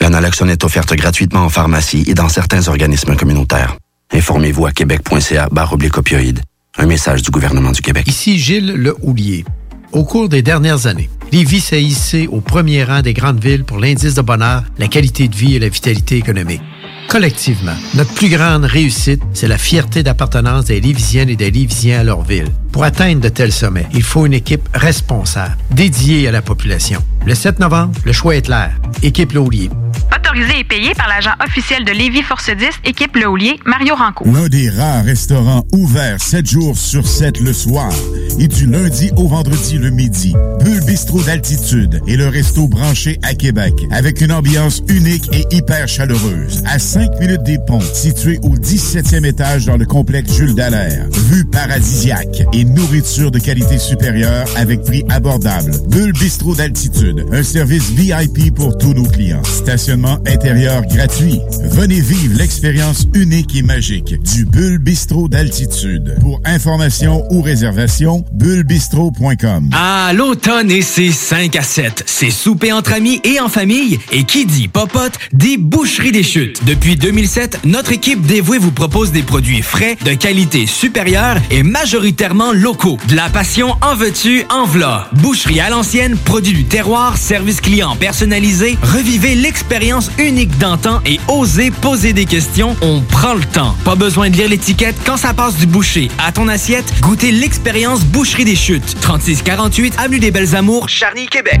L'analoxone 0.00 0.50
est 0.50 0.64
offerte 0.64 0.94
gratuitement 0.94 1.44
en 1.44 1.48
pharmacie 1.48 2.04
et 2.06 2.14
dans 2.14 2.28
certains 2.28 2.66
organismes 2.68 3.14
communautaires. 3.14 3.76
Informez-vous 4.12 4.66
à 4.66 4.72
québec.ca 4.72 5.48
barre 5.52 5.72
oblique 5.72 5.96
opioïdes. 5.98 6.40
Un 6.78 6.86
message 6.86 7.22
du 7.22 7.30
gouvernement 7.30 7.70
du 7.70 7.82
Québec. 7.82 8.08
Ici 8.08 8.38
Gilles 8.38 8.72
Le 8.72 8.96
Houlier. 9.02 9.44
Au 9.92 10.04
cours 10.04 10.28
des 10.28 10.40
dernières 10.40 10.86
années, 10.86 11.10
Lévis 11.32 11.58
s'est 11.58 11.82
hissé 11.82 12.28
au 12.28 12.40
premier 12.40 12.84
rang 12.84 13.02
des 13.02 13.12
grandes 13.12 13.42
villes 13.42 13.64
pour 13.64 13.78
l'indice 13.78 14.14
de 14.14 14.22
bonheur, 14.22 14.62
la 14.78 14.86
qualité 14.86 15.26
de 15.26 15.34
vie 15.34 15.56
et 15.56 15.58
la 15.58 15.68
vitalité 15.68 16.16
économique. 16.16 16.60
Collectivement, 17.08 17.74
notre 17.96 18.14
plus 18.14 18.28
grande 18.28 18.64
réussite, 18.64 19.20
c'est 19.34 19.48
la 19.48 19.58
fierté 19.58 20.04
d'appartenance 20.04 20.66
des 20.66 20.80
Lévisiennes 20.80 21.28
et 21.28 21.34
des 21.34 21.50
Lévisiens 21.50 22.00
à 22.00 22.04
leur 22.04 22.22
ville. 22.22 22.46
Pour 22.72 22.84
atteindre 22.84 23.20
de 23.20 23.28
tels 23.28 23.52
sommets, 23.52 23.86
il 23.92 24.02
faut 24.02 24.26
une 24.26 24.32
équipe 24.32 24.68
responsable, 24.74 25.56
dédiée 25.70 26.28
à 26.28 26.32
la 26.32 26.42
population. 26.42 27.02
Le 27.26 27.34
7 27.34 27.58
novembre, 27.58 27.92
le 28.04 28.12
choix 28.12 28.36
est 28.36 28.42
clair. 28.42 28.72
Équipe 29.02 29.32
Le 29.32 29.40
Houlier. 29.40 29.70
Autorisé 30.16 30.60
et 30.60 30.64
payé 30.64 30.92
par 30.94 31.08
l'agent 31.08 31.32
officiel 31.44 31.84
de 31.84 31.92
Lévis 31.92 32.22
Force 32.22 32.50
10, 32.50 32.66
équipe 32.84 33.16
Le 33.16 33.28
Houlier, 33.28 33.58
Mario 33.66 33.94
Ranco. 33.94 34.24
L'un 34.24 34.48
des 34.48 34.70
rares 34.70 35.04
restaurants 35.04 35.64
ouverts 35.72 36.20
7 36.20 36.48
jours 36.48 36.76
sur 36.76 37.06
7 37.06 37.40
le 37.40 37.52
soir 37.52 37.92
et 38.38 38.48
du 38.48 38.66
lundi 38.66 39.10
au 39.16 39.28
vendredi 39.28 39.78
le 39.78 39.90
midi. 39.90 40.34
Bulle 40.60 40.84
Bistrot 40.84 41.22
d'altitude 41.22 42.00
et 42.06 42.16
le 42.16 42.28
resto 42.28 42.68
branché 42.68 43.18
à 43.22 43.34
Québec 43.34 43.74
avec 43.90 44.20
une 44.20 44.32
ambiance 44.32 44.82
unique 44.88 45.28
et 45.32 45.44
hyper 45.54 45.88
chaleureuse. 45.88 46.62
À 46.66 46.78
5 46.78 47.18
minutes 47.20 47.42
des 47.42 47.58
ponts, 47.58 47.80
situé 47.80 48.38
au 48.42 48.56
17e 48.56 49.24
étage 49.24 49.66
dans 49.66 49.76
le 49.76 49.84
complexe 49.84 50.34
Jules 50.34 50.54
Dallaire. 50.54 51.06
Vue 51.12 51.44
paradisiaque 51.44 52.42
et 52.52 52.59
nourriture 52.64 53.30
de 53.30 53.38
qualité 53.38 53.78
supérieure 53.78 54.46
avec 54.56 54.82
prix 54.82 55.04
abordable. 55.08 55.72
Bulle 55.88 56.12
Bistrot 56.12 56.54
d'altitude, 56.54 57.24
un 57.32 57.42
service 57.42 57.90
VIP 57.90 58.54
pour 58.54 58.76
tous 58.78 58.94
nos 58.94 59.04
clients. 59.04 59.42
Stationnement 59.44 60.18
intérieur 60.26 60.82
gratuit. 60.86 61.40
Venez 61.64 62.00
vivre 62.00 62.36
l'expérience 62.36 63.06
unique 63.14 63.56
et 63.56 63.62
magique 63.62 64.20
du 64.22 64.44
Bulle 64.44 64.78
Bistrot 64.78 65.28
d'altitude. 65.28 66.16
Pour 66.20 66.40
information 66.44 67.24
ou 67.30 67.42
réservation, 67.42 68.24
bullebistrot.com. 68.32 69.70
Ah, 69.72 70.12
l'automne 70.14 70.70
et 70.70 70.82
ses 70.82 71.12
5 71.12 71.56
à 71.56 71.62
7. 71.62 72.04
C'est 72.06 72.30
souper 72.30 72.72
entre 72.72 72.92
amis 72.92 73.20
et 73.24 73.40
en 73.40 73.48
famille. 73.48 73.98
Et 74.12 74.24
qui 74.24 74.46
dit 74.46 74.68
popote, 74.68 75.18
dit 75.32 75.56
boucherie 75.56 76.12
des 76.12 76.22
chutes. 76.22 76.64
Depuis 76.64 76.96
2007, 76.96 77.60
notre 77.64 77.92
équipe 77.92 78.22
dévouée 78.22 78.58
vous 78.58 78.72
propose 78.72 79.12
des 79.12 79.22
produits 79.22 79.62
frais, 79.62 79.96
de 80.04 80.14
qualité 80.14 80.66
supérieure 80.66 81.36
et 81.50 81.62
majoritairement 81.62 82.49
locaux. 82.52 82.98
De 83.08 83.16
la 83.16 83.28
passion 83.28 83.76
en 83.82 83.94
veux-tu, 83.94 84.44
en 84.50 84.64
v'là. 84.64 85.08
Boucherie 85.12 85.60
à 85.60 85.70
l'ancienne, 85.70 86.16
produits 86.16 86.52
du 86.52 86.64
terroir, 86.64 87.16
service 87.16 87.60
client 87.60 87.96
personnalisé. 87.96 88.78
Revivez 88.82 89.34
l'expérience 89.34 90.10
unique 90.18 90.56
d'antan 90.58 91.00
et 91.06 91.20
osez 91.28 91.70
poser 91.70 92.12
des 92.12 92.26
questions. 92.26 92.76
On 92.82 93.00
prend 93.00 93.34
le 93.34 93.44
temps. 93.44 93.74
Pas 93.84 93.94
besoin 93.94 94.30
de 94.30 94.36
lire 94.36 94.48
l'étiquette 94.48 94.96
quand 95.04 95.16
ça 95.16 95.34
passe 95.34 95.56
du 95.56 95.66
boucher 95.66 96.10
à 96.18 96.32
ton 96.32 96.48
assiette. 96.48 96.92
Goûtez 97.00 97.32
l'expérience 97.32 98.04
Boucherie 98.04 98.44
des 98.44 98.56
Chutes. 98.56 99.00
3648 99.00 99.94
Avenue 99.98 100.20
des 100.20 100.30
Belles 100.30 100.54
Amours, 100.54 100.88
Charny, 100.88 101.26
Québec. 101.26 101.60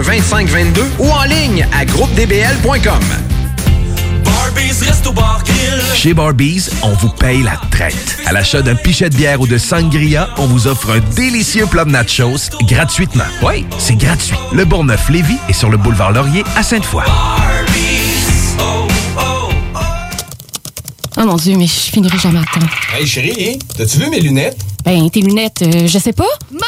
2522 0.00 0.82
ou 0.98 1.10
en 1.10 1.24
ligne 1.24 1.66
à 1.72 1.84
groupedbl.com. 1.84 3.00
Chez 5.94 6.14
Barbies, 6.14 6.68
on 6.82 6.92
vous 6.94 7.08
paye 7.10 7.42
la 7.42 7.60
traite. 7.70 8.18
À 8.26 8.32
l'achat 8.32 8.62
d'un 8.62 8.74
pichet 8.74 9.10
de 9.10 9.16
bière 9.16 9.40
ou 9.40 9.46
de 9.46 9.58
sangria, 9.58 10.30
on 10.38 10.46
vous 10.46 10.66
offre 10.66 10.90
un 10.90 11.00
délicieux 11.14 11.66
plat 11.66 11.84
de 11.84 11.90
nachos 11.90 12.50
gratuitement. 12.62 13.24
Oui, 13.42 13.66
c'est 13.78 13.96
gratuit. 13.96 14.36
Le 14.52 14.64
Bourgneuf-Lévis 14.64 15.38
est 15.48 15.52
sur 15.52 15.68
le 15.68 15.76
boulevard 15.76 16.12
Laurier 16.12 16.44
à 16.56 16.62
Sainte-Foy. 16.62 17.04
Oh 21.18 21.24
mon 21.24 21.36
Dieu, 21.36 21.56
mais 21.56 21.66
je 21.66 21.72
finirai 21.72 22.18
jamais 22.18 22.40
à 22.40 22.44
temps. 22.44 22.66
Hey 22.96 23.06
chérie, 23.06 23.58
t'as-tu 23.76 23.98
vu 23.98 24.08
mes 24.10 24.20
lunettes? 24.20 24.58
Ben, 24.84 25.08
tes 25.10 25.20
lunettes, 25.20 25.62
euh, 25.62 25.86
je 25.86 25.98
sais 25.98 26.12
pas. 26.12 26.28
Maman! 26.50 26.64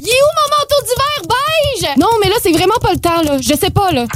Il 0.00 0.08
est 0.08 0.10
où 0.10 0.32
mon 0.34 0.48
manteau 0.58 0.82
d'hiver? 0.84 1.11
Non, 1.98 2.08
mais 2.22 2.28
là, 2.28 2.36
c'est 2.42 2.52
vraiment 2.52 2.78
pas 2.80 2.92
le 2.92 2.98
temps, 2.98 3.22
là. 3.22 3.38
Je 3.40 3.54
sais 3.54 3.70
pas, 3.70 3.92
là. 3.92 4.06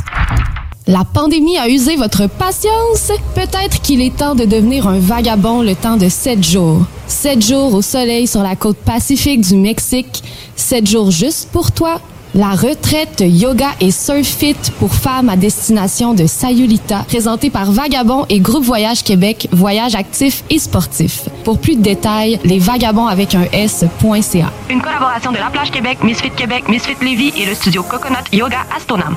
La 0.88 1.05
pandémie 1.05 1.59
a 1.59 1.68
usé 1.68 1.97
votre 1.97 2.28
patience? 2.28 3.11
Peut-être 3.34 3.82
qu'il 3.82 4.01
est 4.01 4.16
temps 4.16 4.36
de 4.36 4.44
devenir 4.44 4.86
un 4.86 5.01
vagabond 5.01 5.62
le 5.62 5.74
temps 5.74 5.97
de 5.97 6.09
7 6.09 6.44
jours. 6.44 6.82
7 7.09 7.44
jours 7.44 7.74
au 7.74 7.82
soleil 7.82 8.28
sur 8.28 8.42
la 8.42 8.55
côte 8.55 8.76
pacifique 8.76 9.40
du 9.40 9.57
Mexique. 9.57 10.22
7 10.55 10.86
jours 10.86 11.11
juste 11.11 11.49
pour 11.53 11.72
toi. 11.72 12.01
La 12.37 12.51
retraite 12.51 13.24
yoga 13.26 13.68
et 13.80 13.91
surf 13.91 14.26
fit 14.26 14.57
pour 14.78 14.93
femmes 14.93 15.30
à 15.30 15.37
destination 15.37 16.12
de 16.12 16.26
Sayulita, 16.26 16.99
présentée 17.09 17.49
par 17.49 17.72
Vagabond 17.72 18.26
et 18.28 18.41
Groupe 18.41 18.62
Voyage 18.62 19.03
Québec, 19.03 19.49
voyage 19.53 19.95
actif 19.95 20.45
et 20.51 20.59
sportif. 20.59 21.30
Pour 21.45 21.59
plus 21.59 21.76
de 21.76 21.82
détails, 21.82 22.39
les 22.45 22.59
vagabonds 22.59 23.07
avec 23.07 23.34
un 23.34 23.45
S.ca. 23.55 24.53
Une 24.68 24.82
collaboration 24.82 25.32
de 25.32 25.39
La 25.39 25.49
Plage 25.51 25.70
Québec, 25.70 26.05
Misfit 26.05 26.28
Québec, 26.28 26.68
Misfit 26.68 26.97
Lévis 27.01 27.32
et 27.41 27.47
le 27.47 27.55
studio 27.55 27.82
Coconut 27.82 28.30
Yoga 28.30 28.66
Astonam. 28.76 29.16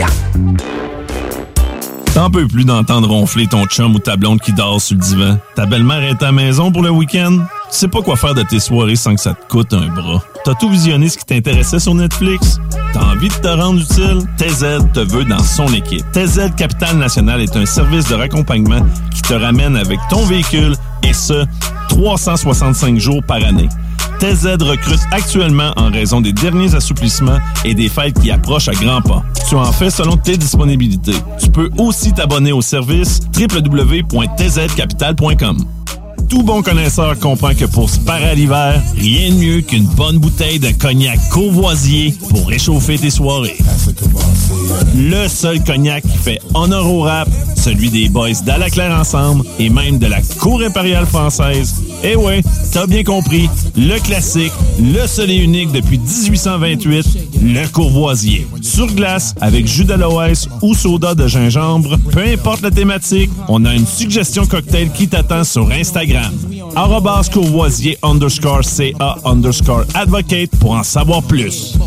T'en 2.13 2.29
peux 2.29 2.45
plus 2.45 2.65
d'entendre 2.65 3.07
ronfler 3.07 3.47
ton 3.47 3.65
chum 3.65 3.95
ou 3.95 3.99
ta 3.99 4.17
blonde 4.17 4.41
qui 4.41 4.51
dort 4.51 4.81
sur 4.81 4.97
le 4.97 5.01
divan. 5.01 5.37
Ta 5.55 5.65
belle-mère 5.65 6.03
est 6.03 6.21
à 6.21 6.27
la 6.27 6.31
maison 6.33 6.69
pour 6.69 6.83
le 6.83 6.89
week-end? 6.89 7.37
Tu 7.71 7.77
sais 7.77 7.87
pas 7.87 8.01
quoi 8.01 8.17
faire 8.17 8.33
de 8.33 8.43
tes 8.43 8.59
soirées 8.59 8.97
sans 8.97 9.15
que 9.15 9.21
ça 9.21 9.33
te 9.33 9.47
coûte 9.47 9.73
un 9.73 9.87
bras. 9.87 10.21
T'as 10.43 10.53
tout 10.55 10.69
visionné 10.69 11.07
ce 11.07 11.17
qui 11.17 11.25
t'intéressait 11.25 11.79
sur 11.79 11.95
Netflix? 11.95 12.59
T'as 12.93 13.13
envie 13.13 13.29
de 13.29 13.33
te 13.33 13.47
rendre 13.47 13.79
utile? 13.79 14.23
TZ 14.37 14.91
te 14.93 14.99
veut 14.99 15.23
dans 15.23 15.41
son 15.41 15.67
équipe. 15.67 16.03
TZ 16.11 16.53
Capital 16.57 16.97
National 16.97 17.39
est 17.39 17.55
un 17.55 17.65
service 17.65 18.09
de 18.09 18.15
raccompagnement 18.15 18.85
qui 19.13 19.21
te 19.21 19.33
ramène 19.33 19.77
avec 19.77 19.99
ton 20.09 20.25
véhicule 20.25 20.75
et 21.03 21.13
ce, 21.13 21.45
365 21.87 22.99
jours 22.99 23.23
par 23.23 23.37
année. 23.37 23.69
TZ 24.21 24.61
recrute 24.61 25.01
actuellement 25.09 25.73
en 25.77 25.89
raison 25.89 26.21
des 26.21 26.31
derniers 26.31 26.75
assouplissements 26.75 27.39
et 27.65 27.73
des 27.73 27.89
fêtes 27.89 28.19
qui 28.19 28.29
approchent 28.29 28.67
à 28.67 28.73
grands 28.73 29.01
pas. 29.01 29.23
Tu 29.49 29.55
en 29.55 29.71
fais 29.71 29.89
selon 29.89 30.15
tes 30.15 30.37
disponibilités. 30.37 31.15
Tu 31.39 31.49
peux 31.49 31.71
aussi 31.79 32.13
t'abonner 32.13 32.51
au 32.51 32.61
service 32.61 33.19
www.tzcapital.com. 33.35 35.65
Tout 36.29 36.43
bon 36.43 36.61
connaisseur 36.61 37.17
comprend 37.19 37.53
que 37.53 37.65
pour 37.65 37.89
se 37.89 37.99
parer 37.99 38.31
à 38.51 38.71
rien 38.95 39.29
de 39.29 39.35
mieux 39.35 39.61
qu'une 39.61 39.85
bonne 39.85 40.17
bouteille 40.17 40.59
de 40.59 40.71
cognac 40.71 41.19
courvoisier 41.29 42.13
pour 42.29 42.47
réchauffer 42.47 42.97
tes 42.97 43.09
soirées. 43.09 43.57
Le 44.95 45.27
seul 45.27 45.63
cognac 45.63 46.03
qui 46.03 46.17
fait 46.17 46.39
honneur 46.53 46.85
au 46.91 47.01
rap, 47.01 47.27
celui 47.55 47.89
des 47.89 48.09
boys 48.09 48.29
d'Alaclaire 48.45 48.91
Ensemble 48.91 49.45
et 49.59 49.69
même 49.69 49.99
de 49.99 50.07
la 50.07 50.21
Cour 50.39 50.61
impériale 50.61 51.05
française. 51.05 51.75
Eh 52.03 52.15
ouais, 52.15 52.41
t'as 52.71 52.87
bien 52.87 53.03
compris, 53.03 53.49
le 53.77 53.99
classique, 53.99 54.53
le 54.79 55.05
seul 55.07 55.31
et 55.31 55.35
unique 55.35 55.71
depuis 55.71 55.99
1828, 55.99 57.05
le 57.43 57.67
courvoisier. 57.67 58.47
Sur 58.61 58.87
glace, 58.87 59.35
avec 59.39 59.67
jus 59.67 59.85
d'aloès 59.85 60.47
ou 60.61 60.73
soda 60.73 61.15
de 61.15 61.27
gingembre, 61.27 61.97
peu 62.11 62.23
importe 62.23 62.61
la 62.61 62.71
thématique, 62.71 63.29
on 63.47 63.65
a 63.65 63.73
une 63.73 63.87
suggestion 63.87 64.45
cocktail 64.45 64.91
qui 64.91 65.07
t'attend 65.07 65.43
sur 65.43 65.69
Instagram. 65.71 66.20
Arrobas 66.75 67.29
courvoisier 67.31 67.97
underscore 68.03 68.63
CA 68.63 69.17
underscore 69.25 69.85
advocate 69.93 70.49
pour 70.59 70.71
en 70.71 70.83
savoir 70.83 71.21
plus. 71.23 71.77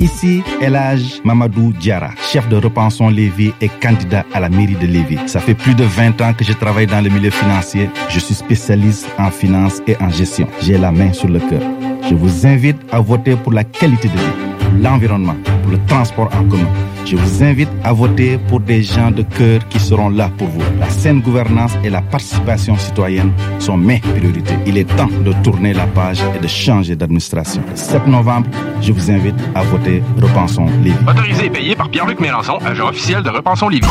Ici, 0.00 0.42
Elage 0.62 1.20
Mamadou 1.24 1.72
Diara, 1.78 2.10
chef 2.32 2.48
de 2.48 2.56
Repensons 2.56 3.10
Lévis 3.10 3.52
et 3.60 3.68
candidat 3.68 4.24
à 4.32 4.40
la 4.40 4.48
mairie 4.48 4.76
de 4.76 4.86
Lévis. 4.86 5.18
Ça 5.26 5.40
fait 5.40 5.54
plus 5.54 5.74
de 5.74 5.84
20 5.84 6.20
ans 6.22 6.32
que 6.32 6.42
je 6.42 6.54
travaille 6.54 6.86
dans 6.86 7.02
le 7.02 7.10
milieu 7.10 7.30
financier. 7.30 7.90
Je 8.08 8.18
suis 8.18 8.34
spécialiste 8.34 9.06
en 9.18 9.30
finance 9.30 9.82
et 9.86 9.96
en 10.00 10.08
gestion. 10.08 10.48
J'ai 10.62 10.78
la 10.78 10.90
main 10.90 11.12
sur 11.12 11.28
le 11.28 11.38
cœur. 11.38 11.60
Je 12.08 12.14
vous 12.14 12.46
invite 12.46 12.78
à 12.92 13.00
voter 13.00 13.36
pour 13.36 13.52
la 13.52 13.62
qualité 13.62 14.08
de 14.08 14.14
vie, 14.14 14.82
l'environnement, 14.82 15.36
le 15.70 15.78
transport 15.86 16.28
en 16.34 16.44
commun. 16.44 16.68
Je 17.04 17.16
vous 17.16 17.42
invite 17.42 17.68
à 17.82 17.92
voter 17.92 18.38
pour 18.48 18.60
des 18.60 18.82
gens 18.82 19.10
de 19.10 19.22
cœur 19.22 19.66
qui 19.68 19.78
seront 19.78 20.10
là 20.10 20.30
pour 20.36 20.48
vous. 20.48 20.62
La 20.78 20.88
saine 20.90 21.20
gouvernance 21.20 21.72
et 21.82 21.90
la 21.90 22.02
participation 22.02 22.76
citoyenne 22.76 23.32
sont 23.58 23.76
mes 23.76 24.00
priorités. 24.00 24.56
Il 24.66 24.76
est 24.78 24.84
temps 24.96 25.08
de 25.24 25.32
tourner 25.42 25.72
la 25.72 25.86
page 25.86 26.20
et 26.36 26.38
de 26.38 26.48
changer 26.48 26.96
d'administration. 26.96 27.62
Le 27.68 27.76
7 27.76 28.06
novembre, 28.06 28.48
je 28.80 28.92
vous 28.92 29.10
invite 29.10 29.36
à 29.54 29.62
voter 29.62 30.02
Repensons 30.20 30.66
Lévis. 30.82 30.96
Autorisé 31.08 31.46
et 31.46 31.50
payé 31.50 31.74
par 31.74 31.88
Pierre-Luc 31.88 32.20
Mélenchon, 32.20 32.58
agent 32.64 32.88
officiel 32.88 33.22
de 33.22 33.30
Repensons 33.30 33.68
Lévis. 33.68 33.86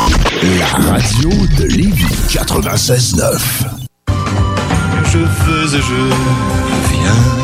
La 0.59 0.91
radio 0.91 1.29
de 1.57 1.65
Lévis 1.65 2.05
96.9. 2.27 3.79
Je 5.11 5.17
veux 5.17 5.75
et 5.75 5.81
je 5.81 6.93
viens 6.93 7.38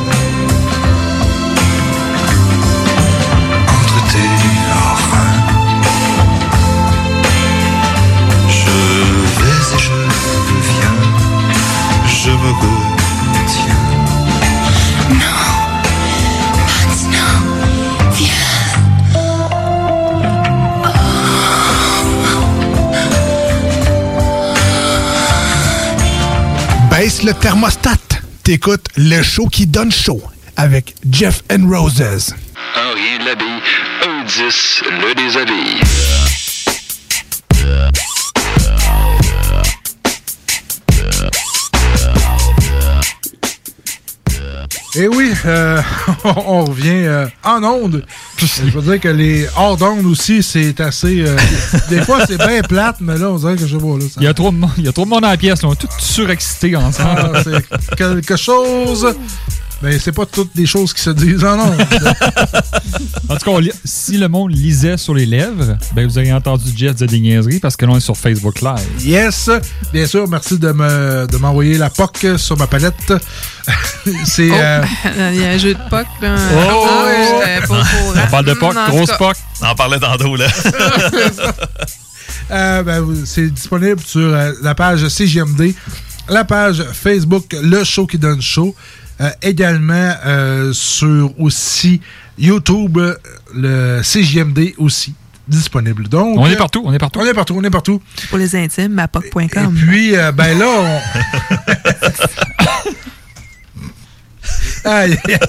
Baisse 26.90 27.24
le 27.24 27.34
thermostat. 27.34 27.92
T'écoutes 28.44 28.88
le 28.96 29.22
show 29.22 29.48
qui 29.48 29.68
donne 29.68 29.92
chaud 29.92 30.22
avec 30.56 30.96
Jeff 31.12 31.42
and 31.52 31.68
Roses. 31.70 32.34
Un 32.76 32.94
rien 32.94 33.20
de 33.20 33.26
l'habille, 33.26 33.62
un 34.08 34.24
10 34.24 34.84
le 35.02 35.14
déshabille. 35.14 36.15
Et 44.98 45.08
oui, 45.08 45.32
euh, 45.46 45.82
on 46.24 46.66
revient 46.66 47.04
euh, 47.06 47.28
en 47.44 47.64
onde. 47.64 48.04
Je 48.38 48.70
veux 48.72 48.82
dire 48.82 49.00
que 49.00 49.08
les 49.10 49.48
hors 49.58 49.76
d'onde 49.78 50.06
aussi, 50.06 50.42
c'est 50.44 50.80
assez. 50.80 51.22
euh, 51.22 51.36
des 51.90 52.02
fois, 52.02 52.26
c'est 52.26 52.38
bien 52.38 52.62
plate, 52.62 52.98
mais 53.02 53.18
là, 53.18 53.30
on 53.30 53.38
dirait 53.38 53.56
que 53.56 53.68
je 53.68 53.78
vois 53.78 53.98
là. 53.98 54.06
ça- 54.06 54.16
Il 54.22 54.24
y 54.24 54.28
a 54.28 54.34
trop 54.34 54.52
de 54.52 54.58
monde, 54.58 54.70
il 54.78 54.86
y 54.86 54.88
a 54.88 54.92
trop 54.94 55.04
de 55.06 55.10
monde 55.10 55.22
dans 55.22 55.30
la 55.30 55.38
pièce, 55.38 55.62
là. 55.64 55.70
on 55.70 55.74
est 55.74 55.76
tous 55.76 55.90
surexcités 56.00 56.76
ensemble. 56.76 57.32
Ah, 57.36 57.42
c'est 57.44 57.96
quelque 57.96 58.36
chose. 58.38 59.16
Mais 59.86 60.00
c'est 60.00 60.12
pas 60.12 60.26
toutes 60.26 60.54
des 60.56 60.66
choses 60.66 60.94
qui 60.94 61.02
se 61.02 61.12
disent 61.12 61.44
en 61.46 61.60
onde. 61.60 61.78
En 63.28 63.38
tout 63.38 63.52
cas, 63.52 63.60
li- 63.60 63.72
si 63.84 64.18
le 64.18 64.28
monde 64.28 64.52
lisait 64.52 64.98
sur 64.98 65.14
les 65.16 65.26
lèvres, 65.26 65.78
ben 65.94 66.08
vous 66.08 66.18
auriez 66.18 66.32
entendu 66.34 66.64
Jeff 66.76 66.96
dire 66.96 67.08
des 67.08 67.20
niaiseries 67.20 67.60
parce 67.60 67.76
que 67.76 67.86
là, 67.86 67.94
on 67.94 67.98
est 67.98 68.02
sur 68.02 68.16
Facebook 68.16 68.62
Live. 68.62 68.88
Yes, 69.04 69.50
bien 69.92 70.06
sûr, 70.06 70.28
merci 70.28 70.60
de 70.60 70.72
me 70.72 71.26
de 71.28 71.38
m'envoyer 71.38 71.78
la 71.78 71.90
POC 71.90 72.38
sur 72.38 72.56
ma 72.58 72.68
palette. 72.68 73.14
c'est 74.26 74.50
Oh, 74.52 74.56
euh, 74.56 74.84
il 75.34 75.42
y 75.42 75.44
a 75.46 75.50
un 75.50 75.58
jeu 75.58 75.74
de 75.74 75.90
POC. 75.90 76.06
là. 76.22 76.36
Oh! 76.54 76.86
Ah 76.88 77.06
ouais, 77.40 77.60
pas 77.62 77.68
courant. 77.68 77.84
On 78.26 78.30
parle 78.32 78.46
de 78.46 78.54
POC, 78.54 78.76
grosse. 78.90 79.12
POC. 79.18 79.36
On 79.62 79.66
en 79.66 79.76
parlait 79.76 80.00
tantôt, 80.00 80.36
là. 80.36 80.48
Euh, 82.52 82.84
ben, 82.84 83.06
c'est 83.26 83.50
disponible 83.50 84.02
sur 84.06 84.22
euh, 84.34 84.52
la 84.62 84.76
page 84.76 85.08
CGMD, 85.08 85.74
la 86.30 86.44
page 86.44 86.84
Facebook 86.94 87.56
Le 87.62 87.84
Show 87.84 88.06
qui 88.06 88.18
donne 88.20 88.42
show. 88.42 88.76
Euh, 89.22 89.30
également 89.42 90.14
euh, 90.26 90.74
sur 90.74 91.32
aussi 91.40 92.02
YouTube, 92.38 92.98
euh, 92.98 93.16
le 93.54 94.02
CGMD 94.04 94.74
aussi 94.78 95.14
disponible. 95.48 96.10
Donc, 96.10 96.38
On 96.38 96.48
est 96.48 96.56
partout, 96.58 96.82
on 96.86 96.92
est 96.92 96.98
partout. 96.98 97.20
On 97.22 97.26
est 97.26 97.34
partout, 97.34 97.56
on 97.58 97.64
est 97.64 97.70
partout. 97.70 98.02
Pour 98.30 98.38
les 98.38 98.56
intimes, 98.56 98.94
ma 98.94 99.06
Et 99.06 99.08
puis, 99.88 100.18
euh, 100.18 100.32
ben 100.34 100.58
là, 100.58 100.68
on... 100.68 101.00
Aïe, 104.90 105.18
aïe. 105.28 105.40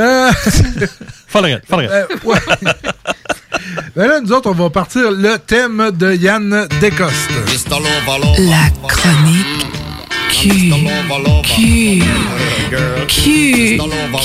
Euh, 0.00 0.30
Faudrait, 1.28 1.60
faudrait. 1.68 1.88
euh, 1.90 2.06
ouais. 2.24 2.38
Ben 3.94 4.06
là, 4.06 4.20
nous 4.20 4.32
autres, 4.32 4.50
on 4.50 4.54
va 4.54 4.70
partir 4.70 5.10
le 5.10 5.36
thème 5.38 5.90
de 5.92 6.14
Yann 6.14 6.66
Descoste. 6.80 7.30
La 8.38 8.70
chronique. 8.88 9.81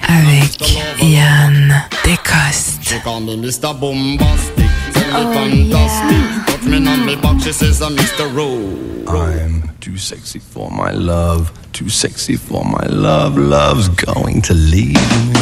Avec 0.05 0.59
Yann 1.01 1.81
Descoste. 2.03 2.81
She 2.81 2.99
call 3.05 3.21
me 3.21 3.37
Mr. 3.37 3.73
Bombastic. 3.79 4.65
Tell 4.93 5.29
me 5.47 5.71
fantastic. 5.71 6.45
Touch 6.45 6.65
me 6.65 6.85
on 6.85 7.05
me 7.05 7.15
back, 7.15 7.39
she 7.41 7.53
says 7.53 7.81
I'm 7.81 7.95
Mr. 7.95 8.27
Rowe. 8.35 9.05
I'm 9.07 9.71
too 9.79 9.95
sexy 9.95 10.39
for 10.39 10.69
my 10.71 10.91
love, 10.91 11.49
too 11.71 11.87
sexy 11.87 12.35
for 12.35 12.65
my 12.65 12.85
love. 12.87 13.37
Love's 13.37 13.87
going 13.87 14.41
to 14.41 14.53
leave 14.53 14.95
me. 14.95 15.33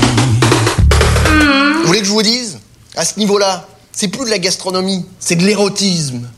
Vous 1.81 1.87
voulez 1.87 2.01
que 2.01 2.05
je 2.05 2.11
vous 2.11 2.21
dise 2.21 2.59
À 2.95 3.03
ce 3.03 3.17
niveau-là, 3.17 3.67
c'est 3.91 4.09
plus 4.09 4.25
de 4.25 4.29
la 4.29 4.37
gastronomie, 4.37 5.05
c'est 5.19 5.37
de 5.37 5.43
l'érotisme. 5.43 6.29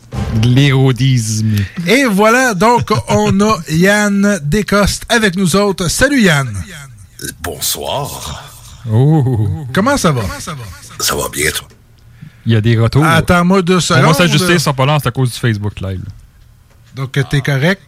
L'érodisme. 0.43 1.55
Et 1.85 2.05
voilà, 2.05 2.53
donc, 2.53 2.91
on 3.09 3.39
a 3.41 3.57
Yann 3.69 4.39
Descostes 4.43 5.05
avec 5.09 5.35
nous 5.35 5.55
autres. 5.55 5.87
Salut 5.87 6.21
Yann. 6.21 6.53
Bonsoir. 7.41 8.43
Oh. 8.91 9.65
Comment 9.73 9.97
ça 9.97 10.11
va? 10.11 10.21
Ça 10.99 11.15
va 11.15 11.29
bien, 11.29 11.49
toi? 11.51 11.67
Il 12.45 12.53
y 12.53 12.55
a 12.55 12.61
des 12.61 12.77
retours. 12.77 13.03
Attends-moi 13.03 13.61
deux 13.61 13.77
On 13.77 13.81
secondes. 13.81 14.05
va 14.05 14.13
s'ajuster, 14.13 14.59
sont 14.59 14.73
pas 14.73 14.85
là, 14.85 14.97
c'est 15.01 15.09
à 15.09 15.11
cause 15.11 15.31
du 15.31 15.39
Facebook 15.39 15.79
Live. 15.81 16.03
Donc, 16.95 17.17
t'es 17.29 17.41
correct? 17.41 17.81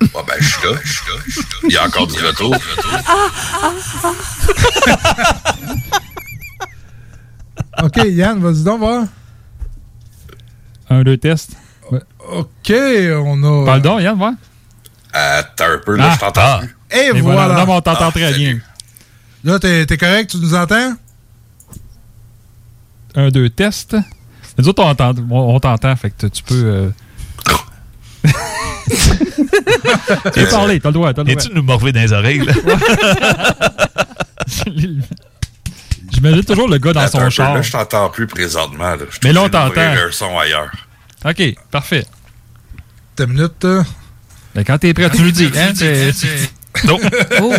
Ouais, 0.00 0.08
ben, 0.26 0.34
je 0.38 0.46
suis 0.46 0.62
là, 0.62 0.70
je 0.84 0.92
suis 0.92 1.06
là, 1.10 1.16
je 1.26 1.30
suis 1.32 1.40
là. 1.40 1.46
Il 1.64 1.72
y 1.72 1.76
a 1.78 1.86
encore 1.86 2.06
du 2.06 2.18
retour. 2.18 2.54
OK, 7.82 7.96
Yann, 8.04 8.38
vas-y 8.40 8.62
donc 8.62 8.78
voir. 8.80 9.04
Un, 10.90 11.02
deux, 11.02 11.16
test. 11.16 11.52
Ouais. 11.90 12.00
OK, 12.30 12.70
on 12.70 13.42
a... 13.42 13.64
Parle 13.64 13.82
donc, 13.82 14.00
Yann, 14.00 14.16
voir. 14.16 14.32
Attends 15.12 15.64
un 15.64 15.78
peu, 15.78 15.96
là, 15.96 16.08
Ah, 16.10 16.14
je 16.14 16.20
t'entends 16.20 16.40
ah. 16.42 16.60
Et, 16.90 17.16
Et 17.16 17.20
voilà. 17.20 17.54
Là, 17.54 17.64
on 17.68 17.80
t'entend 17.80 18.08
Ah, 18.08 18.10
très 18.10 18.32
bien. 18.34 18.58
Là, 19.44 19.58
t'es 19.58 19.96
correct? 19.96 20.30
Tu 20.30 20.38
nous 20.38 20.54
entends? 20.54 20.94
Un, 23.14 23.28
deux, 23.28 23.48
test. 23.48 23.96
Les 24.58 24.68
autres, 24.68 24.82
on 24.82 24.94
t'entend, 24.94 25.22
on, 25.30 25.54
on 25.54 25.60
t'entend, 25.60 25.94
fait 25.96 26.10
que 26.10 26.26
tu 26.26 26.42
peux. 26.42 26.64
Euh... 26.64 26.90
tu 28.86 30.30
peux 30.32 30.48
parler, 30.48 30.80
t'as 30.80 30.88
le 30.88 30.94
droit, 30.94 31.12
t'as 31.14 31.22
le 31.22 31.24
droit. 31.24 31.24
Viens-tu 31.24 31.54
nous 31.54 31.62
morver 31.62 31.92
dans 31.92 32.00
les 32.00 32.12
oreilles, 32.12 32.44
là? 32.44 32.52
J'imagine 36.16 36.44
toujours 36.44 36.66
le 36.68 36.78
gars 36.78 36.94
dans 36.94 37.00
Attends 37.00 37.20
son 37.20 37.30
char. 37.30 37.54
Là, 37.54 37.60
je 37.60 37.70
t'entends 37.70 38.08
plus 38.08 38.26
présentement. 38.26 38.96
Là. 38.96 39.04
Je 39.10 39.18
Mais 39.22 39.34
là, 39.34 39.42
on 39.42 39.48
t'entends. 39.50 39.74
t'entend. 39.74 39.80
un 40.08 40.10
son 40.10 40.38
ailleurs. 40.38 40.70
OK, 41.26 41.42
parfait. 41.70 42.06
T'as 43.14 43.24
une 43.24 43.32
minute, 43.34 43.64
euh? 43.66 43.82
Ben, 44.54 44.64
quand 44.64 44.78
t'es 44.78 44.94
prêt, 44.94 45.10
tu 45.10 45.20
nous 45.22 45.30
dis. 45.30 45.50
Hein? 45.54 45.72
Non. 46.84 46.98
Oh, 47.42 47.54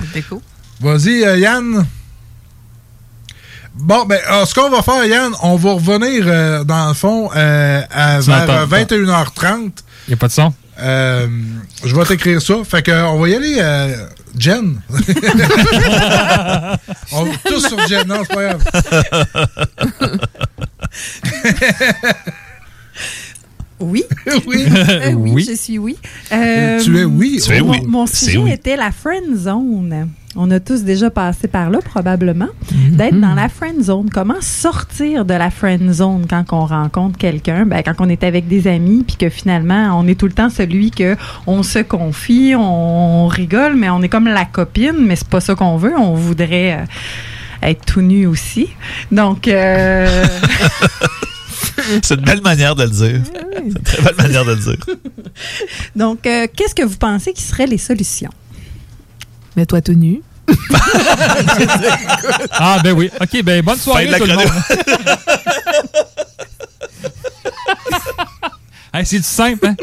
c'était 0.00 0.22
cool. 0.22 0.40
Vas-y, 0.80 1.24
euh, 1.24 1.38
Yann. 1.38 1.86
Bon, 3.74 4.04
ben, 4.04 4.18
euh, 4.30 4.44
ce 4.44 4.54
qu'on 4.54 4.68
va 4.70 4.82
faire, 4.82 5.04
Yann, 5.06 5.32
on 5.42 5.56
va 5.56 5.72
revenir, 5.72 6.24
euh, 6.26 6.64
dans 6.64 6.88
le 6.88 6.94
fond, 6.94 7.30
euh, 7.34 7.80
à, 7.90 8.20
vers 8.20 8.40
m'entends 8.40 8.52
euh, 8.52 8.66
pas. 8.66 8.82
21h30. 8.84 9.70
Y 10.08 10.12
a 10.12 10.16
pas 10.16 10.28
de 10.28 10.32
son? 10.32 10.52
Euh, 10.80 11.26
je 11.84 11.94
vais 11.94 12.04
t'écrire 12.04 12.40
ça. 12.42 12.54
Fait 12.64 12.82
que, 12.82 12.90
euh, 12.90 13.06
on 13.08 13.20
va 13.20 13.28
y 13.28 13.34
aller, 13.34 13.56
euh, 13.58 14.06
Jen. 14.38 14.80
on 17.12 17.24
va 17.24 17.32
tous 17.44 17.68
sur 17.68 17.86
Jen, 17.86 18.06
non, 18.06 18.22
c'est 18.26 18.34
pas 18.34 18.44
grave. 18.44 18.62
Oui. 23.82 24.04
oui. 24.46 24.64
Euh, 24.70 25.12
oui, 25.12 25.30
Oui. 25.32 25.46
je 25.48 25.54
suis 25.56 25.78
oui. 25.78 25.96
Euh, 26.30 26.80
Tu 26.82 26.98
es 26.98 27.04
oui. 27.04 27.40
Tu 27.44 27.52
es 27.52 27.60
mon, 27.60 27.70
oui. 27.72 27.80
Mon 27.86 28.06
sujet 28.06 28.38
oui. 28.38 28.52
était 28.52 28.76
la 28.76 28.92
friend 28.92 29.36
zone. 29.36 30.08
On 30.34 30.50
a 30.50 30.60
tous 30.60 30.82
déjà 30.82 31.10
passé 31.10 31.46
par 31.46 31.68
là, 31.68 31.78
probablement. 31.84 32.48
Mhm. 32.72 32.96
D'être 32.96 33.20
dans 33.20 33.34
la 33.34 33.48
friend 33.48 33.82
zone. 33.82 34.08
Comment 34.10 34.40
sortir 34.40 35.24
de 35.24 35.34
la 35.34 35.50
friend 35.50 35.92
zone 35.92 36.26
quand 36.28 36.44
on 36.52 36.64
rencontre 36.64 37.18
quelqu'un? 37.18 37.66
Ben, 37.66 37.82
quand 37.82 37.94
on 37.98 38.08
est 38.08 38.24
avec 38.24 38.48
des 38.48 38.66
amis, 38.66 39.04
puis 39.06 39.16
que 39.16 39.28
finalement, 39.28 39.98
on 39.98 40.06
est 40.06 40.18
tout 40.18 40.26
le 40.26 40.32
temps 40.32 40.48
celui 40.48 40.90
que 40.90 41.16
on 41.46 41.62
se 41.62 41.80
confie, 41.80 42.54
on 42.56 43.26
rigole, 43.26 43.76
mais 43.76 43.90
on 43.90 44.02
est 44.02 44.08
comme 44.08 44.26
la 44.26 44.46
copine, 44.46 44.96
mais 45.00 45.16
c'est 45.16 45.28
pas 45.28 45.40
ça 45.40 45.54
qu'on 45.54 45.76
veut. 45.76 45.94
On 45.98 46.14
voudrait 46.14 46.74
euh, 46.80 47.68
être 47.68 47.84
tout 47.84 48.00
nu 48.00 48.26
aussi. 48.26 48.68
Donc, 49.10 49.48
euh, 49.48 50.24
C'est 52.02 52.14
une 52.14 52.24
belle 52.24 52.42
manière 52.42 52.74
de 52.74 52.84
le 52.84 52.90
dire. 52.90 53.20
C'est 53.24 53.62
une 53.62 53.74
très 53.74 54.02
belle 54.02 54.16
manière 54.16 54.44
de 54.44 54.52
le 54.52 54.56
dire. 54.56 54.86
donc 55.96 56.26
euh, 56.26 56.46
qu'est-ce 56.54 56.74
que 56.74 56.82
vous 56.84 56.96
pensez 56.96 57.32
qui 57.32 57.42
seraient 57.42 57.66
les 57.66 57.78
solutions? 57.78 58.30
Mets-toi 59.56 59.80
tout 59.80 59.92
nu. 59.94 60.20
Ah, 62.52 62.78
ben 62.82 62.92
oui. 62.92 63.10
OK, 63.20 63.42
ben 63.42 63.62
bonne 63.62 63.78
soirée, 63.78 64.06
Fin 64.06 64.12
de 64.12 64.12
la 64.12 64.18
tout 64.18 64.26
le 64.26 64.34
monde. 64.34 64.48
Hey, 68.94 69.06
c'est 69.06 69.16
du 69.16 69.22
simple, 69.22 69.68
hein? 69.68 69.74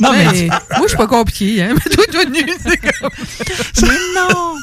Non, 0.00 0.10
mais. 0.12 0.46
Moi, 0.46 0.84
je 0.84 0.88
suis 0.88 0.96
pas 0.96 1.06
compliqué. 1.06 1.62
Hein? 1.62 1.74
Mets-toi 1.74 2.04
tout 2.10 2.30
nu. 2.30 2.46
c'est 2.62 2.78
comme- 2.78 3.10
Mais 3.82 3.98
non! 4.16 4.54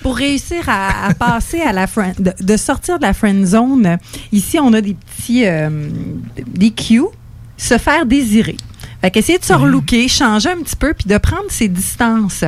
Pour 0.00 0.16
réussir 0.16 0.66
à, 0.70 1.08
à 1.08 1.12
passer 1.14 1.60
à 1.60 1.70
la 1.74 1.86
friend, 1.86 2.14
de, 2.18 2.32
de 2.40 2.56
sortir 2.56 2.96
de 2.98 3.02
la 3.04 3.12
friend 3.12 3.44
zone, 3.44 3.98
ici, 4.32 4.58
on 4.58 4.72
a 4.72 4.80
des 4.80 4.94
petits 4.94 5.44
euh, 5.46 5.68
des 6.46 6.70
cues, 6.70 7.02
se 7.58 7.76
faire 7.76 8.06
désirer. 8.06 8.56
Fait 9.02 9.10
qu'essayer 9.10 9.38
de 9.38 9.44
se 9.44 9.52
relooker, 9.52 10.08
changer 10.08 10.50
un 10.50 10.62
petit 10.62 10.76
peu, 10.76 10.94
puis 10.94 11.06
de 11.08 11.18
prendre 11.18 11.50
ses 11.50 11.68
distances. 11.68 12.44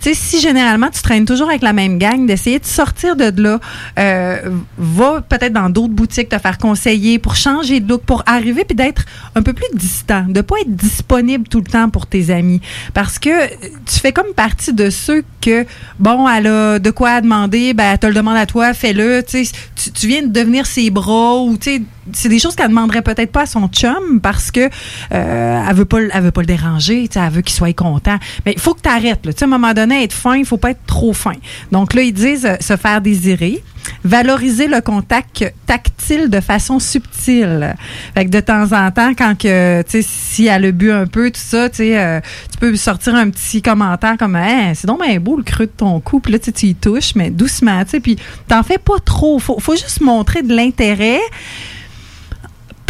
Tu 0.00 0.12
sais, 0.12 0.14
si 0.14 0.40
généralement 0.40 0.90
tu 0.90 1.00
traînes 1.00 1.24
toujours 1.24 1.48
avec 1.48 1.62
la 1.62 1.72
même 1.72 1.98
gang, 1.98 2.26
d'essayer 2.26 2.58
de 2.58 2.66
sortir 2.66 3.16
de 3.16 3.32
là, 3.40 3.60
euh, 3.98 4.50
va 4.76 5.20
peut-être 5.20 5.52
dans 5.52 5.70
d'autres 5.70 5.94
boutiques 5.94 6.28
te 6.28 6.38
faire 6.38 6.58
conseiller 6.58 7.18
pour 7.18 7.36
changer 7.36 7.80
de 7.80 7.88
look, 7.88 8.02
pour 8.02 8.22
arriver 8.26 8.64
puis 8.64 8.74
d'être 8.74 9.04
un 9.34 9.42
peu 9.42 9.52
plus 9.52 9.66
distant, 9.74 10.24
de 10.28 10.40
pas 10.40 10.56
être 10.60 10.74
disponible 10.74 11.48
tout 11.48 11.58
le 11.58 11.70
temps 11.70 11.88
pour 11.88 12.06
tes 12.06 12.30
amis. 12.30 12.60
Parce 12.92 13.18
que 13.18 13.30
euh, 13.30 13.48
tu 13.86 14.00
fais 14.00 14.12
comme 14.12 14.34
partie 14.34 14.72
de 14.72 14.90
ceux 14.90 15.24
que, 15.40 15.64
bon, 15.98 16.28
elle 16.28 16.48
a 16.48 16.78
de 16.78 16.90
quoi 16.90 17.20
demander, 17.20 17.74
ben, 17.74 17.92
elle 17.92 17.98
te 17.98 18.06
le 18.06 18.14
demande 18.14 18.36
à 18.36 18.46
toi, 18.46 18.74
fais-le. 18.74 19.22
Tu, 19.22 19.44
sais, 19.44 19.52
tu 19.74 20.02
tu 20.02 20.08
viens 20.08 20.22
de 20.22 20.32
devenir 20.32 20.66
ses 20.66 20.90
bras 20.90 21.36
ou, 21.36 21.56
tu 21.56 21.76
sais, 21.76 21.82
c'est 22.12 22.28
des 22.28 22.38
choses 22.38 22.56
qu'elle 22.56 22.68
demanderait 22.68 23.02
peut-être 23.02 23.30
pas 23.32 23.42
à 23.42 23.46
son 23.46 23.68
chum 23.68 24.20
parce 24.20 24.50
que 24.50 24.68
euh, 25.12 25.64
elle 25.68 25.74
veut 25.76 25.84
pas 25.84 26.00
le- 26.00 26.10
elle 26.12 26.22
veut 26.22 26.30
pas 26.30 26.40
le 26.42 26.46
déranger, 26.46 27.08
elle 27.14 27.30
veut 27.30 27.42
qu'il 27.42 27.54
soit 27.54 27.72
content. 27.72 28.18
Mais 28.44 28.52
il 28.54 28.60
faut 28.60 28.74
que 28.74 28.80
tu 28.82 28.88
arrêtes. 28.88 29.24
Là. 29.24 29.32
À 29.40 29.44
un 29.44 29.48
moment 29.48 29.72
donné, 29.72 30.02
être 30.02 30.12
fin, 30.12 30.36
il 30.36 30.44
faut 30.44 30.56
pas 30.56 30.70
être 30.70 30.84
trop 30.86 31.12
fin. 31.12 31.34
Donc 31.70 31.94
là, 31.94 32.02
ils 32.02 32.12
disent 32.12 32.46
euh, 32.46 32.56
se 32.60 32.76
faire 32.76 33.00
désirer, 33.00 33.62
valoriser 34.04 34.66
le 34.68 34.80
contact 34.80 35.52
tactile 35.66 36.28
de 36.28 36.40
façon 36.40 36.78
subtile. 36.78 37.74
Fait 38.14 38.24
que 38.24 38.30
de 38.30 38.40
temps 38.40 38.72
en 38.72 38.90
temps, 38.90 39.12
quand 39.16 39.36
que, 39.38 39.82
tu 39.82 39.90
sais, 39.90 40.02
si 40.02 40.46
elle 40.46 40.64
a 40.66 40.72
bu 40.72 40.90
un 40.92 41.06
peu, 41.06 41.30
tout 41.30 41.40
ça, 41.42 41.68
tu 41.68 41.76
sais, 41.78 41.98
euh, 41.98 42.20
tu 42.50 42.58
peux 42.58 42.74
sortir 42.76 43.14
un 43.14 43.30
petit 43.30 43.62
commentaire 43.62 44.16
comme 44.18 44.36
Hein, 44.36 44.72
c'est 44.74 44.86
donc 44.86 45.02
bien 45.04 45.18
beau 45.20 45.36
le 45.36 45.42
creux 45.42 45.66
de 45.66 45.72
ton 45.76 46.00
cou, 46.00 46.20
puis 46.20 46.32
là, 46.32 46.38
tu 46.38 46.50
y 46.66 46.74
touches, 46.74 47.14
mais 47.14 47.30
doucement, 47.30 47.84
tu 47.84 47.90
sais, 47.90 48.00
puis 48.00 48.16
t'en 48.48 48.62
fais 48.62 48.78
pas 48.78 48.98
trop. 49.04 49.38
Faut, 49.38 49.58
faut 49.60 49.76
juste 49.76 50.00
montrer 50.00 50.42
de 50.42 50.54
l'intérêt 50.54 51.20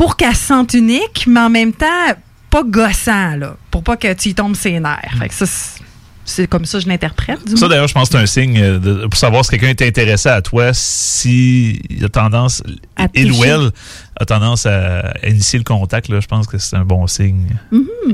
pour 0.02 0.16
qu'elle 0.16 0.34
se 0.34 0.46
sente 0.46 0.74
unique, 0.74 1.28
mais 1.28 1.38
en 1.38 1.48
même 1.48 1.72
temps, 1.72 1.86
pas 2.50 2.64
gossant, 2.64 3.36
là, 3.36 3.54
pour 3.70 3.84
pas 3.84 3.96
que 3.96 4.12
tu 4.14 4.30
y 4.30 4.34
tombes 4.34 4.56
ses 4.56 4.80
nerfs. 4.80 5.14
Fait 5.16 5.28
c'est- 6.32 6.46
comme 6.46 6.64
ça 6.64 6.78
que 6.78 6.84
je 6.84 6.88
l'interprète, 6.88 7.38
Ça, 7.56 7.68
d'ailleurs, 7.68 7.88
je 7.88 7.94
pense 7.94 8.08
que 8.08 8.16
c'est 8.16 8.22
un 8.22 8.26
signe 8.26 8.58
euh, 8.60 8.78
de- 8.78 9.06
pour 9.06 9.18
savoir 9.18 9.44
si 9.44 9.50
quelqu'un 9.52 9.68
est 9.68 9.82
intéressé 9.82 10.28
à 10.28 10.42
toi, 10.42 10.70
si 10.72 11.80
il 11.90 12.04
a 12.04 12.08
tendance, 12.08 12.62
À 12.96 13.06
il 13.14 13.32
ou 13.32 13.44
elle 13.44 13.70
a 14.20 14.24
tendance 14.24 14.66
à 14.66 15.12
initier 15.26 15.58
le 15.58 15.64
contact, 15.64 16.08
là, 16.08 16.20
je 16.20 16.26
pense 16.26 16.46
que 16.46 16.58
c'est 16.58 16.76
un 16.76 16.84
bon 16.84 17.06
signe. 17.06 17.46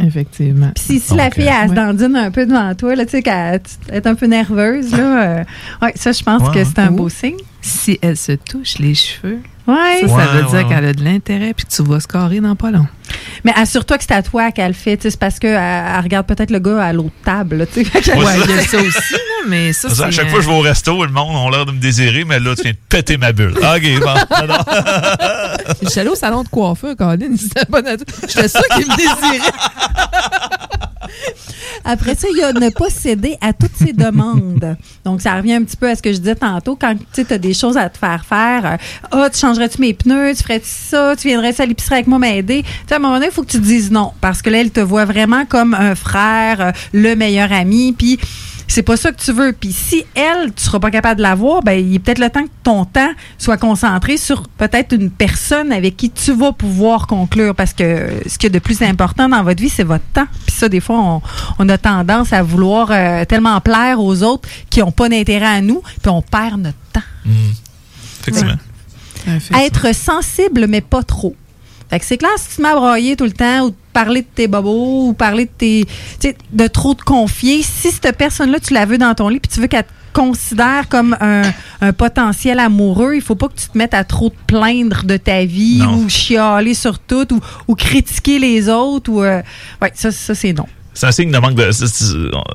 Effectivement. 0.05 0.71
Puis 0.75 0.85
si, 0.85 1.01
si 1.01 1.09
Donc, 1.11 1.19
la 1.19 1.31
fille, 1.31 1.49
euh, 1.49 1.53
elle 1.63 1.71
se 1.71 1.75
dandine 1.75 2.17
un 2.17 2.31
peu 2.31 2.47
devant 2.47 2.75
toi, 2.75 2.95
là, 2.95 3.05
tu 3.05 3.13
sais, 3.13 3.23
qu'elle 3.23 3.61
est 3.91 4.07
un 4.07 4.15
peu 4.15 4.27
nerveuse, 4.27 4.91
là, 4.93 5.23
euh, 5.41 5.45
ouais, 5.83 5.93
ça, 5.97 6.13
je 6.13 6.23
pense 6.23 6.43
Ouais. 6.49 6.55
que 6.55 6.65
c'est 6.65 6.79
un 6.79 6.91
beau 6.91 7.05
Ou 7.05 7.09
signe. 7.09 7.37
Si 7.61 7.99
elle 8.03 8.17
se 8.17 8.33
touche 8.33 8.79
les 8.79 8.95
cheveux, 8.95 9.39
Ouais. 9.67 9.75
ça, 10.03 10.09
ça 10.09 10.15
Ouais, 10.15 10.25
veut 10.43 10.49
dire 10.59 10.69
qu'elle 10.69 10.85
a 10.85 10.93
de 10.93 11.03
l'intérêt 11.05 11.53
puis 11.55 11.67
que 11.67 11.71
tu 11.73 11.83
vas 11.83 12.01
se 12.01 12.07
carrer 12.09 12.41
dans 12.41 12.55
pas 12.57 12.71
long. 12.71 12.87
Mais 13.45 13.53
assure-toi 13.57 13.99
que 13.99 14.05
c'est 14.05 14.15
à 14.15 14.23
toi 14.23 14.51
qu'elle 14.53 14.69
le 14.69 14.73
fait, 14.75 14.97
tu 14.97 15.03
sais, 15.05 15.11
c'est 15.11 15.19
parce 15.21 15.39
qu'elle 15.39 15.51
elle 15.55 16.03
regarde 16.03 16.27
peut-être 16.27 16.51
le 16.51 16.59
gars 16.59 16.83
à 16.83 16.93
l'autre 16.93 17.11
table, 17.25 17.67
Ouais, 17.77 17.85
ça- 17.87 17.95
il 18.15 18.51
y 18.51 18.59
a 18.59 18.63
ça 18.63 18.79
aussi, 18.79 19.13
là, 19.13 19.19
mais 19.49 19.73
ça, 19.73 19.89
Ça, 19.91 20.07
à 20.07 20.11
chaque 20.11 20.27
euh, 20.27 20.31
fois 20.31 20.39
que 20.41 20.45
je 20.45 20.51
vais 20.51 20.57
au 20.57 20.61
resto, 20.61 21.05
le 21.05 21.13
monde 21.13 21.35
a 21.37 21.57
l'air 21.57 21.67
de 21.67 21.73
me 21.73 21.79
désirer, 21.81 22.25
mais 22.25 22.39
là, 22.41 22.55
tu 22.57 22.63
viens 22.63 22.73
de 22.73 22.77
péter 22.89 23.17
ma 23.17 23.33
bulle. 23.33 23.55
OK, 23.57 24.01
bon. 24.01 24.15
Je 25.83 25.89
suis 25.89 26.01
allée 26.01 26.11
au 26.11 26.15
salon 26.15 26.43
de 26.43 26.49
coiffeur, 26.49 26.97
Colin, 26.97 27.37
c'était 27.39 27.65
pas 27.67 27.83
naturel. 27.83 28.15
J'étais 28.29 28.49
sûre 28.49 28.63
qu'il 28.75 28.87
me 28.87 28.97
désirait. 28.97 29.51
Après 31.85 32.15
ça, 32.15 32.27
il 32.31 32.39
y 32.39 32.43
a 32.43 32.53
ne 32.53 32.69
pas 32.71 32.91
céder 32.91 33.37
à 33.41 33.53
toutes 33.53 33.75
ses 33.77 33.93
demandes. 33.93 34.77
Donc, 35.05 35.21
ça 35.23 35.37
revient 35.37 35.55
un 35.55 35.63
petit 35.65 35.77
peu 35.77 35.89
à 35.89 35.95
ce 35.97 36.03
que 36.03 36.13
je 36.13 36.19
disais 36.19 36.35
tantôt. 36.35 36.77
Quand 36.77 36.95
tu 37.15 37.25
as 37.31 37.39
des 37.39 37.55
choses 37.55 37.77
à 37.77 37.89
te 37.89 37.97
faire 37.97 38.25
faire, 38.29 38.67
euh, 38.67 38.77
ah, 39.13 39.31
tu 39.31 39.39
changerais-tu 39.39 39.81
mes 39.81 39.95
pneus, 39.95 40.35
tu 40.37 40.43
ferais-tu 40.43 40.67
ça, 40.69 41.15
tu 41.17 41.29
viendrais-tu 41.29 41.63
à 41.63 41.67
l'épicerie 41.67 41.95
avec 41.97 42.07
moi 42.09 42.19
m'aider. 42.19 42.63
Tu 42.63 42.69
sais, 42.89 42.98
à 42.99 43.01
un 43.01 43.03
moment 43.03 43.15
donné, 43.15 43.27
il 43.27 43.33
faut 43.33 43.43
que 43.43 43.51
tu 43.51 43.59
te 43.59 43.65
dises 43.65 43.91
non. 43.91 44.13
Parce 44.21 44.43
que 44.43 44.51
là, 44.51 44.61
elle 44.61 44.71
te 44.71 44.81
voit 44.81 45.05
vraiment 45.05 45.45
comme 45.47 45.75
un 45.75 45.95
frère, 45.95 46.61
euh, 46.61 46.73
le 46.93 47.15
meilleur 47.15 47.53
ami. 47.53 47.95
Puis, 47.97 48.19
c'est 48.67 48.83
pas 48.83 48.97
ça 48.97 49.13
que 49.13 49.21
tu 49.21 49.33
veux. 49.33 49.53
Puis 49.53 49.73
si 49.73 50.05
elle, 50.15 50.53
tu 50.53 50.65
seras 50.65 50.79
pas 50.79 50.91
capable 50.91 51.17
de 51.17 51.23
la 51.23 51.35
voir, 51.35 51.63
ben 51.63 51.73
il 51.73 51.95
est 51.95 51.99
peut-être 51.99 52.19
le 52.19 52.29
temps 52.29 52.45
que 52.45 52.51
ton 52.63 52.85
temps 52.85 53.11
soit 53.39 53.57
concentré 53.57 54.19
sur 54.19 54.47
peut-être 54.47 54.95
une 54.95 55.11
personne 55.11 55.73
avec 55.73 55.97
qui 55.97 56.11
tu 56.11 56.33
vas 56.33 56.53
pouvoir 56.53 57.07
conclure. 57.07 57.55
Parce 57.55 57.73
que 57.73 58.11
ce 58.27 58.37
qui 58.37 58.47
est 58.47 58.51
de 58.51 58.59
plus 58.59 58.83
important 58.83 59.29
dans 59.29 59.43
votre 59.43 59.63
vie, 59.63 59.71
c'est 59.71 59.85
votre 59.85 60.05
temps. 60.13 60.27
Puis 60.47 60.55
ça, 60.55 60.69
des 60.69 60.81
fois, 60.81 60.99
on, 60.99 61.23
on 61.59 61.69
a 61.71 61.79
tendance 61.79 62.33
à 62.33 62.43
vouloir 62.43 62.91
euh, 62.91 63.25
tellement 63.25 63.59
plaire 63.61 64.01
aux 64.01 64.23
autres 64.23 64.49
qui 64.69 64.83
ont 64.83 64.93
pas 64.93 65.09
d'intérêt 65.09 65.47
à 65.47 65.61
nous, 65.63 65.83
puis 66.03 66.11
on 66.11 66.21
perd 66.21 66.61
notre 66.61 66.77
temps. 66.93 67.01
Effectivement. 68.21 68.59
Être 69.55 69.95
sensible, 69.95 70.67
mais 70.69 70.81
pas 70.81 71.03
trop. 71.03 71.35
Fait 71.91 71.99
que 71.99 72.05
c'est 72.05 72.19
clair, 72.19 72.31
si 72.37 72.57
tu 72.57 72.63
m'as 72.63 72.75
broyé 72.75 73.17
tout 73.17 73.25
le 73.25 73.33
temps, 73.33 73.63
ou 73.67 73.71
de 73.71 73.75
parler 73.93 74.21
de 74.23 74.27
tes 74.35 74.47
bobos, 74.47 75.09
ou 75.09 75.13
parler 75.15 75.47
de 75.47 75.51
tes. 75.57 75.85
tu 76.21 76.29
sais, 76.29 76.37
de 76.53 76.67
trop 76.67 76.95
te 76.95 77.03
confier, 77.03 77.63
si 77.63 77.91
cette 77.91 78.17
personne-là, 78.17 78.61
tu 78.61 78.75
la 78.75 78.85
veux 78.85 78.99
dans 78.99 79.15
ton 79.15 79.29
lit, 79.29 79.41
puis 79.41 79.51
tu 79.53 79.61
veux 79.61 79.67
qu'elle 79.69 79.85
te 79.85 79.89
considère 80.13 80.89
comme 80.89 81.17
un, 81.21 81.43
un 81.81 81.93
potentiel 81.93 82.59
amoureux, 82.59 83.15
il 83.15 83.21
faut 83.23 83.37
pas 83.37 83.49
que 83.49 83.55
tu 83.59 83.69
te 83.69 83.79
mettes 83.79 83.95
à 83.95 84.05
trop 84.05 84.31
te 84.31 84.37
plaindre 84.47 85.05
de 85.05 85.17
ta 85.17 85.45
vie, 85.45 85.79
Non. 85.79 85.95
ou 85.99 86.09
chialer 86.09 86.75
sur 86.75 86.99
tout, 86.99 87.27
ou, 87.33 87.41
ou 87.69 87.75
critiquer 87.75 88.39
les 88.39 88.69
autres, 88.69 89.11
ou. 89.11 89.23
euh, 89.23 89.41
ouais, 89.81 89.93
ça, 89.95 90.11
ça 90.11 90.35
c'est 90.35 90.53
non. 90.53 90.67
C'est 90.93 91.07
un 91.07 91.13
signe 91.13 91.31
de 91.31 91.39
manque 91.39 91.55
de. 91.55 91.71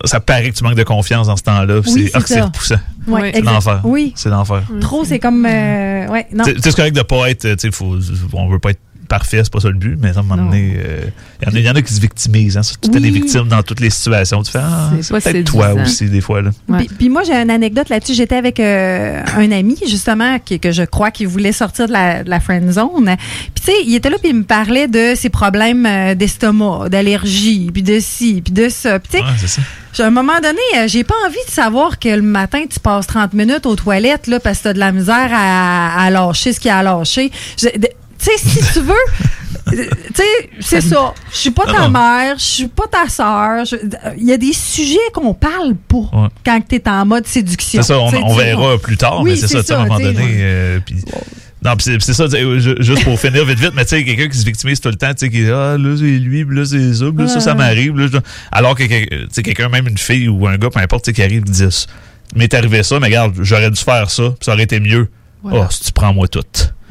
Ça 0.03 0.19
paraît 0.19 0.51
que 0.51 0.55
tu 0.57 0.63
manques 0.65 0.75
de 0.75 0.83
confiance 0.83 1.27
dans 1.27 1.37
ce 1.37 1.43
temps-là. 1.43 1.81
puis 1.81 1.91
Oui, 1.93 2.09
c'est 2.11 2.11
ah, 2.13 2.19
c'est 2.19 2.27
c'est 2.33 2.39
ça. 2.39 2.45
repoussant. 2.45 2.75
Ouais, 3.07 3.31
c'est 3.33 3.41
l'enfer. 3.41 3.81
Oui. 3.85 4.11
C'est 4.17 4.29
l'enfer. 4.29 4.63
Trop, 4.81 5.05
c'est 5.05 5.19
comme. 5.19 5.45
euh, 5.45 6.07
ouais, 6.07 6.27
non. 6.33 6.43
Tu 6.43 6.51
sais, 6.51 6.57
C'est 6.61 6.75
correct 6.75 6.93
de 6.95 7.03
pas 7.03 7.29
être. 7.29 7.47
tu 7.55 7.55
sais, 7.57 7.71
Faut, 7.71 7.95
on 8.33 8.49
veut 8.49 8.59
pas 8.59 8.71
être 8.71 8.81
parfait, 9.17 9.41
c'est 9.43 9.53
pas 9.53 9.59
ça 9.59 9.67
le 9.69 9.75
but, 9.75 9.95
mais 10.01 10.09
à 10.15 10.19
un 10.19 10.23
moment 10.23 10.43
donné, 10.43 10.73
euh, 10.77 11.01
il 11.41 11.47
y 11.47 11.51
en 11.51 11.55
a- 11.55 11.59
il 11.59 11.65
y, 11.65 11.69
en 11.69 11.75
a 11.75 11.81
qui 11.83 11.93
se 11.93 12.01
victimisent. 12.01 12.57
Hein, 12.57 12.63
surtout 12.63 12.89
Oui. 12.93 12.99
des 13.01 13.11
victimes 13.11 13.47
dans 13.47 13.61
toutes 13.61 13.79
les 13.79 13.91
situations. 13.91 14.41
Tu 14.41 14.51
fais, 14.51 14.59
ah, 14.63 14.89
C'est 14.95 15.03
c'est 15.03 15.13
pas 15.13 15.21
peut-être 15.21 15.45
toi 15.45 15.73
aussi, 15.73 16.09
des 16.09 16.19
fois. 16.21 16.41
Là. 16.41 16.49
Puis, 16.79 16.87
puis 16.97 17.09
moi, 17.09 17.21
j'ai 17.23 17.33
une 17.33 17.51
anecdote 17.51 17.89
là-dessus. 17.89 18.15
J'étais 18.15 18.37
avec 18.37 18.59
euh, 18.59 19.21
un 19.37 19.51
ami, 19.51 19.77
justement, 19.87 20.39
qui, 20.39 20.59
que 20.59 20.71
je 20.71 20.81
crois 20.83 21.11
qu'il 21.11 21.27
voulait 21.27 21.51
sortir 21.51 21.87
de 21.87 21.91
la, 21.93 22.23
de 22.23 22.29
la 22.31 22.39
friend 22.39 22.71
zone. 22.71 23.15
Puis, 23.53 23.63
tu 23.65 23.71
sais, 23.71 23.77
il 23.85 23.93
était 23.93 24.09
là, 24.09 24.17
puis 24.19 24.29
il 24.31 24.35
me 24.37 24.43
parlait 24.43 24.87
de 24.87 25.13
ses 25.15 25.29
problèmes 25.29 25.85
euh, 25.85 26.15
d'estomac, 26.15 26.89
d'allergie, 26.89 27.69
puis 27.71 27.83
de 27.83 27.99
ci, 27.99 28.41
puis 28.43 28.51
de 28.53 28.67
ça. 28.69 28.97
Puis, 28.99 29.11
tu 29.11 29.17
sais, 29.19 29.23
Ouais, 29.23 29.29
c'est 29.37 29.47
ça. 29.93 30.03
à 30.03 30.07
un 30.07 30.09
moment 30.09 30.39
donné, 30.41 30.87
j'ai 30.87 31.03
pas 31.03 31.13
envie 31.27 31.35
de 31.47 31.51
savoir 31.51 31.99
que 31.99 32.09
le 32.09 32.21
matin, 32.23 32.63
tu 32.67 32.79
passes 32.79 33.05
30 33.07 33.33
minutes 33.33 33.65
aux 33.67 33.75
toilettes, 33.75 34.25
là, 34.27 34.39
parce 34.39 34.57
que 34.59 34.63
t'as 34.63 34.73
de 34.73 34.79
la 34.79 34.91
misère 34.91 35.29
à, 35.31 36.03
à 36.03 36.09
lâcher 36.09 36.51
ce 36.53 36.59
qu'il 36.59 36.69
y 36.69 36.71
a 36.71 36.77
à 36.79 36.83
lâcher. 36.83 37.31
Je- 37.61 37.77
de- 37.79 37.89
Tu 38.19 38.25
sais, 38.25 38.37
si 38.37 38.73
tu 38.73 38.79
veux, 38.79 38.93
euh, 38.93 39.85
tu 40.07 40.13
sais, 40.15 40.49
c'est 40.59 40.81
ça. 40.81 41.13
Je 41.31 41.37
suis 41.37 41.51
pas 41.51 41.65
Non, 41.65 41.73
ta 41.73 41.89
mère, 41.89 42.35
je 42.37 42.43
suis 42.43 42.67
pas 42.67 42.85
ta 42.89 43.07
sœur. 43.09 43.63
Il 44.17 44.25
y 44.25 44.31
a 44.31 44.37
des 44.37 44.53
sujets 44.53 44.97
qu'on 45.13 45.33
parle 45.33 45.75
pas 45.75 46.29
quand 46.45 46.61
tu 46.67 46.75
es 46.75 46.89
en 46.89 47.05
mode 47.05 47.27
séduction. 47.27 47.81
C'est 47.81 47.87
ça, 47.87 47.99
on, 47.99 48.35
verra 48.35 48.77
plus 48.77 48.97
tard, 48.97 49.21
Oui, 49.21 49.31
mais 49.31 49.35
c'est 49.35 49.47
ça, 49.47 49.59
tu 49.61 49.65
sais, 49.67 49.73
à 49.73 49.79
un 49.81 49.83
ça, 49.83 49.87
moment 49.87 49.99
donné. 49.99 50.17
ouais. 50.19 50.31
euh, 50.39 50.79
puis- 50.85 51.03
non, 51.63 51.71
c'est 51.79 52.13
ça, 52.13 52.25
ju- 52.27 52.75
juste 52.79 53.05
pour 53.05 53.17
finir 53.17 53.45
vite, 53.45 53.57
vite, 53.57 53.71
mais 53.73 53.85
tu 53.85 53.91
sais, 53.95 54.03
quelqu'un 54.03 54.27
qui 54.27 54.37
se 54.37 54.43
victimise 54.45 54.81
tout 54.81 54.89
le 54.89 54.95
temps, 54.95 55.13
tu 55.13 55.25
sais, 55.25 55.29
qui 55.29 55.43
dit, 55.45 55.49
ah, 55.49 55.77
là, 55.77 55.95
c'est 55.97 56.03
lui, 56.03 56.45
là, 56.49 56.65
c'est 56.65 56.93
ça, 56.93 57.05
là, 57.17 57.27
ça, 57.27 57.39
ça 57.39 57.55
m'arrive. 57.55 57.95
Alors 58.51 58.75
que, 58.75 58.83
tu 58.83 59.27
sais, 59.31 59.43
quelqu'un, 59.43 59.69
même 59.69 59.87
une 59.87 59.97
fille 59.97 60.27
ou 60.27 60.45
un 60.45 60.57
gars, 60.57 60.69
peu 60.69 60.79
importe, 60.81 61.11
qui 61.13 61.23
arrive, 61.23 61.43
qui 61.43 61.51
dit, 61.51 61.85
m'est 62.35 62.53
arrivé 62.53 62.83
ça, 62.83 62.99
mais 62.99 63.07
regarde, 63.07 63.35
j'aurais 63.41 63.71
dû 63.71 63.79
faire 63.81 64.09
ça, 64.11 64.23
puis 64.31 64.39
ça 64.45 64.53
aurait 64.53 64.63
été 64.63 64.79
mieux. 64.81 65.09
Voilà. 65.41 65.67
Oh, 65.69 65.71
si 65.71 65.83
tu 65.85 65.91
prends 65.93 66.13
moi 66.13 66.27
tout. 66.27 66.41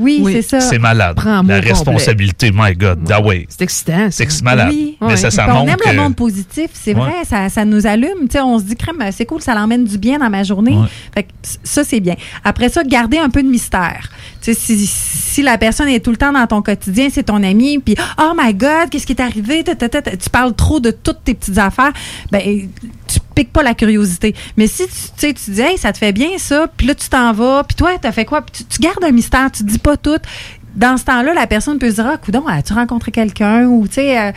Oui, 0.03 0.23
c'est 0.33 0.43
ça. 0.43 0.61
C'est 0.61 0.79
malade. 0.79 1.17
Prends-moi 1.17 1.55
La 1.55 1.61
complet. 1.61 1.73
responsabilité, 1.73 2.51
my 2.53 2.75
God, 2.75 3.05
that 3.05 3.23
way. 3.23 3.47
C'est 3.49 3.63
excitant. 3.63 4.09
C'est 4.11 4.43
malade. 4.43 4.71
Oui. 4.71 4.97
Mais 5.01 5.17
ça, 5.17 5.31
ça 5.31 5.47
on 5.55 5.67
aime 5.67 5.77
le 5.87 5.97
monde 5.97 6.17
positif, 6.17 6.71
c'est 6.75 6.95
vrai, 6.95 7.25
ça, 7.25 7.49
ça 7.49 7.65
nous 7.65 7.87
allume. 7.87 8.29
Tu 8.29 8.33
sais, 8.33 8.41
on 8.41 8.59
se 8.59 8.65
dit, 8.65 8.77
crème, 8.77 9.03
c'est 9.13 9.27
cool, 9.27 9.41
ça 9.41 9.55
l'emmène 9.55 9.85
du 9.85 9.99
bien 9.99 10.19
dans 10.19 10.31
ma 10.31 10.43
journée. 10.43 10.77
Fait 11.15 11.25
que 11.25 11.29
ça, 11.63 11.85
c'est 11.85 12.01
bien. 12.01 12.17
Après 12.45 12.69
ça, 12.69 12.83
garder 12.85 13.19
un 13.19 13.31
peu 13.31 13.43
de 13.43 13.49
mystère. 13.49 14.11
Si, 14.41 14.55
si 14.55 15.43
la 15.43 15.57
personne 15.57 15.89
est 15.89 16.01
tout 16.01 16.11
le 16.11 16.17
temps 16.17 16.33
dans 16.33 16.47
ton 16.47 16.63
quotidien, 16.63 17.09
c'est 17.11 17.25
ton 17.25 17.43
ami, 17.43 17.79
puis 17.79 17.95
oh 18.19 18.33
my 18.37 18.53
God, 18.53 18.91
qu'est-ce 18.91 19.07
qui 19.07 19.13
est 19.13 19.21
arrivé? 19.21 19.63
Tu 19.65 20.31
parles 20.31 20.55
trop 20.55 20.81
de 20.81 20.91
toutes 20.91 21.25
tes 21.25 21.35
petites 21.35 21.59
affaires, 21.59 21.93
ben 22.31 22.69
tu 23.33 23.43
piques 23.43 23.53
pas 23.53 23.63
la 23.63 23.75
curiosité. 23.75 24.35
Mais 24.57 24.67
si 24.67 24.85
tu, 24.85 24.93
tu 24.93 25.11
sais, 25.17 25.35
tu 25.35 25.51
dis, 25.51 25.61
hey, 25.61 25.79
ça 25.79 25.93
te 25.93 25.99
fait 25.99 26.13
bien 26.13 26.39
ça, 26.39 26.67
puis 26.77 26.87
là, 26.87 26.95
tu 26.95 27.09
t'en 27.09 27.33
vas, 27.33 27.65
puis 27.65 27.77
toi, 27.77 27.91
t'as 28.01 28.13
fait 28.13 28.25
quoi? 28.25 28.43
Puis 28.43 28.63
tu, 28.63 28.65
tu 28.65 28.81
gardes 28.81 29.05
un 29.05 29.11
mystère, 29.11 29.51
tu 29.51 29.63
dis 29.65 29.79
pas 29.79 29.97
tout. 29.97 30.19
Dans 30.75 30.97
ce 30.97 31.05
temps-là, 31.05 31.35
la 31.35 31.47
personne 31.47 31.79
peut 31.79 31.91
se 31.91 31.97
dire, 31.97 32.07
ah, 32.07 32.17
coudon, 32.17 32.47
as-tu 32.47 32.73
rencontré 32.73 33.11
quelqu'un? 33.11 33.67
Ou, 33.67 33.87
tu 33.87 33.95
sais, 33.95 34.19
euh, 34.19 34.33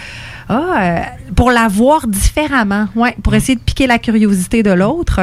ah, 0.50 0.56
euh, 0.80 1.00
pour 1.36 1.52
la 1.52 1.68
voir 1.68 2.08
différemment, 2.08 2.88
ouais, 2.96 3.16
pour 3.24 3.34
essayer 3.34 3.56
de 3.56 3.62
piquer 3.62 3.88
la 3.88 4.00
curiosité 4.00 4.62
de 4.64 4.72
l'autre. 4.72 5.22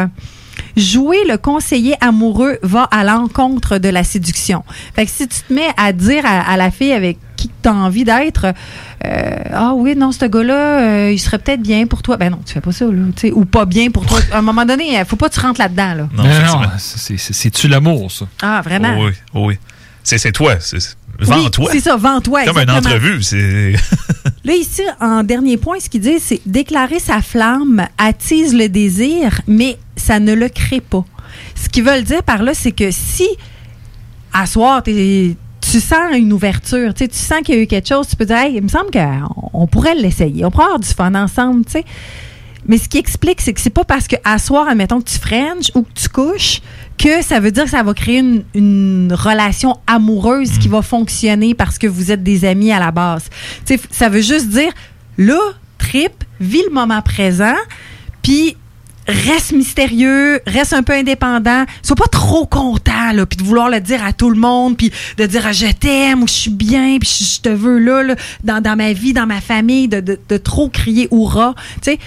Jouer 0.77 1.19
le 1.29 1.37
conseiller 1.39 1.95
amoureux 2.01 2.59
va 2.63 2.85
à 2.85 3.05
l'encontre 3.05 3.79
de 3.79 3.89
la 3.89 4.05
séduction. 4.05 4.65
Fait 4.95 5.05
que 5.07 5.11
si 5.11 5.29
tu 5.29 5.41
te 5.41 5.53
mets 5.53 5.69
à 5.77 5.93
dire 5.93 6.25
à, 6.27 6.41
à 6.51 6.57
la 6.57 6.71
fille 6.71 6.93
avec 6.93 7.19
qui 7.37 7.49
tu 7.63 7.69
as 7.69 7.75
envie 7.75 8.05
d'être, 8.05 8.47
euh, 9.05 9.37
ah 9.53 9.73
oui, 9.75 9.95
non, 9.97 10.13
ce 10.13 10.25
gars-là, 10.27 10.55
euh, 10.81 11.11
il 11.13 11.19
serait 11.19 11.39
peut-être 11.39 11.63
bien 11.63 11.87
pour 11.87 12.03
toi. 12.03 12.17
Ben 12.17 12.31
non, 12.31 12.39
tu 12.47 12.53
fais 12.53 12.61
pas 12.61 12.73
ça, 12.73 12.85
là, 12.87 13.31
ou 13.33 13.45
pas 13.45 13.65
bien 13.65 13.91
pour 13.91 14.07
toi. 14.07 14.21
À 14.33 14.39
un 14.39 14.43
moment 14.43 14.65
donné, 14.65 14.97
il 14.99 15.05
faut 15.05 15.17
pas 15.17 15.29
que 15.29 15.35
tu 15.35 15.41
rentres 15.41 15.61
là-dedans, 15.61 15.95
là. 15.95 16.09
Non, 16.15 16.23
Non, 16.25 16.63
c'est-tu 16.79 17.69
l'amour, 17.69 18.11
ça? 18.13 18.27
Ah, 18.41 18.61
vraiment? 18.65 18.95
Oh 18.99 19.07
oui, 19.07 19.13
oh 19.35 19.47
oui. 19.47 19.59
C'est 20.05 20.19
c'est 20.19 20.33
toi. 20.33 20.57
c'est- 20.61 20.97
Oui, 21.29 21.43
Vends-toi. 21.45 21.69
c'est 21.73 21.81
ça, 21.81 21.97
vends-toi. 21.97 22.45
Comme 22.45 22.59
une 22.59 22.71
entrevue. 22.71 23.23
C'est. 23.23 23.73
Là, 24.45 24.55
ici, 24.55 24.83
en 25.01 25.23
dernier 25.23 25.57
point, 25.57 25.79
ce 25.81 25.89
qu'il 25.89 26.01
dit, 26.01 26.19
c'est 26.21 26.41
déclarer 26.47 26.99
sa 26.99 27.23
flamme 27.23 27.87
attise 27.99 28.55
le 28.55 28.69
désir, 28.69 29.41
mais 29.47 29.79
ça 29.97 30.19
ne 30.19 30.35
le 30.35 30.49
crée 30.49 30.81
pas. 30.81 31.05
Ce 31.55 31.69
qu'ils 31.69 31.85
veulent 31.85 32.03
dire 32.03 32.23
par 32.25 32.43
là, 32.43 32.53
c'est 32.55 32.73
que 32.73 32.91
si, 32.91 33.29
à 34.33 34.47
soir, 34.47 34.83
t'es- 34.83 35.37
tu 35.61 35.81
sens 35.81 36.13
une 36.17 36.33
ouverture, 36.33 36.93
tu 36.93 37.07
sens 37.13 37.41
qu'il 37.45 37.55
y 37.55 37.59
a 37.59 37.61
eu 37.63 37.67
quelque 37.67 37.89
chose, 37.89 38.09
tu 38.09 38.17
peux 38.17 38.25
dire, 38.27 38.37
hey, 38.37 38.57
il 38.57 38.63
me 38.63 38.69
semble 38.69 38.91
qu'on 38.91 39.51
on 39.53 39.67
pourrait 39.67 39.95
l'essayer, 39.95 40.45
on 40.45 40.51
pourrait 40.51 40.65
avoir 40.65 40.81
du 40.81 40.89
fun 40.89 41.15
ensemble, 41.15 41.65
tu 41.65 41.73
sais. 41.73 41.85
Mais 42.67 42.79
ce 42.79 42.89
qui 42.89 42.99
explique, 42.99 43.41
c'est 43.41 43.53
que 43.53 43.61
c'est 43.61 43.71
pas 43.71 43.85
parce 43.85 44.07
que 44.07 44.17
à 44.25 44.39
soir, 44.39 44.69
admettons 44.69 45.01
que 45.01 45.09
tu 45.09 45.19
frenches 45.19 45.71
ou 45.75 45.83
que 45.83 45.91
tu 45.95 46.09
couches, 46.09 46.61
que 46.99 47.23
ça 47.23 47.41
veut 47.41 47.51
dire 47.51 47.65
que 47.65 47.71
ça 47.71 47.83
va 47.83 47.95
créer 47.95 48.19
une, 48.19 48.45
une 48.55 49.13
relation 49.13 49.77
amoureuse 49.87 50.59
qui 50.59 50.69
va 50.69 50.83
fonctionner 50.83 51.55
parce 51.55 51.79
que 51.79 51.87
vous 51.87 52.11
êtes 52.11 52.23
des 52.23 52.45
amis 52.45 52.73
à 52.73 52.79
la 52.79 52.91
base. 52.91 53.29
Ça 53.91 54.09
veut 54.09 54.21
juste 54.21 54.49
dire, 54.49 54.73
là, 55.19 55.39
trip, 55.79 56.13
vis 56.41 56.63
le 56.69 56.73
moment 56.73 57.03
présent, 57.03 57.57
puis 58.23 58.57
reste 59.09 59.53
mystérieux, 59.53 60.41
reste 60.47 60.73
un 60.73 60.83
peu 60.83 60.93
indépendant, 60.93 61.65
sois 61.83 61.97
pas 61.97 62.07
trop 62.07 62.47
content 62.47 63.13
là, 63.13 63.27
puis 63.27 63.37
de 63.37 63.43
vouloir 63.43 63.69
le 63.69 63.81
dire 63.81 64.05
à 64.05 64.13
tout 64.13 64.31
le 64.31 64.39
monde, 64.39 64.77
puis 64.77 64.93
de 65.19 65.27
dire 65.27 65.43
ah, 65.45 65.53
je 65.53 65.67
t'aime 65.73 66.23
ou 66.23 66.29
je 66.29 66.33
suis 66.33 66.51
bien, 66.51 66.99
puis 67.01 67.11
je, 67.19 67.25
je 67.25 67.41
te 67.41 67.49
veux 67.49 67.79
là, 67.79 68.03
là, 68.03 68.15
dans, 68.45 68.63
dans 68.63 68.77
ma 68.77 68.93
vie, 68.93 69.13
dans 69.13 69.27
ma 69.27 69.41
famille, 69.41 69.89
de, 69.89 70.01
de, 70.01 70.19
de 70.29 70.37
trop 70.37 70.69
crier 70.69 71.09
hurrah, 71.11 71.55
tu 71.83 71.93
sais. 71.93 71.99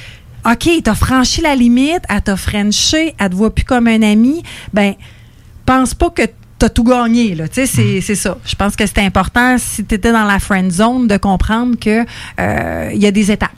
OK, 0.46 0.70
t'as 0.84 0.96
franchi 0.96 1.42
la 1.42 1.56
limite, 1.56 2.02
elle 2.10 2.22
t'a 2.22 2.38
frenché, 2.38 3.16
elle 3.20 3.30
te 3.30 3.36
voit 3.36 3.54
plus 3.54 3.66
comme 3.66 3.88
un 3.88 4.02
ami, 4.02 4.44
ben 4.74 4.94
pense 5.66 5.94
pas 5.96 6.10
que 6.12 6.22
t'as 6.60 6.70
tout 6.70 6.84
gagné 6.84 7.34
là, 7.36 7.48
tu 7.48 7.56
sais, 7.56 7.66
c'est 7.66 8.02
c'est 8.02 8.16
ça. 8.16 8.38
Je 8.46 8.56
pense 8.56 8.76
que 8.76 8.86
c'est 8.86 9.00
important 9.00 9.58
si 9.58 9.84
t'étais 9.84 10.12
dans 10.12 10.26
la 10.26 10.40
friend 10.40 10.72
zone 10.72 11.08
de 11.08 11.18
comprendre 11.18 11.78
que 11.80 12.06
euh, 12.40 12.92
il 12.94 13.02
y 13.02 13.08
a 13.08 13.12
des 13.12 13.32
étapes. 13.32 13.52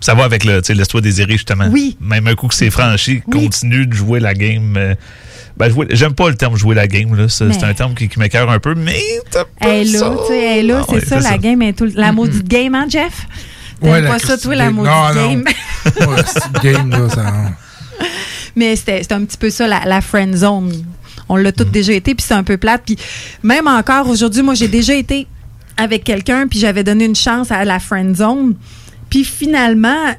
Ça 0.00 0.14
va 0.14 0.24
avec 0.24 0.44
le, 0.44 0.62
tu 0.62 0.68
sais, 0.68 0.74
laisse-toi 0.74 1.02
désirer, 1.02 1.32
justement. 1.32 1.66
Oui. 1.70 1.98
Même 2.00 2.26
un 2.26 2.34
coup 2.34 2.48
que 2.48 2.54
c'est 2.54 2.70
franchi, 2.70 3.22
Oui. 3.26 3.42
continue 3.42 3.86
de 3.86 3.92
jouer 3.92 4.18
la 4.18 4.32
game. 4.32 4.74
euh, 4.78 4.94
ben, 5.58 5.70
j'aime 5.90 6.14
pas 6.14 6.30
le 6.30 6.36
terme 6.36 6.56
jouer 6.56 6.74
la 6.74 6.86
game, 6.86 7.14
là. 7.14 7.28
C'est 7.28 7.62
un 7.64 7.74
terme 7.74 7.94
qui, 7.94 8.08
qui 8.08 8.18
m'écœure 8.18 8.48
un 8.50 8.58
peu, 8.60 8.74
mais 8.74 8.98
t'as 9.30 9.44
pas 9.44 9.68
Elle 9.68 9.88
est 9.94 9.98
là, 9.98 10.14
tu 10.22 10.26
sais, 10.28 10.42
elle 10.42 10.58
est 10.58 10.72
là, 10.72 10.86
c'est 10.88 11.04
ça, 11.04 11.20
la 11.20 11.36
game 11.36 11.62
tout 11.74 11.86
La 11.94 12.12
maudite 12.12 12.48
game, 12.48 12.74
hein, 12.74 12.86
Jeff? 12.88 13.26
Ouais, 13.82 14.02
pas 14.02 14.18
ça, 14.18 14.36
toi, 14.36 14.54
la 14.54 14.70
maudite 14.70 14.92
Non, 14.92 15.14
non. 15.14 15.28
game? 15.28 15.44
Ouais, 16.06 16.62
game, 16.62 16.90
là, 16.90 17.08
ça. 17.08 17.32
Mais 18.56 18.76
c'était 18.76 19.12
un 19.12 19.24
petit 19.24 19.38
peu 19.38 19.50
ça, 19.50 19.66
la, 19.66 19.84
la 19.86 20.00
friend 20.00 20.34
zone. 20.36 20.84
On 21.28 21.36
l'a 21.36 21.52
toutes 21.52 21.70
déjà 21.70 21.92
été, 21.92 22.14
puis 22.14 22.24
c'est 22.26 22.34
un 22.34 22.42
peu 22.42 22.56
plate. 22.58 22.82
Puis 22.84 22.96
même 23.42 23.66
encore 23.68 24.08
aujourd'hui, 24.08 24.42
moi, 24.42 24.54
j'ai 24.54 24.68
déjà 24.68 24.94
été 24.94 25.26
avec 25.76 26.04
quelqu'un, 26.04 26.46
puis 26.48 26.58
j'avais 26.58 26.84
donné 26.84 27.04
une 27.06 27.16
chance 27.16 27.50
à 27.50 27.64
la 27.64 27.78
friend 27.78 28.16
zone. 28.16 28.54
Puis 29.08 29.24
finalement, 29.24 30.14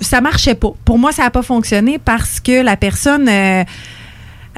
ça 0.00 0.20
marchait 0.20 0.54
pas. 0.54 0.70
Pour 0.84 0.98
moi, 0.98 1.12
ça 1.12 1.24
n'a 1.24 1.30
pas 1.30 1.42
fonctionné 1.42 1.98
parce 1.98 2.40
que 2.40 2.62
la 2.62 2.76
personne, 2.76 3.28
euh, 3.28 3.64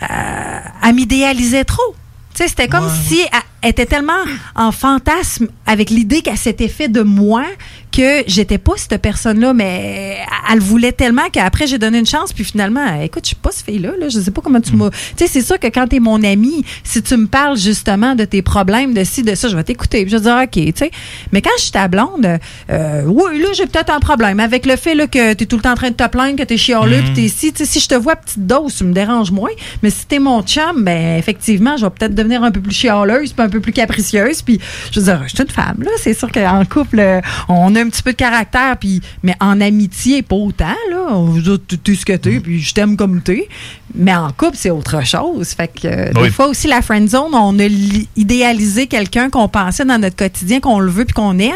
euh, 0.03 0.59
elle 0.85 0.95
m'idéalisait 0.95 1.65
trop. 1.65 1.95
C'était 2.35 2.69
comme 2.69 2.89
si 3.07 3.21
elle 3.21 3.41
était 3.63 3.87
tellement 3.87 4.13
en 4.55 4.73
fantasme 4.73 5.49
avec 5.67 5.91
l'idée 5.91 6.21
qu'elle 6.23 6.37
s'était 6.37 6.69
fait 6.69 6.89
de 6.89 7.03
moi 7.03 7.45
que 7.93 8.23
j'étais 8.27 8.57
pas 8.57 8.73
cette 8.77 9.03
personne-là, 9.03 9.53
mais 9.53 10.17
elle 10.51 10.61
voulait 10.61 10.93
tellement 10.93 11.29
qu'après 11.31 11.67
j'ai 11.67 11.77
donné 11.77 11.99
une 11.99 12.07
chance, 12.07 12.33
puis 12.33 12.43
finalement, 12.43 12.81
écoute, 13.03 13.25
je 13.25 13.29
suis 13.29 13.37
pas 13.37 13.51
ce 13.53 13.63
fille-là, 13.63 13.91
là, 14.01 14.09
je 14.09 14.19
sais 14.19 14.31
pas 14.31 14.41
comment 14.41 14.63
tu 14.63 14.75
m'as. 14.77 14.89
Tu 14.91 14.97
sais, 15.19 15.27
c'est 15.27 15.43
sûr 15.43 15.59
que 15.59 15.67
quand 15.67 15.87
t'es 15.89 16.01
mon 16.01 16.23
ami, 16.25 16.65
si 16.85 17.03
tu 17.03 17.15
me 17.19 17.27
parles 17.27 17.59
justement 17.59 18.15
de 18.15 18.25
tes 18.25 18.41
problèmes, 18.41 18.95
de 18.95 19.05
ci, 19.05 19.23
de 19.23 19.35
ça, 19.35 19.49
je 19.49 19.57
vais 19.57 19.63
t'écouter, 19.65 20.03
puis 20.05 20.11
je 20.11 20.17
vais 20.17 20.23
dire, 20.23 20.41
OK, 20.43 20.53
tu 20.53 20.73
sais. 20.75 20.91
Mais 21.33 21.43
quand 21.43 21.51
je 21.59 21.65
suis 21.65 21.73
ta 21.73 21.87
blonde, 21.89 22.39
euh, 22.71 23.03
oui, 23.07 23.39
là, 23.43 23.49
j'ai 23.53 23.67
peut-être 23.67 23.91
un 23.93 24.01
problème 24.01 24.41
avec 24.41 24.65
le 24.65 24.77
fait 24.77 24.95
là, 24.95 25.07
que 25.07 25.35
t'es 25.35 25.45
tout 25.45 25.57
le 25.57 25.63
temps 25.63 25.73
en 25.73 25.77
train 25.77 25.91
de 25.91 25.95
te 25.95 26.09
plaindre, 26.09 26.37
que 26.39 26.45
t'es 26.45 26.57
chialeux, 26.57 26.97
Mhm. 26.97 27.05
puis 27.05 27.13
t'es 27.25 27.29
si, 27.29 27.53
tu 27.53 27.59
sais, 27.67 27.71
si 27.71 27.79
je 27.81 27.89
te 27.89 27.95
vois 27.95 28.17
petite 28.17 28.47
dose, 28.47 28.75
tu 28.75 28.85
me 28.85 28.95
déranges 28.95 29.31
moins, 29.31 29.51
mais 29.83 29.91
si 29.91 30.07
t'es 30.07 30.19
mon 30.19 30.41
chum, 30.43 30.83
ben 30.83 31.19
effectivement, 31.19 31.77
je 31.77 31.85
vais 31.85 31.91
peut-être 31.91 32.15
devenir 32.15 32.43
un 32.43 32.51
peu 32.51 32.61
plus 32.63 32.73
chialeuse, 32.75 33.35
puis 33.35 33.45
un 33.45 33.51
peu 33.53 33.61
plus 33.61 33.73
capricieuse, 33.73 34.43
puis 34.43 34.59
je 34.91 34.99
veux 35.01 35.07
dire, 35.07 35.23
je 35.25 35.29
suis 35.35 35.43
une 35.43 35.49
femme, 35.51 35.77
là, 35.83 35.91
c'est 35.99 36.15
sûr 36.15 36.31
qu'en 36.33 36.65
couple, 36.65 36.99
euh, 36.99 37.21
on 37.49 37.75
a 37.77 37.81
un 37.81 37.89
petit 37.89 38.03
peu 38.03 38.13
de 38.13 38.17
caractère, 38.17 38.77
puis 38.79 39.01
mais 39.23 39.35
en 39.41 39.61
amitié, 39.61 40.23
pas 40.23 40.35
autant, 40.37 40.75
là, 40.91 41.07
on 41.11 41.25
vous 41.27 41.41
dit, 41.41 41.79
t'es 41.79 41.95
ce 41.95 42.05
que 42.05 42.15
t'es, 42.17 42.41
puis 42.41 42.61
je 42.61 42.75
t'aime 42.75 42.97
comme 42.97 43.23
t'es, 43.23 43.49
mais 43.95 44.15
en 44.15 44.31
couple, 44.33 44.57
c'est 44.57 44.71
autre 44.71 45.05
chose, 45.07 45.49
fait 45.51 45.69
que 45.69 45.87
euh, 45.87 46.11
Oui. 46.17 46.23
des 46.25 46.31
fois 46.31 46.49
aussi, 46.49 46.67
la 46.67 46.83
friend 46.83 47.09
zone, 47.09 47.35
on 47.35 47.59
a 47.59 47.69
li- 47.69 48.09
idéalisé 48.17 48.87
quelqu'un 48.87 49.31
qu'on 49.31 49.49
pensait 49.49 49.85
dans 49.85 49.99
notre 49.99 50.17
quotidien, 50.17 50.61
qu'on 50.61 50.79
le 50.81 50.91
veut 50.91 51.05
puis 51.05 51.15
qu'on 51.15 51.39
aime, 51.39 51.53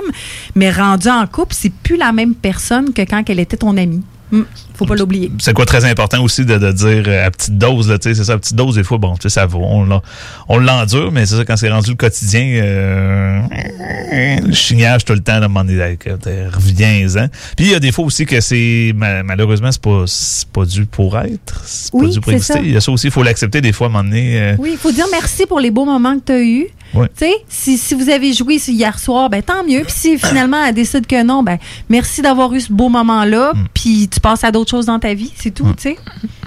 mais 0.54 0.70
rendu 0.70 1.08
en 1.08 1.26
couple, 1.26 1.54
c'est 1.54 1.72
plus 1.72 1.96
la 1.96 2.12
même 2.12 2.34
personne 2.34 2.92
que 2.92 3.02
quand 3.02 3.22
elle 3.28 3.40
était 3.40 3.56
ton 3.56 3.76
amie. 3.76 4.02
Hmm, 4.32 4.42
faut 4.74 4.86
pas 4.86 4.96
l'oublier. 4.96 5.30
c'est 5.38 5.52
quoi 5.52 5.66
très 5.66 5.84
important 5.84 6.20
aussi 6.22 6.44
de, 6.44 6.58
de 6.58 6.72
dire 6.72 7.04
euh, 7.06 7.26
à 7.26 7.30
petite 7.30 7.56
dose, 7.58 7.88
là, 7.88 7.96
tu 7.98 8.08
sais, 8.08 8.14
c'est 8.16 8.24
ça, 8.24 8.32
à 8.32 8.38
petite 8.38 8.56
dose, 8.56 8.74
des 8.74 8.82
fois, 8.82 8.98
bon, 8.98 9.14
tu 9.14 9.22
sais, 9.22 9.28
ça 9.28 9.46
va, 9.46 9.56
on, 9.58 9.84
l'en- 9.84 10.02
on 10.48 10.58
l'endure, 10.58 11.12
mais 11.12 11.26
c'est 11.26 11.36
ça, 11.36 11.44
quand 11.44 11.56
c'est 11.56 11.70
rendu 11.70 11.90
le 11.90 11.96
quotidien, 11.96 12.42
euh, 12.42 13.40
le 14.44 14.52
chignage 14.52 15.04
tout 15.04 15.12
le 15.12 15.20
temps, 15.20 15.38
là, 15.38 15.46
reviens-en. 15.46 17.28
Puis 17.56 17.66
il 17.66 17.70
y 17.70 17.74
a 17.74 17.80
des 17.80 17.92
fois 17.92 18.04
aussi 18.04 18.26
que 18.26 18.40
c'est, 18.40 18.92
ma- 18.96 19.22
malheureusement, 19.22 19.70
c'est 19.72 19.80
pas, 19.80 20.04
c'est 20.06 20.48
pas 20.48 20.64
dû 20.64 20.86
pour 20.86 21.16
être, 21.18 21.62
c'est 21.64 21.90
Oui, 21.94 22.06
pas 22.08 22.12
dû 22.12 22.20
pour 22.20 22.32
exister. 22.32 22.60
Il 22.62 22.72
y 22.72 22.76
a 22.76 22.80
ça 22.80 22.92
aussi, 22.92 23.06
il 23.08 23.12
faut 23.12 23.22
l'accepter 23.22 23.60
des 23.60 23.72
fois, 23.72 23.86
à 23.86 23.90
un 23.90 23.92
moment 23.92 24.04
donné. 24.04 24.40
euh, 24.40 24.56
Oui, 24.58 24.70
il 24.72 24.78
faut 24.78 24.92
dire 24.92 25.06
merci 25.10 25.46
pour 25.46 25.60
les 25.60 25.70
beaux 25.70 25.84
moments 25.84 26.18
que 26.18 26.24
tu 26.26 26.32
as 26.32 26.42
eus. 26.42 26.66
Ouais. 26.94 27.08
Tu 27.08 27.26
sais, 27.26 27.34
si, 27.48 27.78
si 27.78 27.94
vous 27.94 28.08
avez 28.08 28.32
joué 28.32 28.56
hier 28.56 28.98
soir, 28.98 29.28
ben 29.30 29.42
tant 29.42 29.64
mieux. 29.64 29.82
Puis 29.82 29.94
si 29.94 30.18
finalement 30.26 30.64
elle 30.64 30.74
décide 30.74 31.06
que 31.06 31.22
non, 31.22 31.42
ben 31.42 31.58
merci 31.88 32.22
d'avoir 32.22 32.52
eu 32.54 32.60
ce 32.60 32.72
beau 32.72 32.88
moment-là. 32.88 33.52
Hmm. 33.54 33.66
Puis 33.74 34.08
tu 34.08 34.20
passes 34.20 34.44
à 34.44 34.50
d'autres 34.50 34.70
choses 34.70 34.86
dans 34.86 34.98
ta 34.98 35.14
vie, 35.14 35.32
c'est 35.36 35.52
tout, 35.52 35.72
tu 35.76 35.82
sais. 35.82 35.96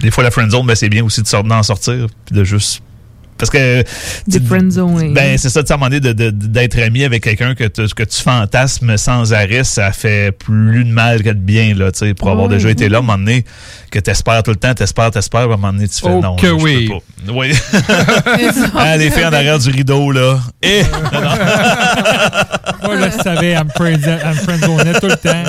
Des 0.00 0.10
fois, 0.10 0.24
la 0.24 0.30
friend 0.30 0.50
zone, 0.50 0.66
ben, 0.66 0.74
c'est 0.74 0.88
bien 0.88 1.04
aussi 1.04 1.22
de 1.22 1.26
sortir, 1.26 2.06
puis 2.26 2.34
de 2.34 2.44
juste. 2.44 2.82
Parce 3.40 3.50
que. 3.50 3.82
Des. 4.28 4.38
Ben, 5.12 5.36
c'est 5.38 5.48
ça, 5.48 5.62
tu 5.62 5.66
sais, 5.68 5.72
à 5.72 5.76
un 5.76 5.78
moment 5.78 5.90
donné, 5.90 6.30
d'être 6.32 6.78
ami 6.78 7.04
avec 7.04 7.24
quelqu'un 7.24 7.54
que, 7.54 7.64
tu- 7.64 7.88
que 7.94 8.02
tu 8.04 8.20
fantasmes 8.22 8.96
sans 8.96 9.32
arrêt, 9.32 9.64
ça 9.64 9.90
fait 9.92 10.30
plus 10.32 10.84
de 10.84 10.92
mal 10.92 11.22
que 11.22 11.30
de 11.30 11.34
bien, 11.34 11.74
là, 11.74 11.90
tu 11.90 11.98
sais, 12.00 12.14
pour 12.14 12.28
avoir 12.30 12.46
Oui, 12.48 12.54
déjà 12.54 12.70
été 12.70 12.88
là, 12.88 12.98
à 12.98 13.00
un 13.00 13.02
moment 13.02 13.18
donné, 13.18 13.44
que 13.90 13.98
t'espères 13.98 14.42
tout 14.42 14.50
le 14.52 14.56
temps, 14.56 14.74
t'espères, 14.74 15.10
t'espères, 15.10 15.40
à 15.40 15.44
un 15.44 15.48
moment 15.48 15.72
donné, 15.72 15.88
tu 15.88 16.00
fais 16.00 16.08
Oh 16.10 16.20
non. 16.20 16.36
que 16.36 16.46
oui. 16.48 16.88
peux 16.88 16.94
pas. 16.94 17.32
Oui. 17.32 17.52
ah, 18.76 18.96
les 18.96 19.10
filles 19.10 19.24
en 19.26 19.32
arrière 19.32 19.58
du 19.58 19.70
rideau, 19.70 20.12
là. 20.12 20.38
Eh! 20.62 20.82
Moi, 22.82 22.96
je 22.96 23.22
savais, 23.22 23.48
elle 23.50 23.64
me 23.64 23.70
friend- 23.70 24.18
elle 24.22 24.28
me 24.28 24.34
friendzonait 24.34 24.92
tout 25.00 25.06
le 25.06 25.16
temps. 25.16 25.44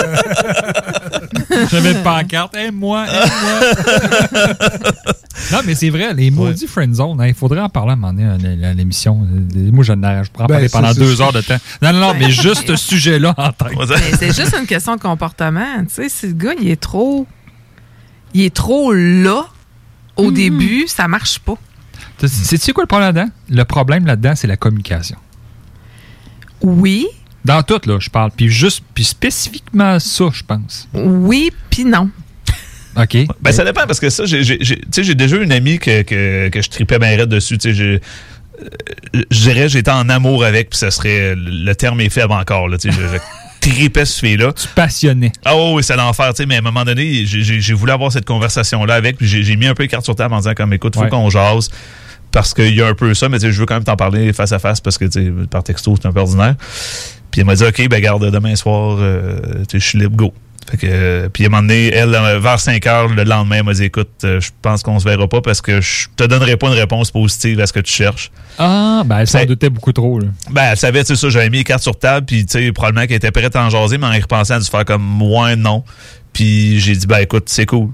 J'avais 1.72 1.92
une 1.94 2.04
pancarte. 2.04 2.56
Aime-moi, 2.56 3.06
aime-moi. 3.08 4.48
non, 5.52 5.60
mais 5.66 5.76
c'est 5.76 5.90
vrai, 5.90 6.14
les 6.14 6.32
maudits 6.32 6.68
friendzone, 6.68 7.20
hein, 7.22 7.28
il 7.28 7.34
faudrait 7.34 7.60
en 7.62 7.70
parler 7.70 7.92
à 7.92 7.94
un 7.94 7.96
moment 7.98 8.14
donné 8.14 8.66
à 8.66 8.74
l'émission. 8.74 9.16
Moi, 9.56 9.84
je, 9.84 9.94
n'ai- 9.94 10.24
je 10.24 10.30
pourrais 10.32 10.46
en 10.46 10.48
Ben, 10.48 10.54
parler 10.56 10.70
pendant 10.70 10.94
c'est- 10.94 11.00
deux 11.00 11.22
heures 11.22 11.34
de 11.34 11.42
temps. 11.42 11.58
Non, 11.82 11.94
non, 11.94 12.00
non, 12.00 12.14
mais 12.18 12.30
juste 12.32 12.68
ce 12.68 12.76
sujet-là 12.76 13.34
en 13.38 13.52
tête. 13.52 13.72
Mais 13.78 14.18
c'est 14.18 14.36
juste 14.36 14.56
une 14.60 14.66
question 14.68 14.96
de 14.96 15.02
comportement. 15.02 15.84
Tu 15.88 15.94
sais, 15.94 16.10
si 16.10 16.28
le 16.28 16.34
gars, 16.34 16.54
il 16.60 16.70
est 16.70 16.80
trop. 16.82 17.26
Il 18.34 18.42
est 18.44 18.54
trop 18.56 18.94
là 18.94 19.46
au 20.16 20.32
début, 20.32 20.86
ça 20.88 21.08
marche 21.08 21.40
pas. 21.40 21.56
Tu 22.20 22.28
sais- 22.28 22.72
quoi 22.74 22.84
le 22.84 22.88
problème 22.88 23.14
là-dedans? 23.16 23.32
Le 23.50 23.64
problème 23.66 24.06
là-dedans, 24.06 24.34
c'est 24.36 24.48
la 24.48 24.58
communication. 24.58 25.18
Oui. 26.62 27.08
Dans 27.46 27.64
tout, 27.64 27.82
là, 27.86 27.98
je 28.00 28.10
parle. 28.10 28.32
Puis 28.36 28.50
juste, 28.50 28.84
puis 28.94 29.04
spécifiquement 29.04 30.00
ça, 30.00 30.26
je 30.34 30.44
pense. 30.44 30.88
Oui, 30.94 31.52
puis 31.70 31.86
non. 31.86 32.10
OK. 32.98 33.18
Ben, 33.42 33.52
ça 33.52 33.64
dépend 33.64 33.86
parce 33.88 34.00
que 34.00 34.10
ça, 34.10 34.26
j'ai, 34.26 34.44
j'ai- 34.44 34.58
j'ai- 34.62 34.76
tu 34.82 34.88
sais, 34.92 35.04
j'ai 35.04 35.16
déjà 35.16 35.38
eu 35.38 35.44
une 35.44 35.52
amie 35.54 35.80
que, 35.80 36.02
que, 36.02 36.50
que 36.50 36.62
je 36.62 36.70
tripais 36.70 37.00
bien 37.00 37.10
raide 37.16 37.30
dessus. 37.30 37.58
Tu 37.58 37.74
sais, 37.74 37.82
euh, 37.82 38.00
je 39.32 39.40
dirais, 39.40 39.70
j'étais 39.70 39.92
en 39.92 40.10
amour 40.10 40.44
avec, 40.44 40.70
puis 40.70 40.78
ça 40.78 40.92
serait, 40.92 41.34
le 41.36 41.74
terme 41.74 42.02
est 42.02 42.10
faible 42.10 42.34
encore, 42.34 42.68
là. 42.68 42.78
Tu 42.78 42.92
sais, 42.92 42.98
je, 42.98 43.18
tripais 43.70 44.06
ce 44.06 44.20
fille-là. 44.20 44.54
Tu 44.54 44.68
passionnais. 44.70 45.32
Ah 45.46 45.56
oui, 45.56 45.72
oui, 45.76 45.84
c'est 45.84 45.96
l'enfer, 45.96 46.30
tu 46.34 46.38
sais, 46.38 46.46
mais 46.46 46.56
à 46.56 46.60
un 46.60 46.62
moment 46.62 46.84
donné, 46.84 47.26
j'ai, 47.26 47.74
voulu 47.74 47.92
avoir 47.92 48.12
cette 48.12 48.26
conversation-là 48.26 48.94
avec, 48.96 49.18
puis 49.18 49.28
j'ai, 49.28 49.56
mis 49.56 49.68
un 49.68 49.74
peu 49.74 49.84
les 49.84 49.90
cartes 49.90 50.04
sur 50.06 50.16
table 50.16 50.34
en 50.34 50.40
disant, 50.40 50.54
comme, 50.56 50.74
écoute, 50.74 50.96
faut 50.96 51.02
Ouais. 51.02 51.10
qu'on 51.10 51.30
jase. 51.30 51.70
Parce 52.32 52.54
qu'il 52.54 52.74
y 52.74 52.82
a 52.82 52.88
un 52.88 52.94
peu 52.94 53.14
ça, 53.14 53.28
mais 53.30 53.40
tu 53.40 53.46
sais, 53.48 53.52
je 53.52 53.60
veux 53.60 53.66
quand 53.66 53.74
même 53.76 53.84
t'en 53.84 53.98
parler 53.98 54.32
face 54.32 54.52
à 54.54 54.60
face 54.60 54.80
parce 54.80 54.98
que 54.98 55.06
par 55.48 55.64
texto, 55.64 55.96
c'est 56.02 56.08
un 56.08 56.14
peu 56.14 56.22
ordinaire. 56.22 56.56
Puis 57.32 57.42
elle 57.42 57.48
m'a 57.48 57.56
dit, 57.56 57.64
OK, 57.64 57.88
ben 57.88 58.02
garde, 58.02 58.30
demain 58.30 58.56
soir, 58.56 58.98
euh, 59.00 59.40
je 59.72 59.80
suis 59.80 59.98
libre, 59.98 60.16
go. 60.16 60.34
Fait 60.70 60.78
que, 60.78 60.88
euh, 60.90 61.30
puis 61.30 61.44
à 61.44 61.48
un 61.48 61.50
moment 61.50 61.64
donné, 61.64 61.88
elle, 61.88 62.14
euh, 62.14 62.40
vers 62.40 62.60
5 62.60 62.86
heures, 62.86 63.08
le 63.08 63.24
lendemain, 63.24 63.58
elle 63.58 63.64
m'a 63.64 63.74
dit, 63.74 63.86
écoute, 63.86 64.10
euh, 64.24 64.40
je 64.40 64.52
pense 64.62 64.84
qu'on 64.84 65.00
se 65.00 65.06
verra 65.06 65.28
pas 65.28 65.42
parce 65.42 65.60
que 65.60 65.82
je 65.82 66.08
te 66.16 66.24
donnerai 66.24 66.56
pas 66.56 66.68
une 66.68 66.76
réponse 66.76 67.12
positive 67.12 67.60
à 67.60 67.68
ce 67.68 67.74
que 67.74 67.80
tu 67.80 67.92
cherches. 67.92 68.32
Ah, 68.60 69.02
ben, 69.06 69.20
elle 69.20 69.28
s'en 69.28 69.44
doutait 69.46 69.70
beaucoup 69.70 69.92
trop. 69.92 70.20
Là. 70.20 70.28
Ben, 70.52 70.70
elle 70.72 70.78
savait, 70.78 71.04
tu 71.04 71.08
sais, 71.08 71.16
ça, 71.16 71.30
j'avais 71.30 71.50
mis 71.50 71.58
les 71.58 71.64
cartes 71.64 71.84
sur 71.84 71.98
table, 71.98 72.26
puis, 72.26 72.46
tu 72.46 72.60
sais, 72.60 72.72
probablement 72.72 73.08
qu'elle 73.08 73.18
était 73.18 73.32
prête 73.32 73.56
à 73.56 73.66
en 73.66 73.70
jaser, 73.70 73.98
mais 73.98 74.08
en 74.08 74.14
y 74.14 74.22
repensant, 74.22 74.54
elle 74.54 74.62
a 74.62 74.64
dû 74.64 74.70
faire 74.70 74.86
comme, 74.86 75.22
ouais, 75.22 75.56
non. 75.56 75.84
Puis 76.32 76.80
j'ai 76.80 76.96
dit, 76.96 77.08
ben, 77.08 77.20
écoute, 77.20 77.46
c'est 77.48 77.66
cool. 77.66 77.90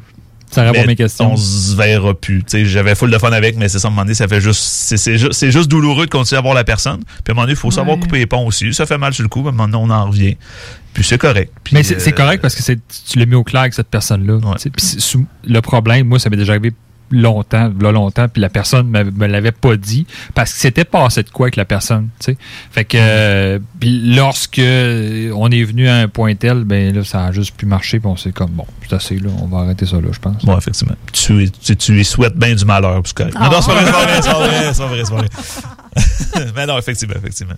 Ça 0.49 0.63
répond 0.63 0.81
à 0.81 0.85
mes 0.85 0.95
questions. 0.95 1.33
On 1.33 1.37
se 1.37 1.75
verra 1.75 2.13
plus. 2.13 2.39
Tu 2.39 2.45
sais, 2.47 2.65
j'avais 2.65 2.95
full 2.95 3.11
de 3.11 3.17
fun 3.17 3.31
avec, 3.31 3.57
mais 3.57 3.67
c'est 3.67 3.79
ça, 3.79 3.87
à 3.87 3.91
un 3.91 3.91
moment 3.91 4.03
donné, 4.03 4.13
ça 4.13 4.27
fait 4.27 4.39
juste, 4.41 4.61
c'est, 4.61 5.51
juste, 5.51 5.67
douloureux 5.69 6.05
de 6.05 6.11
continuer 6.11 6.39
à 6.39 6.41
voir 6.41 6.53
la 6.53 6.63
personne. 6.63 7.01
Puis 7.03 7.15
à 7.27 7.31
un 7.31 7.33
moment 7.33 7.43
donné, 7.43 7.53
il 7.53 7.57
faut 7.59 7.71
savoir 7.71 7.97
Ouais. 7.97 8.03
couper 8.03 8.19
les 8.19 8.25
ponts 8.25 8.45
aussi. 8.45 8.73
Ça 8.73 8.85
fait 8.85 8.97
mal 8.97 9.13
sur 9.13 9.23
le 9.23 9.29
coup, 9.29 9.41
mais 9.41 9.47
à 9.47 9.51
un 9.51 9.53
moment 9.55 9.67
donné, 9.67 9.93
on 9.93 9.95
en 9.95 10.07
revient. 10.07 10.37
Puis 10.93 11.03
c'est 11.03 11.17
correct. 11.17 11.51
Puis, 11.63 11.75
Mais 11.75 11.83
c'est 11.83 12.07
euh, 12.07 12.11
correct 12.11 12.41
parce 12.41 12.55
que 12.55 12.73
tu 12.73 13.19
l'as 13.19 13.25
mis 13.25 13.35
au 13.35 13.43
clair 13.43 13.61
avec 13.61 13.73
cette 13.73 13.89
personne-là. 13.89 14.39
Puis 14.59 14.97
le 15.45 15.61
problème, 15.61 16.07
moi, 16.07 16.17
ça 16.19 16.29
m'est 16.29 16.37
déjà 16.37 16.53
arrivé 16.53 16.71
longtemps, 17.11 17.71
là, 17.79 17.91
longtemps, 17.91 18.27
puis 18.27 18.41
la 18.41 18.49
personne 18.49 18.87
me, 18.87 19.03
me 19.03 19.27
l'avait 19.27 19.51
pas 19.51 19.75
dit 19.77 20.05
parce 20.33 20.53
que 20.53 20.59
c'était 20.59 20.85
passé 20.85 21.23
de 21.23 21.29
quoi 21.29 21.45
avec 21.45 21.55
la 21.55 21.65
personne, 21.65 22.09
tu 22.19 22.31
sais. 22.31 22.37
Fait 22.71 22.85
que 22.85 22.97
euh, 22.99 23.59
lorsque 23.81 24.59
on 24.59 25.51
est 25.51 25.63
venu 25.63 25.87
à 25.87 25.95
un 25.97 26.07
point 26.07 26.35
tel, 26.35 26.63
ben 26.63 26.95
là, 26.95 27.03
ça 27.03 27.25
a 27.25 27.31
juste 27.31 27.55
pu 27.55 27.65
marcher, 27.65 27.99
puis 27.99 28.07
on 28.07 28.17
s'est 28.17 28.31
comme 28.31 28.51
bon, 28.51 28.65
c'est 28.87 28.95
assez 28.95 29.19
là, 29.19 29.29
on 29.41 29.47
va 29.47 29.59
arrêter 29.59 29.85
ça 29.85 29.97
là, 29.97 30.09
je 30.11 30.19
pense. 30.19 30.43
Ouais, 30.43 30.57
effectivement. 30.57 30.95
Tu, 31.11 31.49
tu, 31.51 31.91
lui 31.91 32.05
souhaites 32.05 32.35
bien 32.35 32.53
du 32.53 32.65
malheur, 32.65 33.01
puis 33.01 33.13
c'est 33.15 33.31
correct. 33.31 33.37
Non, 33.39 33.61
c'est 33.61 33.71
vrai, 33.71 33.85
c'est 33.85 34.29
vrai, 34.29 34.73
c'est 34.73 34.83
vrai, 34.83 35.03
c'est 35.05 35.13
vrai, 35.13 36.51
mais 36.55 36.65
non, 36.67 36.77
effectivement, 36.77 37.15
effectivement. 37.17 37.55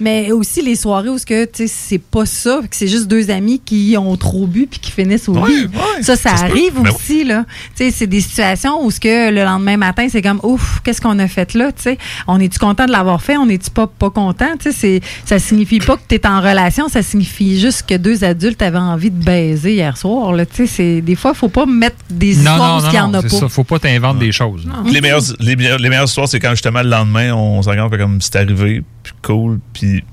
Mais 0.00 0.32
aussi 0.32 0.62
les 0.62 0.76
soirées 0.76 1.08
où 1.08 1.18
ce 1.18 1.26
que 1.26 1.44
tu 1.44 1.68
sais 1.68 1.74
c'est 1.90 1.98
pas 1.98 2.26
ça, 2.26 2.60
que 2.62 2.74
c'est 2.76 2.88
juste 2.88 3.06
deux 3.08 3.30
amis 3.30 3.60
qui 3.64 3.96
ont 3.98 4.16
trop 4.16 4.46
bu 4.46 4.66
puis 4.66 4.80
qui 4.80 4.90
finissent 4.90 5.28
au 5.28 5.34
lit. 5.46 5.68
ça, 6.02 6.16
ça, 6.16 6.30
arrive 6.30 6.74
Ben 6.80 6.90
aussi 6.90 7.24
là. 7.24 7.44
Tu 7.76 7.84
sais, 7.84 7.90
c'est 7.90 8.06
des 8.06 8.20
situations 8.20 8.84
où 8.84 8.90
ce 8.90 9.00
que 9.00 9.30
le 9.30 9.44
lendemain 9.44 9.76
matin 9.76 10.06
c'est 10.10 10.22
comme 10.22 10.40
ouf, 10.42 10.80
qu'est-ce 10.84 11.00
qu'on 11.00 11.18
a 11.18 11.28
fait 11.28 11.54
là, 11.54 11.72
tu 11.72 11.82
sais? 11.82 11.98
On 12.26 12.40
est-tu 12.40 12.58
content 12.58 12.86
de 12.86 12.92
l'avoir 12.92 13.22
fait, 13.22 13.36
on 13.36 13.48
est-tu 13.48 13.70
pas 13.70 13.86
pas 13.86 14.10
content, 14.10 14.56
tu 14.58 14.72
sais. 14.72 15.00
Ça 15.24 15.38
signifie 15.38 15.78
pas 15.80 15.96
que 15.96 16.02
tu 16.08 16.14
es 16.14 16.26
en 16.26 16.40
relation, 16.40 16.88
ça 16.88 17.02
signifie 17.02 17.58
juste 17.60 17.88
que 17.88 17.96
deux 17.96 18.24
adultes 18.24 18.62
avaient 18.62 18.78
envie 18.78 19.10
de 19.10 19.22
baiser 19.22 19.74
hier 19.74 19.96
soir. 19.96 20.32
Là, 20.32 20.46
tu 20.46 20.66
sais, 20.66 20.66
c'est 20.66 21.00
des 21.00 21.14
fois 21.14 21.34
faut 21.34 21.48
pas 21.48 21.66
mettre 21.66 21.96
des 22.10 22.34
Non, 22.34 22.40
histoires 22.40 22.58
non, 22.58 22.78
où 22.78 22.82
non, 22.82 22.90
il 22.90 22.94
y 22.94 23.00
en 23.00 23.08
non, 23.08 23.18
a 23.18 23.22
c'est 23.22 23.28
pas. 23.30 23.36
ça, 23.40 23.48
faut 23.48 23.64
pas 23.64 23.78
t'inventer 23.78 24.20
des 24.20 24.32
choses. 24.32 24.66
Les 24.86 25.00
meilleures, 25.00 25.22
les, 25.38 25.56
meilleures, 25.56 25.78
les 25.78 25.88
meilleures 25.88 26.04
histoires, 26.04 26.28
c'est 26.28 26.40
quand 26.40 26.50
justement 26.50 26.82
le 26.82 26.88
lendemain, 26.90 27.32
on 27.34 27.62
s'en 27.62 27.72
rend 27.74 27.88
comme 27.90 28.20
c'est 28.20 28.36
arrivé, 28.36 28.82
cool, 29.22 29.58
puis 29.72 30.04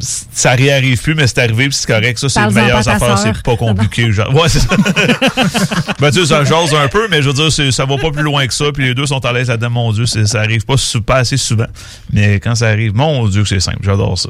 ça 0.00 0.52
réarrive 0.52 1.02
plus, 1.02 1.14
mais 1.16 1.26
c'est 1.26 1.38
arrivé, 1.40 1.64
puis 1.68 1.74
c'est 1.74 1.86
correct. 1.92 2.18
Ça, 2.18 2.28
c'est 2.28 2.40
ta 2.40 2.46
affaires, 2.46 3.18
sœur. 3.18 3.34
c'est 3.36 3.42
pas 3.42 3.56
compliqué. 3.56 4.12
Genre. 4.12 4.32
Ouais, 4.32 4.48
c'est 4.48 4.60
ça. 4.60 4.76
ben, 6.00 6.10
tu 6.12 6.20
sais, 6.20 6.26
ça 6.26 6.44
jase 6.44 6.72
un 6.74 6.86
peu, 6.88 7.08
mais 7.10 7.20
je 7.20 7.28
veux 7.30 7.34
dire, 7.48 7.72
ça 7.72 7.84
va 7.84 7.96
pas 7.98 8.10
plus 8.12 8.22
loin 8.22 8.46
que 8.46 8.54
ça, 8.54 8.66
puis 8.72 8.84
les 8.84 8.94
deux 8.94 9.06
sont 9.06 9.24
à 9.24 9.32
l'aise 9.32 9.48
là-dedans, 9.48 9.70
mon 9.70 9.92
Dieu, 9.92 10.06
ça 10.06 10.38
arrive 10.40 10.64
pas, 10.64 10.76
sou- 10.76 11.02
pas 11.02 11.16
assez 11.16 11.36
souvent. 11.36 11.66
Mais 12.12 12.38
quand 12.38 12.54
ça 12.54 12.68
arrive, 12.68 12.94
mon 12.94 13.26
Dieu, 13.26 13.42
que 13.42 13.48
c'est 13.48 13.60
simple, 13.60 13.80
j'adore 13.82 14.16
ça. 14.16 14.28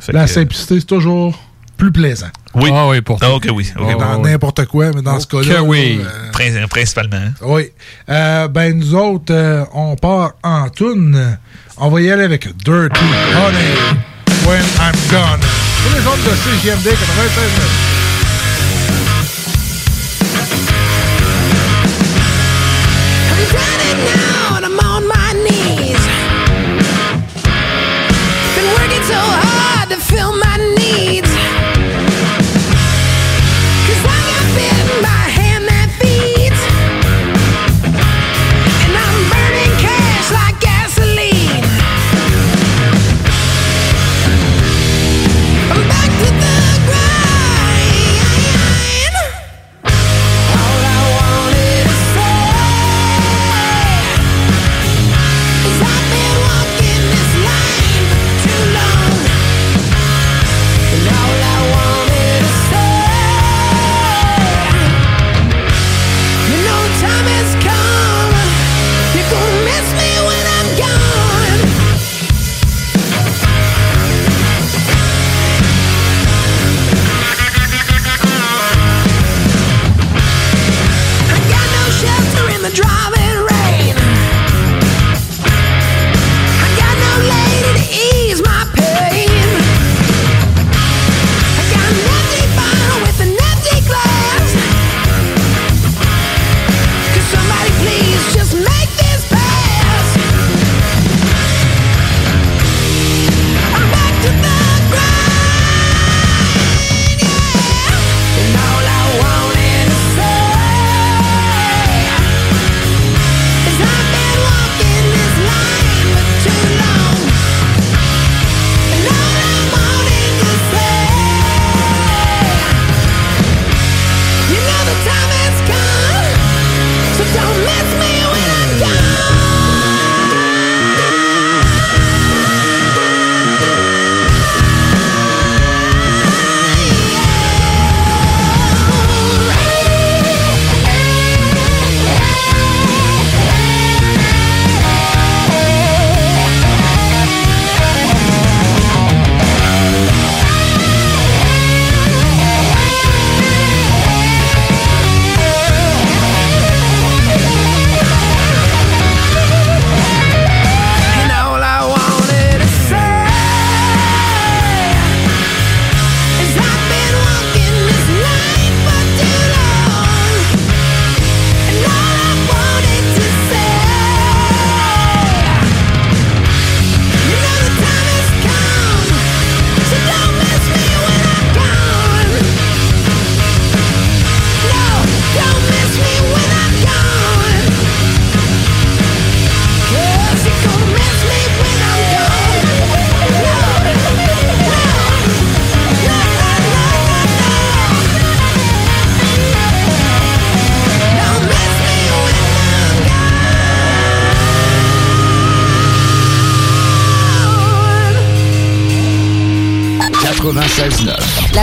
Fait 0.00 0.12
La 0.12 0.24
que- 0.24 0.30
simplicité, 0.30 0.80
c'est 0.80 0.86
toujours 0.86 1.40
plus 1.76 1.92
plaisant. 1.92 2.30
Oui. 2.54 2.70
Ah 2.72 2.88
oui, 2.88 3.00
pour 3.02 3.18
Ah, 3.20 3.32
ok, 3.34 3.48
oui. 3.54 3.70
Dans 3.78 4.18
n'importe 4.22 4.64
quoi, 4.64 4.90
mais 4.94 5.02
dans 5.02 5.20
ce 5.20 5.26
cas-là. 5.26 5.62
oui. 5.62 6.00
euh, 6.02 6.30
Prin- 6.32 6.66
Principalement. 6.68 7.30
Oui. 7.42 7.64
Euh, 8.08 8.48
ben, 8.48 8.76
nous 8.76 8.94
autres, 8.94 9.32
euh, 9.32 9.64
on 9.74 9.94
part 9.94 10.32
en 10.42 10.68
toune. 10.70 11.38
On 11.78 11.90
va 11.90 12.00
y 12.00 12.10
aller 12.10 12.24
avec 12.24 12.56
Dirty 12.64 13.00
Honey 13.00 13.74
When 14.46 14.64
I'm 14.80 14.94
Gone. 15.10 15.40
Pour 15.82 15.92
les 15.92 16.06
autres 16.06 16.24
de 16.24 16.34
CGMD 16.34 16.84
96. 16.84 17.85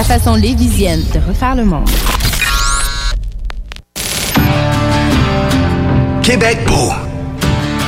La 0.03 0.19
façon 0.19 0.35
lévisienne 0.35 1.01
de 1.13 1.19
refaire 1.25 1.55
le 1.55 1.63
monde. 1.63 1.89
Québec 6.21 6.59
beau. 6.67 6.91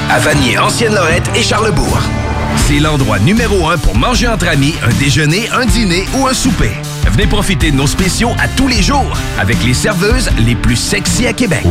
À 0.10 0.20
Vanier, 0.20 0.58
Ancienne-Lorette 0.58 1.30
et 1.36 1.44
Charlebourg. 1.44 2.00
C'est 2.68 2.80
l'endroit 2.80 3.20
numéro 3.20 3.68
un 3.68 3.78
pour 3.78 3.98
manger 3.98 4.30
entre 4.30 4.48
amis, 4.48 4.76
un 4.88 4.94
déjeuner, 4.94 5.50
un 5.52 5.66
dîner 5.66 6.06
ou 6.18 6.26
un 6.26 6.34
souper. 6.34 6.72
Venez 7.12 7.28
profiter 7.28 7.72
de 7.72 7.76
nos 7.76 7.88
spéciaux 7.88 8.32
à 8.40 8.48
tous 8.48 8.70
les 8.70 8.82
jours 8.82 9.18
avec 9.38 9.62
les 9.66 9.74
serveuses 9.74 10.30
les 10.38 10.56
plus 10.56 10.78
sexy 10.78 11.28
à 11.28 11.34
Québec. 11.34 11.66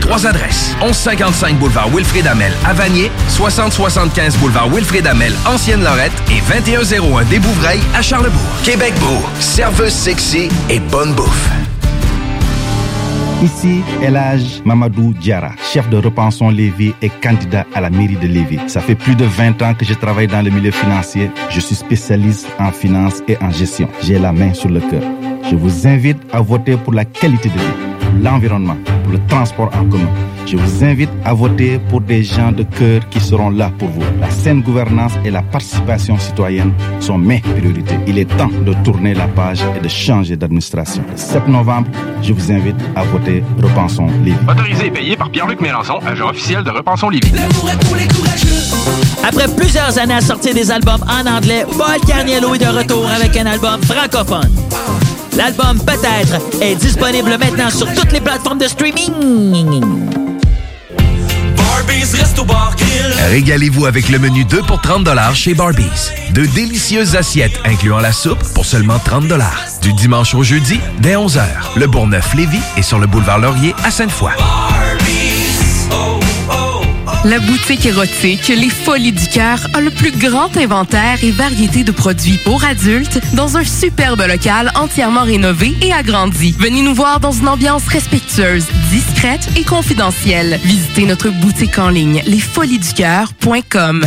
Trois 0.00 0.26
adresses. 0.26 0.74
1155 0.80 1.58
boulevard 1.58 1.88
Wilfrid 1.94 2.26
Amel 2.26 2.52
à 2.66 2.72
Vanier, 2.72 3.10
6075 3.28 4.36
boulevard 4.38 4.68
Wilfrid 4.68 5.06
Amel, 5.06 5.32
Ancienne-Lorette 5.46 6.12
et 6.30 6.40
2101 6.40 7.24
des 7.24 7.38
Bouvrailles 7.38 7.80
à 7.94 8.02
Charlebourg. 8.02 8.40
Québec 8.64 8.94
beau, 9.00 9.24
serveuse 9.40 9.92
sexy 9.92 10.48
et 10.68 10.80
bonne 10.80 11.12
bouffe. 11.14 11.50
Ici, 13.42 13.82
Elage 14.02 14.62
Mamadou 14.64 15.14
Diara, 15.14 15.52
chef 15.72 15.88
de 15.90 15.96
Repensons 15.98 16.50
Lévis 16.50 16.92
et 17.00 17.08
candidat 17.08 17.64
à 17.72 17.80
la 17.80 17.88
mairie 17.88 18.16
de 18.16 18.26
Lévis. 18.26 18.58
Ça 18.66 18.80
fait 18.80 18.96
plus 18.96 19.14
de 19.14 19.24
20 19.24 19.62
ans 19.62 19.74
que 19.74 19.84
je 19.84 19.94
travaille 19.94 20.26
dans 20.26 20.42
le 20.42 20.50
milieu 20.50 20.72
financier. 20.72 21.30
Je 21.50 21.60
suis 21.60 21.76
spécialiste 21.76 22.48
en 22.58 22.72
finance 22.72 23.22
et 23.28 23.36
en 23.40 23.50
gestion. 23.52 23.88
J'ai 24.02 24.18
la 24.18 24.32
main 24.32 24.54
sur 24.54 24.68
le 24.68 24.80
cœur. 24.80 25.02
Je 25.48 25.54
vous 25.54 25.86
invite 25.86 26.18
à 26.32 26.40
voter 26.40 26.76
pour 26.76 26.92
la 26.92 27.04
qualité 27.04 27.48
de 27.48 27.54
vie, 27.54 28.22
l'environnement, 28.22 28.76
le 29.10 29.18
transport 29.26 29.70
en 29.74 29.84
commun. 29.84 30.08
Je 30.46 30.56
vous 30.56 30.84
invite 30.84 31.10
à 31.24 31.34
voter 31.34 31.78
pour 31.78 32.00
des 32.00 32.22
gens 32.22 32.52
de 32.52 32.62
cœur 32.62 33.06
qui 33.10 33.20
seront 33.20 33.50
là 33.50 33.70
pour 33.78 33.88
vous. 33.88 34.02
La 34.20 34.30
saine 34.30 34.62
gouvernance 34.62 35.12
et 35.24 35.30
la 35.30 35.42
participation 35.42 36.18
citoyenne 36.18 36.72
sont 37.00 37.18
mes 37.18 37.40
priorités. 37.40 37.98
Il 38.06 38.18
est 38.18 38.36
temps 38.36 38.50
de 38.64 38.72
tourner 38.84 39.14
la 39.14 39.28
page 39.28 39.60
et 39.76 39.80
de 39.80 39.88
changer 39.88 40.36
d'administration. 40.36 41.02
Le 41.10 41.16
7 41.16 41.48
novembre, 41.48 41.88
je 42.22 42.32
vous 42.32 42.52
invite 42.52 42.76
à 42.96 43.04
voter 43.04 43.42
Repensons 43.62 44.08
Lévis. 44.24 44.38
Autorisé 44.48 44.86
et 44.86 44.90
payé 44.90 45.16
par 45.16 45.30
Pierre-Luc 45.30 45.60
Mélenchon, 45.60 45.98
agent 46.06 46.28
officiel 46.28 46.62
de 46.64 46.70
Repensons 46.70 47.10
Lévis. 47.10 47.32
Après 49.26 49.48
plusieurs 49.54 49.98
années 49.98 50.14
à 50.14 50.20
sortir 50.20 50.54
des 50.54 50.70
albums 50.70 51.04
en 51.08 51.26
anglais, 51.26 51.66
Paul 51.76 52.00
Carniello 52.06 52.54
est 52.54 52.58
de 52.58 52.66
retour 52.66 53.06
avec 53.06 53.36
un 53.36 53.46
album 53.46 53.82
francophone. 53.82 54.50
L'album 55.36 55.78
Peut-être 55.84 56.40
est 56.60 56.74
disponible 56.74 57.36
maintenant 57.38 57.70
sur 57.70 57.92
toutes 57.94 58.12
les 58.12 58.20
plateformes 58.20 58.58
de 58.58 58.68
streaming. 58.68 59.82
Régalez-vous 63.30 63.86
avec 63.86 64.08
le 64.08 64.18
menu 64.18 64.44
2 64.44 64.62
pour 64.62 64.80
30 64.80 65.08
chez 65.34 65.54
Barbies. 65.54 66.10
De 66.32 66.46
délicieuses 66.46 67.16
assiettes 67.16 67.60
incluant 67.64 67.98
la 67.98 68.12
soupe 68.12 68.42
pour 68.54 68.64
seulement 68.64 68.98
30 68.98 69.24
Du 69.82 69.92
dimanche 69.92 70.34
au 70.34 70.42
jeudi, 70.42 70.80
dès 71.00 71.14
11h. 71.14 71.42
Le 71.76 71.86
Bourgneuf-Lévis 71.86 72.62
est 72.76 72.82
sur 72.82 72.98
le 72.98 73.06
boulevard 73.06 73.38
Laurier 73.38 73.74
à 73.84 73.90
Sainte-Foy. 73.90 74.32
La 77.24 77.40
boutique 77.40 77.84
érotique 77.84 78.48
Les 78.48 78.70
Folies 78.70 79.12
du 79.12 79.26
Cœur 79.26 79.58
a 79.74 79.80
le 79.80 79.90
plus 79.90 80.12
grand 80.12 80.56
inventaire 80.56 81.18
et 81.22 81.32
variété 81.32 81.82
de 81.82 81.90
produits 81.90 82.38
pour 82.44 82.62
adultes 82.64 83.18
dans 83.34 83.56
un 83.56 83.64
superbe 83.64 84.20
local 84.20 84.70
entièrement 84.76 85.24
rénové 85.24 85.74
et 85.82 85.92
agrandi. 85.92 86.54
Venez 86.58 86.82
nous 86.82 86.94
voir 86.94 87.18
dans 87.18 87.32
une 87.32 87.48
ambiance 87.48 87.88
respectueuse, 87.88 88.66
discrète 88.90 89.48
et 89.56 89.64
confidentielle. 89.64 90.60
Visitez 90.62 91.06
notre 91.06 91.30
boutique 91.30 91.78
en 91.78 91.88
ligne 91.88 92.22
lesfoliesducoeur.com. 92.24 94.06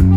Allow 0.00 0.08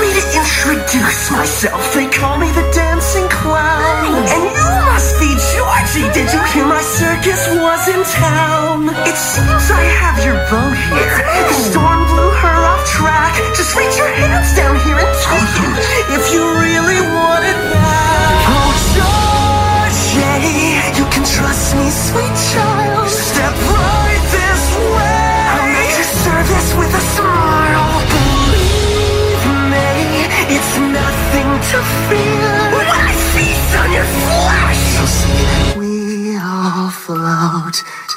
me 0.00 0.10
to 0.10 0.26
introduce 0.34 1.30
myself. 1.30 1.94
They 1.94 2.10
call 2.10 2.36
me 2.38 2.50
the 2.50 2.66
dancing 2.74 3.28
clown. 3.28 4.26
And 4.26 4.42
you 4.42 4.66
must 4.90 5.14
be 5.20 5.30
Georgie. 5.54 6.10
Did 6.10 6.32
you 6.34 6.42
hear 6.50 6.66
my 6.66 6.82
circus 6.82 7.46
was 7.54 7.86
in 7.86 8.02
town? 8.10 8.90
It 9.06 9.14
seems 9.14 9.70
I 9.70 9.82
have 10.02 10.18
your 10.24 10.34
here. 10.34 11.18
The 11.22 11.54
oh. 11.54 11.70
storm 11.70 12.00
blew 12.10 12.30
her 12.42 12.58
off 12.66 12.84
track. 12.90 13.38
Just 13.54 13.76
reach 13.76 13.96
your 13.96 14.08
hands 14.08 14.50
down 14.56 14.74
here 14.82 14.98
and 14.98 15.14
take 15.22 15.46
oh, 15.62 15.78
it 15.78 15.94
if 16.18 16.32
you 16.34 16.42
really 16.58 17.00
want 17.14 17.44
it 17.44 17.83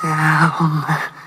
down. 0.01 1.26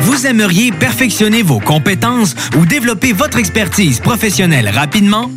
Vous 0.00 0.26
aimeriez 0.26 0.72
perfectionner 0.72 1.42
vos 1.42 1.60
compétences 1.60 2.34
ou 2.56 2.64
développer 2.64 3.12
votre 3.12 3.38
expertise 3.38 4.00
professionnelle 4.00 4.68
rapidement? 4.68 5.30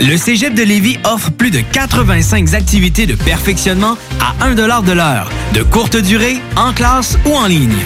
Le 0.00 0.16
Cégep 0.16 0.54
de 0.54 0.62
Lévis 0.62 0.96
offre 1.04 1.30
plus 1.30 1.50
de 1.50 1.60
85 1.60 2.54
activités 2.54 3.06
de 3.06 3.14
perfectionnement 3.14 3.98
à 4.20 4.46
1 4.46 4.54
de 4.54 4.92
l'heure, 4.92 5.30
de 5.52 5.62
courte 5.62 5.96
durée, 5.96 6.38
en 6.56 6.72
classe 6.72 7.18
ou 7.26 7.34
en 7.34 7.46
ligne. 7.46 7.84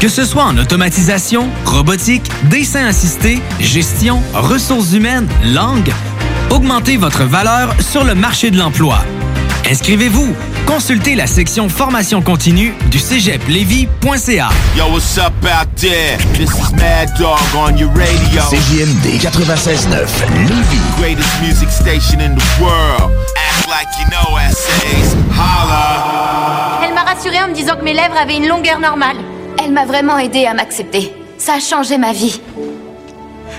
Que 0.00 0.08
ce 0.08 0.24
soit 0.24 0.44
en 0.44 0.56
automatisation, 0.58 1.48
robotique, 1.64 2.30
dessin 2.44 2.86
assisté, 2.86 3.40
gestion, 3.60 4.22
ressources 4.32 4.92
humaines, 4.92 5.28
langue, 5.44 5.92
augmentez 6.50 6.96
votre 6.96 7.24
valeur 7.24 7.74
sur 7.80 8.04
le 8.04 8.14
marché 8.14 8.50
de 8.50 8.58
l'emploi. 8.58 9.04
Inscrivez-vous. 9.70 10.34
Consultez 10.68 11.14
la 11.14 11.26
section 11.26 11.70
formation 11.70 12.20
continue 12.20 12.74
du 12.90 12.98
cégeplevy.ca. 12.98 14.50
Yo, 14.76 14.84
what's 14.92 15.16
up 15.16 15.32
out 15.42 15.66
there? 15.76 16.18
This 16.34 16.50
is 16.50 16.72
Mad 16.74 17.08
Dog 17.18 17.38
on 17.56 17.78
your 17.78 17.90
radio. 17.94 18.42
CJMD 18.42 19.18
96.9 19.18 19.88
Lévis. 20.46 21.00
Greatest 21.00 21.40
music 21.40 21.70
station 21.70 22.20
in 22.20 22.36
the 22.36 22.44
world. 22.60 23.10
Act 23.34 23.66
like 23.66 23.88
you 23.98 24.06
know 24.10 24.36
essays. 24.36 25.16
Holla. 25.32 26.80
Elle 26.86 26.92
m'a 26.92 27.04
rassurée 27.04 27.40
en 27.40 27.48
me 27.48 27.54
disant 27.54 27.76
que 27.76 27.84
mes 27.84 27.94
lèvres 27.94 28.18
avaient 28.20 28.36
une 28.36 28.46
longueur 28.46 28.78
normale. 28.78 29.16
Elle 29.64 29.72
m'a 29.72 29.86
vraiment 29.86 30.18
aidé 30.18 30.44
à 30.44 30.52
m'accepter. 30.52 31.14
Ça 31.38 31.54
a 31.54 31.60
changé 31.60 31.96
ma 31.96 32.12
vie. 32.12 32.42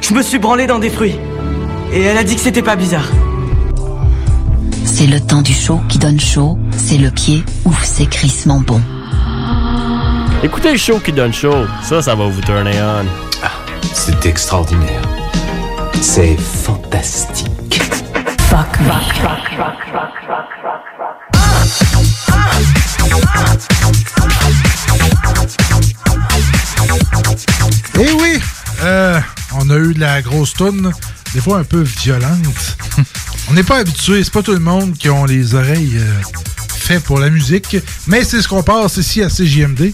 Je 0.01 0.13
me 0.13 0.21
suis 0.21 0.37
branlé 0.37 0.67
dans 0.67 0.77
des 0.77 0.91
fruits. 0.91 1.15
Et 1.91 2.03
elle 2.03 2.17
a 2.19 2.23
dit 2.23 2.35
que 2.35 2.41
c'était 2.41 2.61
pas 2.61 2.75
bizarre. 2.75 3.09
C'est 4.99 5.07
le 5.07 5.21
temps 5.21 5.41
du 5.41 5.53
chaud 5.53 5.79
qui 5.87 5.97
donne 5.97 6.19
chaud. 6.19 6.59
C'est 6.75 6.97
le 6.97 7.09
pied. 7.09 7.41
Ouf, 7.63 7.85
c'est 7.85 8.05
crissement 8.05 8.59
bon. 8.59 8.81
Écoutez 10.43 10.73
le 10.73 10.77
show 10.77 10.99
qui 10.99 11.13
donne 11.13 11.31
chaud. 11.31 11.65
Ça, 11.81 12.01
ça 12.01 12.15
va 12.15 12.27
vous 12.27 12.41
tourner 12.41 12.73
on. 12.81 13.05
C'est 13.93 14.25
extraordinaire. 14.25 15.01
C'est 16.01 16.35
fantastique. 16.37 17.81
Fuck 18.49 18.77
me. 18.81 18.91
Eh 28.01 28.11
oui, 28.19 28.41
euh, 28.83 29.21
on 29.55 29.69
a 29.69 29.77
eu 29.77 29.93
de 29.93 29.99
la 30.01 30.21
grosse 30.21 30.51
toune, 30.51 30.91
des 31.33 31.39
fois 31.39 31.59
un 31.59 31.63
peu 31.63 31.79
violente. 31.79 32.77
on 33.49 33.53
n'est 33.53 33.63
pas 33.63 33.77
habitué, 33.79 34.23
c'est 34.23 34.31
pas 34.33 34.43
tout 34.43 34.51
le 34.53 34.59
monde 34.59 34.93
qui 34.97 35.09
ont 35.09 35.25
les 35.25 35.55
oreilles 35.55 35.97
euh, 35.97 36.21
faites 36.77 37.03
pour 37.03 37.19
la 37.19 37.29
musique, 37.29 37.75
mais 38.07 38.23
c'est 38.23 38.41
ce 38.41 38.47
qu'on 38.47 38.63
passe 38.63 38.95
ici 38.97 39.21
à 39.23 39.27
CJMD. 39.29 39.91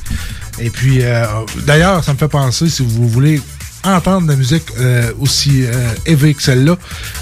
Et 0.59 0.69
puis, 0.69 0.99
euh, 1.03 1.25
d'ailleurs, 1.65 2.03
ça 2.03 2.13
me 2.13 2.17
fait 2.17 2.27
penser, 2.27 2.69
si 2.69 2.83
vous 2.85 3.07
voulez 3.09 3.41
entendre 3.83 4.27
de 4.27 4.31
la 4.31 4.37
musique 4.37 4.63
euh, 4.79 5.11
aussi 5.19 5.63
euh, 5.65 5.71
élevée 6.05 6.33
que 6.33 6.41
celle-là, 6.41 6.75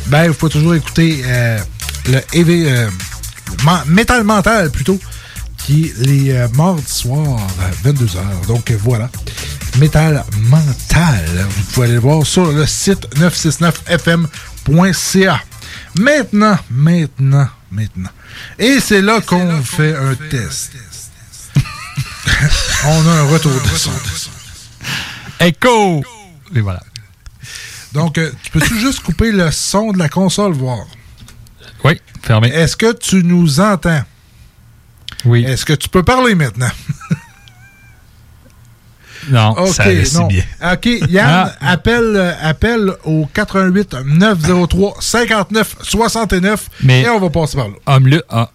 ben, 0.08 0.26
il 0.26 0.34
faut 0.34 0.50
toujours 0.50 0.76
écouter 0.76 1.24
le 2.08 2.22
men- 3.66 3.84
Metal 3.88 4.24
Mental 4.24 4.70
plutôt, 4.72 5.00
qui 5.58 5.86
est 5.86 5.94
les 6.06 6.46
mardis 6.56 6.84
soirs 6.88 7.40
à 7.60 7.72
22h. 7.88 8.48
Donc 8.48 8.72
voilà. 8.84 9.10
Metal 9.80 10.24
Mental. 10.50 11.26
Vous 11.50 11.64
pouvez 11.74 11.86
aller 11.88 11.96
le 11.96 12.02
voir 12.02 12.24
sur 12.26 12.52
le 12.52 12.66
site 12.68 13.08
969fm.ca. 13.18 15.40
Maintenant, 16.00 16.58
maintenant, 16.72 17.48
maintenant. 17.72 18.10
Et 18.58 18.80
c'est 18.80 19.02
là 19.02 19.22
qu'on 19.22 19.62
fait 19.62 19.96
un 19.96 20.16
test. 20.16 20.72
On 22.86 23.08
a 23.08 23.12
un 23.12 23.24
retour 23.28 23.52
de 23.52 23.78
son. 23.78 23.92
Echo! 25.40 26.04
Et 26.56 26.62
voilà. 26.62 26.82
Donc, 27.94 28.18
euh, 28.18 28.32
tu 28.42 28.52
peux-tu 28.52 28.80
juste 28.80 29.02
couper 29.02 29.32
le 29.32 29.52
son 29.52 29.92
de 29.92 30.00
la 30.00 30.10
console, 30.10 30.54
voir? 30.54 30.86
Oui, 31.84 32.02
fermé. 32.24 32.48
Est-ce 32.50 32.76
que 32.76 32.92
tu 32.94 33.24
nous 33.24 33.60
entends? 33.60 34.04
Oui. 35.26 35.44
Est-ce 35.46 35.66
que 35.66 35.74
tu 35.74 35.90
peux 35.90 36.04
parler 36.04 36.34
maintenant? 36.34 36.72
Non, 39.30 39.52
OK, 39.52 39.74
ça 40.06 40.20
non. 40.20 40.28
bien. 40.28 40.44
OK, 40.74 40.88
Yann, 41.10 41.52
appelle, 41.62 42.14
euh, 42.16 42.32
appelle 42.42 42.92
au 43.06 43.26
88 43.34 43.96
903 44.06 44.96
59 45.00 45.76
69 45.82 46.70
Mais- 46.84 47.02
et 47.02 47.10
on 47.10 47.20
va 47.20 47.30
passer 47.30 47.58
par 47.58 47.68
là. 47.70 47.74
Homme-le, 47.86 48.24
ah, 48.30 48.50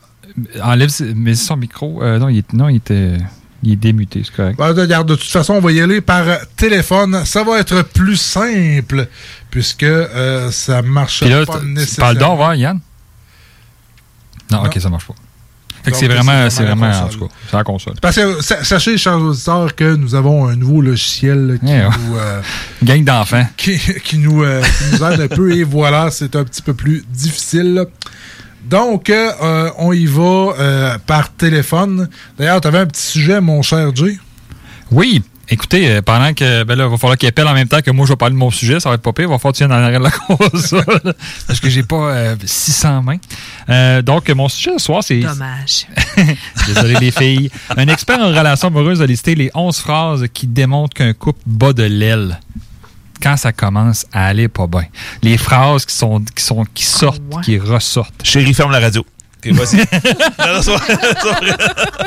enlève 0.63 0.91
mais 1.17 1.35
son 1.35 1.57
micro. 1.57 2.03
euh, 2.03 2.19
non, 2.19 2.29
il, 2.29 2.43
non, 2.53 2.69
était. 2.69 3.19
Il 3.65 3.73
est 3.73 3.77
démuté, 3.77 4.23
c'est 4.25 4.33
correct. 4.37 4.57
Ben, 4.57 4.69
regarde, 4.73 5.09
de 5.09 5.17
toute 5.17 5.29
façon, 5.31 5.55
on 5.55 5.61
va 5.61 5.73
y 5.73 5.81
aller 5.81 6.01
par 6.01 6.25
téléphone. 6.55 7.25
Ça 7.25 7.43
va 7.43 7.59
être 7.59 7.83
plus 7.83 8.17
simple, 8.17 9.09
puisque 9.51 9.83
euh, 9.83 10.53
ça 10.53 10.81
marche 10.81 11.23
là, 11.25 11.45
pas 11.45 11.55
t- 11.55 11.61
tu 11.63 11.67
nécessairement. 11.67 12.21
parles 12.21 12.39
d'or, 12.39 12.55
Yann? 12.55 12.79
Non, 14.53 14.63
ok, 14.65 14.79
ça 14.81 14.89
marche 14.89 15.07
pas. 15.07 15.15
C'est 15.95 16.07
vraiment, 16.09 16.51
c'est 16.51 16.63
vraiment 16.65 16.87
en 16.91 17.09
tout 17.09 17.19
cas, 17.27 17.35
c'est 17.51 17.57
la 17.57 17.65
console. 17.65 17.95
Parce 18.01 18.17
que, 18.17 18.43
sa- 18.43 18.65
sachez, 18.65 18.97
chers 18.99 19.19
auditeurs, 19.19 19.75
que 19.75 19.95
nous 19.97 20.15
avons 20.15 20.47
un 20.49 20.57
nouveau 20.57 20.81
logiciel 20.83 21.59
qui 21.61 21.73
nous... 22.09 22.17
euh, 22.17 22.41
Gang 22.85 23.05
d'enfants. 23.05 23.47
qui, 23.57 23.79
qui 24.05 24.19
nous, 24.19 24.43
euh, 24.43 24.63
qui 24.63 24.97
nous 24.97 25.05
aide 25.05 25.21
un 25.21 25.29
peu 25.29 25.53
et 25.53 25.65
voilà, 25.65 26.11
c'est 26.11 26.35
un 26.37 26.45
petit 26.45 26.63
peu 26.63 26.75
plus 26.75 27.05
difficile. 27.11 27.85
Donc, 28.69 29.09
euh, 29.09 29.71
on 29.79 29.93
y 29.93 30.05
va 30.07 30.99
par 31.07 31.33
téléphone. 31.33 32.09
D'ailleurs, 32.39 32.61
tu 32.61 32.69
avais 32.69 32.79
un 32.79 32.87
petit 32.87 33.03
sujet, 33.03 33.41
mon 33.41 33.63
cher 33.63 33.95
Jay? 33.95 34.19
Oui. 34.91 35.23
Écoutez, 35.51 35.91
euh, 35.91 36.03
pendant 36.03 36.35
que. 36.35 36.65
Ben 36.65 36.77
là, 36.77 36.85
il 36.85 36.91
va 36.91 36.97
falloir 36.99 37.17
qu'il 37.17 37.29
appelle 37.29 37.47
en 37.47 37.55
même 37.55 37.69
temps 37.69 37.81
que 37.81 37.91
moi, 37.91 38.07
je 38.07 38.13
vais 38.13 38.17
parler 38.17 38.35
de 38.35 38.39
mon 38.39 38.51
sujet. 38.51 38.81
Ça 38.81 38.89
va 38.91 38.97
être 38.97 39.03
pas 39.03 39.13
pire. 39.13 39.25
Il 39.27 39.31
va 39.31 39.39
falloir 39.39 39.53
que 39.53 39.59
tu 39.59 39.65
viennes 39.67 39.73
en 39.73 39.83
arrière 39.83 40.01
de 40.01 40.05
la 40.05 40.11
console. 40.37 41.15
parce 41.47 41.61
que 41.61 41.71
j'ai 41.71 41.83
pas 41.83 42.11
euh, 42.11 42.37
600 42.45 43.03
mains. 43.03 43.17
Euh, 43.71 44.03
donc, 44.03 44.29
mon 44.31 44.49
sujet 44.49 44.73
ce 44.77 44.85
soir, 44.85 45.03
c'est. 45.03 45.21
Dommage. 45.21 45.87
Désolé, 46.67 46.95
les 47.01 47.11
filles. 47.11 47.51
Un 47.77 47.89
expert 47.89 48.19
en 48.21 48.29
relations 48.29 48.69
amoureuses 48.69 49.01
a 49.01 49.07
listé 49.07 49.35
les 49.35 49.51
11 49.55 49.77
phrases 49.79 50.27
qui 50.33 50.47
démontrent 50.47 50.95
qu'un 50.95 51.15
couple 51.15 51.41
bat 51.47 51.73
de 51.73 51.85
l'aile 51.85 52.39
quand 53.23 53.37
ça 53.37 53.53
commence 53.53 54.07
à 54.13 54.27
aller 54.27 54.49
pas 54.49 54.67
bien. 54.67 54.85
Les 55.23 55.39
phrases 55.39 55.85
qui 55.85 55.95
sont 55.95 56.21
qui 56.21 56.45
sont 56.45 56.65
qui 56.75 56.85
sortent, 56.85 57.23
qui 57.43 57.59
ressortent. 57.59 58.23
Chérie, 58.23 58.55
ferme 58.55 58.73
la 58.73 58.81
radio. 58.81 59.05
Vas-y. 59.53 59.79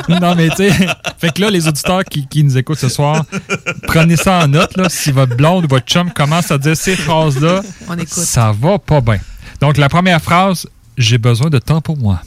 Non, 0.08 0.18
non, 0.20 0.20
non, 0.20 0.34
mais 0.34 0.48
tu 0.50 0.56
sais, 0.56 0.70
fait 1.18 1.32
que 1.32 1.40
là, 1.40 1.50
les 1.50 1.68
auditeurs 1.68 2.04
qui, 2.04 2.26
qui 2.26 2.42
nous 2.44 2.56
écoutent 2.58 2.78
ce 2.78 2.88
soir, 2.88 3.24
prenez 3.86 4.16
ça 4.16 4.40
en 4.44 4.48
note, 4.48 4.76
là. 4.76 4.88
Si 4.88 5.12
votre 5.12 5.36
blonde 5.36 5.64
ou 5.64 5.68
votre 5.68 5.86
chum 5.86 6.10
commence 6.10 6.50
à 6.50 6.58
dire 6.58 6.76
ces 6.76 6.96
phrases-là, 6.96 7.60
ça 8.06 8.52
va 8.58 8.78
pas 8.78 9.00
bien. 9.00 9.18
Donc, 9.60 9.76
la 9.76 9.88
première 9.88 10.20
phrase, 10.20 10.66
j'ai 10.98 11.18
besoin 11.18 11.50
de 11.50 11.58
temps 11.58 11.80
pour 11.80 11.96
moi. 11.96 12.20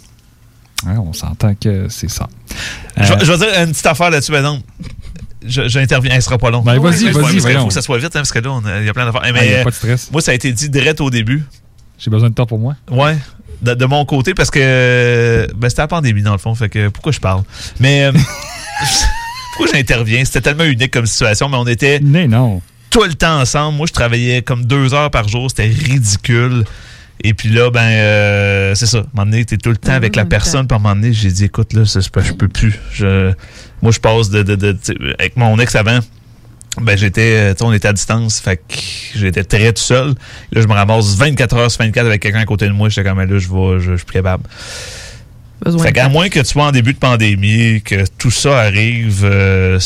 Hein, 0.87 0.97
on 0.99 1.13
s'entend 1.13 1.53
que 1.55 1.87
c'est 1.89 2.09
ça. 2.09 2.27
Je, 2.97 3.11
Euh, 3.13 3.15
vais- 3.17 3.25
je 3.25 3.31
vais 3.31 3.37
dire 3.37 3.61
une 3.63 3.71
petite 3.71 3.85
affaire 3.85 4.09
là-dessus, 4.09 4.31
maintenant. 4.31 4.59
Je- 5.45 5.67
J'interviens, 5.67 6.13
elle 6.15 6.21
sera 6.21 6.37
pas 6.37 6.49
long. 6.49 6.61
Ben, 6.61 6.79
vas-y, 6.79 7.11
vas-y, 7.11 7.39
voyons. 7.39 7.61
faut 7.61 7.67
que 7.67 7.73
ça 7.73 7.81
soit 7.81 7.97
vite, 7.97 8.07
hein, 8.07 8.19
parce 8.19 8.31
que 8.31 8.39
là, 8.39 8.51
on 8.51 8.65
a- 8.65 8.79
il 8.79 8.85
y 8.85 8.89
a 8.89 8.93
plein 8.93 9.05
d'affaires. 9.05 9.21
Ah, 9.23 9.31
Mais, 9.31 9.49
y 9.49 9.53
a 9.55 9.57
euh, 9.59 9.63
pas 9.63 9.69
de 9.69 9.75
stress. 9.75 10.09
Moi, 10.11 10.21
ça 10.21 10.31
a 10.31 10.33
été 10.33 10.51
dit 10.51 10.69
direct 10.69 11.01
au 11.01 11.09
début. 11.09 11.43
J'ai 11.97 12.09
besoin 12.11 12.29
de 12.29 12.35
temps 12.35 12.45
pour 12.45 12.59
moi. 12.59 12.75
Ouais. 12.91 13.17
De, 13.61 13.73
de 13.73 13.85
mon 13.85 14.05
côté, 14.05 14.33
parce 14.33 14.51
que 14.51 15.47
ben, 15.55 15.69
c'était 15.69 15.81
la 15.83 15.87
pandémie, 15.87 16.21
dans 16.21 16.31
le 16.33 16.37
fond. 16.37 16.53
Fait 16.55 16.69
que 16.69 16.89
pourquoi 16.89 17.11
je 17.11 17.19
parle? 17.19 17.43
Mais 17.79 18.03
euh, 18.05 18.11
pourquoi 19.55 19.73
j'interviens? 19.73 20.23
C'était 20.25 20.41
tellement 20.41 20.63
unique 20.65 20.91
comme 20.91 21.05
situation, 21.05 21.49
mais 21.49 21.57
on 21.57 21.67
était 21.67 21.99
Mais 22.01 22.27
non. 22.27 22.61
tout 22.89 23.03
le 23.03 23.13
temps 23.13 23.39
ensemble. 23.39 23.77
Moi, 23.77 23.87
je 23.87 23.93
travaillais 23.93 24.41
comme 24.41 24.65
deux 24.65 24.93
heures 24.93 25.11
par 25.11 25.27
jour. 25.27 25.49
C'était 25.49 25.67
ridicule. 25.67 26.63
Et 27.23 27.33
puis 27.33 27.49
là, 27.49 27.71
ben, 27.71 27.79
euh, 27.81 28.75
c'est 28.75 28.85
ça. 28.87 28.97
À 28.97 29.01
un 29.01 29.05
moment 29.13 29.31
donné, 29.31 29.45
t'es 29.45 29.57
tout 29.57 29.69
le 29.69 29.77
temps 29.77 29.93
avec 29.93 30.15
la 30.15 30.25
personne. 30.25 30.67
Puis 30.67 30.75
à 30.75 30.79
un 30.79 30.81
moment 30.81 30.95
donné, 30.95 31.13
j'ai 31.13 31.31
dit, 31.31 31.45
écoute, 31.45 31.73
là, 31.73 31.83
je 31.85 32.33
peux 32.33 32.47
plus. 32.49 32.77
Je, 32.91 33.31
moi, 33.81 33.91
je 33.91 33.99
passe 33.99 34.29
de, 34.29 34.43
de, 34.43 34.55
de- 34.55 34.77
avec 35.17 35.37
mon 35.37 35.57
ex 35.59 35.75
avant. 35.75 35.99
Ben, 36.81 36.97
j'étais, 36.97 37.51
euh, 37.51 37.53
on 37.61 37.71
était 37.73 37.87
à 37.87 37.93
distance. 37.93 38.39
Fait 38.39 38.57
que 38.57 38.75
j'étais 39.15 39.43
très 39.43 39.71
tout 39.73 39.81
seul. 39.81 40.09
Là, 40.51 40.61
je 40.61 40.67
me 40.67 40.73
ramasse 40.73 41.15
24 41.15 41.55
heures 41.55 41.71
sur 41.71 41.83
24 41.83 42.05
avec 42.05 42.21
quelqu'un 42.21 42.39
à 42.39 42.45
côté 42.45 42.67
de 42.67 42.73
moi. 42.73 42.89
J'étais 42.89 43.07
comme, 43.07 43.19
là, 43.19 43.25
je 43.27 43.47
vais, 43.47 43.79
je, 43.79 43.91
je 43.91 43.95
suis 43.97 44.05
plus 44.05 44.13
capable. 44.13 44.43
Besoin 45.63 45.83
Fait 45.83 45.93
qu'à 45.93 46.09
moins 46.09 46.27
que 46.29 46.39
tu 46.39 46.45
sois 46.45 46.65
en 46.65 46.71
début 46.71 46.93
de 46.93 46.99
pandémie, 46.99 47.81
que 47.81 48.03
tout 48.17 48.29
ça 48.31 48.59
arrive, 48.59 49.21
euh, 49.23 49.79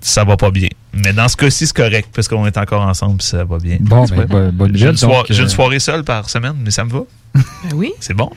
ça 0.00 0.24
va 0.24 0.36
pas 0.36 0.50
bien. 0.50 0.68
Mais 0.92 1.12
dans 1.12 1.26
ce 1.28 1.36
cas-ci, 1.36 1.66
c'est 1.66 1.76
correct, 1.76 2.08
parce 2.14 2.28
qu'on 2.28 2.46
est 2.46 2.56
encore 2.58 2.82
ensemble, 2.82 3.20
ça 3.22 3.44
va 3.44 3.58
bien. 3.58 3.78
Bon, 3.80 4.04
ben, 4.04 4.14
vois? 4.14 4.24
bo- 4.26 4.52
bonne 4.52 4.76
J'ai 4.76 4.86
une, 4.88 4.96
soir- 4.96 5.24
euh, 5.28 5.48
soirée 5.48 5.78
seule 5.78 6.04
par 6.04 6.28
semaine, 6.30 6.54
mais 6.62 6.70
ça 6.70 6.84
me 6.84 6.90
va. 6.90 7.00
Ben 7.34 7.42
oui, 7.74 7.92
C'est 8.00 8.14
bon. 8.14 8.30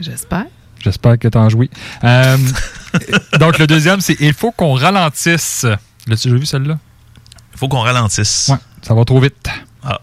j'espère. 0.00 0.44
J'espère 0.84 1.18
que 1.18 1.26
t'en 1.28 1.48
jouis. 1.48 1.70
Euh, 2.04 2.36
donc, 3.40 3.58
le 3.58 3.66
deuxième, 3.66 4.00
c'est 4.00 4.16
il 4.20 4.34
faut 4.34 4.52
qu'on 4.52 4.74
ralentisse. 4.74 5.64
L'as-tu 6.06 6.28
déjà 6.28 6.38
vu 6.38 6.46
celle-là? 6.46 6.78
Il 7.56 7.58
faut 7.58 7.68
qu'on 7.68 7.80
ralentisse. 7.80 8.48
Ouais, 8.52 8.58
ça 8.82 8.92
va 8.92 9.02
trop 9.06 9.18
vite. 9.18 9.48
Ah. 9.82 9.98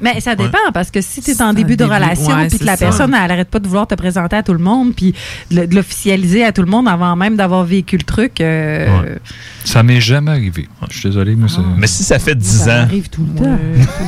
Mais 0.00 0.20
ça 0.20 0.36
dépend, 0.36 0.58
parce 0.72 0.92
que 0.92 1.00
si 1.00 1.20
tu 1.20 1.32
es 1.32 1.42
en 1.42 1.52
début 1.52 1.72
de 1.76 1.82
début, 1.82 1.92
relation, 1.92 2.28
ouais, 2.36 2.46
puis 2.46 2.60
que 2.60 2.64
la 2.64 2.76
ça. 2.76 2.84
personne, 2.86 3.12
elle 3.14 3.30
arrête 3.32 3.48
pas 3.50 3.58
de 3.58 3.66
vouloir 3.66 3.88
te 3.88 3.96
présenter 3.96 4.36
à 4.36 4.44
tout 4.44 4.52
le 4.52 4.60
monde, 4.60 4.94
puis 4.94 5.12
de, 5.50 5.66
de 5.66 5.74
l'officialiser 5.74 6.44
à 6.44 6.52
tout 6.52 6.62
le 6.62 6.68
monde 6.70 6.86
avant 6.86 7.16
même 7.16 7.34
d'avoir 7.34 7.64
vécu 7.64 7.96
le 7.96 8.04
truc. 8.04 8.40
euh, 8.40 9.16
Ça 9.64 9.82
m'est 9.82 10.00
jamais 10.00 10.30
arrivé. 10.30 10.68
Je 10.88 10.98
suis 11.00 11.08
désolé, 11.08 11.34
mais 11.34 11.48
ça. 11.48 11.62
Mais 11.76 11.88
si 11.88 12.04
ça 12.04 12.20
fait 12.20 12.36
10 12.36 12.46
ça 12.64 12.74
ans, 12.76 12.82
arrive 12.84 13.08
tout 13.10 13.26
le 13.34 13.42
temps. 13.42 13.58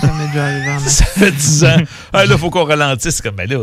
ça 0.01 0.13
m'est 0.13 0.27
déjà 0.29 0.45
arrivé 0.45 0.71
en 0.71 0.79
ça 0.89 1.05
fait 1.07 1.33
10 1.33 1.65
ans, 1.65 1.77
ah, 2.13 2.25
là, 2.25 2.39
faut 2.39 2.51
qu'on 2.51 2.65
ralentisse. 2.65 3.21
Comme, 3.21 3.35
ben 3.35 3.51
là, 3.51 3.59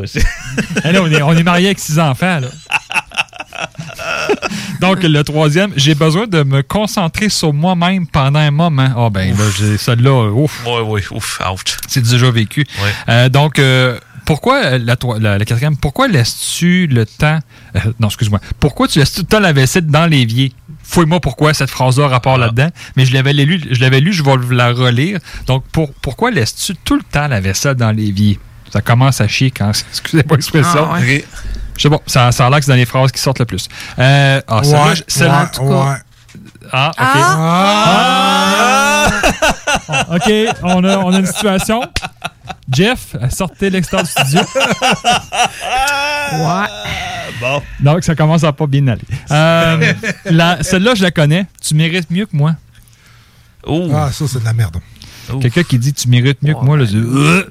Eh 0.83 0.91
là, 0.91 1.01
on, 1.01 1.09
est, 1.09 1.21
on 1.21 1.31
est 1.31 1.43
marié 1.43 1.67
avec 1.67 1.79
six 1.79 1.97
enfants, 1.97 2.41
là. 2.41 2.47
Donc, 4.81 5.03
le 5.03 5.23
troisième, 5.23 5.71
j'ai 5.75 5.95
besoin 5.95 6.27
de 6.27 6.43
me 6.43 6.61
concentrer 6.61 7.29
sur 7.29 7.53
moi-même 7.53 8.07
pendant 8.07 8.39
un 8.39 8.51
moment. 8.51 8.89
Ah, 8.95 9.09
ben 9.09 9.35
là, 9.35 9.43
j'ai 9.57 9.77
celle-là, 9.77 10.29
ouf. 10.31 10.65
Ouais, 10.65 10.81
ouais, 10.81 11.03
ouf, 11.11 11.41
ouch. 11.51 11.77
C'est 11.87 12.03
déjà 12.03 12.29
vécu. 12.31 12.65
Euh, 13.09 13.29
donc, 13.29 13.59
euh, 13.59 13.97
pourquoi, 14.25 14.57
euh, 14.65 14.77
la, 14.77 14.95
la, 15.19 15.37
la 15.37 15.45
quatrième, 15.45 15.77
pourquoi 15.77 16.07
laisses-tu 16.07 16.87
le 16.87 17.05
temps. 17.05 17.39
euh, 17.75 17.79
non, 17.99 18.07
excuse-moi. 18.07 18.39
Pourquoi 18.59 18.87
tu 18.87 18.99
laisses 18.99 19.13
tout 19.13 19.21
le 19.21 19.27
temps 19.27 19.39
la 19.39 19.53
vaisselle 19.53 19.87
dans 19.87 20.05
l'évier? 20.05 20.51
Fouille-moi 20.83 21.19
pourquoi 21.19 21.53
cette 21.53 21.69
phrase-là 21.69 22.05
a 22.05 22.07
rapport 22.07 22.37
là-dedans. 22.37 22.69
Mais 22.95 23.05
je 23.05 23.13
l'avais 23.13 23.33
lu, 23.33 23.61
je 23.71 23.79
l'avais 23.81 23.99
lu, 23.99 24.13
je 24.13 24.23
vais 24.23 24.35
la 24.55 24.71
relire. 24.71 25.19
Donc, 25.47 25.63
pour, 25.71 25.91
pourquoi 25.93 26.31
laisses-tu 26.31 26.75
tout 26.75 26.95
le 26.95 27.03
temps 27.03 27.27
la 27.27 27.41
vaisselle 27.41 27.75
dans 27.75 27.91
l'évier? 27.91 28.39
Ça 28.71 28.81
commence 28.81 29.19
à 29.21 29.27
chier 29.27 29.49
quand. 29.51 29.71
Excusez-moi 29.91 30.37
l'expression. 30.37 30.87
Ah, 30.93 30.99
ouais. 30.99 31.25
Je 31.77 31.83
sais 31.83 31.89
pas, 31.89 31.99
ça, 32.07 32.31
ça 32.31 32.45
a 32.45 32.49
l'air 32.49 32.59
que 32.59 32.65
c'est 32.65 32.71
dans 32.71 32.75
les 32.77 32.85
phrases 32.85 33.11
qui 33.11 33.21
sortent 33.21 33.39
le 33.39 33.45
plus. 33.45 33.67
Euh, 33.99 34.41
ah, 34.47 34.61
ouais, 34.61 34.93
ouais. 35.59 35.95
Ah, 36.71 36.91
OK. 36.99 37.07
Ah! 37.21 39.07
OK, 40.15 40.31
on 40.63 40.83
a, 40.83 40.97
on 40.97 41.13
a 41.13 41.19
une 41.19 41.25
situation. 41.25 41.81
Jeff, 42.71 43.15
sortez 43.29 43.69
l'extérieur 43.69 44.05
du 44.05 44.11
studio. 44.11 44.41
Ouais. 46.33 46.67
Bon. 47.39 47.61
Donc, 47.79 48.03
ça 48.03 48.15
commence 48.15 48.43
à 48.43 48.51
pas 48.51 48.67
bien 48.67 48.87
aller. 48.87 49.01
Euh, 49.31 49.93
la- 50.25 50.63
Celle-là, 50.63 50.95
je 50.95 51.03
la 51.03 51.11
connais. 51.11 51.45
Tu 51.61 51.75
mérites 51.75 52.09
mieux 52.09 52.25
que 52.25 52.35
moi. 52.35 52.55
Oh. 53.65 53.89
Ah, 53.93 54.09
ça, 54.11 54.25
c'est 54.27 54.39
de 54.39 54.45
la 54.45 54.53
merde. 54.53 54.77
Quelqu'un 55.41 55.63
qui 55.63 55.77
dit 55.77 55.93
tu 55.93 56.07
mérites 56.09 56.41
mieux 56.41 56.53
que 56.53 56.63
moi. 56.63 56.77
Là, 56.77 56.85
je- 56.85 56.97
Euh. 56.97 57.49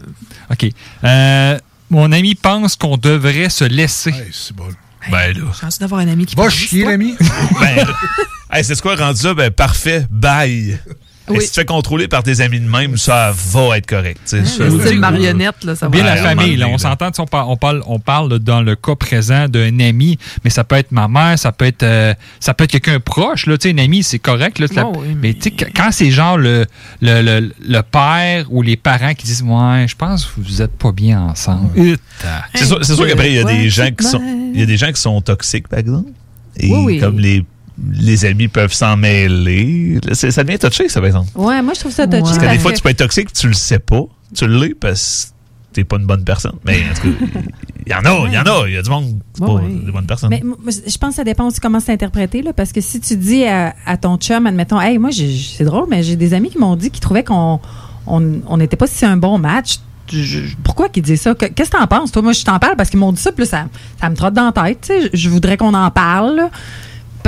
OK. 0.51 0.66
Euh, 1.05 1.59
mon 1.91 2.13
ami 2.13 2.35
pense 2.35 2.77
qu'on 2.77 2.97
devrait 2.97 3.51
se 3.51 3.65
laisser. 3.65 4.11
Hey, 4.11 4.31
c'est 4.33 4.55
bon. 4.55 4.69
Ben 5.11 5.33
là. 5.33 5.53
Chance 5.59 5.79
d'avoir 5.79 6.01
un 6.01 6.09
ami 6.09 6.27
qui 6.27 6.35
Va 6.35 6.49
chier, 6.49 6.85
l'ami. 6.85 7.17
Ben, 7.61 7.87
hey, 8.53 8.65
c'est 8.65 8.81
quoi 8.81 8.97
rendu 8.97 9.21
ça? 9.21 9.35
Ben, 9.35 9.51
parfait. 9.51 10.07
Bye. 10.11 10.79
Oui. 11.28 11.40
Si 11.40 11.47
tu 11.47 11.51
te 11.55 11.61
fais 11.61 11.65
contrôler 11.65 12.09
par 12.09 12.23
tes 12.23 12.40
amis 12.40 12.61
de 12.61 12.69
même, 12.69 12.97
ça 12.97 13.32
va 13.35 13.77
être 13.78 13.86
correct. 13.86 14.20
veux 14.32 14.44
style 14.44 14.90
dire, 14.93 15.01
marionnette, 15.01 15.65
là, 15.65 15.74
ça 15.74 15.86
va. 15.86 15.90
Bien 15.90 16.05
la 16.05 16.16
famille, 16.16 16.57
là, 16.57 16.69
on 16.69 16.78
s'entend, 16.78 17.11
on 17.19 17.27
parle, 17.27 17.47
on 17.48 17.57
parle, 17.57 17.82
on 17.86 17.98
parle 17.98 18.39
dans 18.39 18.61
le 18.62 18.77
cas 18.77 18.94
présent 18.94 19.48
d'un 19.48 19.81
ami, 19.81 20.19
mais 20.44 20.51
ça 20.51 20.62
peut 20.65 20.77
être 20.77 20.93
ma 20.93 21.09
mère, 21.09 21.39
ça 21.39 21.51
peut 21.53 21.65
être, 21.65 21.82
euh, 21.82 22.15
ça 22.40 22.55
peut 22.55 22.65
être 22.65 22.70
quelqu'un 22.70 23.01
proche, 23.01 23.47
là, 23.47 23.59
tu 23.59 23.69
sais, 23.69 23.74
un 23.74 23.78
ami, 23.78 24.03
c'est 24.03 24.19
correct, 24.19 24.59
là, 24.59 24.66
la- 24.77 24.86
Oh 24.86 24.93
oui, 24.98 25.16
mais 25.20 25.35
tu 25.35 25.43
sais, 25.43 25.51
quand- 25.51 25.90
c'est 25.90 26.11
genre 26.11 26.36
le, 26.39 26.65
le, 27.01 27.23
le, 27.23 27.53
le 27.66 27.82
père 27.82 28.47
ou 28.51 28.62
les 28.62 28.77
parents 28.77 29.15
qui 29.15 29.27
disent, 29.27 29.43
ouais, 29.43 29.86
je 29.89 29.97
pense 29.97 30.24
que 30.27 30.40
vous 30.40 30.62
êtes 30.62 30.77
pas 30.77 30.93
bien 30.93 31.20
ensemble. 31.20 31.70
Uta. 31.77 32.44
C'est 32.55 32.66
sûr, 32.66 32.78
c'est 32.85 32.94
sûr 32.94 33.07
qu'après, 33.07 33.31
il 33.31 33.36
y 33.36 33.39
a 33.40 33.44
des 33.44 33.69
gens 33.69 33.85
c'est 33.86 33.97
qui 33.97 34.07
sont, 34.07 34.23
il 34.55 34.61
y 34.61 34.62
a 34.62 34.66
des 34.66 34.77
gens 34.77 34.93
qui 34.93 35.01
sont 35.01 35.20
toxiques, 35.20 35.69
par 35.69 35.78
exemple. 35.81 36.11
Et 36.59 36.70
Oui, 36.70 36.82
oui. 36.85 36.98
comme 37.01 37.19
les, 37.19 37.44
les 37.93 38.24
amis 38.24 38.48
peuvent 38.48 38.73
s'en 38.73 38.97
mêler. 38.97 39.98
C'est- 40.12 40.31
Ça 40.31 40.44
devient 40.44 40.59
touché, 40.59 40.89
ça, 40.89 41.01
par 41.01 41.07
exemple. 41.09 41.28
Ouais, 41.35 41.61
moi, 41.62 41.74
je 41.74 41.81
trouve 41.81 41.93
ça 41.93 42.07
touchy. 42.07 42.23
Parce 42.23 42.39
que 42.39 42.51
des 42.51 42.59
fois, 42.59 42.73
tu 42.73 42.82
peux 42.82 42.89
être 42.90 42.98
toxique, 42.98 43.32
tu 43.32 43.48
le 43.48 43.55
sais 43.55 43.78
pas. 43.78 44.03
Tu 44.35 44.47
l'es 44.48 44.74
parce 44.74 45.32
que 45.70 45.74
t'es 45.74 45.85
pas 45.85 45.97
une 45.97 46.07
bonne 46.07 46.24
personne. 46.24 46.55
Mais 46.65 46.81
en 46.90 46.94
tout 46.94 47.03
cas, 47.12 47.40
il 47.86 47.93
y 47.93 47.94
en 47.94 47.98
a, 48.05 48.27
il 48.28 48.32
y 48.35 48.39
en 48.39 48.43
a. 48.43 48.65
Il 48.66 48.74
y 48.74 48.77
a 48.78 48.82
du 48.82 48.90
monde, 48.90 49.19
c'est 49.35 49.43
Ouais, 49.44 49.61
pas 49.61 49.69
des 49.86 49.93
bonnes 49.93 50.07
personnes. 50.07 50.31
Mais 50.31 50.43
moi, 50.44 50.57
je 50.66 50.98
pense 50.98 51.11
que 51.11 51.16
ça 51.16 51.24
dépend 51.24 51.47
aussi 51.47 51.61
comment 51.61 51.81
c'est 51.81 51.93
interprété, 51.93 52.43
là, 52.43 52.53
parce 52.53 52.73
que 52.73 52.81
si 52.81 52.98
tu 53.01 53.16
dis 53.16 53.44
à, 53.44 53.74
à 53.85 53.97
ton 53.98 54.16
chum, 54.16 54.47
admettons, 54.47 54.81
hey, 54.81 54.98
moi, 54.98 55.11
j'ai- 55.11 55.36
c'est 55.39 55.65
drôle, 55.65 55.86
mais 55.90 56.03
j'ai 56.03 56.16
des 56.16 56.32
amis 56.35 56.51
qui 56.51 56.59
m'ont 56.59 56.77
dit 56.77 56.90
qu'ils 56.90 57.01
trouvaient 57.03 57.24
qu'on 57.24 57.61
on 58.07 58.57
n'était 58.57 58.77
pas 58.77 58.86
si 58.86 59.05
un 59.05 59.16
bon 59.16 59.39
match. 59.39 59.77
Je- 60.11 60.55
pourquoi 60.62 60.89
qu'ils 60.89 61.03
disaient 61.03 61.16
ça? 61.16 61.35
Que- 61.35 61.47
Qu'est-ce 61.47 61.70
que 61.70 61.77
t'en 61.78 61.86
penses? 61.89 62.12
Toi, 62.12 62.23
moi, 62.23 62.32
je 62.32 62.44
t'en 62.44 62.59
parle 62.61 62.77
parce 62.77 62.89
qu'ils 62.90 63.01
m'ont 63.01 63.12
dit 63.12 63.20
ça, 63.20 63.32
puis 63.32 63.44
là, 63.44 63.51
ça, 63.51 63.66
ça 64.01 64.09
me 64.09 64.15
trotte 64.15 64.35
dans 64.35 64.44
la 64.47 64.53
tête. 64.53 64.78
tu 64.82 64.86
sais. 64.86 65.11
Je, 65.12 65.16
je 65.19 65.28
voudrais 65.28 65.57
qu'on 65.57 65.74
en 65.74 65.90
parle. 65.90 66.36
là. 66.36 66.51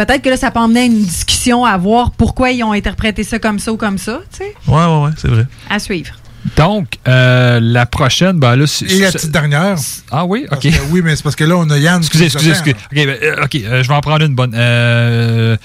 Peut-être 0.06 0.22
que 0.22 0.28
là, 0.30 0.36
ça 0.36 0.52
peut 0.52 0.60
emmener 0.60 0.80
à 0.80 0.84
une 0.84 1.02
discussion 1.02 1.64
à 1.64 1.76
voir 1.76 2.12
pourquoi 2.12 2.52
ils 2.52 2.62
ont 2.62 2.70
interprété 2.70 3.24
ça 3.24 3.40
comme 3.40 3.58
ça 3.58 3.72
ou 3.72 3.76
comme 3.76 3.98
ça, 3.98 4.20
tu 4.30 4.38
sais. 4.38 4.54
Ouais, 4.68 4.76
ouais, 4.84 5.02
ouais, 5.06 5.10
c'est 5.16 5.26
vrai. 5.26 5.44
À 5.68 5.80
suivre. 5.80 6.12
Donc, 6.56 6.86
euh, 7.08 7.58
la 7.60 7.84
prochaine, 7.84 8.38
ben 8.38 8.54
là, 8.54 8.66
c'est- 8.68 8.86
Et 8.86 9.00
la 9.00 9.10
petite 9.10 9.32
dernière. 9.32 9.76
Ah 10.12 10.24
oui, 10.24 10.46
ok. 10.52 10.60
que 10.60 10.68
oui, 10.90 11.02
mais 11.02 11.16
c'est 11.16 11.24
parce 11.24 11.34
que 11.34 11.42
là, 11.42 11.56
on 11.56 11.68
a 11.70 11.78
Yann. 11.78 11.98
Excusez, 11.98 12.26
excusez, 12.26 12.50
excusez. 12.50 12.76
OK, 12.76 12.94
ben, 12.94 13.08
euh, 13.22 13.44
ok, 13.44 13.54
euh, 13.56 13.82
je 13.82 13.88
vais 13.88 13.94
en 13.94 14.00
prendre 14.00 14.24
une 14.24 14.36
bonne. 14.36 14.52
Euh, 14.54 15.56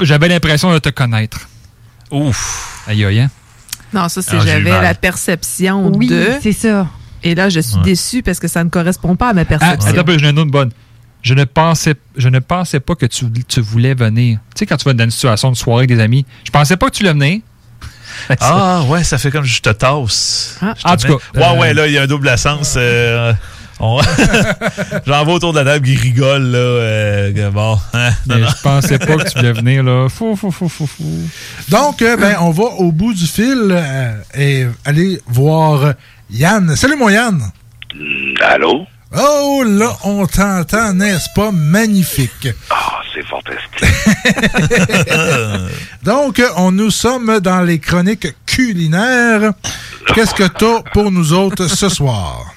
J'avais 0.00 0.26
l'impression 0.28 0.72
de 0.72 0.78
te 0.80 0.88
connaître. 0.88 1.38
Ouf. 2.10 2.82
Aïe, 2.88 3.04
aïe, 3.04 3.20
hein? 3.20 3.30
Non, 3.92 4.08
ça, 4.08 4.22
c'est 4.22 4.36
Ah, 4.36 4.40
j'ai 4.40 4.48
j'avais 4.48 4.70
la 4.82 4.94
perception 4.94 5.86
Oui, 5.94 6.08
de. 6.08 6.30
c'est 6.42 6.52
ça. 6.52 6.88
Et 7.22 7.36
là, 7.36 7.48
je 7.48 7.60
suis 7.60 7.76
Ouais. 7.76 7.82
déçue 7.84 8.22
parce 8.24 8.40
que 8.40 8.48
ça 8.48 8.64
ne 8.64 8.68
correspond 8.70 9.14
pas 9.14 9.28
à 9.28 9.32
ma 9.32 9.42
Ah, 9.42 9.44
perception. 9.44 9.88
attends 9.90 10.00
un 10.00 10.04
peu, 10.04 10.18
j'en 10.18 10.26
ai 10.26 10.30
une 10.30 10.38
autre 10.40 10.50
bonne. 10.50 10.72
Je 11.24 11.34
ne 11.34 11.44
pensais, 11.44 11.94
je 12.16 12.28
ne 12.28 12.38
pensais 12.38 12.78
pas 12.80 12.94
que 12.94 13.06
tu, 13.06 13.24
tu 13.48 13.60
voulais 13.60 13.94
venir. 13.94 14.38
Tu 14.54 14.60
sais, 14.60 14.66
quand 14.66 14.76
tu 14.76 14.84
vas 14.84 14.92
dans 14.92 15.04
une 15.04 15.10
situation 15.10 15.50
de 15.50 15.56
soirée 15.56 15.80
avec 15.84 15.90
des 15.96 16.00
amis, 16.00 16.24
je 16.44 16.50
pensais 16.52 16.76
pas 16.76 16.86
que 16.90 16.94
tu 16.94 17.02
voulais 17.02 17.14
venir. 17.14 17.40
Ah, 18.40 18.82
ouais, 18.88 19.02
ça 19.02 19.18
fait 19.18 19.32
comme 19.32 19.44
je 19.44 19.60
te 19.60 19.70
tasse. 19.70 20.56
Ah. 20.62 20.72
Je 20.78 20.82
te 20.84 20.88
En 20.88 20.96
tout 20.96 21.06
cas, 21.08 21.40
Ouais, 21.40 21.56
euh, 21.56 21.60
ouais, 21.60 21.74
là, 21.74 21.86
il 21.88 21.94
y 21.94 21.98
a 21.98 22.02
un 22.02 22.06
double 22.06 22.38
sens. 22.38 22.74
euh, 22.76 23.32
on- 23.80 24.00
J'en 25.06 25.24
vois 25.24 25.34
autour 25.34 25.52
de 25.52 25.58
la 25.58 25.64
table 25.64 25.84
qui 25.86 25.96
rigole, 25.96 26.42
là. 26.44 26.58
euh, 26.58 27.50
bon. 27.50 27.76
hein, 27.92 28.10
non, 28.26 28.36
Mais 28.36 28.40
non. 28.42 28.48
je 28.48 28.62
pensais 28.62 28.98
pas 29.00 29.16
que 29.16 29.28
tu 29.28 29.36
voulais 29.36 29.52
venir, 29.52 29.82
là. 29.82 30.08
Fou, 30.08 30.36
fou, 30.36 30.52
fou, 30.52 30.68
fou, 30.68 30.86
fou. 30.86 31.28
Donc, 31.70 32.02
euh, 32.02 32.16
ben, 32.16 32.36
on 32.40 32.50
va 32.50 32.64
au 32.78 32.92
bout 32.92 33.14
du 33.14 33.26
fil 33.26 33.66
euh, 33.70 34.12
et 34.36 34.66
aller 34.84 35.20
voir 35.26 35.94
Yann. 36.30 36.76
Salut, 36.76 36.96
mon 36.96 37.08
Yann. 37.08 37.42
Allô? 38.42 38.86
Oh, 39.16 39.62
là, 39.66 39.96
on 40.04 40.26
t'entend, 40.26 40.92
n'est-ce 40.94 41.28
pas? 41.34 41.50
Magnifique. 41.52 42.48
Ah, 42.70 43.00
c'est 43.12 43.24
fantastique. 43.24 43.84
Donc, 46.02 46.42
on 46.56 46.72
nous 46.72 46.90
sommes 46.90 47.38
dans 47.40 47.60
les 47.60 47.78
chroniques 47.78 48.28
culinaires. 48.46 49.52
Qu'est-ce 50.14 50.34
que 50.34 50.44
t'as 50.44 50.82
pour 50.92 51.10
nous 51.10 51.32
autres 51.32 51.68
ce 51.68 51.88
soir? 51.88 52.52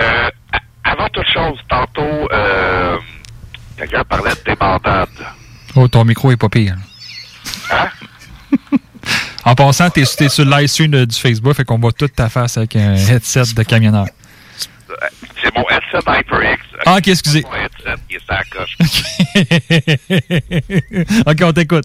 Euh, 0.00 0.30
avant 0.84 1.08
toute 1.08 1.26
chose, 1.32 1.58
tantôt, 1.68 2.28
euh, 2.32 2.96
quelqu'un 3.76 4.04
parlait 4.04 4.30
de 4.30 4.50
débandade. 4.50 5.08
Oh, 5.74 5.88
ton 5.88 6.04
micro 6.04 6.30
est 6.30 6.36
pas 6.36 6.48
pire. 6.48 6.76
Hein? 7.72 7.88
En 9.42 9.54
passant, 9.54 9.88
t'es 9.88 10.04
t'es 10.04 10.28
sur 10.28 10.44
le 10.44 10.50
live 10.50 10.66
stream 10.66 11.06
du 11.06 11.16
Facebook, 11.16 11.54
fait 11.54 11.64
qu'on 11.64 11.78
voit 11.78 11.92
toute 11.92 12.14
ta 12.14 12.28
face 12.28 12.58
avec 12.58 12.76
un 12.76 12.94
headset 12.94 13.54
de 13.56 13.62
camionneur. 13.62 14.04
C'est 15.42 15.54
mon 15.56 15.64
headset 15.68 15.98
HyperX. 16.06 16.60
Ah, 16.86 16.96
ok, 16.98 17.08
excusez. 17.08 17.42
Mon 17.42 17.54
headset 17.54 17.96
qui 18.08 18.16
est 18.16 18.26
coche. 18.50 18.76
ok, 21.26 21.42
on 21.42 21.52
t'écoute. 21.52 21.84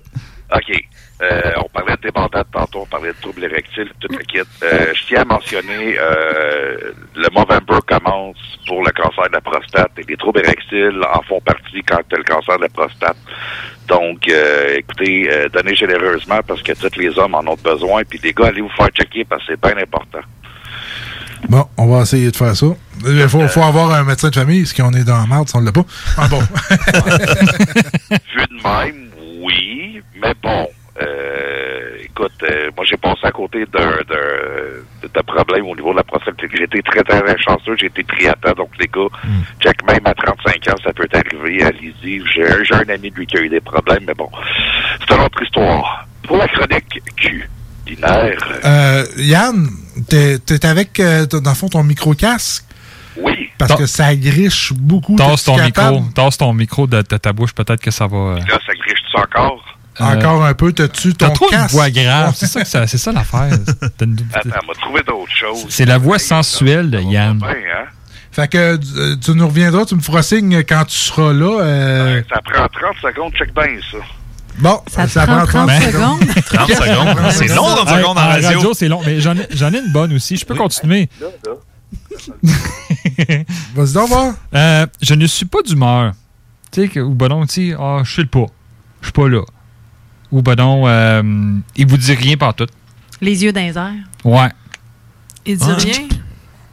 OK. 0.54 0.86
Euh, 1.22 1.54
on 1.64 1.70
parlait 1.70 1.96
de 1.96 2.02
débandade 2.02 2.46
tantôt, 2.52 2.82
on 2.82 2.86
parlait 2.86 3.14
de 3.14 3.22
troubles 3.22 3.46
érectiles, 3.46 3.90
tout 4.02 4.10
le 4.12 4.18
kit. 4.18 4.40
Euh, 4.40 4.94
je 4.94 5.06
tiens 5.08 5.22
à 5.22 5.26
mentionner, 5.26 5.96
euh, 5.98 6.92
le 7.16 7.28
Movember 7.34 7.80
commence 7.88 8.38
pour 8.68 8.84
le 8.84 8.92
cancer 8.92 9.28
de 9.30 9.34
la 9.34 9.42
prostate 9.42 9.92
et 9.98 10.04
les 10.04 10.18
troubles 10.18 10.42
érectiles 10.42 11.02
en 11.14 11.22
font 11.22 11.40
partie 11.40 11.82
quand 11.88 12.02
tu 12.10 12.16
as 12.16 12.18
le 12.18 12.24
cancer 12.26 12.58
de 12.58 12.64
la 12.64 12.70
prostate. 12.70 13.16
Donc, 13.88 14.28
euh, 14.28 14.76
écoutez, 14.78 15.30
donnez 15.54 15.76
généreusement 15.76 16.42
parce 16.46 16.62
que 16.62 16.74
tous 16.74 17.00
les 17.00 17.18
hommes 17.18 17.36
en 17.36 17.48
ont 17.48 17.58
besoin. 17.64 18.04
Puis 18.04 18.20
les 18.22 18.34
gars, 18.34 18.48
allez 18.48 18.62
vous 18.62 18.70
faire 18.70 18.90
checker 18.90 19.24
parce 19.24 19.46
que 19.46 19.54
c'est 19.54 19.62
bien 19.62 19.82
important. 19.82 20.20
Bon, 21.50 21.66
on 21.78 21.88
va 21.88 22.02
essayer 22.02 22.32
de 22.32 22.36
faire 22.36 22.56
ça. 22.56 22.68
Il 23.06 23.30
faut, 23.30 23.48
faut 23.48 23.64
avoir 23.64 23.92
un 23.94 24.04
médecin 24.04 24.30
de 24.30 24.36
famille, 24.36 24.66
ce 24.66 24.74
qu'on 24.74 24.92
est 24.94 25.04
dans 25.04 25.18
la 25.18 25.28
merde 25.28 25.48
si 25.48 25.56
on 25.56 25.62
l'a 25.62 25.72
pas. 25.72 25.86
Ah 26.18 26.28
bon. 26.28 26.40
Vu 28.10 28.46
de 28.50 28.64
même, 28.64 29.10
oui, 29.42 30.02
mais 30.22 30.34
bon. 30.42 30.68
Euh, 31.02 31.98
écoute, 32.04 32.32
euh, 32.50 32.70
moi 32.76 32.86
j'ai 32.90 32.96
passé 32.96 33.20
à 33.24 33.32
côté 33.32 33.66
d'un 33.66 35.24
problème 35.28 35.66
au 35.66 35.76
niveau 35.76 35.92
de 35.92 35.98
la 35.98 36.04
prostate. 36.04 36.36
J'ai 36.40 36.64
été 36.64 36.82
très 36.84 37.04
très 37.04 37.22
très 37.22 37.38
chanceux, 37.38 37.76
j'ai 37.78 37.88
été 37.88 38.04
pris 38.04 38.28
à 38.28 38.34
temps, 38.34 38.54
donc 38.54 38.70
les 38.80 38.88
gars, 38.88 39.10
check 39.60 39.84
même 39.86 40.06
à 40.06 40.14
35 40.14 40.56
ans, 40.70 40.78
ça 40.84 40.94
peut 40.94 41.08
arriver, 41.14 41.64
allez-y. 41.64 42.22
J'ai 42.34 42.48
un, 42.48 42.64
j'ai 42.64 42.76
un 42.76 42.90
ami 42.90 43.10
lui 43.10 43.28
qui 43.28 43.38
a 43.38 43.42
eu 43.42 43.50
des 43.50 43.60
problèmes, 43.60 44.06
mais 44.08 44.14
bon, 44.14 44.30
c'est 45.00 45.14
une 45.14 45.22
autre 45.22 45.44
histoire. 45.44 46.08
Pour 46.24 46.38
la 46.38 46.48
chronique 46.48 47.02
Euh, 48.66 49.06
Yann, 49.18 49.70
t'es 50.10 50.40
t'es 50.40 50.66
avec, 50.66 51.00
euh, 51.00 51.26
dans 51.26 51.52
le 51.52 51.56
fond, 51.56 51.70
ton 51.70 51.84
micro-casque? 51.84 52.64
Oui. 53.18 53.50
Parce 53.58 53.76
que 53.76 53.86
ça 53.86 54.16
griche 54.16 54.74
beaucoup. 54.74 55.16
Tasse 55.16 55.44
ton 55.46 55.58
micro. 55.58 56.02
Tasse 56.14 56.38
ton 56.38 56.54
micro 56.54 56.88
de, 56.88 56.98
de 56.98 57.18
ta 57.18 57.32
bouche, 57.32 57.54
peut-être 57.54 57.82
que 57.82 57.92
ça 57.92 58.08
va. 58.08 58.18
euh, 58.18 58.36
là, 58.40 58.60
ça 58.66 58.74
griche-tu 58.74 59.18
encore? 59.18 59.62
Encore 59.98 60.44
un 60.44 60.54
peu, 60.54 60.74
t'as-tu 60.74 61.14
ton 61.14 61.28
T'as 61.28 61.34
trop 61.34 61.46
une 61.46 61.52
casque? 61.52 61.72
voix 61.72 61.90
grave. 61.90 62.34
C'est 62.36 62.48
ça, 62.48 62.62
que 62.64 62.68
ça- 62.68 62.86
c'est 62.88 62.98
ça 62.98 63.14
l'affaire. 63.14 63.50
T'as 63.98 64.06
une- 64.06 64.18
Attends, 64.34 64.50
on 64.64 64.68
m'a 64.68 64.74
trouvé 64.74 65.02
d'autres 65.04 65.32
choses. 65.32 65.66
C'est 65.70 65.86
la 65.86 65.98
voix 65.98 66.20
sensuelle 66.20 66.92
de 66.92 67.00
Yann. 67.00 67.40
Hein? 67.42 67.86
Fait 68.34 68.50
que 68.50 68.76
tu 69.16 69.32
nous 69.32 69.48
reviendras, 69.48 69.86
tu 69.86 69.96
me 69.96 70.02
feras 70.02 70.22
signe 70.22 70.64
quand 70.66 70.84
tu 70.84 70.98
seras 70.98 71.32
là. 71.32 71.62
euh, 71.64 72.22
Ça 72.30 72.42
prend 72.42 72.68
30 72.68 72.98
secondes, 73.02 73.34
check 73.36 73.54
bien 73.54 73.64
ça. 73.90 73.98
Bon, 74.60 74.82
Ça 74.88 75.06
te 75.08 75.14
prend 75.14 75.46
30 75.46 75.70
secondes? 75.70 76.20
30 76.46 76.70
secondes. 76.70 77.18
C'est 77.32 77.48
long, 77.50 77.64
30 77.76 77.88
Hey, 77.90 77.98
secondes 78.02 78.18
en 78.18 78.28
radio. 78.28 78.74
c'est 78.74 78.88
long. 78.88 79.02
Mais 79.06 79.20
j'en 79.22 79.36
ai, 79.36 79.80
une 79.80 79.92
bonne 79.92 80.14
aussi. 80.14 80.38
Je 80.38 80.46
peux 80.46 80.56
continuer. 80.56 81.10
Vas-y 83.76 83.94
donc 83.94 84.08
voir. 84.10 84.34
Euh, 84.54 84.86
je 85.02 85.14
ne 85.14 85.26
suis 85.28 85.46
pas 85.46 85.62
d'humeur. 85.62 86.14
Tu 86.72 86.82
sais, 86.84 86.88
que- 86.90 87.00
ou 87.00 87.14
ben 87.14 87.28
non, 87.30 87.46
tu 87.46 87.70
sais, 87.72 87.76
ah, 87.80 88.02
je 88.04 88.12
suis 88.12 88.22
le 88.24 88.28
pas. 88.30 88.46
Je 89.02 89.08
suis 89.08 89.14
pas 89.14 89.28
là. 89.30 89.42
Ou 90.32 90.42
ben 90.42 90.56
non, 90.56 90.88
euh, 90.88 91.22
il 91.76 91.88
vous 91.88 91.98
dit 91.98 92.14
rien 92.14 92.38
par 92.38 92.54
tout. 92.54 92.68
Les 93.22 93.44
yeux 93.44 93.54
dans 93.54 93.62
les 93.62 93.78
airs. 93.78 93.94
Ouais. 94.24 94.50
Il 95.46 95.58
dit 95.58 95.66
Ah. 95.70 95.76
rien. 95.76 96.08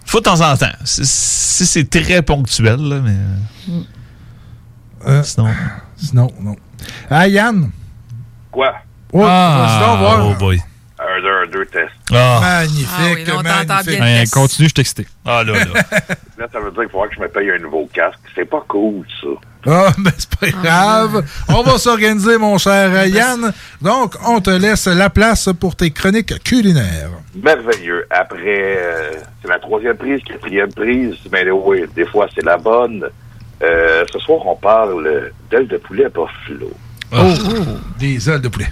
Faut 0.07 0.19
de 0.21 0.25
temps 0.25 0.41
en 0.41 0.57
temps. 0.57 0.67
Si 0.85 1.67
c'est 1.67 1.89
très 1.89 2.23
ponctuel, 2.23 2.77
là, 2.81 3.01
mais. 3.01 3.17
Euh, 5.07 5.23
Sinon. 5.23 5.49
Sinon, 5.97 6.33
non. 6.41 6.57
Ah, 7.11 7.27
Yann? 7.29 7.71
Quoi? 8.51 8.75
Oh, 9.13 9.19
donc 9.19 9.29
voir. 9.99 10.27
Oh 10.29 10.35
boy. 10.39 10.61
Un, 10.99 11.21
deux, 11.21 11.29
un, 11.29 11.47
deux, 11.51 11.67
test. 11.67 11.91
Ah. 12.13 12.39
Magnifique, 12.41 12.89
Ah 12.97 13.13
oui, 13.15 13.25
là, 13.25 13.43
magnifique. 13.67 13.99
bien. 13.99 14.07
Hey, 14.07 14.29
continue, 14.31 14.69
je 14.69 14.75
t'excite. 14.75 15.09
Ah 15.27 15.43
là, 15.43 15.53
là. 15.53 15.65
Là, 16.39 16.47
ça 16.53 16.61
veut 16.61 16.71
dire 16.71 16.83
qu'il 16.83 16.91
faudra 16.91 17.09
que 17.09 17.15
je 17.15 17.21
me 17.21 17.29
paye 17.29 17.51
un 17.51 17.59
nouveau 17.59 17.89
casque. 17.93 18.19
C'est 18.35 18.49
pas 18.49 18.65
cool, 18.69 19.05
ça. 19.21 19.29
Ah, 19.67 19.91
ben 19.99 20.11
c'est 20.17 20.35
pas 20.37 20.51
grave. 20.63 21.25
On 21.49 21.63
va 21.63 21.79
s'organiser, 21.79 22.39
mon 22.39 22.57
cher 22.59 22.91
euh, 22.93 23.07
Yann. 23.07 23.53
Donc, 23.81 24.15
on 24.27 24.41
te 24.41 24.51
laisse 24.51 24.87
la 24.87 25.11
place 25.11 25.49
pour 25.59 25.77
tes 25.77 25.91
chroniques 25.91 26.43
culinaires. 26.45 27.11
Merveilleux. 27.35 28.07
Après, 28.11 28.39
euh, 28.79 29.13
c'est 29.41 29.49
la 29.49 29.59
troisième 29.59 29.97
prise, 29.97 30.21
quatrième 30.25 30.73
prise, 30.73 31.15
mais 31.31 31.49
oui, 31.51 31.85
des 31.95 32.07
fois, 32.07 32.29
c'est 32.35 32.45
la 32.45 32.57
bonne. 32.59 33.05
Euh, 33.63 34.05
ce 34.13 34.19
soir, 34.19 34.47
on 34.47 34.57
parle 34.57 35.31
d'ailes 35.51 35.69
de 35.69 35.77
poulet 35.77 36.07
à 36.07 36.09
buffalo. 36.09 36.71
Oh, 37.13 37.17
des 37.99 38.29
ailes 38.29 38.41
de 38.41 38.49
poulet. 38.49 38.69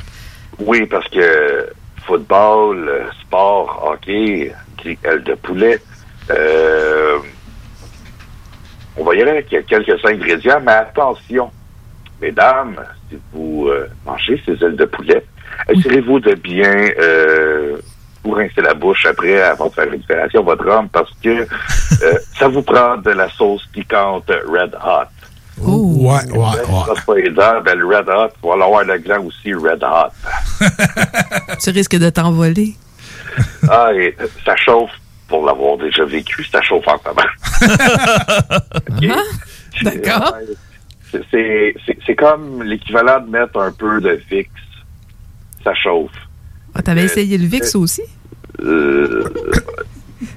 Oui, 0.58 0.86
parce 0.86 1.08
que 1.08 1.68
football, 2.04 2.90
sport, 3.20 3.88
hockey, 3.92 4.52
dit 4.82 4.98
ailes 5.04 5.22
de 5.22 5.34
poulet. 5.34 5.80
Euh, 6.30 7.18
on 8.96 9.04
va 9.04 9.14
y 9.14 9.22
aller 9.22 9.30
avec 9.30 9.48
quelques 9.66 10.04
ingrédients, 10.04 10.60
mais 10.64 10.72
attention, 10.72 11.50
mesdames, 12.20 12.76
si 13.08 13.18
vous 13.32 13.68
euh, 13.68 13.88
mangez 14.04 14.40
ces 14.44 14.52
ailes 14.64 14.76
de 14.76 14.84
poulet, 14.84 15.24
assurez-vous 15.68 16.20
de 16.20 16.34
bien 16.34 16.74
euh, 17.00 17.78
vous 18.24 18.32
rincer 18.32 18.60
la 18.62 18.74
bouche 18.74 19.06
après 19.06 19.40
avant 19.40 19.68
de 19.68 19.72
faire 19.72 19.84
une 19.84 19.92
récupération 19.92 20.42
votre 20.42 20.66
homme 20.68 20.88
parce 20.90 21.10
que 21.22 21.28
euh, 21.42 22.18
ça 22.38 22.48
vous 22.48 22.62
prend 22.62 22.96
de 22.98 23.10
la 23.10 23.28
sauce 23.30 23.64
piquante 23.72 24.30
Red 24.48 24.74
Hot. 24.84 25.06
Ouais, 25.62 26.20
ouais, 26.32 26.38
ouais. 26.38 26.94
Ça, 26.94 27.02
pas 27.06 27.16
aidant, 27.16 27.60
ben, 27.62 27.78
le 27.78 27.86
Red 27.86 28.08
Hot, 28.08 28.28
il 28.42 28.48
va 28.58 28.64
avoir 28.64 28.84
le 28.84 28.98
gland 28.98 29.22
aussi 29.24 29.52
Red 29.52 29.82
Hot. 29.84 30.12
Tu 31.62 31.70
risques 31.70 31.96
de 31.98 32.08
t'envoler. 32.10 32.74
Ah, 33.68 33.90
et 33.94 34.16
euh, 34.20 34.26
ça 34.44 34.56
chauffe, 34.56 34.90
pour 35.28 35.44
l'avoir 35.44 35.76
déjà 35.76 36.04
vécu, 36.04 36.44
ça 36.44 36.60
chauffe 36.62 36.88
en 36.88 36.98
tabac. 36.98 37.26
Ok? 38.90 39.08
D'accord. 39.82 40.36
C'est- 41.10 41.24
C'est 41.30 41.74
c'est- 41.86 41.98
c'est 42.06 42.14
comme 42.14 42.62
l'équivalent 42.62 43.20
de 43.20 43.30
mettre 43.30 43.58
un 43.60 43.72
peu 43.72 44.00
de 44.00 44.20
VIX. 44.30 44.48
Ça 45.64 45.74
chauffe. 45.74 46.10
Ah, 46.74 46.82
T'avais 46.82 47.04
essayé 47.04 47.38
le 47.38 47.46
VIX 47.46 47.74
aussi? 47.76 48.02
Euh, 48.62 49.24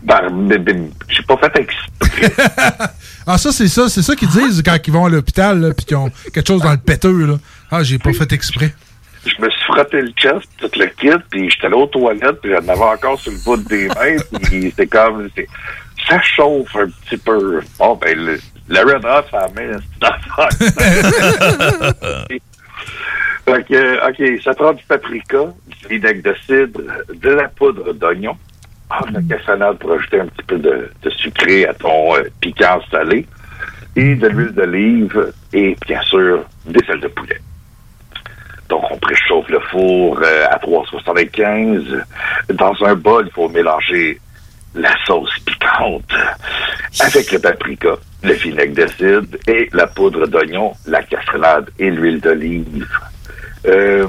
ben, 0.03 0.29
ben, 0.47 0.63
ben, 0.63 0.89
J'ai 1.09 1.23
pas 1.23 1.35
fait 1.37 1.57
exprès. 1.59 2.31
Ah, 3.25 3.37
ça, 3.37 3.53
c'est 3.53 3.69
ça, 3.69 3.87
c'est 3.87 4.01
ça 4.01 4.17
qu'ils 4.17 4.27
disent 4.27 4.61
quand 4.65 4.75
ils 4.85 4.91
vont 4.91 5.05
à 5.05 5.09
l'hôpital, 5.09 5.57
là, 5.61 5.73
puis 5.73 5.85
qu'ils 5.85 5.95
ont 5.95 6.11
quelque 6.33 6.45
chose 6.45 6.61
dans 6.61 6.71
le 6.71 6.77
péteux, 6.77 7.25
là. 7.25 7.35
Ah, 7.71 7.81
j'ai 7.81 7.97
pas 7.97 8.11
fait 8.11 8.29
exprès. 8.33 8.75
Je 9.25 9.31
me 9.41 9.49
suis 9.49 9.63
frotté 9.63 10.01
le 10.01 10.11
chest, 10.17 10.45
tout 10.57 10.69
le 10.77 10.87
kit, 10.87 11.07
puis 11.29 11.49
j'étais 11.49 11.67
allé 11.67 11.75
aux 11.75 11.87
toilettes, 11.87 12.41
puis 12.41 12.51
j'en 12.51 12.67
avais 12.67 12.81
encore 12.97 13.17
sur 13.17 13.31
le 13.31 13.37
bout 13.45 13.55
des 13.69 13.87
mains, 13.87 14.17
puis 14.43 14.73
c'est 14.75 14.87
comme... 14.87 15.29
c'est- 15.37 15.47
Ça 16.09 16.19
chauffe 16.21 16.75
un 16.75 16.87
petit 16.89 17.15
peu. 17.15 17.61
Bon, 17.79 17.95
ben, 17.95 18.13
le, 18.17 18.37
le 18.67 18.79
Red 18.79 19.05
Hot, 19.05 19.23
ça 19.31 19.47
met 19.55 19.67
une 19.71 19.79
Fait 23.45 23.63
que, 23.65 24.09
OK, 24.09 24.41
ça 24.41 24.53
prend 24.53 24.73
du 24.73 24.83
paprika, 24.85 25.45
du 25.67 25.87
vinaigre 25.87 26.31
de 26.31 26.35
cidre, 26.45 26.81
de 27.13 27.29
la 27.29 27.49
poudre 27.49 27.93
d'oignon, 27.93 28.37
ah, 28.89 29.01
de 29.09 29.13
la 29.15 29.37
cassonade 29.37 29.77
pour 29.79 29.93
ajouter 29.93 30.21
un 30.21 30.27
petit 30.27 30.45
peu 30.45 30.57
de, 30.57 30.89
sucré 31.17 31.65
à 31.65 31.73
ton 31.73 32.15
euh, 32.15 32.23
piquant 32.39 32.79
salé, 32.89 33.25
et 33.95 34.15
de 34.15 34.27
l'huile 34.27 34.53
d'olive, 34.53 35.33
et 35.51 35.75
bien 35.85 36.01
sûr, 36.03 36.43
des 36.65 36.79
ailes 36.89 37.01
de 37.01 37.07
poulet. 37.09 37.39
Donc, 38.69 38.83
on 38.89 38.97
préchauffe 38.97 39.49
le 39.49 39.59
four 39.59 40.19
euh, 40.23 40.45
à 40.49 40.57
375. 40.59 41.83
Dans 42.53 42.73
un 42.85 42.95
bol, 42.95 43.25
il 43.27 43.33
faut 43.33 43.49
mélanger 43.49 44.19
la 44.73 44.95
sauce 45.05 45.37
piquante 45.45 46.13
avec 46.99 47.31
le 47.31 47.39
paprika, 47.39 47.95
le 48.23 48.33
vinaigre 48.33 48.73
de 48.73 48.87
cidre 48.87 49.37
et 49.47 49.69
la 49.73 49.85
poudre 49.87 50.25
d'oignon, 50.27 50.73
la 50.87 51.03
cassonade 51.03 51.69
et 51.77 51.91
l'huile 51.91 52.21
d'olive. 52.21 52.87
Euh, 53.65 54.07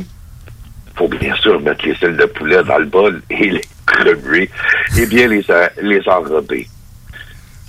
faut 0.97 1.09
bien 1.09 1.35
sûr 1.37 1.61
mettre 1.61 1.85
les 1.87 1.97
ailes 2.03 2.17
de 2.17 2.25
poulet 2.27 2.63
dans 2.65 2.79
le 2.79 2.87
bol 2.87 3.23
et 3.31 3.51
les 3.51 3.61
remuer 4.05 4.49
et 4.97 5.07
bien 5.07 5.29
les, 5.29 5.49
a- 5.51 5.71
les 5.83 6.01
enrober. 6.09 6.69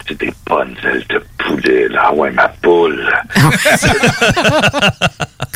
C'est 0.07 0.19
des 0.19 0.31
bonnes 0.45 0.75
ailes 0.83 1.03
de 1.09 1.23
poulet, 1.39 1.87
là. 1.89 2.13
Ouais, 2.13 2.29
ma 2.31 2.47
poule. 2.49 3.09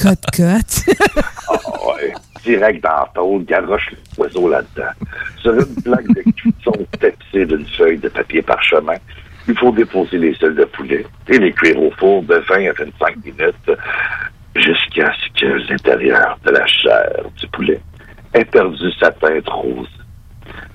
Cote, 0.01 0.25
cote. 0.35 0.85
Ah 1.51 1.93
ouais. 1.95 2.13
Direct 2.43 2.83
dans 2.83 2.89
la 2.89 3.11
tôle, 3.13 3.43
garoche 3.45 3.89
l'oiseau 4.17 4.49
là-dedans. 4.49 4.91
Sur 5.41 5.53
une 5.53 5.81
plaque 5.83 6.07
de 6.07 6.21
cuisson 6.31 6.71
tapissée 6.99 7.45
d'une 7.45 7.65
feuille 7.77 7.97
de 7.97 8.07
papier 8.09 8.41
parchemin, 8.41 8.93
il 9.47 9.57
faut 9.57 9.71
déposer 9.71 10.17
les 10.19 10.35
ailes 10.41 10.55
de 10.55 10.65
poulet 10.65 11.05
et 11.27 11.37
les 11.37 11.51
cuire 11.51 11.81
au 11.81 11.91
four 11.97 12.23
de 12.23 12.35
20 12.35 12.69
à 12.69 12.73
25 12.73 13.15
minutes 13.25 13.71
jusqu'à 14.59 15.11
ce 15.13 15.39
que 15.39 15.45
l'intérieur 15.69 16.37
de 16.45 16.51
la 16.51 16.65
chair 16.65 17.23
du 17.37 17.47
poulet 17.47 17.81
ait 18.33 18.45
perdu 18.45 18.91
sa 18.99 19.11
teinte 19.11 19.49
rose. 19.49 19.87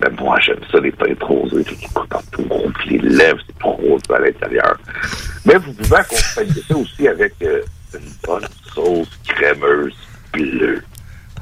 Mais 0.01 0.11
moi, 0.21 0.39
j'aime 0.41 0.61
ça, 0.71 0.79
les 0.81 0.93
teintes 0.93 1.23
rosées, 1.23 1.65
qui 1.65 1.77
coûtent 1.89 2.13
tout 2.33 2.47
rouge, 2.49 2.75
les 2.87 2.99
lèvres, 2.99 3.41
c'est 3.47 3.59
tout 3.59 3.71
rose 3.71 4.03
à 4.15 4.19
l'intérieur. 4.19 4.79
Mais 5.45 5.57
vous 5.57 5.73
pouvez 5.73 5.97
accompagner 5.97 6.63
ça 6.67 6.77
aussi 6.77 7.09
avec 7.09 7.35
euh, 7.43 7.63
une 7.95 8.11
bonne 8.27 8.47
sauce 8.75 9.09
crémeuse 9.27 9.95
bleue. 10.33 10.83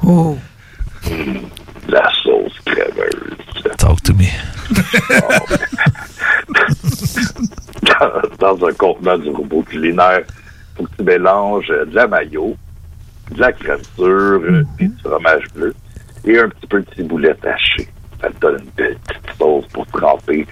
Oh. 0.04 0.36
Mm, 1.08 1.38
la 1.88 2.10
sauce 2.22 2.58
crémeuse. 2.64 3.36
Talk 3.78 4.02
to 4.02 4.12
me. 4.14 4.26
dans, 8.38 8.54
dans 8.56 8.66
un 8.66 8.72
contenant 8.72 9.18
du 9.18 9.30
robot 9.30 9.62
culinaire, 9.62 10.22
faut 10.76 10.84
que 10.84 10.96
tu 10.96 11.02
mélanges 11.04 11.68
de 11.68 11.94
la 11.94 12.06
mayo, 12.06 12.56
de 13.30 13.40
la 13.40 13.52
euh, 13.98 14.64
puis 14.76 14.88
du 14.88 14.98
fromage 15.02 15.44
bleu 15.54 15.74
et 16.24 16.38
un 16.38 16.48
petit 16.48 16.66
peu 16.66 16.80
de 16.80 16.94
ciboulette 16.94 17.44
hachée. 17.44 17.88
Ça 18.20 18.28
te 18.28 18.38
donne 18.40 18.62
une 18.62 18.70
belle 18.76 18.98
petite 19.06 19.36
sauce 19.38 19.66
pour 19.72 19.86
tremper 19.88 20.46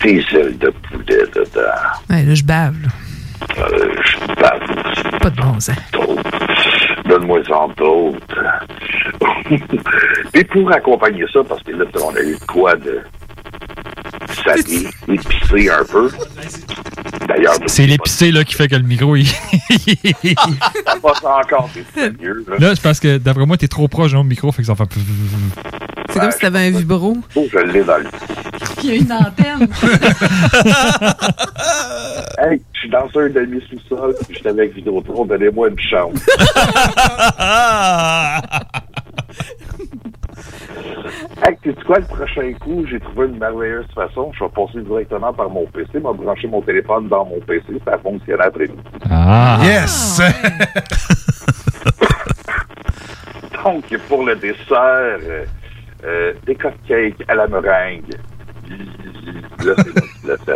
tes 0.00 0.16
ailes 0.32 0.58
de 0.58 0.70
poulet 0.70 1.24
dedans. 1.34 1.60
Ouais, 2.10 2.22
là, 2.24 2.34
je 2.34 2.44
bave. 2.44 2.74
là. 2.82 2.88
Euh, 3.58 3.94
je 4.04 4.26
bave 4.40 5.18
Pas 5.20 5.30
de 5.30 5.40
bon 5.40 5.60
sens. 5.60 5.76
Donne-moi 7.06 7.40
en 7.52 7.68
d'autres. 7.68 8.44
Et 10.34 10.44
pour 10.44 10.72
accompagner 10.72 11.24
ça, 11.32 11.40
parce 11.48 11.62
que 11.62 11.70
là, 11.72 11.84
on 12.02 12.14
a 12.16 12.20
eu 12.20 12.36
quoi 12.48 12.74
de 12.74 13.00
salé, 14.42 14.88
épicé 15.08 15.70
un 15.70 15.84
peu. 15.84 16.10
D'ailleurs, 17.28 17.54
C'est 17.66 17.86
l'épicé 17.86 18.30
là, 18.30 18.44
qui 18.44 18.54
fait 18.54 18.68
que 18.68 18.76
le 18.76 18.82
micro, 18.82 19.16
il... 19.16 19.26
ça 19.26 19.34
passe 21.02 21.24
encore, 21.24 21.68
c'est 21.94 22.20
mieux. 22.20 22.44
Là. 22.48 22.56
Là, 22.58 22.74
c'est 22.74 22.82
parce 22.82 23.00
que 23.00 23.18
d'après 23.18 23.46
moi, 23.46 23.56
t'es 23.56 23.68
trop 23.68 23.88
proche 23.88 24.12
du 24.12 24.22
micro, 24.22 24.52
fait 24.52 24.62
que 24.62 24.68
ça 24.68 24.74
fait... 24.74 24.84
C'est 26.12 26.20
comme 26.20 26.30
si 26.30 26.38
t'avais 26.38 26.68
un 26.68 26.70
vibro. 26.70 27.16
Oh, 27.34 27.46
je 27.52 27.58
l'ai 27.58 27.82
dans 27.82 27.98
le 27.98 28.06
Il 28.82 28.88
y 28.88 28.92
a 28.92 28.94
une 28.96 29.12
antenne. 29.12 29.68
Hey, 32.38 32.60
je 32.74 32.80
suis 32.80 32.90
dans 32.90 33.08
un 33.18 33.28
demi-sous-sol, 33.30 34.14
puis 34.26 34.36
j'étais 34.36 34.50
avec 34.50 34.74
Vidéotron, 34.74 35.24
donnez-moi 35.24 35.70
une 35.70 35.80
chambre. 35.80 36.12
hey, 41.46 41.56
tu 41.62 41.74
quoi, 41.84 41.98
le 41.98 42.04
prochain 42.04 42.52
coup, 42.60 42.84
j'ai 42.88 43.00
trouvé 43.00 43.26
une 43.26 43.38
merveilleuse 43.38 43.86
façon. 43.94 44.32
Je 44.38 44.44
vais 44.44 44.50
passer 44.50 44.80
directement 44.80 45.32
par 45.32 45.48
mon 45.50 45.66
PC, 45.66 46.00
m'a 46.00 46.12
branché 46.12 46.48
mon 46.48 46.62
téléphone 46.62 47.08
dans 47.08 47.24
mon 47.24 47.40
PC, 47.40 47.80
ça 47.84 47.98
fonctionne 47.98 48.40
après 48.40 48.66
midi 48.66 48.82
Ah! 49.10 49.58
Yes! 49.62 50.20
Donc, 53.64 53.84
pour 54.08 54.24
le 54.24 54.36
dessert, 54.36 54.58
euh, 54.70 55.44
euh, 56.04 56.32
des 56.46 56.54
cupcakes 56.54 57.24
à 57.26 57.34
la 57.34 57.48
meringue. 57.48 58.14
Là, 59.64 59.74
c'est 60.44 60.52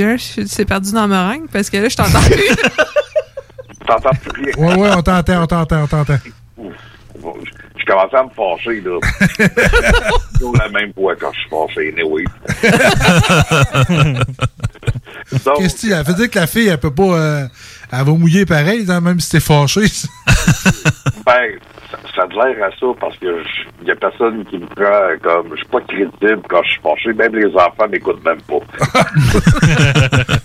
moi 0.00 0.16
qui 0.16 0.48
suis 0.48 0.64
perdu 0.64 0.92
dans 0.92 1.06
ma 1.06 1.22
meringue 1.22 1.48
parce 1.52 1.68
que 1.68 1.76
là, 1.76 1.88
je 1.88 1.96
t'entends 1.96 2.20
plus. 2.20 2.56
T'entends 3.86 4.10
plus 4.10 4.42
rien? 4.42 4.52
Ouais, 4.56 4.78
ouais, 4.78 4.90
on 4.96 5.02
t'entend, 5.02 5.42
on 5.42 5.46
t'entend, 5.46 5.82
on 5.82 5.86
t'entend. 5.86 6.16
Commençais 7.88 8.16
à 8.16 8.22
me 8.24 8.28
fâcher, 8.30 8.80
là. 8.82 8.98
Toujours 10.38 10.56
la 10.58 10.68
même 10.68 10.92
voix 10.96 11.14
quand 11.16 11.32
je 11.32 11.40
suis 11.40 11.48
fâché, 11.48 11.94
anyway. 11.96 12.24
Donc, 15.44 15.56
Qu'est-ce 15.58 15.74
que 15.74 15.80
tu- 15.80 15.92
Elle 15.92 16.04
fait 16.04 16.14
dire 16.14 16.30
que 16.30 16.38
la 16.38 16.46
fille, 16.46 16.68
elle 16.68 16.78
peut 16.78 16.94
pas. 16.94 17.02
euh, 17.02 17.46
elle 17.92 17.98
va 18.04 18.12
mouiller 18.12 18.46
pareil, 18.46 18.84
hein, 18.88 19.00
même 19.00 19.20
si 19.20 19.30
t'es 19.30 19.40
fâché. 19.40 19.80
ben, 21.26 21.50
ça, 21.90 21.98
ça 22.14 22.22
a 22.22 22.26
l'air 22.48 22.64
à 22.66 22.70
ça 22.78 22.86
parce 23.00 23.16
que 23.18 23.42
il 23.82 23.88
y 23.88 23.90
a 23.90 23.96
personne 23.96 24.44
qui 24.46 24.58
me 24.58 24.66
prend 24.66 25.18
comme. 25.22 25.50
Je 25.52 25.56
suis 25.56 25.66
pas 25.66 25.80
crédible 25.82 26.42
quand 26.48 26.62
je 26.64 26.70
suis 26.70 26.80
fâché. 26.82 27.12
Même 27.14 27.34
les 27.34 27.46
enfants 27.54 27.88
m'écoutent 27.90 28.24
même 28.24 28.40
pas. 28.42 28.60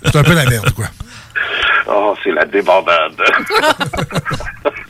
C'est 0.04 0.16
un 0.16 0.22
peu 0.22 0.34
la 0.34 0.44
merde, 0.46 0.70
quoi. 0.72 0.86
Oh, 1.86 2.14
c'est 2.22 2.32
la 2.32 2.44
débandade. 2.44 3.20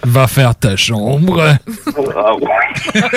Va 0.05 0.27
faire 0.27 0.55
ta 0.55 0.77
chambre. 0.77 1.43
ah 1.43 2.35
ouais. 2.35 3.11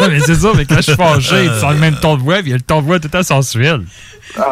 Ouais, 0.00 0.08
mais 0.08 0.20
c'est 0.20 0.34
ça, 0.36 0.48
mais 0.56 0.64
quand 0.64 0.76
je 0.76 0.82
suis 0.82 0.94
fâché, 0.94 1.48
tu 1.48 1.60
sens 1.60 1.72
le 1.72 1.78
même 1.78 1.96
ton 1.96 2.16
de 2.16 2.22
voix, 2.22 2.36
puis 2.36 2.46
il 2.46 2.50
y 2.50 2.54
a 2.54 2.56
le 2.56 2.62
ton 2.62 2.80
de 2.80 2.86
voix 2.86 2.98
tout 2.98 3.08
temps 3.08 3.22
sensuel. 3.22 3.82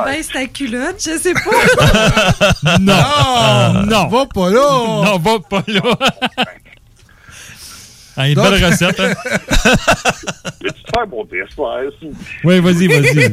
Baisse 0.04 0.28
ta 0.28 0.46
culotte, 0.46 0.96
je 0.98 1.18
sais 1.18 1.32
pas. 1.32 2.78
Non! 2.78 3.82
non! 3.86 4.08
Va 4.08 4.26
pas 4.26 4.50
là! 4.50 4.68
Non, 4.70 5.18
va 5.18 5.38
pas 5.48 5.62
là! 5.66 5.80
Ah, 8.16 8.28
une 8.28 8.34
Donc- 8.34 8.50
belle 8.50 8.64
recette, 8.64 9.00
hein? 9.00 9.12
Veux-tu 10.62 10.82
faire 10.94 11.06
mon 11.08 11.24
dessert? 11.24 11.46
plaît? 11.56 12.10
Oui, 12.44 12.60
vas-y, 12.60 12.86
vas-y. 12.88 13.32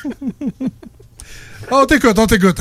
On 1.70 1.84
t'écoute, 1.86 2.16
on 2.18 2.26
t'écoute. 2.26 2.58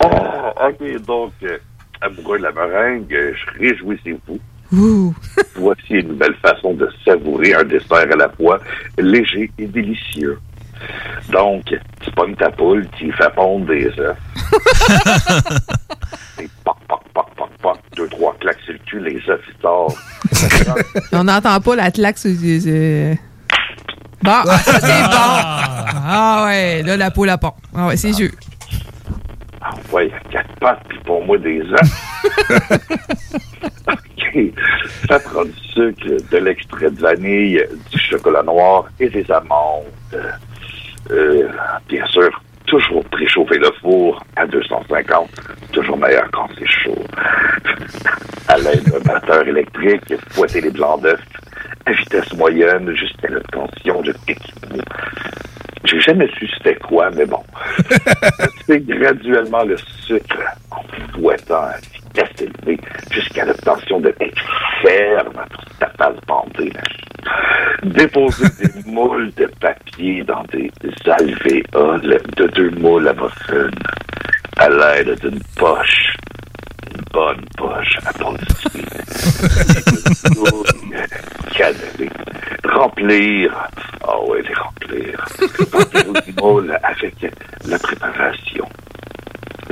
Ah, 0.00 0.52
ok, 0.68 1.02
donc, 1.06 1.32
euh, 1.44 1.58
amoureux 2.00 2.38
de 2.38 2.42
la 2.44 2.52
meringue, 2.52 3.12
euh, 3.14 3.32
je 3.34 3.58
réjouissez-vous. 3.60 4.40
Voici 5.56 5.82
une 5.94 6.08
nouvelle 6.08 6.34
façon 6.36 6.74
de 6.74 6.88
savourer 7.04 7.54
un 7.54 7.64
dessert 7.64 7.92
à 8.12 8.16
la 8.16 8.28
fois 8.30 8.58
léger 8.98 9.50
et 9.58 9.66
délicieux. 9.66 10.38
Donc, 11.30 11.64
tu 12.00 12.10
pognes 12.12 12.34
ta 12.34 12.50
poule, 12.50 12.86
tu 12.98 13.08
y 13.08 13.12
fais 13.12 13.30
pondre 13.36 13.66
des 13.66 13.86
œufs. 13.98 14.16
et 16.40 16.48
poc, 16.64 16.76
deux, 18.00 18.08
trois 18.08 18.34
claques 18.40 18.60
sur 18.64 18.72
le 18.72 18.78
cul, 18.86 19.00
les 19.00 19.16
œufs, 19.30 19.40
ils 19.48 19.60
sortent. 19.62 19.96
On 21.12 21.24
n'entend 21.24 21.60
pas 21.60 21.76
la 21.76 21.90
claque 21.90 22.18
sur 22.18 22.30
les- 22.40 23.18
Bon, 24.22 24.32
ah, 24.32 24.58
ça 24.58 24.80
c'est 24.80 25.02
bon. 25.02 25.96
Ah 26.06 26.44
ouais, 26.46 26.82
là, 26.82 26.96
la 26.96 27.10
peau, 27.10 27.24
la 27.24 27.38
pont. 27.38 27.52
Ah 27.74 27.86
ouais, 27.86 27.96
c'est 27.96 28.12
sûr. 28.12 28.30
Ah 29.62 29.70
ouais, 29.92 30.10
quatre 30.30 30.52
pattes, 30.60 30.82
puis 30.88 30.98
pour 31.04 31.24
moi 31.24 31.38
des 31.38 31.60
œufs. 31.62 32.60
ok, 33.88 34.38
ça 35.08 35.18
prend 35.20 35.44
du 35.44 35.52
sucre, 35.72 36.06
de 36.30 36.36
l'extrait 36.38 36.90
de 36.90 37.00
vanille, 37.00 37.64
du 37.90 37.98
chocolat 37.98 38.42
noir 38.42 38.84
et 38.98 39.08
des 39.08 39.24
amandes. 39.30 39.84
Euh, 41.10 41.48
bien 41.88 42.06
sûr, 42.08 42.30
toujours 42.66 43.04
préchauffer 43.06 43.58
le 43.58 43.70
four 43.80 44.22
à 44.36 44.46
250, 44.46 45.28
toujours 45.72 45.96
meilleur 45.96 46.28
quand 46.32 46.48
c'est 46.58 46.68
chaud. 46.68 47.04
À 48.48 48.58
l'aide 48.58 48.84
d'un 48.84 49.00
batteur 49.00 49.46
électrique, 49.46 50.14
fouetter 50.30 50.60
les 50.60 50.70
blancs 50.70 51.02
d'œufs 51.02 51.20
à 51.86 51.92
vitesse 51.92 52.32
moyenne 52.34 52.94
jusqu'à 52.94 53.28
l'obtention 53.28 54.02
de 54.02 54.12
piquement. 54.26 54.82
J'ai 55.84 56.00
jamais 56.00 56.28
su 56.38 56.46
c'était 56.48 56.76
quoi, 56.76 57.10
mais 57.10 57.26
bon. 57.26 57.42
C'est 58.66 58.80
graduellement 58.86 59.64
le 59.64 59.76
sucre 59.76 60.38
en 60.70 60.82
fouettant 61.12 61.62
à 61.62 61.76
vitesse 62.10 62.40
élevée 62.40 62.80
jusqu'à 63.10 63.44
l'obtention 63.44 64.00
de 64.00 64.14
ferme 64.82 65.44
ta 65.78 65.88
face 65.90 66.16
bandée. 66.26 66.72
Déposer 67.82 68.46
des 68.58 68.82
moules 68.90 69.32
de 69.36 69.46
papier 69.60 70.24
dans 70.24 70.42
des, 70.44 70.70
alvéoles 71.06 72.20
de 72.36 72.46
deux 72.48 72.70
moules 72.70 73.08
à 73.08 73.14
muffin 73.14 73.70
à 74.56 74.68
l'aide 74.68 75.18
d'une 75.20 75.40
poche. 75.56 76.16
Une 76.90 77.02
bonne 77.12 77.44
poche 77.56 77.98
à 78.04 78.12
Cannelé. 81.56 82.10
Remplir. 82.64 83.68
Ah 84.06 84.16
oui, 84.26 84.38
les 84.46 84.54
remplir. 84.54 85.26
Remplir 85.72 86.04
les 86.26 86.32
moules 86.40 86.78
avec 86.82 87.14
la 87.66 87.78
préparation. 87.78 88.68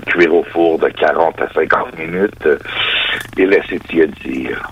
Cuire 0.08 0.34
au 0.34 0.44
four 0.44 0.78
de 0.78 0.88
40 0.88 1.40
à 1.40 1.48
50 1.52 1.98
minutes 1.98 2.48
et 3.36 3.46
laisser 3.46 3.78
tiédir. 3.80 4.70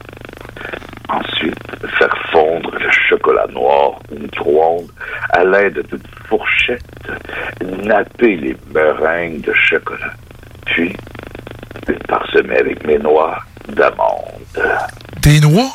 Ensuite, 1.08 1.58
faire 1.98 2.14
fondre 2.32 2.70
le 2.78 2.90
chocolat 2.90 3.46
noir 3.52 4.00
au 4.10 4.18
micro-ondes 4.18 4.90
à 5.30 5.44
l'aide 5.44 5.86
d'une 5.88 6.00
fourchette, 6.28 6.82
napper 7.84 8.36
les 8.36 8.56
meringues 8.74 9.42
de 9.42 9.52
chocolat, 9.52 10.14
puis 10.66 10.96
les 11.86 11.94
parsemer 12.08 12.56
avec 12.58 12.84
mes 12.84 12.98
noix 12.98 13.38
d'amandes. 13.68 14.80
Tes 15.22 15.40
noix? 15.40 15.70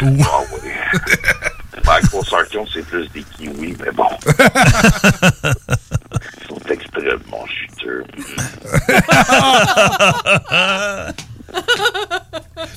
Ah 0.00 0.40
oui. 0.52 0.70
Ma 1.84 2.00
consortion, 2.10 2.64
c'est 2.72 2.84
plus 2.86 3.08
des 3.12 3.22
kiwis, 3.22 3.76
mais 3.84 3.90
bon. 3.92 4.06
Ils 6.40 6.46
sont 6.48 6.58
extrêmement 6.70 7.44
juteux. 7.46 8.04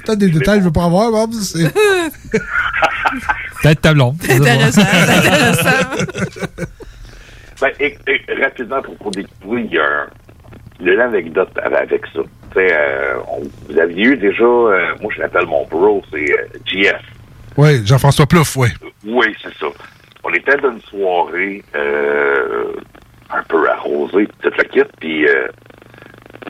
T'as 0.05 0.15
des 0.15 0.29
détails 0.29 0.59
je 0.59 0.65
veux 0.65 0.71
pas 0.71 0.85
avoir, 0.85 1.11
Bob. 1.11 1.33
c'est- 1.33 1.71
Peut-être 3.63 3.81
ta 3.81 3.93
blonde. 3.93 4.15
Intéressant, 4.29 4.81
intéressant. 4.81 5.87
Ben, 7.61 7.71
et, 7.79 7.97
et, 8.07 8.21
rapidement, 8.43 8.81
propos 8.81 9.09
des 9.11 9.23
kiwis, 9.25 9.65
il 9.65 9.73
y 9.73 9.79
a 9.79 9.83
un, 9.83 10.07
il 10.79 10.87
y 10.87 10.89
a 10.91 10.93
une 10.93 10.99
anecdote 11.01 11.49
avec 11.63 12.03
ça. 12.13 12.19
Euh, 12.57 13.15
on- 13.27 13.43
vous 13.67 13.79
aviez 13.79 14.05
eu 14.05 14.17
déjà, 14.17 14.43
euh, 14.43 14.93
moi 15.01 15.11
je 15.15 15.21
l'appelle 15.21 15.45
mon 15.45 15.65
bro, 15.65 16.01
c'est 16.11 16.31
euh, 16.31 16.45
GF. 16.65 16.95
Oui, 17.57 17.85
Jean-François 17.85 18.25
Plouffe, 18.25 18.55
oui. 18.57 18.69
Oui, 19.05 19.35
c'est 19.41 19.53
ça. 19.57 19.67
On 20.23 20.33
était 20.33 20.57
dans 20.57 20.71
une 20.71 20.81
soirée 20.81 21.63
euh, 21.75 22.73
un 23.29 23.43
peu 23.43 23.69
arrosée, 23.69 24.27
toute 24.41 24.57
la 24.57 24.63
kit, 24.65 24.81
puis 24.99 25.27
euh, 25.27 25.47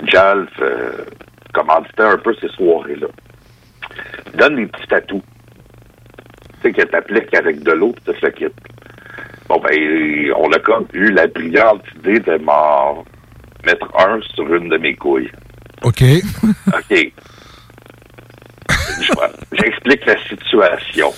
Jalf 0.08 0.50
euh, 0.60 1.06
commanditait 1.54 2.04
un 2.04 2.18
peu 2.18 2.34
ces 2.42 2.50
soirées-là. 2.50 3.08
Donne 4.36 4.56
des 4.56 4.68
petits 4.68 4.88
tatous. 4.88 5.22
Tu 5.22 6.62
sais, 6.62 6.72
qu'elle 6.74 6.90
t'applique 6.90 7.34
avec 7.36 7.64
de 7.64 7.72
l'eau, 7.72 7.94
toute 8.06 8.22
la 8.22 8.32
kit. 8.32 8.48
Bon, 9.48 9.60
ben, 9.60 10.32
on 10.38 10.52
a 10.52 10.60
comme 10.60 10.86
eu 10.94 11.12
la 11.12 11.28
brillante 11.28 11.84
idée 11.98 12.20
de 12.20 12.38
m'en 12.38 13.04
mettre 13.66 13.88
un 13.98 14.20
sur 14.36 14.54
une 14.54 14.70
de 14.70 14.78
mes 14.78 14.96
couilles. 14.96 15.32
OK. 15.84 16.04
OK. 16.68 17.14
Je- 19.10 19.57
J'explique 19.57 20.06
la 20.06 20.18
situation. 20.27 21.11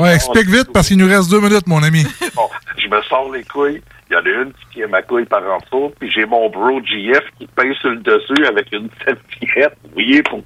Ouais, 0.00 0.14
explique 0.14 0.48
vite 0.48 0.68
parce 0.72 0.88
qu'il 0.88 0.98
nous 0.98 1.08
reste 1.08 1.30
deux 1.30 1.40
minutes, 1.40 1.66
mon 1.66 1.82
ami. 1.82 2.04
Bon, 2.34 2.48
je 2.76 2.88
me 2.88 3.00
sors 3.02 3.30
les 3.32 3.44
couilles. 3.44 3.82
Il 4.10 4.14
y 4.14 4.16
en 4.16 4.20
a 4.24 4.42
une 4.42 4.52
qui 4.52 4.78
tient 4.78 4.86
ma 4.86 5.02
couille 5.02 5.26
par 5.26 5.42
en 5.42 5.58
dessous, 5.58 5.92
puis 6.00 6.10
j'ai 6.10 6.24
mon 6.24 6.48
bro 6.48 6.80
GF 6.80 7.20
qui 7.38 7.46
pince 7.46 7.76
sur 7.76 7.90
le 7.90 7.96
dessus 7.98 8.46
avec 8.46 8.72
une 8.72 8.88
serviette. 9.04 9.76
Vous 9.84 9.90
voyez, 9.92 10.22
pour... 10.22 10.42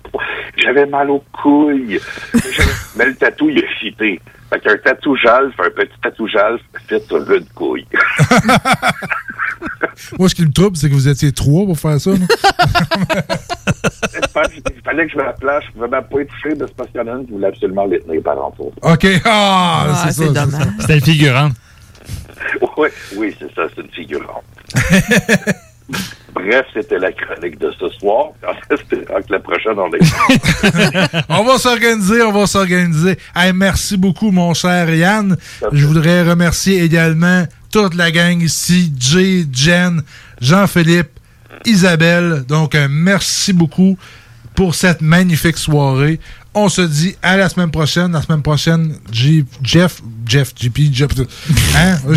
j'avais 0.57 0.85
mal 0.87 1.11
aux 1.11 1.23
couilles. 1.33 2.01
Mais 2.97 3.07
le 3.07 3.15
tatou, 3.15 3.51
il 3.51 3.65
a 3.65 3.69
fité. 3.79 4.21
Fait 4.51 4.59
qu'un 4.61 4.77
tatou 4.79 5.15
jalf, 5.17 5.55
un 5.61 5.71
petit 5.71 5.93
tatou 6.03 6.27
jalf, 6.27 6.61
fait 6.89 7.01
sur 7.07 7.19
une 7.33 7.47
couille. 7.55 7.87
Moi, 10.19 10.29
ce 10.29 10.35
qui 10.35 10.43
me 10.45 10.53
trouble, 10.53 10.77
c'est 10.77 10.89
que 10.89 10.95
vous 10.95 11.09
étiez 11.09 11.33
trois 11.33 11.65
pour 11.65 11.79
faire 11.79 12.01
ça. 12.01 12.11
Il 14.75 14.83
fallait 14.85 15.07
que 15.07 15.13
je 15.13 15.17
me 15.19 15.25
la 15.25 15.33
place. 15.33 15.65
Je 15.67 15.73
pouvais 15.73 15.89
même 15.89 16.05
pas 16.05 16.21
être 16.21 16.29
touché 16.31 16.55
de 16.55 16.67
ce 16.67 16.73
parce 16.73 16.91
qu'il 16.91 17.01
y 17.01 17.05
en 17.05 17.07
a 17.07 17.13
une 17.13 17.27
qui 17.27 17.33
voulait 17.33 17.49
absolument 17.49 17.85
les 17.87 18.01
tenir 18.01 18.23
par 18.23 18.39
en 18.45 18.51
dessous. 18.51 18.73
OK. 18.83 19.07
Ah, 19.25 20.05
c'est 20.05 20.13
ça. 20.13 20.25
c'est 20.27 20.51
ça. 20.51 20.59
C'était 20.81 20.95
le 20.95 21.01
figurant. 21.01 21.51
Oui, 22.77 22.89
oui, 23.17 23.37
c'est 23.39 23.55
ça, 23.55 23.63
c'est 23.75 23.83
une 23.83 23.91
figurante. 23.91 24.43
Bref, 26.35 26.67
c'était 26.75 26.99
la 26.99 27.13
chronique 27.13 27.59
de 27.59 27.71
ce 27.79 27.89
soir. 27.91 28.31
En 28.47 28.75
espérant 28.75 29.21
que 29.21 29.33
la 29.33 29.39
prochaine, 29.39 29.79
on 29.79 29.93
est. 29.93 31.25
on 31.29 31.45
va 31.45 31.59
s'organiser, 31.59 32.23
on 32.23 32.33
va 32.33 32.47
s'organiser. 32.47 33.17
Hey, 33.37 33.53
merci 33.53 33.97
beaucoup, 33.97 34.31
mon 34.31 34.55
cher 34.55 34.93
Yann. 34.93 35.37
Je 35.71 35.87
voudrais 35.87 36.23
remercier 36.23 36.83
également 36.83 37.45
toute 37.73 37.95
la 37.95 38.11
gang 38.13 38.41
ici, 38.41 38.93
Jay, 38.99 39.45
Jen, 39.53 40.03
Jean-Philippe, 40.41 41.19
Isabelle. 41.65 42.45
Donc, 42.47 42.75
un 42.77 42.87
merci 42.89 43.53
beaucoup 43.53 43.99
pour 44.55 44.75
cette 44.77 45.01
magnifique 45.01 45.57
soirée. 45.57 46.21
On 46.55 46.69
se 46.69 46.83
dit 46.83 47.17
à 47.23 47.37
la 47.39 47.49
semaine 47.49 47.71
prochaine. 47.71 48.13
La 48.13 48.21
semaine 48.23 48.43
prochaine, 48.43 48.95
J- 49.11 49.47
Jeff, 49.63 50.03
Jeff, 50.27 50.53
JP, 50.55 50.79
Jeff, 50.93 51.09
hein? 51.75 51.97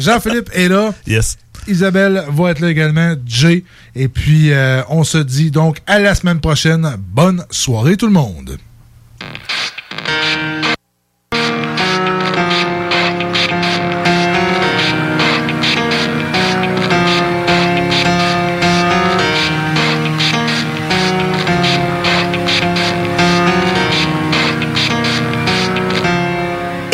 Jean-Philippe 0.00 0.50
est 0.52 0.68
là. 0.68 0.92
Yes. 1.06 1.38
Isabelle 1.68 2.24
va 2.28 2.50
être 2.50 2.58
là 2.60 2.70
également, 2.70 3.14
Jay. 3.26 3.62
Et 3.94 4.08
puis, 4.08 4.50
euh, 4.52 4.82
on 4.88 5.04
se 5.04 5.18
dit 5.18 5.50
donc 5.52 5.78
à 5.86 6.00
la 6.00 6.14
semaine 6.16 6.40
prochaine. 6.40 6.96
Bonne 6.98 7.44
soirée 7.50 7.96
tout 7.96 8.06
le 8.06 8.12
monde. 8.12 8.58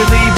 eventually 0.00 0.37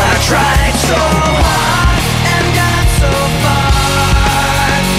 I 0.00 0.14
tried 0.30 0.76
so 0.88 0.94
hard 0.94 1.98
and 2.32 2.46
got 2.54 2.86
so 3.00 3.10
far. 3.42 3.72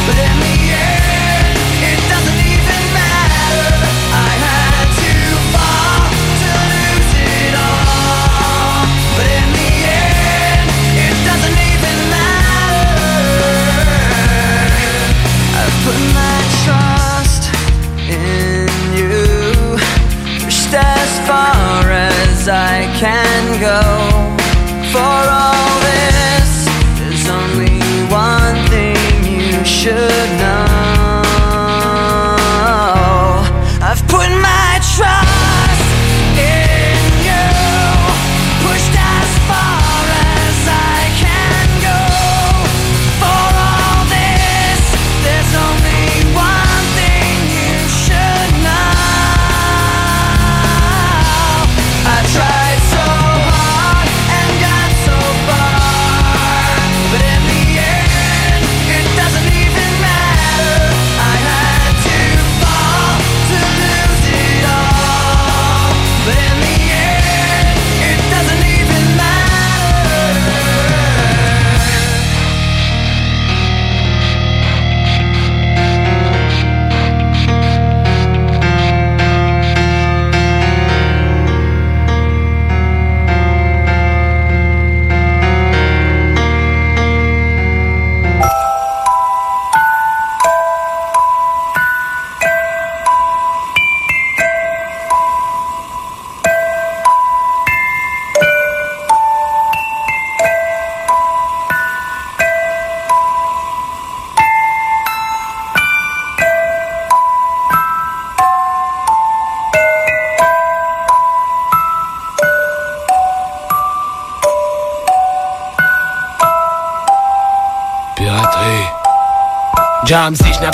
But 0.08 0.18
in 0.28 0.36
the 0.44 0.58
end, 0.76 1.56
it 1.92 2.00
doesn't 2.12 2.42
even 2.54 2.84
matter. 2.98 3.64
I 4.12 4.32
had 4.44 4.88
to 5.00 5.14
fall 5.54 6.04
to 6.42 6.52
lose 6.72 7.12
it 7.16 7.54
all. 7.56 8.84
But 9.16 9.28
in 9.40 9.48
the 9.60 9.72
end, 9.88 10.68
it 11.08 11.16
doesn't 11.28 11.58
even 11.74 11.98
matter. 12.12 13.16
I 15.56 15.64
put 15.86 16.00
my 16.18 16.38
trust 16.66 17.44
in 18.10 18.68
you. 18.98 19.80
Pushed 20.44 20.74
as 20.74 21.12
far 21.28 21.88
as 21.92 22.50
I 22.50 22.90
can 23.00 23.60
go. 23.62 23.89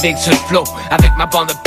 Jamsy, 0.06 0.14
je 0.14 0.14
navigue 0.14 0.18
sur 0.18 0.32
le 0.32 0.38
flot 0.38 0.64
avec 0.92 1.16
ma 1.18 1.26
bande 1.26 1.48
de 1.48 1.65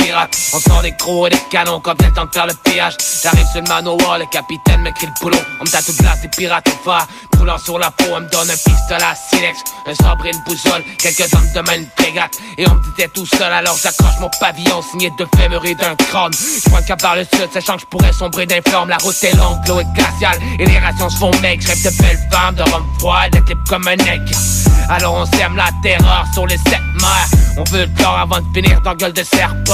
On 0.53 0.59
sort 0.59 0.81
des 0.81 0.91
gros 0.93 1.27
et 1.27 1.29
des 1.29 1.39
canons 1.51 1.79
quand 1.79 1.93
vient 1.99 2.09
le 2.09 2.15
temps 2.15 2.25
de 2.25 2.31
faire 2.31 2.47
le 2.47 2.53
pillage. 2.63 2.95
J'arrive 3.21 3.45
sur 3.51 3.61
le 3.61 3.67
manoir, 3.67 4.17
le 4.17 4.25
capitaine 4.25 4.81
me 4.81 4.91
crie 4.91 5.07
le 5.07 5.13
boulot. 5.21 5.37
On 5.59 5.63
me 5.63 5.69
tatoue 5.69 5.93
place 5.97 6.21
des 6.21 6.29
pirates 6.29 6.67
au 6.67 6.83
phare. 6.83 7.07
Roulant 7.37 7.57
sur 7.57 7.77
la 7.77 7.91
peau, 7.91 8.05
on 8.13 8.21
me 8.21 8.29
donne 8.29 8.49
un 8.49 8.53
pistolet 8.53 9.03
à 9.03 9.15
silex, 9.15 9.59
un 9.85 9.95
sabre 9.95 10.25
et 10.25 10.31
une 10.31 10.43
boussole. 10.43 10.83
Quelques 10.97 11.31
hommes 11.33 11.47
de 11.53 11.59
une 11.77 11.87
frégate. 11.97 12.37
Et 12.57 12.67
on 12.67 12.73
me 12.73 12.81
disait 12.81 13.07
tout 13.09 13.25
seul, 13.25 13.53
alors 13.53 13.77
j'accroche 13.81 14.19
mon 14.19 14.29
pavillon 14.39 14.81
signé 14.81 15.11
de 15.17 15.25
fémur 15.37 15.63
et 15.65 15.75
d'un 15.75 15.95
crâne. 15.95 16.31
Je 16.33 16.87
cap 16.87 17.01
vers 17.01 17.15
le 17.15 17.23
sud, 17.23 17.49
sachant 17.53 17.75
que 17.75 17.81
je 17.81 17.85
pourrais 17.85 18.13
sombrer 18.13 18.45
d'un 18.45 18.61
flamme. 18.67 18.89
La 18.89 18.97
route 18.97 19.23
est 19.23 19.35
longue, 19.35 19.59
l'eau 19.67 19.79
est 19.79 19.93
glaciale 19.93 20.39
et 20.57 20.65
les 20.65 20.79
rations 20.79 21.09
se 21.09 21.17
font. 21.17 21.31
Je 21.31 21.67
rêve 21.67 21.83
de 21.83 22.01
belles 22.01 22.29
femmes, 22.31 22.55
de 22.55 22.63
rhum 22.63 22.85
froid, 22.97 23.29
de 23.31 23.39
clips 23.39 23.63
comme 23.69 23.87
un 23.87 23.91
aigle. 23.91 24.31
Alors 24.89 25.13
on 25.13 25.25
sème 25.37 25.55
la 25.55 25.69
terreur 25.83 26.25
sur 26.33 26.47
les 26.47 26.57
sept 26.57 26.81
mers. 26.99 27.29
On 27.57 27.63
veut 27.65 27.85
le 27.85 28.03
corps 28.03 28.17
avant 28.17 28.39
de 28.39 28.53
finir 28.53 28.81
dans 28.81 28.95
gueule 28.95 29.13
de 29.13 29.23
serpent. 29.23 29.73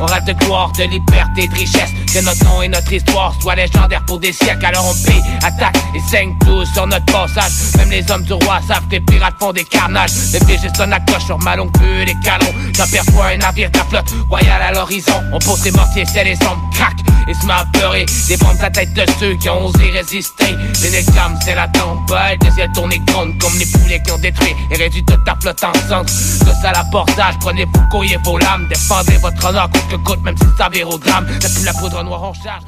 On 0.00 0.06
rêve 0.06 0.24
de 0.24 0.32
gloire, 0.32 0.72
de 0.72 0.84
liberté, 0.84 1.48
de 1.48 1.54
richesse. 1.54 1.90
Que 2.12 2.20
notre 2.20 2.44
nom 2.44 2.62
et 2.62 2.68
notre 2.68 2.92
histoire 2.92 3.34
soient 3.40 3.54
légendaires 3.54 4.04
pour 4.06 4.18
des 4.18 4.32
siècles. 4.32 4.66
Alors 4.66 4.86
on 4.86 5.06
paye, 5.06 5.22
attaque 5.42 5.76
et 5.94 6.00
saigne 6.10 6.34
tous 6.44 6.66
sur 6.72 6.86
notre 6.86 7.06
passage. 7.06 7.52
Même 7.76 7.90
les 7.90 8.10
hommes 8.10 8.24
du 8.24 8.32
roi 8.32 8.60
savent 8.66 8.86
que 8.86 8.96
les 8.96 9.00
pirates 9.00 9.34
font 9.38 9.52
des 9.52 9.64
carnages. 9.64 10.10
Les 10.32 10.40
pièges 10.40 10.72
sonnent 10.76 10.92
à 10.92 11.00
cloche 11.00 11.24
sur 11.24 11.38
ma 11.38 11.56
longue 11.56 11.72
queue 11.72 12.04
des 12.04 12.16
canons. 12.22 12.54
J'aperçois 12.74 13.26
un 13.26 13.36
navire 13.38 13.70
de 13.70 13.78
la 13.78 13.84
flotte 13.84 14.10
royale 14.28 14.62
à 14.62 14.72
l'horizon. 14.72 15.22
On 15.32 15.38
pose 15.38 15.62
des 15.62 15.72
mortiers, 15.72 16.04
c'est 16.06 16.24
les 16.24 16.36
sombres 16.36 16.70
crack 16.72 16.96
et 17.28 17.34
se 17.34 17.46
met 17.46 17.52
à 17.52 17.64
pleurer. 17.72 18.06
Des 18.28 18.36
à 18.62 18.70
tête 18.70 18.92
de 18.94 19.04
ceux 19.18 19.34
qui 19.34 19.48
ont 19.48 19.66
osé 19.66 19.90
résister. 19.90 20.56
Les 20.82 20.90
négams, 20.90 21.38
c'est 21.42 21.54
la 21.54 21.68
tempête. 21.68 22.42
Les 22.42 22.62
yeux 22.62 22.68
tournés 22.74 23.00
grandes 23.06 23.38
comme 23.38 23.56
les 23.58 23.66
poulets 23.66 24.02
qui 24.02 24.12
ont 24.12 24.18
détruit 24.18 24.54
et 24.70 24.76
réduit 24.76 25.04
toute 25.04 25.24
ta 25.24 25.36
flotte 25.40 25.64
en 25.64 25.72
cendres. 25.88 26.10
Tous 26.40 26.66
à 26.66 26.72
l'abordage, 26.72 27.34
prenez 27.40 27.64
vos 27.64 27.80
courriers, 27.90 28.18
vos 28.24 28.38
lames. 28.38 28.66
Défendez 28.68 29.16
votre 29.18 29.44
honneur 29.46 29.68
même 30.24 30.36
si 30.36 30.44
ça 30.56 30.68
vire 30.68 30.88
au. 30.88 30.98
T'as 30.98 31.20
plus 31.22 31.64
la 31.64 31.72
poudre 31.74 32.02
noire 32.04 32.22
en 32.24 32.34
charge. 32.34 32.62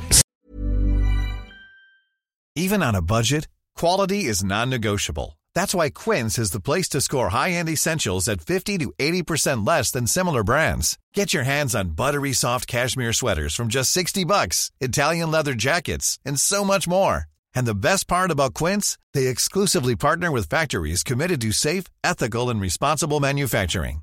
Even 2.56 2.82
on 2.82 2.94
a 2.94 3.02
budget, 3.02 3.48
quality 3.74 4.24
is 4.24 4.42
non-negotiable. 4.42 5.38
That's 5.54 5.74
why 5.74 5.90
Quince 5.90 6.38
is 6.38 6.52
the 6.52 6.60
place 6.60 6.88
to 6.90 7.00
score 7.00 7.28
high-end 7.30 7.68
essentials 7.68 8.28
at 8.28 8.40
50 8.40 8.78
to 8.78 8.92
80% 8.98 9.66
less 9.66 9.90
than 9.90 10.06
similar 10.06 10.42
brands. 10.42 10.98
Get 11.14 11.34
your 11.34 11.44
hands 11.44 11.74
on 11.74 11.90
buttery 11.90 12.32
soft 12.32 12.66
cashmere 12.66 13.12
sweaters 13.12 13.54
from 13.54 13.68
just 13.68 13.90
60 13.92 14.24
bucks, 14.24 14.70
Italian 14.80 15.30
leather 15.30 15.54
jackets, 15.54 16.18
and 16.24 16.40
so 16.40 16.64
much 16.64 16.88
more. 16.88 17.24
And 17.54 17.66
the 17.66 17.74
best 17.74 18.06
part 18.06 18.30
about 18.30 18.54
Quince, 18.54 18.96
they 19.14 19.26
exclusively 19.26 19.96
partner 19.96 20.30
with 20.30 20.48
factories 20.48 21.02
committed 21.02 21.40
to 21.42 21.52
safe, 21.52 21.84
ethical, 22.04 22.50
and 22.50 22.60
responsible 22.60 23.20
manufacturing. 23.20 24.02